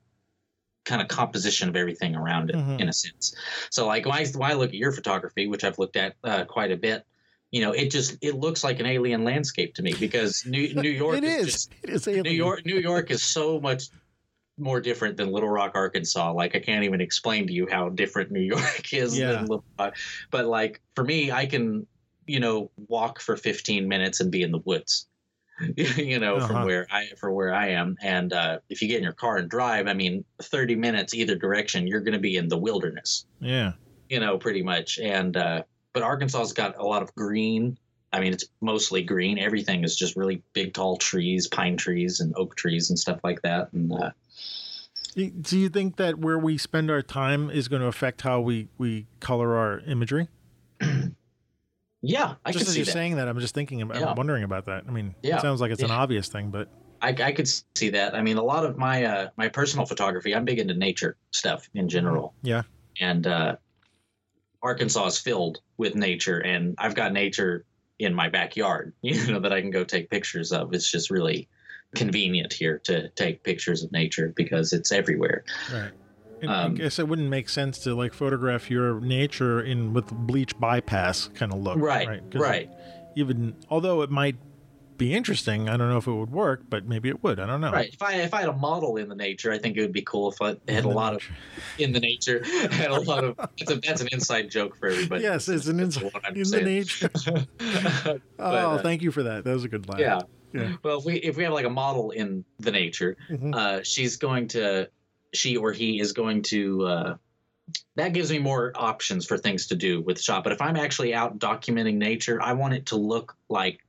kind 0.87 1.03
of 1.03 1.09
composition 1.09 1.68
of 1.68 1.76
everything 1.76 2.14
around 2.16 2.49
it 2.51 2.57
Mhm. 2.57 2.80
in 2.80 2.89
a 2.89 2.93
sense 2.93 3.34
so 3.70 3.87
like 3.87 4.07
when 4.07 4.14
I, 4.14 4.24
when 4.34 4.51
I 4.51 4.55
look 4.55 4.70
at 4.70 4.76
your 4.76 4.93
photography 4.93 5.47
which 5.49 5.64
i've 5.64 5.78
looked 5.78 5.97
at 5.97 6.14
uh, 6.24 6.45
quite 6.45 6.70
a 6.70 6.76
bit 6.76 7.03
you 7.51 7.61
know 7.61 7.72
it 7.72 7.91
just 7.91 8.16
it 8.22 8.37
looks 8.37 8.62
like 8.64 8.80
an 8.80 8.87
alien 8.87 9.24
landscape 9.24 9.74
to 9.74 9.82
me 9.82 9.93
because 9.99 10.43
new, 10.47 10.72
new 10.82 10.89
york 10.89 11.18
it 11.18 11.24
is 11.24 11.37
is. 11.41 11.53
just 11.53 11.74
it 11.82 11.91
is 11.91 12.09
alien. 12.09 12.22
New 12.24 12.30
York, 12.30 12.64
New 12.64 12.78
York 12.78 13.11
is 13.11 13.22
so 13.22 13.61
much 13.61 13.84
more 14.59 14.80
different 14.80 15.16
than 15.18 15.30
Little 15.30 15.51
Rock, 15.51 15.72
Arkansas. 15.74 16.32
Like 16.32 16.57
I 16.57 16.61
can't 16.61 16.82
even 16.84 17.01
explain 17.03 17.47
to 17.47 17.53
you 17.53 17.66
how 17.70 17.91
different 17.91 18.30
New 18.30 18.41
York 18.55 18.93
is 18.93 19.18
Yeah. 19.18 19.32
than 19.32 19.43
Little 19.43 19.64
Rock. 19.78 19.95
But 20.30 20.47
like 20.47 20.80
for 20.95 21.05
me, 21.05 21.30
I 21.30 21.45
can, 21.47 21.87
you 22.26 22.41
know, 22.41 22.70
walk 22.89 23.20
for 23.20 23.37
15 23.37 23.87
minutes 23.87 24.20
and 24.20 24.30
be 24.32 24.43
in 24.43 24.53
the 24.53 24.61
woods. 24.64 25.09
you 25.76 26.18
know, 26.18 26.36
Uh-huh. 26.36 26.46
from 26.46 26.64
where 26.64 26.86
I 26.90 27.07
for 27.18 27.30
where 27.32 27.52
I 27.54 27.68
am. 27.68 27.96
And 28.02 28.32
uh, 28.32 28.59
if 28.68 28.82
you 28.82 28.88
get 28.88 28.98
in 28.98 29.02
your 29.04 29.12
car 29.12 29.38
and 29.38 29.48
drive, 29.48 29.86
I 29.86 29.94
mean, 29.94 30.24
30 30.42 30.74
minutes 30.76 31.14
either 31.14 31.34
direction, 31.36 31.86
you're 31.86 32.00
going 32.00 32.12
to 32.14 32.18
be 32.20 32.36
in 32.36 32.48
the 32.48 32.59
wilderness 32.59 33.26
Yeah. 33.40 33.72
you 34.09 34.20
know, 34.20 34.36
pretty 34.38 34.62
much. 34.62 34.98
And 34.98 35.36
uh, 35.36 35.62
but 35.92 36.02
Arkansas's 36.02 36.52
got 36.52 36.76
a 36.78 36.84
lot 36.84 37.02
of 37.02 37.14
green. 37.14 37.78
I 38.12 38.20
mean, 38.20 38.32
it's 38.32 38.44
mostly 38.61 39.02
green. 39.02 39.38
Everything 39.38 39.82
is 39.84 39.96
just 39.96 40.16
really 40.16 40.42
big, 40.52 40.74
tall 40.74 40.96
trees, 40.96 41.48
pine 41.48 41.76
trees, 41.76 42.20
and 42.20 42.32
oak 42.36 42.54
trees 42.57 42.88
and 42.90 42.98
stuff 42.98 43.18
like 43.24 43.42
that. 43.42 43.72
And 43.72 43.92
uh, 43.92 44.11
Do 45.14 45.59
you 45.59 45.68
think 45.70 45.96
that 45.96 46.18
where 46.18 46.38
we 46.38 46.59
spend 46.59 46.90
our 46.90 47.02
time 47.02 47.50
is 47.50 47.68
going 47.68 47.80
to 47.82 47.88
affect 47.88 48.22
how 48.22 48.40
we 48.40 48.68
we 48.78 49.07
color 49.20 49.57
our 49.57 49.80
imagery? 49.80 50.28
Yeah, 52.07 52.34
I 52.44 52.52
just 52.52 52.68
as 52.68 52.76
you're 52.76 52.84
that. 52.86 52.92
saying 52.92 53.16
that, 53.16 53.28
I'm 53.28 53.38
just 53.40 53.54
thinking 53.54 53.82
about, 53.82 53.98
Yeah. 54.00 54.07
I'm 54.11 54.16
wondering 54.16 54.44
about 54.44 54.66
that. 54.66 54.84
I 54.88 54.90
mean, 54.90 55.14
Yeah. 55.22 55.36
it 55.36 55.40
sounds 55.42 55.61
like 55.61 55.70
it's 55.70 55.82
an 55.82 55.90
obvious 55.90 56.28
thing, 56.28 56.50
but 56.50 56.68
I, 57.02 57.09
I 57.11 57.32
could 57.32 57.48
see 57.76 57.90
that. 57.90 58.14
I 58.14 58.22
mean, 58.22 58.36
a 58.38 58.42
lot 58.42 58.64
of 58.64 58.78
my 58.78 59.04
uh, 59.04 59.28
my 59.36 59.48
personal 59.48 59.84
photography, 59.86 60.34
I'm 60.34 60.44
big 60.44 60.59
into 60.59 60.74
nature 60.74 61.16
stuff 61.30 61.68
in 61.74 61.88
general. 61.88 62.34
yeah, 62.42 62.62
and 63.00 63.26
uh, 63.26 63.57
Arkansas 64.62 65.07
is 65.07 65.18
filled 65.18 65.59
with 65.76 65.94
nature, 65.94 66.38
and 66.38 66.74
I've 66.78 66.94
got 66.94 67.12
nature 67.12 67.64
in 67.98 68.14
my 68.14 68.28
backyard, 68.28 68.92
you 69.02 69.30
know, 69.32 69.40
that 69.40 69.52
I 69.52 69.61
can 69.61 69.70
go 69.70 69.84
take 69.84 70.11
pictures 70.11 70.52
of. 70.52 70.72
It's 70.74 70.90
just 70.90 71.11
really 71.11 71.48
convenient 71.94 72.52
here 72.52 72.78
to 72.84 73.09
take 73.11 73.42
pictures 73.42 73.82
of 73.84 73.92
nature 73.92 74.32
because 74.36 74.72
it's 74.72 74.92
everywhere. 74.92 75.44
right. 75.72 75.92
And 76.43 76.51
Um, 76.51 76.72
I 76.72 76.74
guess 76.74 76.99
it 76.99 77.09
wouldn't 77.09 77.28
make 77.30 77.49
sense 77.49 77.78
to 77.80 77.95
like 77.95 78.12
photograph 78.12 78.70
your 78.70 79.01
nature 79.01 79.61
in 79.62 79.93
with 79.95 80.07
bleach 80.12 80.59
bypass 80.59 81.28
kind 81.34 81.53
of 81.53 81.59
look, 81.61 81.78
Right, 81.78 82.07
Right. 82.07 82.22
right. 82.34 82.70
Even 83.14 83.55
although 83.70 84.03
it 84.03 84.11
might 84.11 84.37
be 84.99 85.12
interesting, 85.14 85.68
I 85.68 85.76
don't 85.76 85.91
know 85.91 85.99
if 85.99 86.07
it 86.07 86.12
would 86.12 86.30
work, 86.30 86.62
but 86.70 86.87
maybe 86.87 87.09
it 87.11 87.22
would. 87.22 87.39
I 87.39 87.47
don't 87.47 87.61
know. 87.61 87.70
Right. 87.72 87.91
If 87.93 88.01
I 88.03 88.14
if 88.16 88.32
I 88.34 88.41
had 88.41 88.49
a 88.49 88.55
model 88.57 88.97
in 88.97 89.09
the 89.11 89.14
nature, 89.14 89.53
I 89.53 89.59
think 89.59 89.76
it 89.76 89.82
would 89.82 89.93
be 89.93 90.01
cool 90.03 90.30
if 90.32 90.41
I 90.43 90.51
In 90.66 90.74
had 90.74 90.84
a 90.84 90.89
lot 90.89 91.12
nature. 91.14 91.32
of 91.57 91.62
in 91.80 91.93
the 91.93 92.01
nature 92.01 92.43
had 92.70 92.91
a 92.91 93.01
lot 93.01 93.24
of. 93.24 93.37
That's, 93.37 93.70
a, 93.70 93.76
that's 93.76 94.01
an 94.03 94.09
inside 94.12 94.51
joke 94.51 94.76
for 94.76 94.89
everybody. 94.89 95.22
Yes, 95.22 95.49
it's 95.49 95.66
an 95.66 95.80
inside 95.80 96.11
in 96.34 96.51
the 96.51 96.61
nature. 96.62 97.11
But, 97.59 98.20
oh, 98.39 98.45
uh, 98.76 98.82
thank 98.82 99.03
you 99.03 99.11
for 99.11 99.22
that. 99.24 99.45
That 99.45 99.53
was 99.55 99.64
a 99.64 99.68
good 99.68 99.89
laugh. 99.89 99.99
yeah. 100.01 100.20
Yeah. 100.53 100.76
Well, 100.82 100.99
if 101.01 101.05
we 101.05 101.16
if 101.16 101.37
we 101.37 101.45
have 101.45 101.53
like 101.53 101.66
a 101.66 101.70
model 101.70 102.12
in 102.12 102.45
the 102.61 102.70
nature, 102.70 103.16
Mhm. 103.30 103.55
uh, 103.55 103.82
she's 103.82 104.16
going 104.16 104.49
to 104.49 104.89
she 105.35 105.57
or 105.57 105.72
he 105.72 106.01
is 106.01 106.12
going 106.12 106.43
to 106.43 106.85
uh, 106.87 107.16
that 107.97 108.12
gives 108.12 108.31
me 108.31 108.39
more 108.39 108.72
options 108.74 109.27
for 109.27 109.37
things 109.37 109.66
to 109.68 109.74
do 109.77 110.01
with 110.01 110.20
shot 110.20 110.45
but 110.45 110.53
if 110.53 110.61
i'm 110.62 110.77
actually 110.77 111.14
out 111.14 111.39
documenting 111.39 111.97
nature 111.97 112.41
i 112.43 112.53
want 112.53 112.74
it 112.74 112.87
to 112.87 112.97
look 112.97 113.35
like 113.49 113.81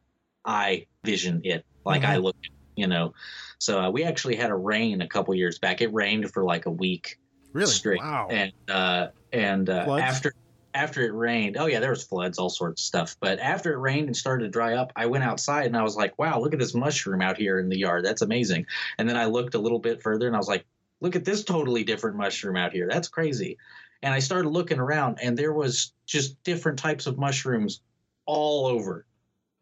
i 0.46 0.86
vision 1.04 1.42
it 1.44 1.66
like 1.86 2.04
i 2.04 2.16
Mhm. 2.18 2.24
look 2.24 2.36
you 2.78 2.88
know. 2.88 3.14
So 3.60 3.82
uh, 3.82 3.90
we 3.90 4.04
actually 4.04 4.36
had 4.36 4.52
a 4.52 4.56
rain 4.56 5.02
a 5.02 5.08
couple 5.08 5.34
years 5.34 5.60
back. 5.60 5.82
It 5.82 5.92
rained 5.94 6.32
for 6.32 6.44
like 6.44 6.68
a 6.68 6.72
week 6.72 7.18
really? 7.52 7.72
straight. 7.72 8.00
Wow. 8.00 8.28
and 8.30 8.54
uh 8.70 9.08
and 9.34 9.70
uh, 9.70 9.98
after 10.00 10.32
after 10.74 11.02
it 11.02 11.12
rained 11.12 11.58
oh 11.58 11.66
yeah 11.66 11.80
there 11.80 11.90
was 11.90 12.04
floods 12.04 12.38
all 12.38 12.50
sorts 12.52 12.84
of 12.84 12.86
stuff. 12.86 13.16
But 13.20 13.40
after 13.40 13.74
it 13.74 13.78
rained 13.80 14.06
and 14.08 14.16
started 14.16 14.44
to 14.46 14.50
dry 14.50 14.76
up 14.76 14.94
i 14.96 15.08
went 15.08 15.24
outside 15.24 15.66
and 15.66 15.76
i 15.76 15.82
was 15.82 15.96
like 15.96 16.18
wow 16.20 16.40
look 16.40 16.54
at 16.54 16.60
this 16.60 16.76
mushroom 16.76 17.22
out 17.22 17.38
here 17.38 17.60
in 17.60 17.68
the 17.68 17.78
yard. 17.80 18.06
That's 18.06 18.22
amazing. 18.22 18.68
And 19.00 19.10
then 19.10 19.18
i 19.18 19.26
looked 19.26 19.56
a 19.56 19.60
little 19.60 19.80
bit 19.80 20.04
further 20.04 20.28
and 20.28 20.36
i 20.36 20.40
was 20.40 20.48
like 20.48 20.66
look 21.02 21.16
at 21.16 21.26
this 21.26 21.44
totally 21.44 21.84
different 21.84 22.18
mushroom 22.18 22.56
out 22.56 22.74
here. 22.74 22.88
That's 22.90 23.08
crazy. 23.08 23.58
And 24.04 24.14
i 24.14 24.20
started 24.20 24.50
looking 24.50 24.80
around 24.80 25.20
and 25.22 25.38
there 25.38 25.54
was 25.54 25.94
just 26.06 26.42
different 26.44 26.78
types 26.78 27.08
of 27.08 27.18
mushrooms 27.18 27.82
all 28.26 28.68
over 28.68 29.06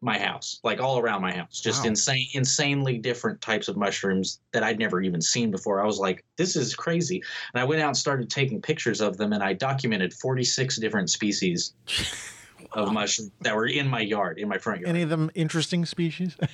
my 0.02 0.18
house 0.18 0.60
like 0.62 0.78
all 0.78 0.98
around 0.98 1.22
my 1.22 1.32
house. 1.34 1.60
Just 1.60 1.82
Wow. 1.84 1.88
insane 1.88 2.26
insanely 2.34 2.98
different 2.98 3.40
types 3.40 3.68
of 3.68 3.76
mushrooms 3.76 4.40
that 4.52 4.62
i'd 4.62 4.78
never 4.78 5.00
even 5.00 5.22
seen 5.22 5.50
before. 5.50 5.82
I 5.82 5.86
was 5.86 5.98
like 5.98 6.22
this 6.36 6.54
is 6.54 6.74
crazy. 6.74 7.22
And 7.54 7.60
i 7.60 7.64
went 7.64 7.80
out 7.80 7.88
and 7.88 7.96
started 7.96 8.28
taking 8.28 8.60
pictures 8.60 9.00
of 9.00 9.16
them 9.16 9.32
and 9.32 9.42
i 9.42 9.52
documented 9.52 10.12
46 10.12 10.76
different 10.76 11.10
species 11.10 11.74
of 12.72 12.92
mushrooms 12.92 13.30
that 13.40 13.56
were 13.56 13.66
in 13.66 13.88
my 13.88 14.00
yard 14.00 14.38
in 14.38 14.48
my 14.48 14.58
front 14.58 14.80
yard. 14.80 14.90
Any 14.90 15.02
of 15.02 15.08
them 15.08 15.30
interesting 15.34 15.86
species? 15.86 16.36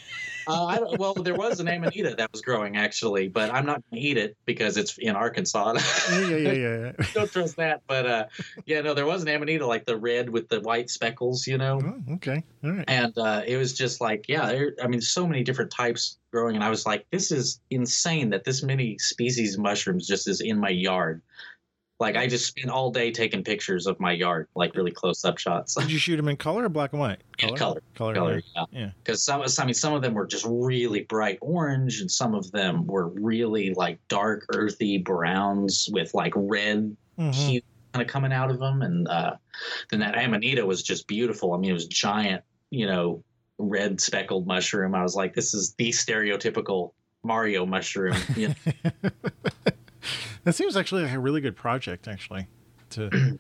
uh, 0.47 0.65
I 0.67 0.79
don't, 0.79 0.99
well 0.99 1.15
there 1.15 1.35
was 1.35 1.61
an 1.61 1.69
amanita 1.69 2.15
that 2.17 2.31
was 2.33 2.41
growing 2.41 2.77
actually 2.77 3.29
but 3.29 3.51
i'm 3.53 3.67
not 3.67 3.83
going 3.91 4.03
to 4.03 4.09
eat 4.09 4.17
it 4.17 4.37
because 4.47 4.77
it's 4.77 4.99
in 4.99 5.15
arkansas 5.17 5.73
yeah, 6.11 6.19
yeah, 6.21 6.37
yeah, 6.37 6.53
yeah. 6.53 7.07
don't 7.15 7.31
trust 7.31 7.57
that 7.57 7.83
but 7.87 8.07
uh 8.07 8.25
yeah 8.67 8.81
no 8.81 8.95
there 8.95 9.07
was 9.07 9.23
an 9.23 9.29
amanita 9.29 9.67
like 9.67 9.85
the 9.85 9.97
red 9.97 10.29
with 10.29 10.49
the 10.49 10.61
white 10.61 10.91
speckles 10.91 11.47
you 11.47 11.59
know 11.59 11.81
Oh, 11.83 12.15
okay. 12.15 12.43
All 12.65 12.71
right. 12.71 12.85
and 12.89 13.17
uh, 13.19 13.43
it 13.47 13.57
was 13.57 13.73
just 13.73 14.01
like 14.01 14.27
yeah 14.29 14.47
there, 14.47 14.75
i 14.83 14.87
mean 14.87 15.01
so 15.01 15.27
many 15.27 15.43
different 15.43 15.71
types 15.71 16.19
growing 16.33 16.55
and 16.55 16.65
i 16.65 16.71
was 16.71 16.87
like 16.87 17.07
this 17.11 17.31
is 17.31 17.61
insane 17.71 18.31
that 18.31 18.45
this 18.45 18.63
many 18.63 18.99
species 18.99 19.55
of 19.55 19.61
mushrooms 19.61 20.07
just 20.07 20.29
is 20.29 20.41
in 20.41 20.59
my 20.59 20.69
yard 20.71 21.23
like 22.03 22.17
i 22.17 22.27
just 22.27 22.47
spent 22.47 22.69
all 22.69 22.91
day 22.91 23.11
taking 23.11 23.43
pictures 23.43 23.87
of 23.87 23.99
my 23.99 24.13
yard 24.13 24.47
like 24.55 24.75
really 24.75 24.91
close 24.91 25.25
up 25.25 25.39
shots 25.39 25.75
Did 25.75 25.91
you 25.91 25.99
shoot 25.99 26.17
them 26.19 26.29
in 26.29 26.37
color 26.37 26.65
or 26.65 26.69
black 26.69 26.93
and 26.93 27.01
white? 27.01 27.23
Yeah, 27.41 27.49
color. 27.57 27.83
Color. 27.95 28.15
color 28.15 28.43
yeah. 28.55 28.65
yeah 28.73 28.81
Yeah. 28.81 28.91
because 29.03 29.23
some 29.25 29.41
i 29.41 29.65
mean 29.65 29.75
some 29.75 29.95
of 29.95 30.03
them 30.03 30.13
were 30.13 30.27
just 30.27 30.45
really 30.47 31.03
bright 31.05 31.39
orange 31.41 32.01
and 32.01 32.11
some 32.11 32.35
of 32.35 32.51
them 32.53 32.87
were 32.87 33.09
really 33.09 33.73
like 33.75 33.99
dark 34.09 34.45
earthy 34.55 34.99
browns 34.99 35.89
with 35.93 36.13
like 36.13 36.33
red 36.37 36.95
Mhm. 37.19 37.35
heat 37.35 37.65
kind 37.93 38.03
of 38.07 38.09
coming 38.11 38.33
out 38.33 38.51
of 38.51 38.59
them. 38.59 38.81
And 38.81 39.07
uh, 39.07 39.35
then 39.91 40.01
that 40.01 40.17
amanita 40.17 40.65
was 40.65 40.83
just 40.83 41.07
beautiful. 41.07 41.53
I 41.53 41.59
mean, 41.59 41.69
it 41.69 41.75
was 41.75 41.87
giant, 41.87 42.43
you 42.71 42.87
know, 42.87 43.23
red 43.59 44.01
speckled 44.01 44.47
mushroom. 44.47 44.95
I 44.95 45.03
was 45.03 45.15
like, 45.15 45.35
this 45.35 45.53
is 45.53 45.75
the 45.75 45.91
stereotypical 45.91 46.93
Mario 47.23 47.67
mushroom. 47.67 48.17
You 48.35 48.49
know? 48.49 49.11
that 50.45 50.55
seems 50.55 50.77
actually 50.77 51.03
like 51.05 51.13
a 51.13 51.19
really 51.21 51.41
good 51.41 51.57
project, 51.57 52.09
actually, 52.09 52.47
to 52.91 53.39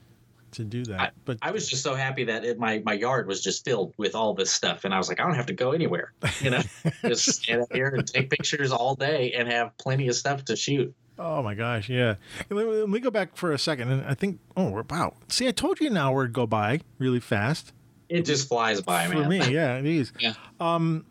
to 0.52 0.64
do 0.64 0.84
that. 0.84 1.14
but 1.24 1.38
I 1.40 1.50
was 1.50 1.66
just 1.66 1.82
so 1.82 1.94
happy 1.94 2.24
that 2.24 2.44
it, 2.44 2.58
my 2.58 2.82
my 2.84 2.92
yard 2.92 3.26
was 3.26 3.42
just 3.42 3.64
filled 3.64 3.94
with 3.96 4.14
all 4.14 4.34
this 4.34 4.50
stuff, 4.50 4.84
and 4.84 4.92
I 4.94 4.98
was 4.98 5.08
like, 5.08 5.18
I 5.20 5.24
don't 5.24 5.34
have 5.34 5.46
to 5.46 5.54
go 5.54 5.72
anywhere. 5.72 6.12
You 6.40 6.50
know, 6.50 6.60
just 7.02 7.24
stand 7.42 7.62
out 7.62 7.72
here 7.72 7.88
and 7.88 8.06
take 8.06 8.28
pictures 8.30 8.70
all 8.70 8.94
day 8.94 9.32
and 9.32 9.50
have 9.50 9.76
plenty 9.78 10.08
of 10.08 10.14
stuff 10.14 10.44
to 10.46 10.56
shoot. 10.56 10.94
oh 11.18 11.42
my 11.42 11.54
gosh, 11.54 11.88
yeah. 11.88 12.16
Let 12.50 12.66
me, 12.66 12.72
let 12.72 12.88
me 12.88 13.00
go 13.00 13.10
back 13.10 13.36
for 13.36 13.52
a 13.52 13.58
second, 13.58 13.90
and 13.90 14.04
I 14.04 14.14
think, 14.14 14.40
oh 14.56 14.68
we're- 14.70 14.84
wow. 14.90 15.14
See, 15.28 15.48
I 15.48 15.52
told 15.52 15.80
you 15.80 15.86
an 15.88 15.96
hour 15.96 16.16
would 16.18 16.32
go 16.32 16.46
by 16.46 16.80
really 16.98 17.20
fast 17.20 17.72
It 18.08 18.22
just 18.26 18.46
flies 18.48 18.80
by, 18.82 19.06
for 19.06 19.14
man. 19.14 19.22
For 19.24 19.28
me. 19.28 19.38
Yeah, 19.54 19.78
it 19.78 19.86
is. 19.86 20.12
Yeah. 20.18 20.34
Um, 20.60 21.04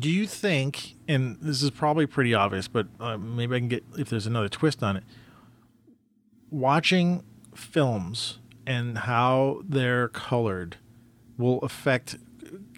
do 0.00 0.10
you 0.10 0.26
think, 0.26 0.94
and 1.08 1.36
this 1.40 1.62
is 1.62 1.70
probably 1.70 2.06
pretty 2.06 2.34
obvious, 2.34 2.68
but 2.68 2.86
uh, 3.00 3.16
maybe 3.18 3.56
I 3.56 3.58
can 3.58 3.68
get 3.68 3.84
if 3.98 4.08
there's 4.08 4.26
another 4.26 4.48
twist 4.48 4.82
on 4.82 4.96
it. 4.96 5.04
Watching 6.50 7.24
films 7.54 8.38
and 8.66 8.98
how 8.98 9.62
they're 9.68 10.08
colored 10.08 10.76
will 11.36 11.58
affect. 11.60 12.16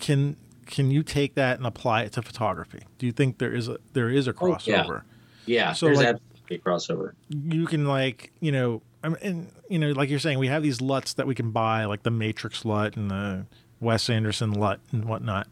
Can 0.00 0.36
can 0.66 0.90
you 0.90 1.02
take 1.02 1.34
that 1.34 1.58
and 1.58 1.66
apply 1.66 2.02
it 2.02 2.12
to 2.12 2.22
photography? 2.22 2.80
Do 2.98 3.06
you 3.06 3.12
think 3.12 3.38
there 3.38 3.52
is 3.54 3.68
a 3.68 3.78
there 3.92 4.08
is 4.08 4.26
a 4.26 4.34
Oh, 4.40 4.46
yeah. 4.48 4.54
crossover? 4.84 5.02
Yeah, 5.44 5.72
So, 5.74 5.86
there's 5.86 5.98
like- 5.98 6.06
absolutely 6.08 6.56
a 6.56 6.58
crossover. 6.58 7.12
you 7.28 7.66
can 7.66 7.86
like 7.86 8.32
you 8.40 8.50
know 8.52 8.82
I 9.04 9.08
mean, 9.10 9.18
and 9.22 9.52
you 9.68 9.78
know 9.78 9.92
like 9.92 10.08
you're 10.10 10.18
saying 10.18 10.38
we 10.38 10.48
have 10.48 10.62
these 10.62 10.78
luts 10.78 11.14
that 11.16 11.26
we 11.26 11.34
can 11.34 11.50
buy 11.50 11.84
like 11.84 12.02
the 12.02 12.10
matrix 12.10 12.64
lut 12.64 12.96
and 12.96 13.10
the 13.10 13.46
wes 13.80 14.08
anderson 14.08 14.52
lut 14.52 14.80
and 14.90 15.04
whatnot 15.04 15.46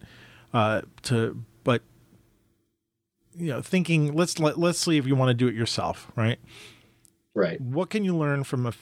uh 0.52 0.80
to 1.02 1.42
you 3.36 3.48
know 3.48 3.60
thinking 3.62 4.14
let's 4.14 4.38
let, 4.38 4.58
let's 4.58 4.78
see 4.78 4.96
if 4.98 5.06
you 5.06 5.14
want 5.16 5.28
to 5.30 5.34
do 5.34 5.48
it 5.48 5.54
yourself 5.54 6.10
right 6.16 6.38
Right. 7.34 7.60
what 7.60 7.90
can 7.90 8.04
you 8.04 8.16
learn 8.16 8.44
from 8.44 8.64
a 8.66 8.72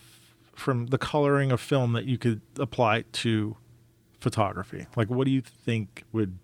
from 0.54 0.86
the 0.88 0.98
coloring 0.98 1.50
of 1.50 1.60
film 1.60 1.94
that 1.94 2.04
you 2.04 2.18
could 2.18 2.42
apply 2.58 3.04
to 3.12 3.56
photography 4.20 4.86
like 4.96 5.08
what 5.08 5.24
do 5.24 5.30
you 5.30 5.40
think 5.40 6.04
would 6.12 6.38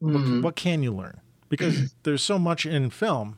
Mhm. 0.00 0.42
what 0.42 0.54
can 0.54 0.82
you 0.84 0.94
learn 0.94 1.20
because 1.48 1.92
there's 2.04 2.22
so 2.22 2.38
much 2.38 2.64
in 2.66 2.90
film 2.90 3.36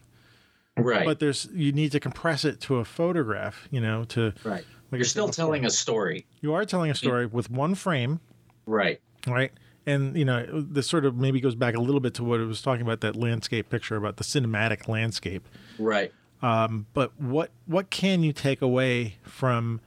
Right. 0.76 1.04
but 1.06 1.18
there's 1.20 1.48
you 1.52 1.72
need 1.72 1.92
to 1.92 2.00
compress 2.00 2.44
it 2.44 2.60
to 2.62 2.76
a 2.76 2.84
photograph 2.84 3.66
you 3.70 3.80
know 3.80 4.04
to 4.04 4.34
right. 4.44 4.64
like 4.90 4.98
You're 4.98 5.04
still 5.04 5.26
before. 5.28 5.44
telling 5.46 5.64
a 5.64 5.70
story. 5.70 6.26
you 6.42 6.52
are 6.54 6.64
telling 6.66 6.90
a 6.90 6.94
story 6.94 7.24
with 7.26 7.50
one 7.50 7.74
frame 7.74 8.20
Right. 8.66 9.00
right 9.26 9.52
and 9.90 10.16
you 10.16 10.24
know 10.24 10.46
this 10.52 10.86
sort 10.86 11.04
of 11.04 11.16
maybe 11.16 11.40
goes 11.40 11.54
back 11.54 11.74
a 11.74 11.80
little 11.80 12.00
bit 12.00 12.14
to 12.14 12.24
what 12.24 12.40
it 12.40 12.46
was 12.46 12.62
talking 12.62 12.82
about 12.82 13.00
that 13.00 13.16
landscape 13.16 13.68
picture 13.68 13.96
about 13.96 14.16
the 14.16 14.24
cinematic 14.24 14.88
landscape. 14.88 15.46
Right. 15.78 16.12
um, 16.42 16.86
but 16.94 17.18
what 17.20 17.50
what 17.66 17.90
can 17.90 18.22
you 18.22 18.32
take 18.32 18.62
away 18.62 19.16
from 19.22 19.80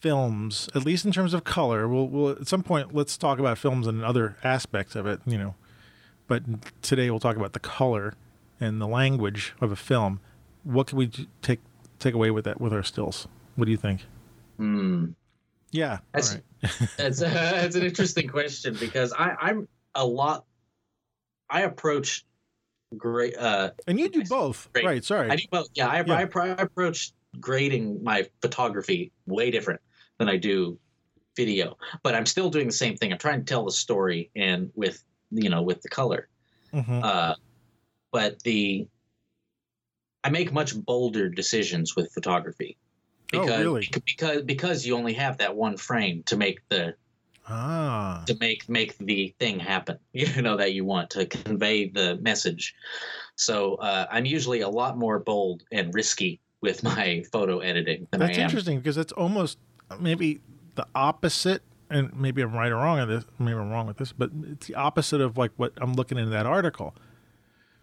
films 0.00 0.68
at 0.74 0.84
least 0.84 1.04
in 1.04 1.12
terms 1.12 1.34
of 1.34 1.44
color? 1.44 1.88
We'll, 1.88 2.08
we'll 2.08 2.30
at 2.30 2.48
some 2.48 2.62
point 2.62 2.94
let's 2.94 3.16
talk 3.16 3.38
about 3.38 3.58
films 3.58 3.86
and 3.86 4.04
other 4.04 4.36
aspects 4.44 4.94
of 4.96 5.06
it 5.06 5.20
you 5.26 5.38
know. 5.38 5.54
But 6.28 6.42
today 6.82 7.10
we'll 7.10 7.20
talk 7.20 7.36
about 7.36 7.52
the 7.52 7.60
color 7.60 8.14
and 8.60 8.80
the 8.80 8.86
language 8.86 9.54
of 9.60 9.72
a 9.72 9.76
film. 9.76 10.20
What 10.64 10.86
can 10.86 10.98
we 10.98 11.10
take 11.42 11.60
take 11.98 12.14
away 12.14 12.30
with 12.30 12.44
that 12.44 12.60
with 12.60 12.72
our 12.72 12.82
stills? 12.82 13.26
What 13.56 13.66
do 13.66 13.70
you 13.70 13.76
think? 13.76 14.06
Hmm. 14.56 15.10
Yeah 15.72 15.98
That's- 16.12 16.34
right. 16.34 16.42
That's 16.96 17.18
that's 17.18 17.74
an 17.74 17.82
interesting 17.82 18.28
question 18.28 18.76
because 18.78 19.12
I, 19.12 19.34
I'm 19.40 19.66
a 19.96 20.06
lot. 20.06 20.44
I 21.50 21.62
approach 21.62 22.24
great. 22.96 23.36
Uh, 23.36 23.70
and 23.88 23.98
you 23.98 24.08
do 24.08 24.22
both 24.24 24.68
Great. 24.72 24.84
right 24.84 25.04
sorry 25.04 25.28
I 25.30 25.36
do 25.36 25.44
both. 25.50 25.68
Yeah, 25.74 25.88
I, 25.88 26.04
Yeah. 26.06 26.14
I, 26.14 26.38
I 26.40 26.48
approach 26.62 27.12
grading 27.40 28.04
my 28.04 28.28
photography 28.42 29.10
way 29.26 29.50
different 29.50 29.80
than 30.18 30.28
I 30.28 30.36
do 30.36 30.78
video, 31.36 31.76
but 32.04 32.14
I'm 32.14 32.26
still 32.26 32.48
doing 32.50 32.66
the 32.68 32.72
same 32.72 32.96
thing. 32.96 33.10
I'm 33.12 33.18
trying 33.18 33.40
to 33.40 33.46
tell 33.46 33.64
the 33.64 33.72
story 33.72 34.30
and 34.36 34.70
with 34.76 35.02
you 35.32 35.48
know 35.50 35.62
with 35.62 35.82
the 35.82 35.88
color. 35.88 36.28
Mhm. 36.72 37.02
Uh, 37.02 37.34
but 38.12 38.40
the 38.44 38.86
I 40.22 40.30
make 40.30 40.52
much 40.52 40.78
bolder 40.78 41.28
decisions 41.28 41.96
with 41.96 42.12
photography 42.12 42.76
Oh, 43.34 43.40
because 43.40 43.60
really? 43.60 43.88
because 44.04 44.42
because 44.42 44.86
you 44.86 44.96
only 44.96 45.14
have 45.14 45.38
that 45.38 45.54
one 45.54 45.76
frame 45.76 46.22
to 46.26 46.36
make 46.36 46.60
the 46.68 46.94
ah, 47.48 48.22
to 48.26 48.36
make 48.40 48.68
make 48.68 48.96
the 48.98 49.34
thing 49.38 49.58
happen 49.58 49.98
you 50.12 50.42
know 50.42 50.56
that 50.56 50.74
you 50.74 50.84
want 50.84 51.10
to 51.10 51.26
convey 51.26 51.88
the 51.88 52.16
message 52.16 52.74
so 53.36 53.76
uh, 53.76 54.06
i'm 54.10 54.26
usually 54.26 54.60
a 54.60 54.68
lot 54.68 54.98
more 54.98 55.18
bold 55.18 55.62
and 55.72 55.94
risky 55.94 56.40
with 56.60 56.82
my 56.94 57.24
photo 57.32 57.60
editing 57.60 58.06
than 58.10 58.20
that's 58.20 58.36
i 58.36 58.40
am 58.40 58.44
interesting 58.44 58.78
because 58.78 58.98
it's 58.98 59.12
almost 59.12 59.56
maybe 59.98 60.40
the 60.74 60.86
opposite. 60.94 61.62
And 61.90 62.14
maybe 62.18 62.40
I'm 62.40 62.52
right 62.54 62.72
or 62.72 62.76
wrong 62.76 63.00
on 63.00 63.08
this. 63.08 63.24
Maybe 63.38 63.58
I'm 63.58 63.70
wrong 63.70 63.86
with 63.86 63.98
this, 63.98 64.12
but 64.12 64.30
it's 64.44 64.66
the 64.66 64.74
opposite 64.74 65.20
of 65.20 65.36
like 65.36 65.50
what 65.56 65.72
I'm 65.76 65.92
looking 65.92 66.16
in 66.16 66.30
that 66.30 66.46
article. 66.46 66.94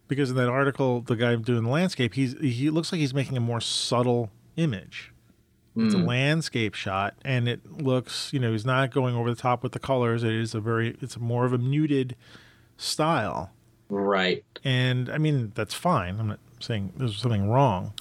Because 0.07 0.31
in 0.31 0.35
that 0.37 0.49
article, 0.49 1.01
the 1.01 1.15
guy 1.15 1.35
doing 1.35 1.63
the 1.63 1.69
landscape, 1.69 2.15
he's 2.15 2.35
he 2.39 2.71
looks 2.71 2.91
like 2.91 2.99
he's 2.99 3.13
making 3.13 3.37
a 3.37 3.41
more 3.41 3.61
subtle 3.61 4.31
image. 4.55 5.13
It's 5.85 5.93
a 5.93 5.97
Mm, 5.97 6.05
landscape 6.07 6.73
shot, 6.73 7.15
and 7.23 7.47
it 7.47 7.81
looks, 7.81 8.31
you 8.33 8.39
know, 8.39 8.51
he's 8.51 8.65
not 8.65 8.91
going 8.91 9.15
over 9.15 9.29
the 9.29 9.39
top 9.41 9.63
with 9.63 9.71
the 9.71 9.79
colors. 9.79 10.23
It 10.23 10.33
is 10.33 10.53
a 10.53 10.59
very, 10.59 10.97
it's 11.01 11.17
more 11.17 11.45
of 11.45 11.53
a 11.53 11.57
muted 11.57 12.15
style. 12.77 13.51
right 13.89 14.43
And 14.63 15.09
I 15.09 15.17
mean, 15.17 15.51
that's 15.55 15.73
fine. 15.73 16.19
I'm 16.19 16.27
not 16.27 16.39
saying 16.59 16.93
there's 16.97 17.17
something 17.17 17.49
wrong 17.49 17.93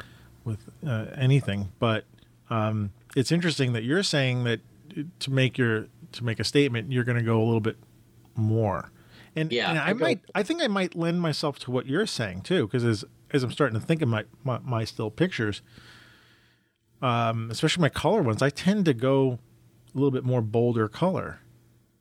with 0.45 0.69
uh, 0.87 1.07
anything, 1.17 1.73
but 1.79 2.05
um, 2.51 2.91
it's 3.17 3.31
interesting 3.33 3.73
that 3.75 3.85
you're 3.85 4.03
saying 4.03 4.45
that 4.45 4.61
to 5.21 5.31
make 5.31 5.57
your 5.59 5.87
to 6.13 6.25
make 6.25 6.41
a 6.41 6.45
statement, 6.45 6.91
you're 6.91 7.05
going 7.05 7.19
to 7.19 7.25
go 7.25 7.41
a 7.41 7.45
little 7.45 7.61
bit 7.61 7.77
more. 8.35 8.91
And, 9.37 9.53
Yeah, 9.53 9.71
and 9.71 9.79
I, 9.79 9.91
I 9.91 9.93
might, 9.93 10.21
I 10.35 10.43
think 10.43 10.63
I 10.63 10.67
might 10.67 10.95
lend 10.97 11.21
myself 11.21 11.59
to 11.61 11.71
what 11.71 11.87
you're 11.87 12.07
saying 12.07 12.43
too, 12.43 12.67
because 12.67 12.85
as 12.85 13.05
as 13.31 13.43
I'm 13.43 13.53
starting 13.53 13.79
to 13.79 13.87
think 13.87 14.01
of 14.03 14.09
my, 14.09 14.25
my 14.43 14.59
my 14.65 14.85
still 14.85 15.11
pictures, 15.11 15.61
um, 17.03 17.51
especially 17.51 17.83
my 17.83 17.89
color 17.89 18.23
ones, 18.23 18.43
I 18.43 18.51
tend 18.51 18.85
to 18.87 18.95
go 18.95 19.39
a 19.95 19.99
little 19.99 20.11
bit 20.11 20.25
more 20.25 20.43
bolder 20.43 20.89
color. 20.89 21.41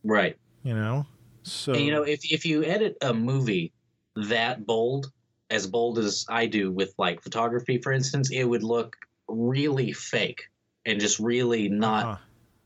right. 0.03 0.37
You 0.63 0.73
know, 0.73 1.05
so 1.43 1.73
and 1.73 1.81
you 1.81 1.91
know 1.91 2.03
if, 2.03 2.29
if 2.29 2.45
you 2.45 2.63
edit 2.65 2.97
a 3.01 3.13
movie 3.13 3.71
that 4.17 4.65
bold 4.65 5.11
as 5.49 5.65
bold 5.65 5.97
as 5.97 6.25
i 6.27 6.45
do 6.45 6.73
with 6.73 6.93
like 6.97 7.21
photography 7.21 7.77
for 7.77 7.93
instance 7.93 8.31
it 8.31 8.43
would 8.43 8.63
look 8.63 8.97
really 9.29 9.93
fake 9.93 10.49
and 10.85 10.99
just 10.99 11.19
really 11.19 11.69
not 11.69 12.05
uh, 12.05 12.17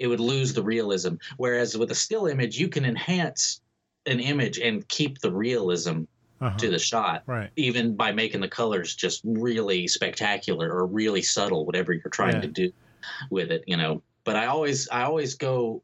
it 0.01 0.07
would 0.07 0.19
lose 0.19 0.53
the 0.53 0.63
realism. 0.63 1.15
Whereas 1.37 1.77
with 1.77 1.91
a 1.91 1.95
still 1.95 2.25
image, 2.25 2.57
you 2.57 2.69
can 2.69 2.85
enhance 2.85 3.61
an 4.07 4.19
image 4.19 4.57
and 4.57 4.87
keep 4.87 5.19
the 5.19 5.31
realism 5.31 6.03
uh-huh, 6.41 6.57
to 6.57 6.69
the 6.69 6.79
shot, 6.79 7.23
right. 7.27 7.49
even 7.55 7.95
by 7.95 8.11
making 8.11 8.41
the 8.41 8.47
colors 8.47 8.95
just 8.95 9.21
really 9.23 9.87
spectacular 9.87 10.69
or 10.71 10.85
really 10.87 11.21
subtle, 11.21 11.65
whatever 11.65 11.93
you're 11.93 12.09
trying 12.09 12.35
Yeah. 12.35 12.41
to 12.41 12.47
do 12.47 12.71
with 13.29 13.51
it, 13.51 13.63
you 13.67 13.77
know. 13.77 14.01
But 14.23 14.35
I 14.35 14.47
always 14.47 14.89
I 14.89 15.03
always 15.03 15.35
go 15.35 15.83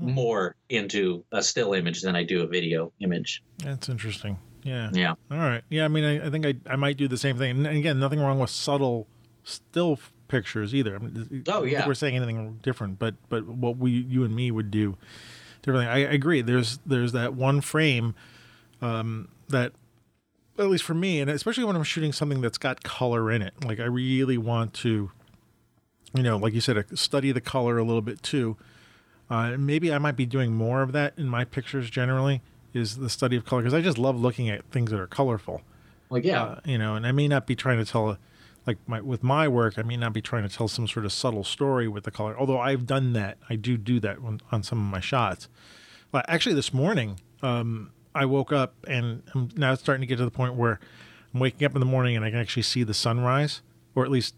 Hmm. 0.00 0.10
more 0.10 0.56
into 0.70 1.24
a 1.30 1.40
still 1.40 1.72
image 1.72 2.02
than 2.02 2.16
I 2.16 2.24
do 2.24 2.42
a 2.42 2.48
video 2.48 2.92
image. 2.98 3.44
That's 3.58 3.88
interesting. 3.88 4.38
Yeah. 4.64 4.90
Yeah. 4.92 5.14
All 5.30 5.38
right. 5.38 5.62
Yeah. 5.68 5.84
I 5.84 5.88
mean, 5.88 6.02
I, 6.04 6.26
I 6.26 6.30
think 6.30 6.44
I, 6.44 6.54
I 6.68 6.74
might 6.74 6.96
do 6.96 7.06
the 7.06 7.16
same 7.16 7.38
thing. 7.38 7.50
And 7.64 7.66
again, 7.66 8.00
nothing 8.00 8.18
wrong 8.18 8.40
with 8.40 8.50
subtle 8.50 9.06
still 9.44 10.00
pictures 10.26 10.74
either. 10.74 10.96
I 10.96 10.98
mean, 10.98 11.44
Oh, 11.46 11.62
yeah. 11.62 11.86
we're 11.86 11.94
saying 11.94 12.16
anything 12.16 12.58
different, 12.60 12.98
but 12.98 13.14
but 13.28 13.46
what 13.46 13.76
we 13.76 13.92
you 13.92 14.24
and 14.24 14.34
me 14.34 14.50
would 14.50 14.72
do 14.72 14.96
differently. 15.62 15.86
I, 15.86 15.98
I 15.98 16.12
agree. 16.12 16.40
There's 16.42 16.80
there's 16.84 17.12
that 17.12 17.34
one 17.34 17.60
frame 17.60 18.16
um, 18.82 19.28
that 19.48 19.72
at 20.58 20.68
least 20.68 20.84
for 20.84 20.94
me, 20.94 21.20
and 21.20 21.30
especially 21.30 21.64
when 21.64 21.76
I'm 21.76 21.82
shooting 21.82 22.12
something 22.12 22.40
that's 22.40 22.58
got 22.58 22.82
color 22.82 23.30
in 23.30 23.42
it. 23.42 23.54
Like 23.64 23.80
I 23.80 23.84
really 23.84 24.38
want 24.38 24.72
to, 24.74 25.10
you 26.14 26.22
know, 26.22 26.36
like 26.36 26.54
you 26.54 26.60
said, 26.60 26.78
uh, 26.78 26.82
study 26.94 27.32
the 27.32 27.40
color 27.40 27.78
a 27.78 27.84
little 27.84 28.02
bit 28.02 28.22
too. 28.22 28.56
Uh, 29.28 29.56
maybe 29.58 29.92
I 29.92 29.98
might 29.98 30.16
be 30.16 30.26
doing 30.26 30.52
more 30.52 30.82
of 30.82 30.92
that 30.92 31.14
in 31.16 31.28
my 31.28 31.44
pictures 31.44 31.90
generally. 31.90 32.40
Is 32.72 32.96
the 32.96 33.08
study 33.08 33.36
of 33.36 33.44
color 33.44 33.62
because 33.62 33.74
I 33.74 33.80
just 33.80 33.98
love 33.98 34.20
looking 34.20 34.50
at 34.50 34.64
things 34.72 34.90
that 34.90 34.98
are 34.98 35.06
colorful. 35.06 35.62
Like 36.10 36.24
yeah. 36.24 36.42
Uh, 36.42 36.60
you 36.64 36.76
know, 36.76 36.96
and 36.96 37.06
I 37.06 37.12
may 37.12 37.28
not 37.28 37.46
be 37.46 37.54
trying 37.54 37.78
to 37.78 37.84
tell 37.84 38.10
a, 38.10 38.18
like 38.66 38.78
my 38.86 39.00
with 39.00 39.22
my 39.22 39.46
work, 39.46 39.78
I 39.78 39.82
may 39.82 39.96
not 39.96 40.12
be 40.12 40.20
trying 40.20 40.42
to 40.48 40.54
tell 40.54 40.66
some 40.66 40.88
sort 40.88 41.04
of 41.04 41.12
subtle 41.12 41.44
story 41.44 41.86
with 41.86 42.04
the 42.04 42.10
color. 42.10 42.36
Although 42.36 42.58
I've 42.58 42.84
done 42.84 43.12
that, 43.12 43.38
I 43.48 43.54
do 43.56 43.76
do 43.76 44.00
that 44.00 44.22
when, 44.22 44.40
on 44.50 44.64
some 44.64 44.78
of 44.78 44.84
my 44.84 45.00
shots. 45.00 45.48
But 46.10 46.24
actually, 46.28 46.54
this 46.56 46.72
morning, 46.72 47.20
um, 47.42 47.90
I 48.14 48.24
woke 48.26 48.52
up 48.52 48.74
and 48.86 49.22
I'm 49.34 49.48
now 49.56 49.74
starting 49.74 50.00
to 50.02 50.06
get 50.06 50.16
to 50.18 50.24
the 50.24 50.30
point 50.30 50.54
where 50.54 50.78
I'm 51.32 51.40
waking 51.40 51.64
up 51.66 51.74
in 51.74 51.80
the 51.80 51.86
morning 51.86 52.14
and 52.16 52.24
I 52.24 52.30
can 52.30 52.38
actually 52.38 52.62
see 52.62 52.82
the 52.84 52.94
sunrise, 52.94 53.60
or 53.94 54.04
at 54.04 54.10
least 54.10 54.34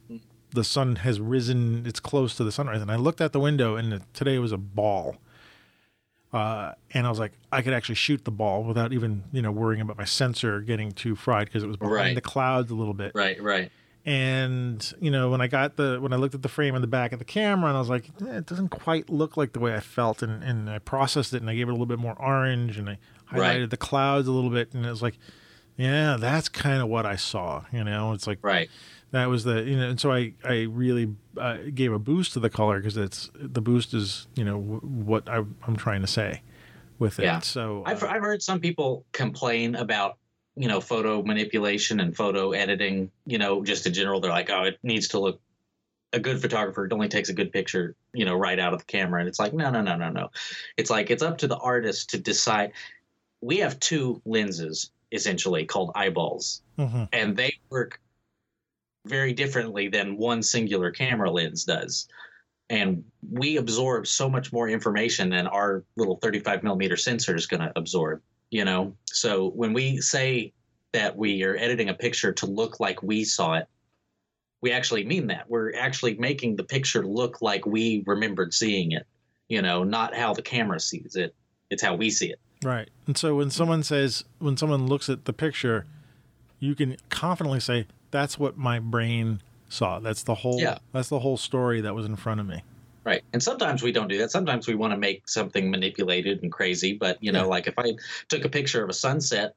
the 0.50 0.64
sun 0.64 0.96
has 0.96 1.20
risen. 1.20 1.84
It's 1.86 2.00
close 2.00 2.34
to 2.36 2.44
the 2.44 2.52
sunrise, 2.52 2.80
and 2.80 2.90
I 2.90 2.96
looked 2.96 3.20
out 3.20 3.32
the 3.32 3.40
window 3.40 3.76
and 3.76 3.92
it, 3.92 4.02
today 4.14 4.38
was 4.38 4.52
a 4.52 4.56
ball. 4.58 5.16
Uh, 6.32 6.72
and 6.92 7.06
I 7.06 7.10
was 7.10 7.18
like, 7.18 7.32
I 7.52 7.62
could 7.62 7.72
actually 7.72 7.94
shoot 7.94 8.24
the 8.24 8.30
ball 8.30 8.62
without 8.64 8.92
even, 8.92 9.24
you 9.32 9.40
know, 9.42 9.50
worrying 9.52 9.80
about 9.80 9.96
my 9.96 10.04
sensor 10.04 10.60
getting 10.60 10.92
too 10.92 11.14
fried 11.14 11.46
because 11.46 11.62
it 11.62 11.66
was 11.66 11.76
behind 11.76 11.94
Right. 11.94 12.14
the 12.14 12.20
clouds 12.20 12.70
a 12.70 12.74
little 12.74 12.94
bit. 12.94 13.12
right, 13.14 13.40
right. 13.42 13.70
And 14.04 14.94
you 15.00 15.10
know, 15.10 15.30
when 15.30 15.40
I 15.40 15.48
got 15.48 15.74
the 15.76 15.98
when 16.00 16.12
I 16.12 16.16
looked 16.16 16.34
at 16.36 16.42
the 16.42 16.48
frame 16.48 16.76
in 16.76 16.80
the 16.80 16.86
back 16.86 17.12
of 17.12 17.18
the 17.18 17.24
camera, 17.24 17.68
and 17.68 17.76
I 17.76 17.80
was 17.80 17.88
like, 17.88 18.08
eh, 18.24 18.36
it 18.38 18.46
doesn't 18.46 18.68
quite 18.68 19.10
look 19.10 19.36
like 19.36 19.52
the 19.52 19.58
way 19.58 19.74
I 19.74 19.80
felt, 19.80 20.22
and 20.22 20.44
and 20.44 20.70
I 20.70 20.78
processed 20.78 21.34
it 21.34 21.40
and 21.40 21.50
I 21.50 21.54
gave 21.56 21.66
it 21.68 21.72
a 21.72 21.74
little 21.74 21.86
bit 21.86 21.98
more 21.98 22.14
orange, 22.20 22.78
and 22.78 22.88
I 22.88 22.98
highlighted 23.30 23.60
Right. 23.60 23.70
the 23.70 23.76
clouds 23.76 24.28
a 24.28 24.32
little 24.32 24.50
bit, 24.50 24.72
and 24.74 24.84
it 24.86 24.90
was 24.90 25.02
like, 25.02 25.18
yeah, 25.76 26.16
that's 26.18 26.48
kind 26.48 26.80
of 26.82 26.88
what 26.88 27.04
I 27.06 27.16
saw. 27.16 27.64
You 27.72 27.84
know, 27.84 28.12
it's 28.12 28.26
like 28.26 28.38
Right. 28.42 28.70
that 29.10 29.26
was 29.28 29.44
the 29.44 29.62
you 29.62 29.76
know, 29.76 29.88
and 29.90 30.00
so 30.00 30.12
I 30.12 30.32
I 30.44 30.62
really 30.62 31.14
uh, 31.36 31.58
gave 31.74 31.92
a 31.92 31.98
boost 31.98 32.32
to 32.34 32.40
the 32.40 32.50
color 32.50 32.78
because 32.78 32.96
it's 32.96 33.30
the 33.34 33.60
boost 33.60 33.92
is 33.94 34.26
you 34.36 34.44
know 34.44 34.58
w- 34.60 34.80
what 34.80 35.28
I, 35.28 35.38
I'm 35.66 35.76
trying 35.76 36.00
to 36.00 36.06
say 36.06 36.42
with 36.98 37.18
it. 37.18 37.24
Yeah. 37.24 37.40
So 37.40 37.82
I've 37.84 38.02
uh, 38.02 38.06
I've 38.08 38.22
heard 38.22 38.42
some 38.42 38.60
people 38.60 39.04
complain 39.12 39.74
about 39.74 40.16
you 40.56 40.68
know 40.68 40.80
photo 40.80 41.22
manipulation 41.22 42.00
and 42.00 42.16
photo 42.16 42.52
editing. 42.52 43.10
You 43.26 43.36
know, 43.38 43.62
just 43.62 43.86
in 43.86 43.92
general, 43.92 44.20
they're 44.20 44.30
like, 44.30 44.48
oh, 44.50 44.64
it 44.64 44.78
needs 44.82 45.08
to 45.08 45.20
look. 45.20 45.40
A 46.12 46.20
good 46.20 46.40
photographer 46.40 46.86
it 46.86 46.92
only 46.92 47.08
takes 47.08 47.28
a 47.28 47.34
good 47.34 47.52
picture, 47.52 47.94
you 48.14 48.24
know, 48.24 48.36
right 48.36 48.58
out 48.58 48.72
of 48.72 48.78
the 48.78 48.84
camera, 48.86 49.18
and 49.20 49.28
it's 49.28 49.40
like, 49.40 49.52
no, 49.52 49.70
no, 49.70 49.82
no, 49.82 49.96
no, 49.96 50.08
no. 50.08 50.30
It's 50.78 50.88
like 50.88 51.10
it's 51.10 51.22
up 51.22 51.36
to 51.38 51.48
the 51.48 51.56
artist 51.58 52.10
to 52.10 52.18
decide. 52.18 52.72
We 53.40 53.58
have 53.58 53.78
two 53.80 54.20
lenses 54.24 54.90
essentially 55.12 55.64
called 55.64 55.92
eyeballs, 55.94 56.62
mhm. 56.78 57.08
and 57.12 57.36
they 57.36 57.54
work 57.70 58.00
very 59.06 59.32
differently 59.32 59.88
than 59.88 60.16
one 60.16 60.42
singular 60.42 60.90
camera 60.90 61.30
lens 61.30 61.64
does. 61.64 62.08
And 62.68 63.04
we 63.30 63.56
absorb 63.56 64.06
so 64.06 64.28
much 64.28 64.52
more 64.52 64.68
information 64.68 65.30
than 65.30 65.46
our 65.46 65.84
little 65.96 66.16
35 66.16 66.64
millimeter 66.64 66.96
sensor 66.96 67.36
is 67.36 67.46
going 67.46 67.60
to 67.60 67.72
absorb, 67.76 68.20
you 68.50 68.64
know? 68.64 68.96
So 69.04 69.50
when 69.50 69.72
we 69.72 70.00
say 70.00 70.52
that 70.92 71.16
we 71.16 71.44
are 71.44 71.56
editing 71.56 71.88
a 71.88 71.94
picture 71.94 72.32
to 72.32 72.46
look 72.46 72.80
like 72.80 73.02
we 73.02 73.24
saw 73.24 73.54
it, 73.54 73.68
we 74.62 74.72
actually 74.72 75.04
mean 75.04 75.28
that. 75.28 75.48
We're 75.48 75.76
actually 75.76 76.14
making 76.14 76.56
the 76.56 76.64
picture 76.64 77.06
look 77.06 77.40
like 77.40 77.66
we 77.66 78.02
remembered 78.06 78.52
seeing 78.52 78.92
it, 78.92 79.06
you 79.48 79.62
know, 79.62 79.84
not 79.84 80.14
how 80.14 80.34
the 80.34 80.42
camera 80.42 80.80
sees 80.80 81.14
it. 81.14 81.34
It's 81.70 81.82
how 81.82 81.94
we 81.94 82.10
see 82.10 82.30
it. 82.30 82.40
Right. 82.62 82.88
And 83.06 83.16
so 83.16 83.34
when 83.36 83.50
someone 83.50 83.82
says, 83.82 84.24
when 84.38 84.56
someone 84.56 84.86
looks 84.86 85.08
at 85.08 85.24
the 85.26 85.32
picture, 85.32 85.84
you 86.58 86.74
can 86.74 86.96
confidently 87.10 87.60
say, 87.60 87.86
that's 88.10 88.38
what 88.38 88.56
my 88.56 88.78
brain 88.78 89.40
saw. 89.68 89.98
That's 89.98 90.22
the 90.22 90.34
whole, 90.36 90.60
Yeah. 90.60 90.78
that's 90.92 91.08
the 91.08 91.18
whole 91.20 91.36
story 91.36 91.80
that 91.82 91.94
was 91.94 92.06
in 92.06 92.16
front 92.16 92.40
of 92.40 92.46
me. 92.46 92.62
Right. 93.04 93.22
And 93.32 93.42
sometimes 93.42 93.82
we 93.82 93.92
don't 93.92 94.08
do 94.08 94.18
that. 94.18 94.30
Sometimes 94.30 94.66
we 94.66 94.74
want 94.74 94.92
to 94.92 94.96
make 94.96 95.28
something 95.28 95.70
manipulated 95.70 96.42
and 96.42 96.50
crazy. 96.50 96.94
But, 96.94 97.22
you 97.22 97.30
know, 97.30 97.42
Yeah. 97.42 97.46
like 97.50 97.66
if 97.66 97.74
I 97.78 97.92
took 98.28 98.44
a 98.44 98.48
picture 98.48 98.82
of 98.82 98.88
a 98.90 98.94
sunset 98.94 99.54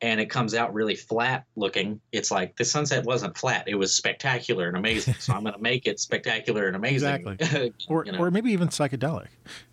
and 0.00 0.20
it 0.20 0.26
comes 0.28 0.54
out 0.54 0.74
really 0.74 0.94
flat 0.94 1.44
looking, 1.56 2.00
it's 2.12 2.30
like 2.30 2.56
the 2.56 2.64
sunset 2.64 3.04
wasn't 3.04 3.36
flat. 3.38 3.64
It 3.66 3.74
was 3.76 3.92
spectacular 3.94 4.68
and 4.68 4.76
amazing. 4.76 5.14
so 5.18 5.32
I'm 5.32 5.42
going 5.42 5.54
to 5.56 5.60
make 5.62 5.86
it 5.86 5.98
spectacular 5.98 6.66
and 6.66 6.76
amazing. 6.76 7.08
Exactly. 7.26 7.72
Or, 7.88 8.04
You 8.04 8.12
know. 8.12 8.18
or 8.18 8.30
maybe 8.30 8.52
even 8.52 8.68
psychedelic. 8.68 9.26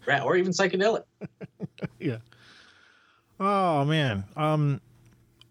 Right. 0.07 0.21
Or 0.23 0.35
even 0.37 0.51
psychedelic. 0.53 1.03
yeah. 1.99 2.17
Oh 3.43 3.83
man. 3.85 4.25
Um, 4.35 4.81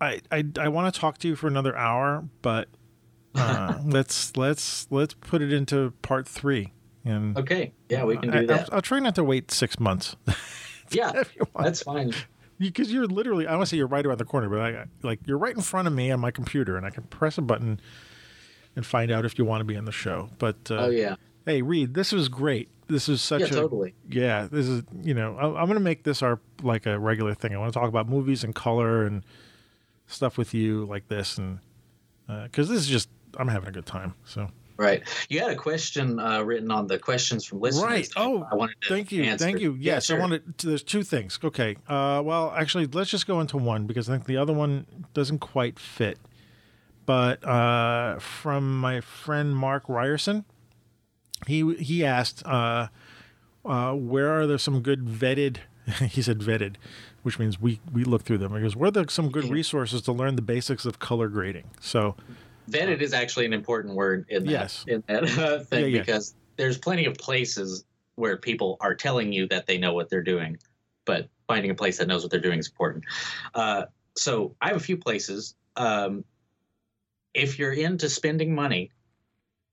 I 0.00 0.20
I, 0.30 0.44
I 0.58 0.68
want 0.68 0.94
to 0.94 1.00
talk 1.00 1.18
to 1.18 1.28
you 1.28 1.34
for 1.36 1.48
another 1.48 1.76
hour, 1.76 2.24
but 2.40 2.68
uh, 3.34 3.78
let's 3.84 4.36
let's 4.36 4.86
let's 4.90 5.14
put 5.14 5.42
it 5.42 5.52
into 5.52 5.92
part 6.02 6.26
three. 6.28 6.72
And 7.04 7.36
Okay. 7.36 7.72
Yeah, 7.88 8.04
we 8.04 8.16
can 8.16 8.30
I, 8.30 8.40
do 8.42 8.46
that. 8.48 8.70
will 8.72 8.82
try 8.82 8.98
not 9.00 9.14
to 9.16 9.24
wait 9.24 9.50
six 9.50 9.78
months. 9.80 10.16
Yeah, 10.92 11.12
if 11.20 11.32
you 11.36 11.42
want. 11.54 11.66
that's 11.66 11.84
fine. 11.84 12.12
because 12.58 12.92
you're 12.92 13.06
literally 13.06 13.46
I 13.46 13.52
want 13.52 13.62
to 13.62 13.66
say 13.70 13.76
you're 13.76 13.86
right 13.86 14.04
around 14.04 14.18
the 14.18 14.24
corner, 14.24 14.48
but 14.48 14.60
I 14.60 14.86
like 15.04 15.20
you're 15.24 15.38
right 15.38 15.54
in 15.54 15.62
front 15.62 15.86
of 15.86 15.94
me 15.94 16.10
on 16.10 16.18
my 16.18 16.32
computer, 16.32 16.76
and 16.76 16.84
I 16.84 16.90
can 16.90 17.04
press 17.04 17.38
a 17.38 17.42
button 17.42 17.80
and 18.74 18.84
find 18.84 19.12
out 19.12 19.24
if 19.24 19.38
you 19.38 19.44
want 19.44 19.60
to 19.60 19.64
be 19.64 19.76
on 19.76 19.84
the 19.84 19.92
show. 19.92 20.30
But 20.38 20.56
uh, 20.68 20.86
Oh, 20.86 20.90
yeah. 20.90 21.14
hey, 21.46 21.62
Reed, 21.62 21.94
this 21.94 22.10
was 22.10 22.28
great. 22.28 22.70
This 22.90 23.08
is 23.08 23.22
such 23.22 23.40
yeah, 23.40 23.46
a 23.46 23.50
totally. 23.50 23.94
yeah. 24.08 24.48
This 24.50 24.66
is 24.66 24.82
you 25.02 25.14
know 25.14 25.36
I, 25.36 25.60
I'm 25.60 25.66
gonna 25.66 25.80
make 25.80 26.04
this 26.04 26.22
our 26.22 26.40
like 26.62 26.86
a 26.86 26.98
regular 26.98 27.34
thing. 27.34 27.54
I 27.54 27.58
want 27.58 27.72
to 27.72 27.78
talk 27.78 27.88
about 27.88 28.08
movies 28.08 28.44
and 28.44 28.54
color 28.54 29.04
and 29.04 29.24
stuff 30.06 30.36
with 30.36 30.52
you 30.52 30.84
like 30.86 31.08
this, 31.08 31.38
and 31.38 31.60
because 32.44 32.68
this 32.68 32.78
is 32.78 32.86
just 32.86 33.08
I'm 33.38 33.48
having 33.48 33.68
a 33.68 33.72
good 33.72 33.86
time. 33.86 34.14
So 34.24 34.48
Right. 34.80 35.02
You 35.28 35.40
had 35.40 35.50
a 35.50 35.56
question 35.56 36.18
uh, 36.18 36.42
written 36.42 36.70
on 36.70 36.86
the 36.86 36.98
questions 36.98 37.44
from 37.44 37.60
listeners. 37.60 37.84
Right. 37.84 38.08
Oh, 38.16 38.46
I 38.50 38.54
wanted 38.54 38.80
to 38.80 38.88
thank 38.88 39.12
you, 39.12 39.24
answer. 39.24 39.44
thank 39.44 39.60
you. 39.60 39.74
Yeah, 39.74 39.96
Yes, 39.96 40.06
sure. 40.06 40.16
I 40.16 40.20
wanted. 40.20 40.56
To, 40.56 40.68
there's 40.68 40.82
two 40.82 41.02
things. 41.02 41.38
Okay. 41.44 41.76
Uh, 41.86 42.22
well, 42.24 42.54
actually, 42.56 42.86
let's 42.86 43.10
just 43.10 43.26
go 43.26 43.40
into 43.40 43.58
one 43.58 43.86
because 43.86 44.08
I 44.08 44.14
think 44.14 44.24
the 44.24 44.38
other 44.38 44.54
one 44.54 44.86
doesn't 45.12 45.40
quite 45.40 45.78
fit. 45.78 46.18
But 47.04 47.44
uh, 47.46 48.20
from 48.20 48.80
my 48.80 49.02
friend 49.02 49.54
Mark 49.54 49.86
Ryerson, 49.86 50.46
he 51.46 51.74
he 51.76 52.04
asked, 52.04 52.44
uh, 52.46 52.88
uh, 53.64 53.92
"Where 53.94 54.28
are 54.30 54.46
there 54.46 54.58
some 54.58 54.80
good 54.80 55.06
vetted?" 55.06 55.58
he 56.10 56.22
said 56.22 56.38
vetted, 56.40 56.76
which 57.22 57.38
means 57.38 57.60
we 57.60 57.80
we 57.92 58.04
look 58.04 58.22
through 58.22 58.38
them. 58.38 58.54
He 58.54 58.60
goes, 58.60 58.76
"Where 58.76 58.88
are 58.88 58.92
there 58.92 59.08
some 59.08 59.30
good 59.30 59.44
resources 59.50 60.02
to 60.02 60.12
learn 60.12 60.36
the 60.36 60.42
basics 60.42 60.84
of 60.84 60.98
color 60.98 61.28
grading?" 61.28 61.70
So 61.80 62.16
Vetted 62.70 63.00
is 63.00 63.12
actually 63.12 63.46
an 63.46 63.52
important 63.52 63.94
word 63.94 64.26
in 64.28 64.44
that, 64.44 64.50
Yes. 64.50 64.84
in 64.86 65.02
that 65.08 65.24
uh, 65.38 65.58
thing 65.64 65.80
Yeah, 65.80 65.86
yeah. 65.86 65.98
because 66.00 66.34
there's 66.56 66.78
plenty 66.78 67.04
of 67.06 67.14
places 67.14 67.84
where 68.14 68.36
people 68.36 68.76
are 68.80 68.94
telling 68.94 69.32
you 69.32 69.48
that 69.48 69.66
they 69.66 69.78
know 69.78 69.92
what 69.94 70.08
they're 70.10 70.22
doing, 70.22 70.56
but 71.04 71.28
finding 71.48 71.70
a 71.70 71.74
place 71.74 71.98
that 71.98 72.06
knows 72.06 72.22
what 72.22 72.30
they're 72.30 72.38
doing 72.38 72.58
is 72.60 72.68
important. 72.68 73.02
Uh, 73.54 73.86
so 74.14 74.54
I 74.60 74.68
have 74.68 74.76
a 74.76 74.80
few 74.80 74.96
places. 74.96 75.54
Um, 75.76 76.24
if 77.34 77.58
you're 77.58 77.72
into 77.72 78.08
spending 78.08 78.54
money, 78.54 78.90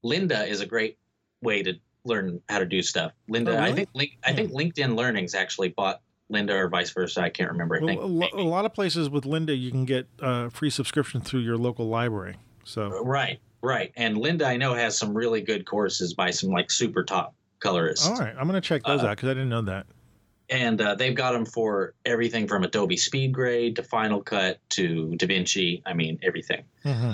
Lynda 0.04 0.48
is 0.48 0.62
a 0.62 0.66
great 0.66 0.98
way 1.42 1.64
to 1.64 1.74
learn 2.06 2.42
how 2.50 2.60
to 2.60 2.66
do 2.66 2.82
stuff. 2.82 3.12
Lynda, 3.30 3.58
Oh, 3.58 3.60
I 3.60 3.72
think 3.72 3.90
Link, 3.94 4.12
I 4.24 4.34
think 4.34 4.52
LinkedIn 4.52 4.96
Learnings 4.96 5.36
actually 5.36 5.70
bought 5.70 6.02
Lynda 6.32 6.52
or 6.52 6.70
vice 6.70 6.92
versa. 6.92 7.22
I 7.22 7.30
can't 7.30 7.52
remember. 7.52 7.78
I 7.78 7.80
well, 7.80 7.88
think 7.88 8.02
a, 8.02 8.06
lo- 8.06 8.30
a 8.34 8.48
lot 8.48 8.66
of 8.66 8.74
places 8.74 9.10
with 9.10 9.24
Lynda, 9.26 9.58
you 9.60 9.72
can 9.72 9.86
get 9.86 10.08
uh, 10.22 10.50
free 10.50 10.70
subscription 10.70 11.22
through 11.22 11.42
your 11.42 11.58
local 11.58 11.88
library. 11.88 12.36
So 12.64 13.04
Right, 13.04 13.40
right. 13.62 13.92
And 13.96 14.18
Lynda, 14.18 14.44
I 14.44 14.58
know, 14.58 14.74
has 14.74 14.98
some 14.98 15.14
really 15.14 15.42
good 15.42 15.66
courses 15.66 16.14
by 16.14 16.32
some 16.32 16.50
like 16.50 16.70
super 16.72 17.04
top 17.04 17.34
colorists. 17.60 18.08
All 18.08 18.16
right, 18.18 18.36
I'm 18.38 18.46
gonna 18.46 18.62
check 18.62 18.84
those 18.84 19.04
Uh, 19.04 19.08
out 19.08 19.18
because 19.18 19.30
I 19.30 19.34
didn't 19.34 19.50
know 19.50 19.62
that. 19.64 19.86
And 20.50 20.80
uh, 20.82 20.96
they've 20.96 21.16
got 21.16 21.34
them 21.34 21.46
for 21.46 21.94
everything 22.06 22.48
from 22.48 22.64
Adobe 22.64 22.96
SpeedGrade 22.96 23.76
to 23.76 23.84
Final 23.84 24.22
Cut 24.22 24.60
to 24.70 25.14
DaVinci. 25.18 25.82
I 25.86 25.94
mean, 25.94 26.20
everything. 26.24 26.64
hmm 26.84 27.12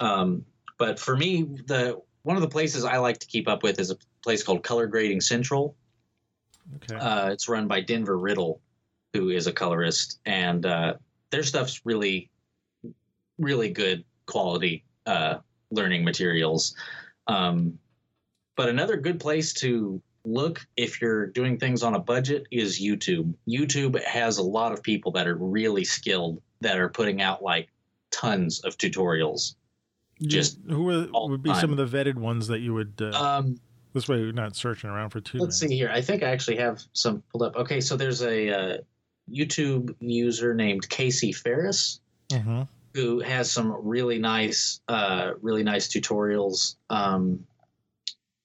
Um, 0.00 0.44
but 0.78 0.98
for 0.98 1.16
me, 1.16 1.42
the 1.66 2.00
one 2.26 2.34
of 2.34 2.42
the 2.42 2.48
places 2.48 2.84
I 2.84 2.96
like 2.96 3.18
to 3.18 3.26
keep 3.28 3.46
up 3.46 3.62
with 3.62 3.78
is 3.78 3.92
a 3.92 3.96
place 4.20 4.42
called 4.42 4.64
Color 4.64 4.88
Grading 4.88 5.20
Central. 5.20 5.76
Okay. 6.74 6.96
Uh, 6.96 7.30
it's 7.30 7.48
run 7.48 7.68
by 7.68 7.80
Denver 7.80 8.18
Riddle, 8.18 8.60
who 9.12 9.28
is 9.28 9.46
a 9.46 9.52
colorist, 9.52 10.18
and 10.26 10.66
uh, 10.66 10.94
their 11.30 11.44
stuff's 11.44 11.82
really, 11.84 12.28
really 13.38 13.68
good 13.68 14.04
quality 14.26 14.84
uh, 15.06 15.36
learning 15.70 16.02
materials. 16.02 16.74
Um, 17.28 17.78
but 18.56 18.68
another 18.68 18.96
good 18.96 19.20
place 19.20 19.52
to 19.60 20.02
look 20.24 20.66
if 20.76 21.00
you're 21.00 21.28
doing 21.28 21.56
things 21.56 21.84
on 21.84 21.94
a 21.94 22.00
budget 22.00 22.48
is 22.50 22.82
YouTube. 22.82 23.32
YouTube 23.48 24.02
has 24.02 24.38
a 24.38 24.42
lot 24.42 24.72
of 24.72 24.82
people 24.82 25.12
that 25.12 25.28
are 25.28 25.36
really 25.36 25.84
skilled 25.84 26.42
that 26.60 26.80
are 26.80 26.88
putting 26.88 27.22
out 27.22 27.40
like 27.40 27.68
tons 28.10 28.58
of 28.64 28.76
tutorials. 28.76 29.54
You- 30.18 30.28
just 30.28 30.58
who 30.68 30.88
are, 30.90 31.06
all 31.12 31.28
would 31.28 31.42
be 31.42 31.50
time. 31.50 31.60
some 31.60 31.72
of 31.72 31.76
the 31.90 31.96
vetted 31.98 32.14
ones 32.16 32.46
that 32.48 32.60
you 32.60 32.72
would? 32.74 32.94
Uh, 33.00 33.10
Um, 33.38 33.56
this 33.92 34.08
way, 34.08 34.18
you're 34.18 34.32
not 34.32 34.54
searching 34.56 34.90
around 34.90 35.10
for 35.10 35.20
two. 35.20 35.38
Let's 35.38 35.58
see 35.58 35.74
here. 35.74 35.90
I 35.92 36.00
think 36.02 36.22
I 36.22 36.28
actually 36.30 36.56
have 36.58 36.82
some 36.92 37.22
pulled 37.32 37.42
up. 37.42 37.56
Okay, 37.56 37.80
so 37.80 37.96
there's 37.96 38.22
a 38.22 38.50
uh, 38.50 38.76
YouTube 39.30 39.94
user 40.00 40.54
named 40.54 40.88
Casey 40.88 41.32
Faris 41.32 42.00
hmm 42.32 42.62
who 42.94 43.20
has 43.20 43.50
some 43.50 43.76
really 43.86 44.18
nice, 44.18 44.80
uh, 44.88 45.32
really 45.42 45.62
nice 45.62 45.86
tutorials. 45.86 46.76
Um, 46.88 47.44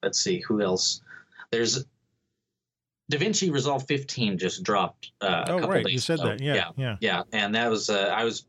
let's 0.04 0.20
see 0.20 0.42
who 0.42 0.62
else. 0.62 1.00
There's 1.52 1.86
DaVinci 3.12 3.50
Resolve 3.52 3.86
15 3.88 4.38
just 4.38 4.64
dropped. 4.64 5.12
Uh, 5.22 5.26
a 5.48 5.52
Oh, 5.52 5.60
couple 5.60 5.70
right. 5.70 5.86
days 5.86 5.94
You 5.94 6.00
said 6.00 6.20
ago. 6.20 6.30
that. 6.30 6.42
Yeah, 6.42 6.54
yeah, 6.56 6.70
yeah. 6.76 6.98
yeah. 7.00 7.24
And 7.32 7.56
that 7.56 7.70
was 7.70 7.90
uh, 7.90 8.14
I 8.14 8.26
was 8.26 8.46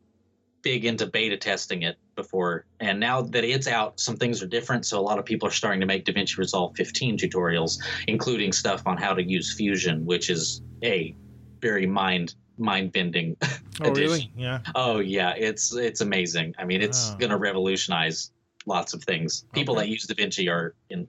big 0.62 0.84
into 0.84 1.06
beta 1.06 1.36
testing 1.36 1.82
it 1.82 1.96
before, 2.14 2.64
and 2.80 2.98
now 3.00 3.22
that 3.22 3.44
it's 3.44 3.66
out, 3.66 3.98
some 4.00 4.16
things 4.16 4.42
are 4.42 4.46
different. 4.46 4.86
So 4.86 4.98
a 4.98 5.02
lot 5.02 5.18
of 5.18 5.24
people 5.24 5.48
are 5.48 5.52
starting 5.52 5.80
to 5.80 5.86
make 5.86 6.04
DaVinci 6.04 6.38
Resolve 6.38 6.74
15 6.76 7.18
tutorials, 7.18 7.78
including 8.06 8.52
stuff 8.52 8.82
on 8.86 8.96
how 8.96 9.14
to 9.14 9.22
use 9.22 9.54
Fusion, 9.54 10.04
which 10.06 10.30
is 10.30 10.62
a 10.82 11.14
very 11.60 11.86
mind 11.86 12.34
mind 12.58 12.92
bending. 12.92 13.36
Oh, 13.80 13.90
edition. 13.90 14.02
really? 14.02 14.32
Yeah. 14.36 14.58
oh 14.74 14.98
yeah, 15.00 15.32
it's 15.36 15.74
it's 15.74 16.02
amazing. 16.02 16.54
I 16.58 16.64
mean, 16.66 16.82
it's 16.82 17.14
going 17.14 17.30
to 17.30 17.38
revolutionize 17.38 18.30
lots 18.66 18.92
of 18.92 19.02
things. 19.02 19.46
People 19.54 19.74
Okay. 19.74 19.86
that 19.86 19.90
use 19.90 20.06
DaVinci 20.06 20.48
are 20.52 20.74
in, 20.90 21.08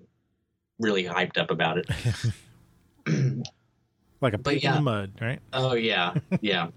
really 0.79 1.03
hyped 1.03 1.37
up 1.37 1.51
about 1.51 1.77
it. 1.77 1.87
Like 4.21 4.35
a 4.35 4.49
in 4.51 4.59
yeah. 4.59 4.75
the 4.75 4.81
mud, 4.81 5.11
right? 5.19 5.39
Oh 5.51 5.73
yeah, 5.73 6.13
yeah. 6.41 6.69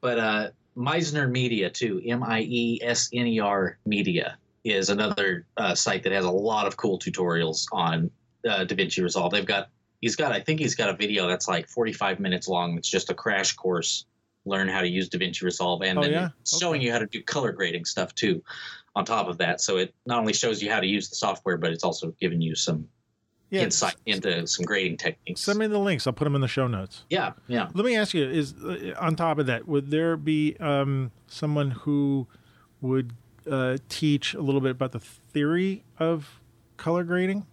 But 0.00 0.18
uh 0.18 0.48
Miesner 0.76 1.30
Media 1.30 1.68
too, 1.70 2.00
M 2.06 2.22
I 2.22 2.40
E 2.42 2.80
S 2.82 3.08
N 3.12 3.26
E 3.26 3.40
R 3.40 3.78
Media 3.86 4.38
is 4.64 4.90
another 4.90 5.46
uh, 5.56 5.74
site 5.74 6.02
that 6.02 6.12
has 6.12 6.24
a 6.24 6.30
lot 6.30 6.66
of 6.66 6.76
cool 6.76 6.98
tutorials 6.98 7.66
on 7.72 8.10
uh, 8.48 8.64
DaVinci 8.64 9.02
Resolve. 9.02 9.32
They've 9.32 9.46
got 9.46 9.68
he's 10.00 10.16
got 10.16 10.32
I 10.32 10.40
think 10.40 10.60
he's 10.60 10.74
got 10.74 10.88
a 10.88 10.96
video 10.96 11.26
that's 11.26 11.48
like 11.48 11.68
45 11.68 12.20
minutes 12.20 12.48
long. 12.48 12.76
It's 12.78 12.88
just 12.88 13.10
a 13.10 13.14
crash 13.14 13.54
course 13.54 14.06
learn 14.46 14.68
how 14.68 14.80
to 14.80 14.88
use 14.88 15.08
DaVinci 15.10 15.42
Resolve 15.42 15.82
and 15.82 15.98
Oh, 15.98 16.02
then 16.02 16.12
yeah? 16.12 16.28
showing 16.46 16.80
Okay. 16.80 16.86
you 16.86 16.92
how 16.92 16.98
to 16.98 17.06
do 17.06 17.22
color 17.22 17.52
grading 17.52 17.84
stuff 17.84 18.14
too 18.14 18.42
on 18.96 19.04
top 19.04 19.28
of 19.28 19.38
that. 19.38 19.60
So 19.60 19.76
it 19.76 19.94
not 20.06 20.18
only 20.18 20.32
shows 20.32 20.62
you 20.62 20.70
how 20.70 20.80
to 20.80 20.86
use 20.86 21.08
the 21.10 21.16
software, 21.16 21.58
but 21.58 21.72
it's 21.72 21.84
also 21.84 22.14
giving 22.20 22.40
you 22.40 22.54
some 22.54 22.88
Yeah. 23.50 23.62
insight 23.62 23.96
into 24.06 24.46
some 24.46 24.64
grading 24.64 24.96
techniques. 24.98 25.40
Send 25.40 25.58
me 25.58 25.66
the 25.66 25.78
links. 25.78 26.06
I'll 26.06 26.12
put 26.12 26.24
them 26.24 26.34
in 26.34 26.40
the 26.40 26.48
show 26.48 26.66
notes. 26.68 27.04
yeah, 27.10 27.32
yeah. 27.48 27.68
Let 27.74 27.84
me 27.84 27.96
ask 27.96 28.14
you: 28.14 28.24
Is 28.28 28.54
uh, 28.54 28.94
on 28.98 29.16
top 29.16 29.38
of 29.38 29.46
that, 29.46 29.66
would 29.66 29.90
there 29.90 30.16
be 30.16 30.56
um, 30.60 31.10
someone 31.26 31.72
who 31.72 32.26
would 32.80 33.12
uh, 33.50 33.78
teach 33.88 34.34
a 34.34 34.40
little 34.40 34.60
bit 34.60 34.70
about 34.70 34.92
the 34.92 35.00
theory 35.00 35.82
of 35.98 36.40
color 36.76 37.04
grading? 37.04 37.46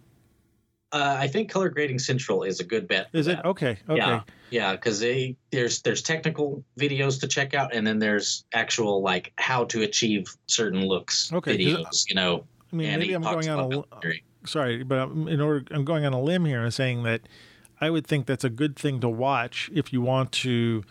Uh, 0.90 1.16
I 1.18 1.28
think 1.28 1.50
Color 1.50 1.68
Grading 1.68 1.98
Central 1.98 2.44
is 2.44 2.60
a 2.60 2.64
good 2.64 2.88
bet. 2.88 3.08
Is 3.12 3.26
it 3.26 3.36
that. 3.36 3.44
okay? 3.44 3.76
Okay. 3.90 3.98
Yeah, 3.98 4.22
yeah, 4.48 4.72
because 4.72 5.00
there's 5.00 5.82
there's 5.82 6.00
technical 6.00 6.64
videos 6.80 7.20
to 7.20 7.28
check 7.28 7.52
out, 7.52 7.74
and 7.74 7.86
then 7.86 7.98
there's 7.98 8.46
actual 8.54 9.02
like 9.02 9.32
how 9.36 9.64
to 9.64 9.82
achieve 9.82 10.34
certain 10.46 10.86
looks 10.86 11.30
Okay, 11.30 11.58
videos. 11.58 12.04
You 12.08 12.14
know, 12.14 12.44
I 12.72 12.76
mean, 12.76 12.98
maybe 12.98 13.12
I'm 13.12 13.20
going 13.20 13.50
on 13.50 13.58
a 13.58 13.66
about 13.66 13.92
li- 13.92 13.98
theory. 14.00 14.24
Sorry, 14.44 14.82
but 14.82 14.98
I'm, 14.98 15.28
in 15.28 15.40
order, 15.40 15.64
I'm 15.70 15.84
going 15.84 16.04
on 16.04 16.12
a 16.12 16.20
limb 16.20 16.44
here 16.44 16.62
and 16.62 16.72
saying 16.72 17.02
that 17.04 17.22
I 17.80 17.90
would 17.90 18.06
think 18.06 18.26
that's 18.26 18.44
a 18.44 18.50
good 18.50 18.76
thing 18.76 19.00
to 19.00 19.08
watch 19.08 19.70
if 19.74 19.92
you 19.92 20.00
want 20.00 20.32
to 20.32 20.84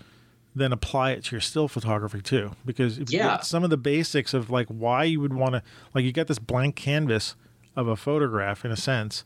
then 0.55 0.71
apply 0.73 1.11
it 1.11 1.23
to 1.25 1.35
your 1.35 1.41
still 1.41 1.67
photography 1.67 2.21
too. 2.21 2.51
Because 2.65 2.97
if 2.97 3.11
you 3.11 3.19
Yeah. 3.19 3.35
get 3.37 3.45
some 3.45 3.63
of 3.63 3.69
the 3.69 3.77
basics 3.77 4.33
of 4.33 4.49
like 4.49 4.67
why 4.67 5.03
you 5.03 5.19
would 5.19 5.33
want 5.33 5.53
to, 5.53 5.61
like 5.93 6.03
you 6.03 6.11
got 6.11 6.27
this 6.27 6.39
blank 6.39 6.75
canvas 6.75 7.35
of 7.75 7.87
a 7.87 7.95
photograph 7.95 8.65
in 8.65 8.71
a 8.71 8.77
sense, 8.77 9.23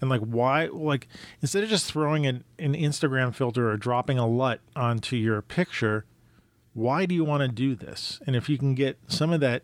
and 0.00 0.10
like 0.10 0.20
why, 0.22 0.66
like 0.66 1.06
instead 1.40 1.62
of 1.62 1.68
just 1.70 1.86
throwing 1.90 2.26
an, 2.26 2.42
an 2.58 2.74
Instagram 2.74 3.32
filter 3.34 3.70
or 3.70 3.76
dropping 3.76 4.18
a 4.18 4.26
LUT 4.26 4.60
onto 4.74 5.14
your 5.16 5.40
picture, 5.42 6.04
why 6.72 7.06
do 7.06 7.14
you 7.14 7.24
want 7.24 7.42
to 7.42 7.48
do 7.48 7.76
this? 7.76 8.20
And 8.26 8.34
if 8.34 8.48
you 8.48 8.58
can 8.58 8.74
get 8.74 8.98
some 9.06 9.32
of 9.32 9.38
that 9.40 9.62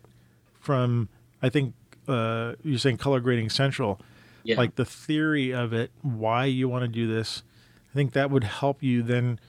from, 0.61 1.09
I 1.41 1.49
think 1.49 1.73
uh, 2.07 2.53
you're 2.63 2.79
saying 2.79 2.97
color 2.97 3.19
grading 3.19 3.49
central, 3.49 3.99
Yeah, 4.43 4.57
like 4.57 4.75
the 4.75 4.85
theory 4.85 5.53
of 5.53 5.73
it, 5.73 5.91
why 6.01 6.45
you 6.45 6.67
want 6.69 6.83
to 6.83 6.87
do 6.87 7.07
this. 7.07 7.43
I 7.91 7.93
think 7.95 8.13
that 8.13 8.31
would 8.31 8.43
help 8.43 8.81
you 8.81 9.03
then 9.03 9.39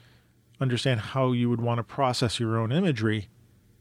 understand 0.59 0.99
how 0.99 1.31
you 1.31 1.49
would 1.49 1.61
want 1.61 1.79
to 1.79 1.83
process 1.83 2.39
your 2.39 2.57
own 2.57 2.71
imagery 2.71 3.29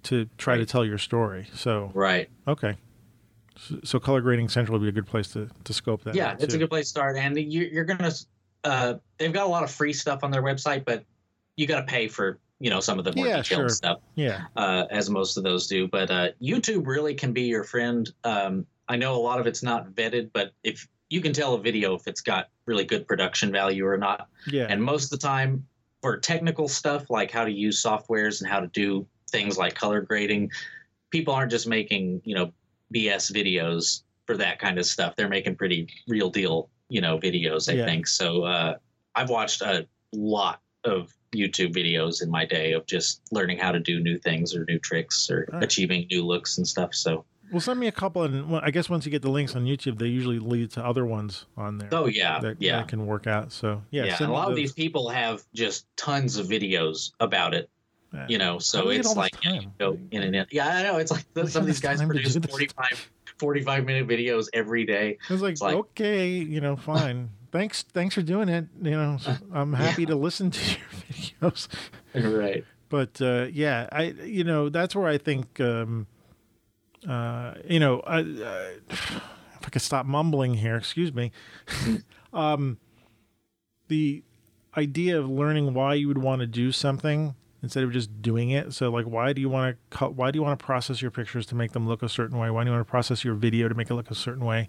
to 0.05 0.29
try 0.39 0.57
to 0.57 0.67
tell 0.67 0.85
your 0.85 0.99
story. 0.99 1.47
So, 1.55 1.91
right. 1.95 2.29
okay. 2.47 2.77
So, 3.59 3.81
so 3.85 4.01
color 4.01 4.21
grading 4.21 4.49
central 4.49 4.79
would 4.79 4.85
be 4.85 4.89
a 4.89 4.93
good 4.93 5.07
place 5.07 5.29
to, 5.33 5.49
to 5.65 5.73
scope 5.73 6.05
that. 6.05 6.15
Yeah, 6.15 6.37
it's 6.39 6.55
a 6.55 6.59
good 6.59 6.71
place 6.71 6.87
to 6.87 6.91
start, 6.91 7.17
and 7.17 7.37
you, 7.37 7.63
you're 7.73 7.85
gonna. 7.85 8.13
Uh, 8.65 8.95
they've 9.19 9.33
got 9.33 9.47
a 9.47 9.51
lot 9.51 9.65
of 9.65 9.71
free 9.71 9.93
stuff 9.93 10.23
on 10.23 10.31
their 10.31 10.43
website, 10.43 10.85
but 10.85 11.05
you 11.57 11.67
got 11.67 11.81
to 11.81 11.87
pay 11.87 12.09
for 12.09 12.39
you 12.63 12.71
know 12.71 12.81
some 12.81 12.99
of 12.99 13.05
the 13.05 13.13
more 13.17 13.27
Yeah, 13.27 13.39
detailed 13.43 13.61
sure. 13.63 13.69
stuff. 13.69 13.99
Yeah. 14.15 14.45
uh, 14.57 14.85
as 14.91 15.11
most 15.11 15.37
of 15.37 15.43
those 15.43 15.67
do. 15.67 15.89
But 15.89 16.11
uh, 16.11 16.29
YouTube 16.41 16.87
really 16.87 17.15
can 17.15 17.33
be 17.33 17.43
your 17.43 17.65
friend. 17.65 18.09
Um, 18.25 18.65
I 18.89 18.97
know 18.97 19.15
a 19.15 19.23
lot 19.31 19.41
of 19.41 19.47
it's 19.49 19.63
not 19.65 19.91
vetted, 19.95 20.31
but 20.33 20.53
if 20.63 20.87
you 21.11 21.21
can 21.21 21.33
tell 21.33 21.55
a 21.55 21.61
video 21.61 21.95
if 21.95 22.07
it's 22.07 22.21
got 22.21 22.49
really 22.67 22.85
good 22.85 23.07
production 23.09 23.51
value 23.53 23.85
or 23.87 23.99
not. 23.99 24.29
Yeah. 24.47 24.67
And 24.71 24.83
most 24.83 25.05
of 25.05 25.11
the 25.19 25.27
time, 25.27 25.67
for 26.03 26.17
technical 26.19 26.69
stuff 26.69 27.11
like 27.11 27.31
how 27.31 27.45
to 27.45 27.51
use 27.53 27.83
softwares 27.83 28.41
and 28.41 28.49
how 28.51 28.61
to 28.61 28.69
do 28.69 29.07
things 29.31 29.59
like 29.59 29.75
color 29.75 30.01
grading, 30.01 30.51
people 31.11 31.35
aren't 31.35 31.51
just 31.51 31.67
making 31.67 32.23
you 32.25 32.35
know 32.37 32.53
BS 32.95 33.33
videos 33.33 34.03
for 34.27 34.37
that 34.37 34.61
kind 34.61 34.79
of 34.79 34.87
stuff. 34.87 35.17
They're 35.17 35.29
making 35.29 35.57
pretty 35.57 35.89
real 36.07 36.31
deal 36.31 36.71
you 36.89 37.01
know 37.01 37.19
videos. 37.19 37.69
I 37.69 37.77
Yeah. 37.77 37.87
think 37.87 38.07
so. 38.07 38.45
Uh, 38.45 38.75
I've 39.17 39.31
watched 39.31 39.63
a 39.63 39.87
lot 40.13 40.61
of 40.85 41.13
YouTube 41.33 41.73
videos 41.75 42.23
in 42.23 42.31
my 42.31 42.45
day 42.45 42.73
of 42.73 42.85
just 42.87 43.23
learning 43.31 43.59
how 43.59 43.73
to 43.73 43.81
do 43.81 44.01
new 44.01 44.19
things 44.19 44.55
or 44.55 44.65
new 44.69 44.79
tricks 44.79 45.31
or 45.31 45.49
Right. 45.53 45.63
achieving 45.63 46.07
new 46.11 46.25
looks 46.27 46.59
and 46.59 46.67
stuff. 46.69 46.95
So, 46.95 47.25
Well, 47.51 47.61
send 47.61 47.79
me 47.81 47.87
a 47.87 47.93
couple, 47.93 48.23
and 48.25 48.51
well, 48.51 48.61
I 48.65 48.71
guess 48.71 48.89
once 48.91 49.05
you 49.07 49.11
get 49.11 49.23
the 49.23 49.31
links 49.31 49.55
on 49.57 49.65
YouTube, 49.65 49.99
they 49.99 50.07
usually 50.09 50.39
lead 50.39 50.71
to 50.73 50.85
other 50.85 51.05
ones 51.07 51.47
on 51.57 51.79
there. 51.79 51.89
oh 51.93 52.07
yeah, 52.07 52.41
that, 52.41 52.61
yeah, 52.61 52.79
that 52.79 52.89
can 52.89 53.07
work 53.07 53.27
out. 53.27 53.53
So 53.53 53.83
yeah, 53.91 54.05
yeah. 54.05 54.11
send 54.17 54.23
And 54.23 54.31
a 54.31 54.33
me 54.35 54.39
lot 54.39 54.51
of 54.51 54.57
these 54.57 54.73
people 54.73 55.09
have 55.11 55.43
just 55.55 55.87
tons 55.97 56.37
of 56.37 56.47
videos 56.47 57.13
about 57.21 57.55
it. 57.55 57.69
Yeah. 58.13 58.27
You 58.29 58.37
know, 58.39 58.59
so 58.59 58.83
do 58.83 58.89
they 58.89 58.97
get 58.97 59.07
it's 59.07 59.17
like 59.17 59.33
yeah, 59.45 59.53
you 59.55 59.61
time? 59.61 59.73
go 59.79 59.99
in 60.11 60.23
and 60.23 60.37
in. 60.37 60.47
Yeah, 60.51 60.69
I 60.69 60.83
know. 60.83 60.99
It's 60.99 61.11
like 61.11 61.25
They 61.33 61.47
some 61.47 61.63
of 61.63 61.67
these 61.67 61.81
guys 61.81 62.03
produce 62.03 62.35
do 62.35 62.47
45, 62.47 63.11
45 63.39 63.85
minute 63.87 64.07
videos 64.07 64.49
every 64.53 64.85
day. 64.85 65.17
It's 65.31 65.41
like, 65.41 65.53
It's 65.53 65.63
like- 65.63 65.77
okay, 65.77 66.29
you 66.29 66.61
know, 66.61 66.77
fine. 66.77 67.31
Thanks, 67.53 67.83
thanks 67.83 68.15
for 68.15 68.23
doing 68.23 68.49
it. 68.49 68.67
You 68.81 68.91
know, 68.93 69.19
I'm 69.53 69.73
happy 69.75 70.07
to 70.07 70.17
listen 70.17 70.51
to 70.51 70.71
your 70.71 70.89
videos. 71.53 71.69
right. 72.15 72.65
But 72.89 73.23
uh, 73.23 73.47
yeah, 73.51 73.89
I, 73.93 74.03
you 74.25 74.45
know, 74.45 74.69
that's 74.69 74.97
where 74.97 75.07
I 75.07 75.19
think, 75.19 75.61
um, 75.61 76.07
uh, 77.09 77.55
you 77.69 77.79
know, 77.81 78.01
I, 78.01 78.21
uh, 78.21 78.71
if 78.91 79.23
I 79.65 79.69
could 79.71 79.83
stop 79.83 80.05
mumbling 80.05 80.55
here, 80.55 80.77
excuse 80.77 81.13
me. 81.15 81.33
um, 82.33 82.79
the 83.89 84.25
idea 84.77 85.19
of 85.19 85.29
learning 85.29 85.75
why 85.75 85.95
you 85.95 86.09
would 86.09 86.19
want 86.19 86.41
to 86.41 86.47
do 86.47 86.73
something 86.73 87.35
instead 87.63 87.85
of 87.85 87.93
just 87.93 88.21
doing 88.21 88.51
it. 88.51 88.73
So, 88.73 88.91
like, 88.91 89.07
why 89.07 89.33
do 89.33 89.41
you 89.41 89.49
want 89.49 89.77
to 89.77 89.97
cut? 89.97 90.15
Why 90.15 90.31
do 90.31 90.39
you 90.39 90.43
want 90.43 90.59
to 90.59 90.65
process 90.65 91.01
your 91.01 91.11
pictures 91.11 91.47
to 91.47 91.55
make 91.55 91.73
them 91.73 91.87
look 91.87 92.03
a 92.03 92.09
certain 92.09 92.39
way? 92.39 92.51
Why 92.51 92.65
do 92.65 92.71
you 92.71 92.77
want 92.77 92.87
to 92.87 92.91
process 92.91 93.25
your 93.25 93.35
video 93.35 93.69
to 93.69 93.75
make 93.75 93.91
it 93.91 93.95
look 93.95 94.11
a 94.11 94.15
certain 94.15 94.45
way? 94.45 94.69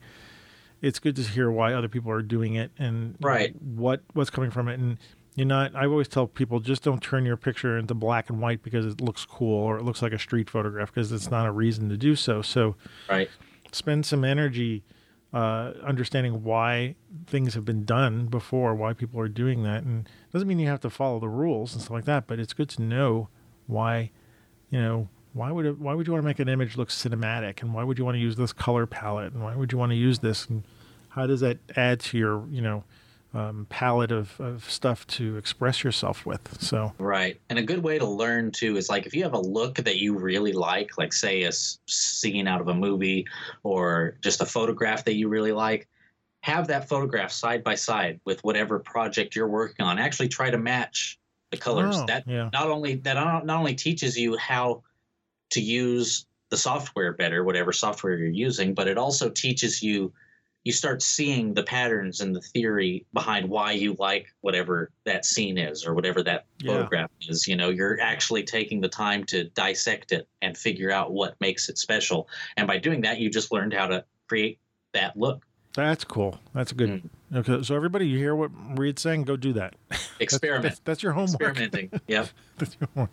It's 0.84 1.00
good 1.00 1.16
to 1.16 1.24
hear 1.24 1.50
why 1.50 1.74
other 1.74 1.88
people 1.88 2.12
are 2.12 2.22
doing 2.22 2.54
it 2.56 2.72
and 2.78 3.16
Right. 3.22 3.56
what 3.60 4.02
what's 4.14 4.30
coming 4.30 4.52
from 4.52 4.68
it. 4.68 4.80
And 4.80 4.98
you're 5.36 5.48
not. 5.48 5.74
I 5.76 5.86
always 5.88 6.08
tell 6.10 6.28
people 6.28 6.60
just 6.60 6.84
don't 6.84 7.02
turn 7.02 7.26
your 7.26 7.38
picture 7.38 7.78
into 7.78 7.94
black 7.96 8.30
and 8.30 8.40
white 8.42 8.62
because 8.62 8.86
it 8.86 9.00
looks 9.02 9.26
cool 9.26 9.56
or 9.64 9.78
it 9.78 9.84
looks 9.84 10.02
like 10.02 10.12
a 10.12 10.20
street 10.20 10.50
photograph 10.50 10.94
because 10.94 11.12
it's 11.12 11.32
not 11.32 11.48
a 11.48 11.52
reason 11.52 11.88
to 11.90 11.98
do 11.98 12.16
so. 12.16 12.42
So 12.42 12.76
Right. 13.10 13.30
spend 13.72 14.06
some 14.06 14.24
energy 14.24 14.84
uh, 15.34 15.74
understanding 15.84 16.44
why 16.44 16.94
things 17.26 17.56
have 17.56 17.66
been 17.66 17.86
done 17.86 18.28
before, 18.28 18.76
why 18.76 18.94
people 18.94 19.20
are 19.20 19.28
doing 19.28 19.64
that, 19.64 19.82
and 19.84 20.08
doesn't 20.32 20.48
mean 20.48 20.60
you 20.60 20.68
have 20.68 20.82
to 20.82 20.92
follow 20.92 21.20
the 21.20 21.28
rules 21.30 21.74
and 21.74 21.82
stuff 21.82 21.92
like 21.92 22.06
that. 22.06 22.28
But 22.28 22.38
it's 22.40 22.54
good 22.54 22.70
to 22.70 22.84
know 22.84 23.30
why, 23.66 24.12
you 24.70 24.80
know, 24.80 25.08
why 25.32 25.52
would 25.52 25.66
it, 25.66 25.80
why 25.80 25.96
would 25.96 26.06
you 26.06 26.14
want 26.14 26.22
to 26.22 26.28
make 26.28 26.38
an 26.38 26.48
image 26.50 26.78
look 26.78 26.90
cinematic, 26.90 27.64
and 27.64 27.74
why 27.74 27.84
would 27.84 27.98
you 27.98 28.06
want 28.06 28.14
to 28.14 28.20
use 28.20 28.36
this 28.36 28.54
color 28.54 28.86
palette, 28.86 29.34
and 29.34 29.42
why 29.42 29.56
would 29.56 29.72
you 29.72 29.78
want 29.80 29.92
to 29.92 29.96
use 29.96 30.20
this, 30.20 30.46
and 30.46 30.64
how 31.14 31.28
does 31.28 31.42
that 31.42 31.58
add 31.76 32.00
to 32.00 32.18
your, 32.18 32.46
you 32.50 32.62
know, 32.62 32.84
um, 33.36 33.66
palette 33.70 34.12
of, 34.12 34.40
of 34.40 34.70
stuff 34.70 35.06
to 35.08 35.38
express 35.38 35.84
yourself 35.84 36.26
with? 36.26 36.62
So 36.62 36.94
Right. 36.98 37.40
And 37.50 37.60
a 37.60 37.64
good 37.64 37.84
way 37.84 38.00
to 38.00 38.06
learn 38.06 38.52
too 38.52 38.78
is 38.78 38.90
like 38.90 39.06
if 39.06 39.14
you 39.16 39.24
have 39.24 39.34
a 39.34 39.40
look 39.40 39.76
that 39.76 39.98
you 39.98 40.18
really 40.18 40.54
like, 40.54 40.98
like 40.98 41.14
say 41.14 41.44
a 41.44 41.52
scene 41.52 42.48
out 42.48 42.62
of 42.62 42.68
a 42.68 42.74
movie 42.74 43.28
or 43.64 44.18
just 44.22 44.42
a 44.42 44.46
photograph 44.46 45.06
that 45.06 45.16
you 45.16 45.30
really 45.30 45.52
like, 45.52 45.88
have 46.42 46.68
that 46.68 46.90
photograph 46.90 47.32
side 47.32 47.64
by 47.64 47.74
side 47.76 48.20
with 48.26 48.44
whatever 48.44 48.78
project 48.78 49.36
you're 49.36 49.48
working 49.48 49.86
on. 49.86 49.98
Actually 49.98 50.28
try 50.28 50.50
to 50.50 50.58
match 50.58 51.18
the 51.52 51.58
colors. 51.58 51.96
Oh, 51.98 52.06
that 52.08 52.28
yeah. 52.28 52.50
not 52.52 52.70
only 52.70 52.96
that 52.96 53.14
not 53.14 53.46
not 53.46 53.60
only 53.60 53.76
teaches 53.76 54.18
you 54.18 54.36
how 54.36 54.84
to 55.52 55.62
use 55.62 56.26
the 56.50 56.58
software 56.58 57.14
better, 57.14 57.44
whatever 57.44 57.72
software 57.72 58.18
you're 58.18 58.28
using, 58.28 58.74
but 58.74 58.88
it 58.88 58.98
also 58.98 59.30
teaches 59.30 59.82
you 59.82 60.12
you 60.64 60.72
start 60.72 61.02
seeing 61.02 61.54
the 61.54 61.64
patterns 61.64 62.22
and 62.22 62.34
the 62.36 62.40
theory 62.42 63.06
behind 63.14 63.50
why 63.50 63.74
you 63.74 63.96
like 64.00 64.28
whatever 64.42 64.92
that 65.04 65.26
scene 65.26 65.58
is 65.58 65.86
or 65.86 65.94
whatever 65.94 66.24
that 66.24 66.46
Yeah. 66.60 66.74
photograph 66.74 67.12
is. 67.28 67.48
You 67.48 67.56
know, 67.58 67.70
you're 67.70 68.00
actually 68.00 68.44
taking 68.44 68.80
the 68.80 68.88
time 68.88 69.26
to 69.26 69.46
dissect 69.50 70.12
it 70.14 70.28
and 70.42 70.58
figure 70.58 70.90
out 70.92 71.12
what 71.12 71.36
makes 71.42 71.68
it 71.70 71.78
special. 71.78 72.30
And 72.56 72.66
by 72.68 72.78
doing 72.78 73.02
that, 73.02 73.20
you 73.20 73.30
just 73.30 73.52
learned 73.52 73.74
how 73.74 73.88
to 73.88 74.06
create 74.28 74.60
that 74.94 75.18
look. 75.18 75.46
That's 75.74 76.04
cool. 76.04 76.40
That's 76.54 76.72
a 76.72 76.76
good. 76.76 76.90
Mm. 77.34 77.40
Okay, 77.50 77.64
so 77.64 77.76
everybody, 77.76 78.08
you 78.08 78.18
hear 78.20 78.36
what 78.36 78.52
Reed's 78.78 79.02
saying? 79.02 79.24
Go 79.24 79.36
do 79.36 79.54
that. 79.54 79.74
Experiment. 80.20 80.64
That's, 80.64 80.80
that's 80.86 81.04
your 81.04 81.14
homework. 81.14 81.42
Experimenting. 81.42 81.90
Yep. 82.08 82.30
That's 82.60 82.78
your 82.80 82.90
homework. 82.94 83.10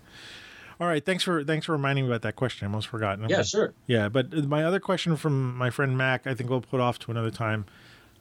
All 0.81 0.87
right. 0.87 1.05
Thanks 1.05 1.23
for 1.23 1.45
thanks 1.45 1.67
for 1.67 1.73
reminding 1.73 2.05
me 2.07 2.11
about 2.11 2.23
that 2.23 2.37
question. 2.37 2.67
I 2.67 2.69
almost 2.69 2.89
forgotten. 2.89 3.29
Yeah, 3.29 3.43
sure. 3.43 3.75
Yeah, 3.87 4.09
but 4.09 4.33
my 4.49 4.65
other 4.65 4.81
question 4.81 5.15
from 5.17 5.57
my 5.57 5.69
friend 5.69 5.97
Mac, 5.99 6.27
I 6.27 6.35
think 6.35 6.49
we'll 6.49 6.63
put 6.63 6.81
off 6.81 6.99
to 7.01 7.11
another 7.11 7.31
time 7.31 7.67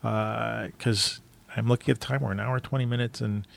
because 0.02 1.22
I'm 1.56 1.68
looking 1.68 1.92
at 1.92 2.00
the 2.00 2.06
time. 2.06 2.22
We're 2.22 2.32
an 2.32 2.40
hour 2.40 2.60
twenty 2.60 2.86
minutes, 2.86 3.22
and 3.22 3.48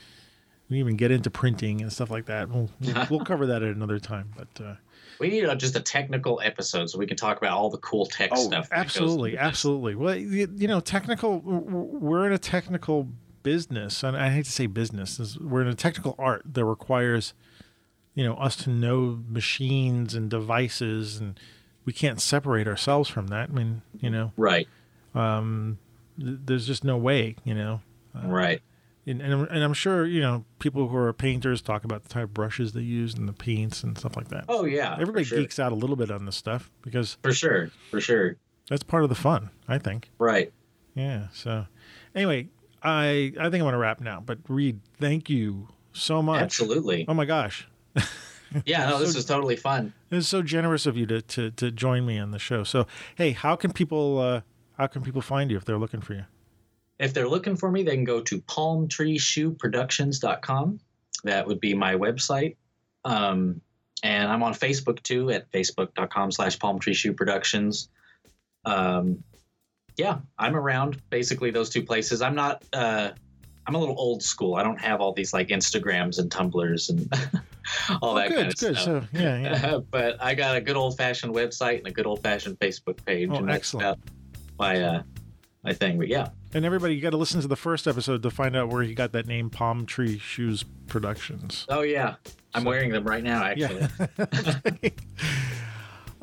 we 0.69 0.79
even 0.79 0.95
get 0.95 1.11
into 1.11 1.29
printing 1.29 1.81
and 1.81 1.91
stuff 1.91 2.09
like 2.09 2.25
that. 2.27 2.49
We'll 2.49 2.69
we'll, 2.79 3.07
we'll 3.09 3.25
cover 3.25 3.45
that 3.47 3.61
at 3.61 3.75
another 3.75 3.99
time. 3.99 4.31
But 4.37 4.63
uh, 4.63 4.75
We 5.19 5.29
need 5.29 5.43
a, 5.43 5.55
just 5.55 5.75
a 5.75 5.81
technical 5.81 6.39
episode 6.41 6.89
so 6.89 6.97
we 6.97 7.05
can 7.05 7.17
talk 7.17 7.37
about 7.37 7.51
all 7.51 7.69
the 7.69 7.77
cool 7.79 8.05
tech 8.05 8.35
stuff. 8.37 8.69
Oh, 8.71 8.75
absolutely, 8.75 9.37
absolutely. 9.37 9.95
Well, 9.95 10.15
you, 10.15 10.49
you 10.55 10.67
know, 10.67 10.79
technical. 10.79 11.39
We're 11.39 12.25
in 12.25 12.33
a 12.33 12.37
technical 12.37 13.09
business, 13.43 14.01
and 14.03 14.15
I 14.15 14.29
hate 14.29 14.45
to 14.45 14.51
say 14.51 14.67
business. 14.67 15.37
We're 15.37 15.61
in 15.61 15.67
a 15.67 15.75
technical 15.75 16.15
art 16.17 16.43
that 16.53 16.63
requires, 16.65 17.33
you 18.15 18.23
know, 18.23 18.35
us 18.35 18.55
to 18.57 18.69
know 18.69 19.21
machines 19.27 20.13
and 20.15 20.29
devices, 20.29 21.17
and 21.19 21.39
we 21.85 21.93
can't 21.93 22.21
separate 22.21 22.67
ourselves 22.67 23.09
from 23.09 23.27
that. 23.27 23.49
I 23.49 23.53
mean, 23.53 23.81
you 23.99 24.09
know, 24.09 24.31
Right. 24.37 24.67
um, 25.15 25.77
th- 26.19 26.39
there's 26.45 26.67
just 26.67 26.83
no 26.83 26.97
way, 26.97 27.35
you 27.43 27.53
know. 27.53 27.81
Right. 28.13 28.61
And, 29.05 29.21
and, 29.21 29.33
I'm- 29.33 29.47
and 29.51 29.63
I'm 29.63 29.73
sure, 29.73 30.05
you 30.05 30.21
know, 30.21 30.45
people 30.59 30.87
who 30.87 30.95
are 30.95 31.11
painters 31.11 31.61
talk 31.61 31.83
about 31.83 32.03
the 32.03 32.09
type 32.09 32.23
of 32.25 32.33
brushes 32.33 32.71
they 32.73 32.81
use 32.81 33.15
and 33.15 33.27
the 33.27 33.33
paints 33.33 33.83
and 33.83 33.97
stuff 33.97 34.15
like 34.15 34.29
that. 34.29 34.45
Oh 34.47 34.63
yeah. 34.65 34.93
Everybody 34.99 35.25
sure. 35.25 35.39
geeks 35.39 35.59
out 35.59 35.71
a 35.71 35.75
little 35.75 35.95
bit 35.97 36.09
on 36.09 36.25
this 36.25 36.35
stuff 36.37 36.71
because 36.83 37.17
For 37.23 37.33
sure. 37.33 37.69
For 37.91 37.99
sure. 37.99 38.37
that's 38.69 38.83
part 38.83 39.03
of 39.03 39.09
the 39.09 39.15
fun, 39.15 39.49
I 39.67 39.77
think. 39.77 40.09
Right. 40.19 40.53
Yeah. 40.95 41.27
So, 41.33 41.65
anyway, 42.15 42.47
I 42.81 43.33
I 43.39 43.49
think 43.49 43.63
I'm 43.63 43.71
to 43.71 43.77
wrap 43.77 43.99
now. 43.99 44.21
But 44.25 44.37
Reed, 44.47 44.79
thank 44.99 45.29
you 45.29 45.67
so 45.91 46.21
much. 46.21 46.41
Absolutely. 46.41 47.03
Oh 47.07 47.13
my 47.13 47.25
gosh, 47.25 47.67
Yeah. 48.65 48.87
No, 48.89 48.99
this 48.99 49.13
So- 49.13 49.19
is 49.19 49.25
totally 49.25 49.55
fun. 49.55 49.93
it 50.11 50.17
is 50.17 50.27
so 50.27 50.43
generous 50.43 50.85
of 50.85 50.95
you 50.95 51.07
to 51.07 51.21
to 51.23 51.49
to 51.51 51.71
join 51.71 52.05
me 52.05 52.19
on 52.19 52.29
the 52.31 52.37
show. 52.39 52.63
So, 52.63 52.85
hey, 53.15 53.31
how 53.31 53.55
can 53.55 53.73
people 53.73 54.19
uh, 54.19 54.41
how 54.77 54.85
can 54.87 55.01
people 55.01 55.21
find 55.21 55.49
you 55.49 55.57
if 55.57 55.65
they're 55.65 55.79
looking 55.79 56.01
for 56.01 56.13
you? 56.13 56.25
If 56.99 57.13
they're 57.15 57.27
looking 57.27 57.55
for 57.55 57.71
me, 57.71 57.81
they 57.81 57.95
can 57.95 58.03
go 58.03 58.21
to 58.21 58.39
palmtreeshoeproductions.com. 58.41 60.79
That 61.23 61.47
would 61.47 61.59
be 61.59 61.73
my 61.73 61.95
website. 61.95 62.55
Um, 63.05 63.61
and 64.03 64.31
I'm 64.31 64.43
on 64.43 64.53
Facebook 64.53 65.01
too 65.03 65.29
at 65.31 65.49
facebook.com 65.51 66.31
slash 66.31 66.57
palmtreeshoeproductions. 66.59 67.87
Um, 68.65 69.23
yeah, 69.97 70.19
I'm 70.37 70.55
around 70.55 71.01
basically 71.09 71.51
those 71.51 71.69
two 71.69 71.83
places. 71.83 72.21
I'm 72.21 72.35
not, 72.35 72.63
uh, 72.73 73.11
I'm 73.65 73.75
a 73.75 73.77
little 73.77 73.95
old 73.97 74.21
school. 74.21 74.55
I 74.55 74.63
don't 74.63 74.79
have 74.81 74.99
all 75.01 75.13
these 75.13 75.33
like 75.33 75.47
Instagrams 75.49 76.19
and 76.19 76.29
Tumblrs 76.29 76.89
and 76.89 77.07
all 78.01 78.11
Oh, 78.11 78.15
that 78.15 78.27
good, 78.29 78.35
kind 78.37 78.47
of 78.49 78.55
good. 78.57 78.75
stuff. 78.77 78.83
So, 78.85 79.03
yeah, 79.13 79.41
yeah. 79.41 79.79
but 79.89 80.21
I 80.21 80.35
got 80.35 80.57
a 80.57 80.61
good 80.61 80.75
old 80.75 80.97
fashioned 80.97 81.33
website 81.33 81.77
and 81.79 81.87
a 81.87 81.91
good 81.91 82.05
old 82.05 82.21
fashioned 82.21 82.59
Facebook 82.59 83.03
page. 83.05 83.29
Oh, 83.31 83.35
and 83.37 83.49
excellent. 83.49 83.99
my, 84.59 84.81
uh, 84.81 85.03
my 85.63 85.73
thing. 85.73 85.97
But 85.97 86.09
yeah, 86.09 86.27
And 86.53 86.65
everybody, 86.65 86.93
you 86.95 87.01
got 87.01 87.11
to 87.11 87.17
listen 87.17 87.39
to 87.41 87.47
the 87.47 87.55
first 87.55 87.87
episode 87.87 88.21
to 88.23 88.29
find 88.29 88.55
out 88.55 88.67
where 88.69 88.83
he 88.83 88.93
got 88.93 89.13
that 89.13 89.27
name, 89.27 89.49
Palm 89.49 89.85
Tree 89.85 90.17
Shoes 90.19 90.65
Productions. 90.87 91.65
Oh 91.69 91.81
yeah, 91.81 92.15
I'm 92.53 92.63
So- 92.63 92.69
wearing 92.69 92.91
them 92.91 93.05
right 93.05 93.23
now. 93.23 93.43
Actually. 93.45 93.87
Yeah. 94.21 94.89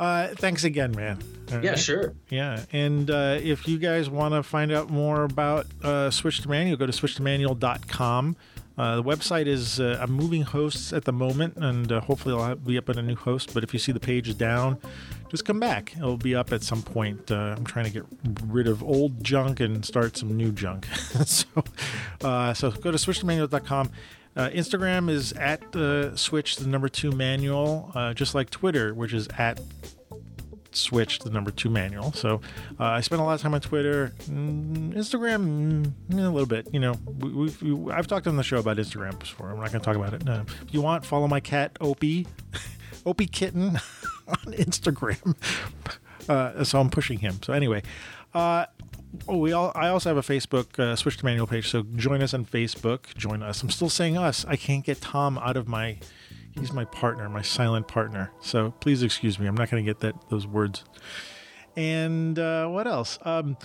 uh, 0.01 0.29
thanks 0.35 0.65
again, 0.65 0.93
man. 0.97 1.19
All 1.53 1.63
Yeah, 1.63 1.71
right. 1.71 1.79
sure. 1.79 2.15
Yeah, 2.31 2.65
and 2.73 3.11
uh, 3.11 3.39
if 3.41 3.69
you 3.69 3.79
guys 3.79 4.09
want 4.11 4.35
to 4.35 4.43
find 4.43 4.73
out 4.73 4.91
more 4.91 5.23
about 5.25 5.67
uh, 5.83 6.11
Switch 6.11 6.41
to 6.43 6.49
Manual, 6.49 6.77
go 6.77 6.87
to 6.87 6.93
switchtomanual.com. 6.93 8.37
Uh, 8.79 8.97
the 8.97 9.03
website 9.03 9.47
is 9.47 9.79
uh, 9.79 9.99
I'm 10.01 10.11
moving 10.13 10.41
hosts 10.43 10.93
at 10.95 11.05
the 11.05 11.13
moment, 11.13 11.57
and 11.57 11.93
uh, 11.93 12.01
hopefully 12.01 12.35
I'll 12.35 12.55
be 12.57 12.79
up 12.79 12.89
on 12.89 12.97
a 12.99 13.03
new 13.03 13.17
host. 13.17 13.53
But 13.53 13.63
if 13.63 13.75
you 13.75 13.79
see 13.79 13.93
the 13.93 14.01
page 14.01 14.27
is 14.29 14.35
down, 14.37 14.79
just 15.29 15.45
come 15.45 15.61
back. 15.61 15.95
It'll 15.99 16.17
be 16.17 16.35
up 16.35 16.51
at 16.51 16.63
some 16.63 16.81
point. 16.83 17.31
Uh, 17.31 17.55
I'm 17.59 17.65
trying 17.65 17.85
to 17.85 17.91
get 17.91 18.05
rid 18.47 18.67
of 18.67 18.83
old 18.83 19.23
junk 19.23 19.61
and 19.61 19.85
start 19.85 20.17
some 20.17 20.35
new 20.35 20.51
junk. 20.53 20.87
so, 21.27 21.47
uh, 22.23 22.55
so 22.55 22.71
go 22.71 22.91
to 22.91 22.97
switchtomanual.com. 22.97 23.91
Uh, 24.37 24.49
Instagram 24.51 25.11
is 25.11 25.33
at 25.33 25.75
uh, 25.75 26.17
switch 26.17 26.57
the 26.57 26.69
number 26.69 26.89
two 26.89 27.11
manual, 27.11 27.91
uh, 27.95 28.15
just 28.15 28.35
like 28.35 28.51
Twitter, 28.51 28.95
which 28.95 29.13
is 29.13 29.29
at 29.39 29.61
switch 30.73 31.19
the 31.21 31.31
number 31.31 31.51
two 31.51 31.69
manual. 31.69 32.13
So 32.13 32.41
uh, 32.79 32.85
I 32.85 33.01
spend 33.01 33.21
a 33.21 33.25
lot 33.25 33.35
of 33.35 33.41
time 33.41 33.55
on 33.55 33.61
Twitter, 33.61 34.13
mm, 34.23 34.95
Instagram, 34.95 35.93
mm, 36.11 36.19
a 36.19 36.31
little 36.31 36.47
bit. 36.47 36.69
You 36.73 36.81
know, 36.81 36.95
we, 37.19 37.51
we, 37.63 37.93
I've 37.93 38.07
talked 38.07 38.27
on 38.27 38.37
the 38.37 38.43
show 38.43 38.59
about 38.59 38.77
Instagram 38.77 39.19
before. 39.19 39.51
I'm 39.51 39.59
not 39.59 39.73
going 39.73 39.81
to 39.81 39.85
talk 39.85 39.97
about 39.97 40.15
it. 40.15 40.29
Uh, 40.29 40.45
if 40.67 40.73
you 40.73 40.81
want, 40.81 41.05
follow 41.05 41.27
my 41.29 41.41
cat 41.41 41.77
Opie, 41.81 42.27
Opie 43.07 43.27
Kitten 43.27 43.77
on 44.29 44.53
Instagram. 44.53 45.37
Uh, 46.29 46.63
so 46.63 46.79
I'm 46.79 46.91
pushing 46.91 47.19
him. 47.19 47.41
So 47.43 47.53
anyway, 47.53 47.83
uh, 48.35 48.67
oh, 49.29 49.37
we 49.37 49.53
all. 49.53 49.73
I 49.75 49.89
also 49.89 50.15
have 50.15 50.17
a 50.17 50.33
Facebook 50.33 50.79
uh, 50.79 50.97
Switch 50.97 51.17
to 51.19 51.25
Manual 51.25 51.47
page, 51.47 51.69
so 51.69 51.83
join 51.97 52.23
us 52.23 52.35
on 52.35 52.45
Facebook. 52.45 53.15
Join 53.17 53.43
us. 53.43 53.63
I'm 53.63 53.71
still 53.71 53.89
saying 53.89 54.17
us. 54.17 54.45
I 54.47 54.57
can't 54.57 54.85
get 54.85 55.01
Tom 55.01 55.39
out 55.39 55.57
of 55.57 55.69
my. 55.69 55.99
He's 56.53 56.73
my 56.73 56.85
partner, 56.85 57.29
my 57.29 57.43
silent 57.43 57.87
partner. 57.87 58.33
So 58.41 58.73
please 58.81 59.03
excuse 59.03 59.39
me. 59.39 59.47
I'm 59.47 59.55
not 59.55 59.71
going 59.71 59.85
to 59.85 59.89
get 59.89 60.01
that 60.01 60.15
those 60.31 60.47
words. 60.47 60.85
And 61.77 62.39
uh, 62.39 62.67
what 62.69 62.87
else? 62.87 63.19
Um, 63.23 63.57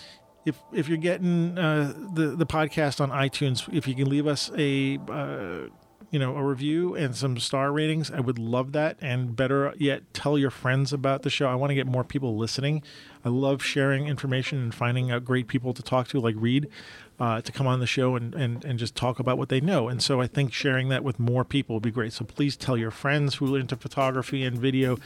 if 0.45 0.59
if 0.71 0.87
you're 0.87 0.97
getting 0.97 1.57
uh, 1.57 1.93
the 2.13 2.35
the 2.35 2.45
podcast 2.45 3.01
on 3.01 3.09
iTunes, 3.09 3.67
if 3.73 3.87
you 3.87 3.95
can 3.95 4.09
leave 4.09 4.27
us 4.27 4.51
a 4.57 4.99
uh, 5.09 5.69
you 6.11 6.19
know 6.19 6.35
a 6.35 6.43
review 6.43 6.95
and 6.95 7.15
some 7.15 7.37
star 7.39 7.71
ratings, 7.71 8.11
I 8.11 8.19
would 8.19 8.39
love 8.39 8.71
that. 8.73 8.97
And 9.01 9.35
better 9.35 9.73
yet, 9.77 10.13
tell 10.13 10.37
your 10.37 10.51
friends 10.51 10.93
about 10.93 11.23
the 11.23 11.29
show. 11.29 11.47
I 11.47 11.55
want 11.55 11.71
to 11.71 11.75
get 11.75 11.87
more 11.87 12.03
people 12.03 12.37
listening. 12.37 12.83
I 13.23 13.29
love 13.29 13.63
sharing 13.63 14.07
information 14.07 14.59
and 14.59 14.73
finding 14.73 15.11
out 15.11 15.25
great 15.25 15.47
people 15.47 15.73
to 15.73 15.81
talk 15.81 16.07
to, 16.09 16.19
like 16.19 16.35
Reed, 16.37 16.67
uh, 17.19 17.41
to 17.41 17.51
come 17.51 17.65
on 17.65 17.79
the 17.79 17.87
show 17.87 18.15
and, 18.15 18.35
and, 18.35 18.63
and 18.63 18.77
just 18.77 18.95
talk 18.95 19.17
about 19.19 19.39
what 19.39 19.49
they 19.49 19.59
know. 19.59 19.87
And 19.87 20.01
so 20.01 20.21
I 20.21 20.27
think 20.27 20.53
sharing 20.53 20.89
that 20.89 21.03
with 21.03 21.19
more 21.19 21.43
people 21.43 21.75
would 21.75 21.83
be 21.83 21.89
great. 21.89 22.13
So 22.13 22.23
please 22.23 22.55
tell 22.55 22.77
your 22.77 22.91
friends 22.91 23.35
who 23.35 23.55
are 23.55 23.59
into 23.59 23.75
photography 23.75 24.43
and 24.43 24.59
video, 24.59 24.99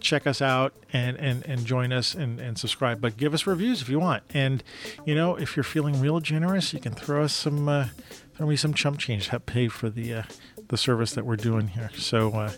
check 0.00 0.26
us 0.26 0.42
out 0.42 0.74
and, 0.92 1.16
and, 1.18 1.46
and 1.46 1.64
join 1.64 1.92
us 1.92 2.12
and, 2.12 2.40
and 2.40 2.58
subscribe. 2.58 3.00
But 3.00 3.16
give 3.16 3.34
us 3.34 3.46
reviews 3.46 3.80
if 3.80 3.88
you 3.88 4.00
want. 4.00 4.24
And, 4.30 4.64
you 5.04 5.14
know, 5.14 5.36
if 5.36 5.56
you're 5.56 5.62
feeling 5.62 6.00
real 6.00 6.18
generous, 6.18 6.72
you 6.72 6.80
can 6.80 6.92
throw 6.92 7.22
us 7.22 7.32
some, 7.32 7.68
uh, 7.68 7.88
throw 8.36 8.46
me 8.46 8.56
some 8.56 8.74
chump 8.74 8.98
change 8.98 9.24
to 9.26 9.30
help 9.32 9.46
pay 9.46 9.68
for 9.68 9.88
the, 9.90 10.14
uh, 10.14 10.22
the 10.68 10.76
service 10.76 11.12
that 11.12 11.24
we're 11.24 11.36
doing 11.36 11.68
here. 11.68 11.90
So, 11.96 12.32
uh, 12.32 12.52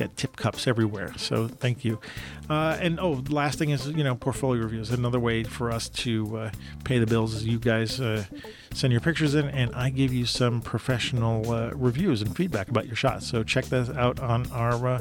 get 0.00 0.16
tip 0.16 0.36
cups 0.36 0.66
everywhere. 0.66 1.12
So 1.18 1.46
thank 1.46 1.84
you. 1.84 2.00
Uh, 2.48 2.78
and 2.80 2.98
oh, 2.98 3.22
last 3.28 3.58
thing 3.58 3.70
is 3.70 3.86
you 3.86 4.02
know 4.02 4.14
portfolio 4.14 4.62
reviews. 4.62 4.90
Another 4.90 5.20
way 5.20 5.44
for 5.44 5.70
us 5.70 5.88
to 5.90 6.36
uh, 6.36 6.50
pay 6.84 6.98
the 6.98 7.06
bills 7.06 7.34
is 7.34 7.46
you 7.46 7.58
guys 7.58 8.00
uh, 8.00 8.24
send 8.72 8.92
your 8.92 9.02
pictures 9.02 9.34
in, 9.34 9.48
and 9.48 9.74
I 9.74 9.90
give 9.90 10.12
you 10.12 10.24
some 10.26 10.62
professional 10.62 11.50
uh, 11.50 11.70
reviews 11.74 12.22
and 12.22 12.34
feedback 12.34 12.68
about 12.68 12.86
your 12.86 12.96
shots. 12.96 13.26
So 13.26 13.42
check 13.42 13.66
that 13.66 13.96
out 13.96 14.20
on 14.20 14.50
our 14.52 14.88
uh, 14.88 15.00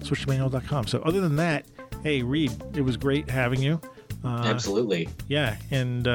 switchmanual.com. 0.00 0.86
So 0.86 1.00
other 1.00 1.20
than 1.20 1.36
that, 1.36 1.66
hey 2.02 2.22
Reed, 2.22 2.52
it 2.74 2.80
was 2.80 2.96
great 2.96 3.28
having 3.28 3.62
you. 3.62 3.80
Uh, 4.24 4.44
Absolutely. 4.46 5.08
Yeah, 5.28 5.56
and 5.70 6.08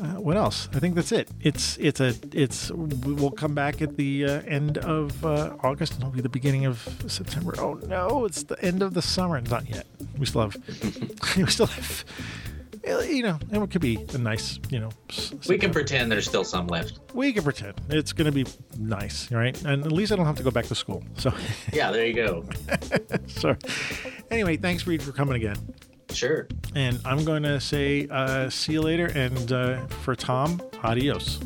uh, 0.00 0.20
what 0.20 0.36
else? 0.36 0.68
I 0.74 0.78
think 0.78 0.94
that's 0.94 1.12
it. 1.12 1.28
It's 1.40 1.76
it's 1.78 2.00
a 2.00 2.14
it's 2.32 2.70
we'll 2.70 3.30
come 3.30 3.54
back 3.54 3.80
at 3.80 3.96
the 3.96 4.24
uh, 4.24 4.42
end 4.42 4.78
of 4.78 5.24
uh, 5.24 5.54
August 5.62 5.94
and 5.94 6.02
it'll 6.02 6.12
be 6.12 6.20
the 6.20 6.28
beginning 6.28 6.66
of 6.66 6.86
September. 7.06 7.54
Oh 7.58 7.74
no, 7.86 8.24
it's 8.24 8.42
the 8.42 8.62
end 8.62 8.82
of 8.82 8.94
the 8.94 9.02
summer. 9.02 9.40
Not 9.40 9.68
yet. 9.68 9.86
We 10.18 10.26
still 10.26 10.42
have 10.42 10.56
we 11.36 11.46
still 11.46 11.66
have 11.66 12.04
you 12.86 13.22
know, 13.22 13.38
and 13.50 13.62
it 13.62 13.70
could 13.70 13.80
be 13.80 13.98
a 14.14 14.18
nice, 14.18 14.60
you 14.70 14.78
know. 14.78 14.90
We 15.48 15.58
can 15.58 15.72
pretend 15.72 16.10
there's 16.12 16.26
still 16.26 16.44
some 16.44 16.68
left. 16.68 17.00
We 17.14 17.32
can 17.32 17.42
pretend 17.42 17.74
it's 17.88 18.12
going 18.12 18.26
to 18.26 18.32
be 18.32 18.46
nice, 18.78 19.30
right? 19.32 19.60
And 19.64 19.84
at 19.84 19.92
least 19.92 20.12
I 20.12 20.16
don't 20.16 20.26
have 20.26 20.36
to 20.36 20.42
go 20.42 20.50
back 20.50 20.66
to 20.66 20.74
school. 20.74 21.02
So 21.16 21.32
yeah, 21.72 21.90
there 21.90 22.06
you 22.06 22.14
go. 22.14 22.44
so 23.26 23.56
anyway, 24.30 24.56
thanks 24.56 24.86
Reed 24.86 25.02
for 25.02 25.12
coming 25.12 25.34
again. 25.34 25.56
Sure. 26.12 26.48
And 26.74 27.00
I'm 27.04 27.24
going 27.24 27.42
to 27.42 27.60
say, 27.60 28.08
uh, 28.10 28.48
see 28.50 28.72
you 28.72 28.82
later. 28.82 29.06
And 29.06 29.52
uh, 29.52 29.86
for 29.86 30.14
Tom, 30.16 30.62
adios. 30.82 31.40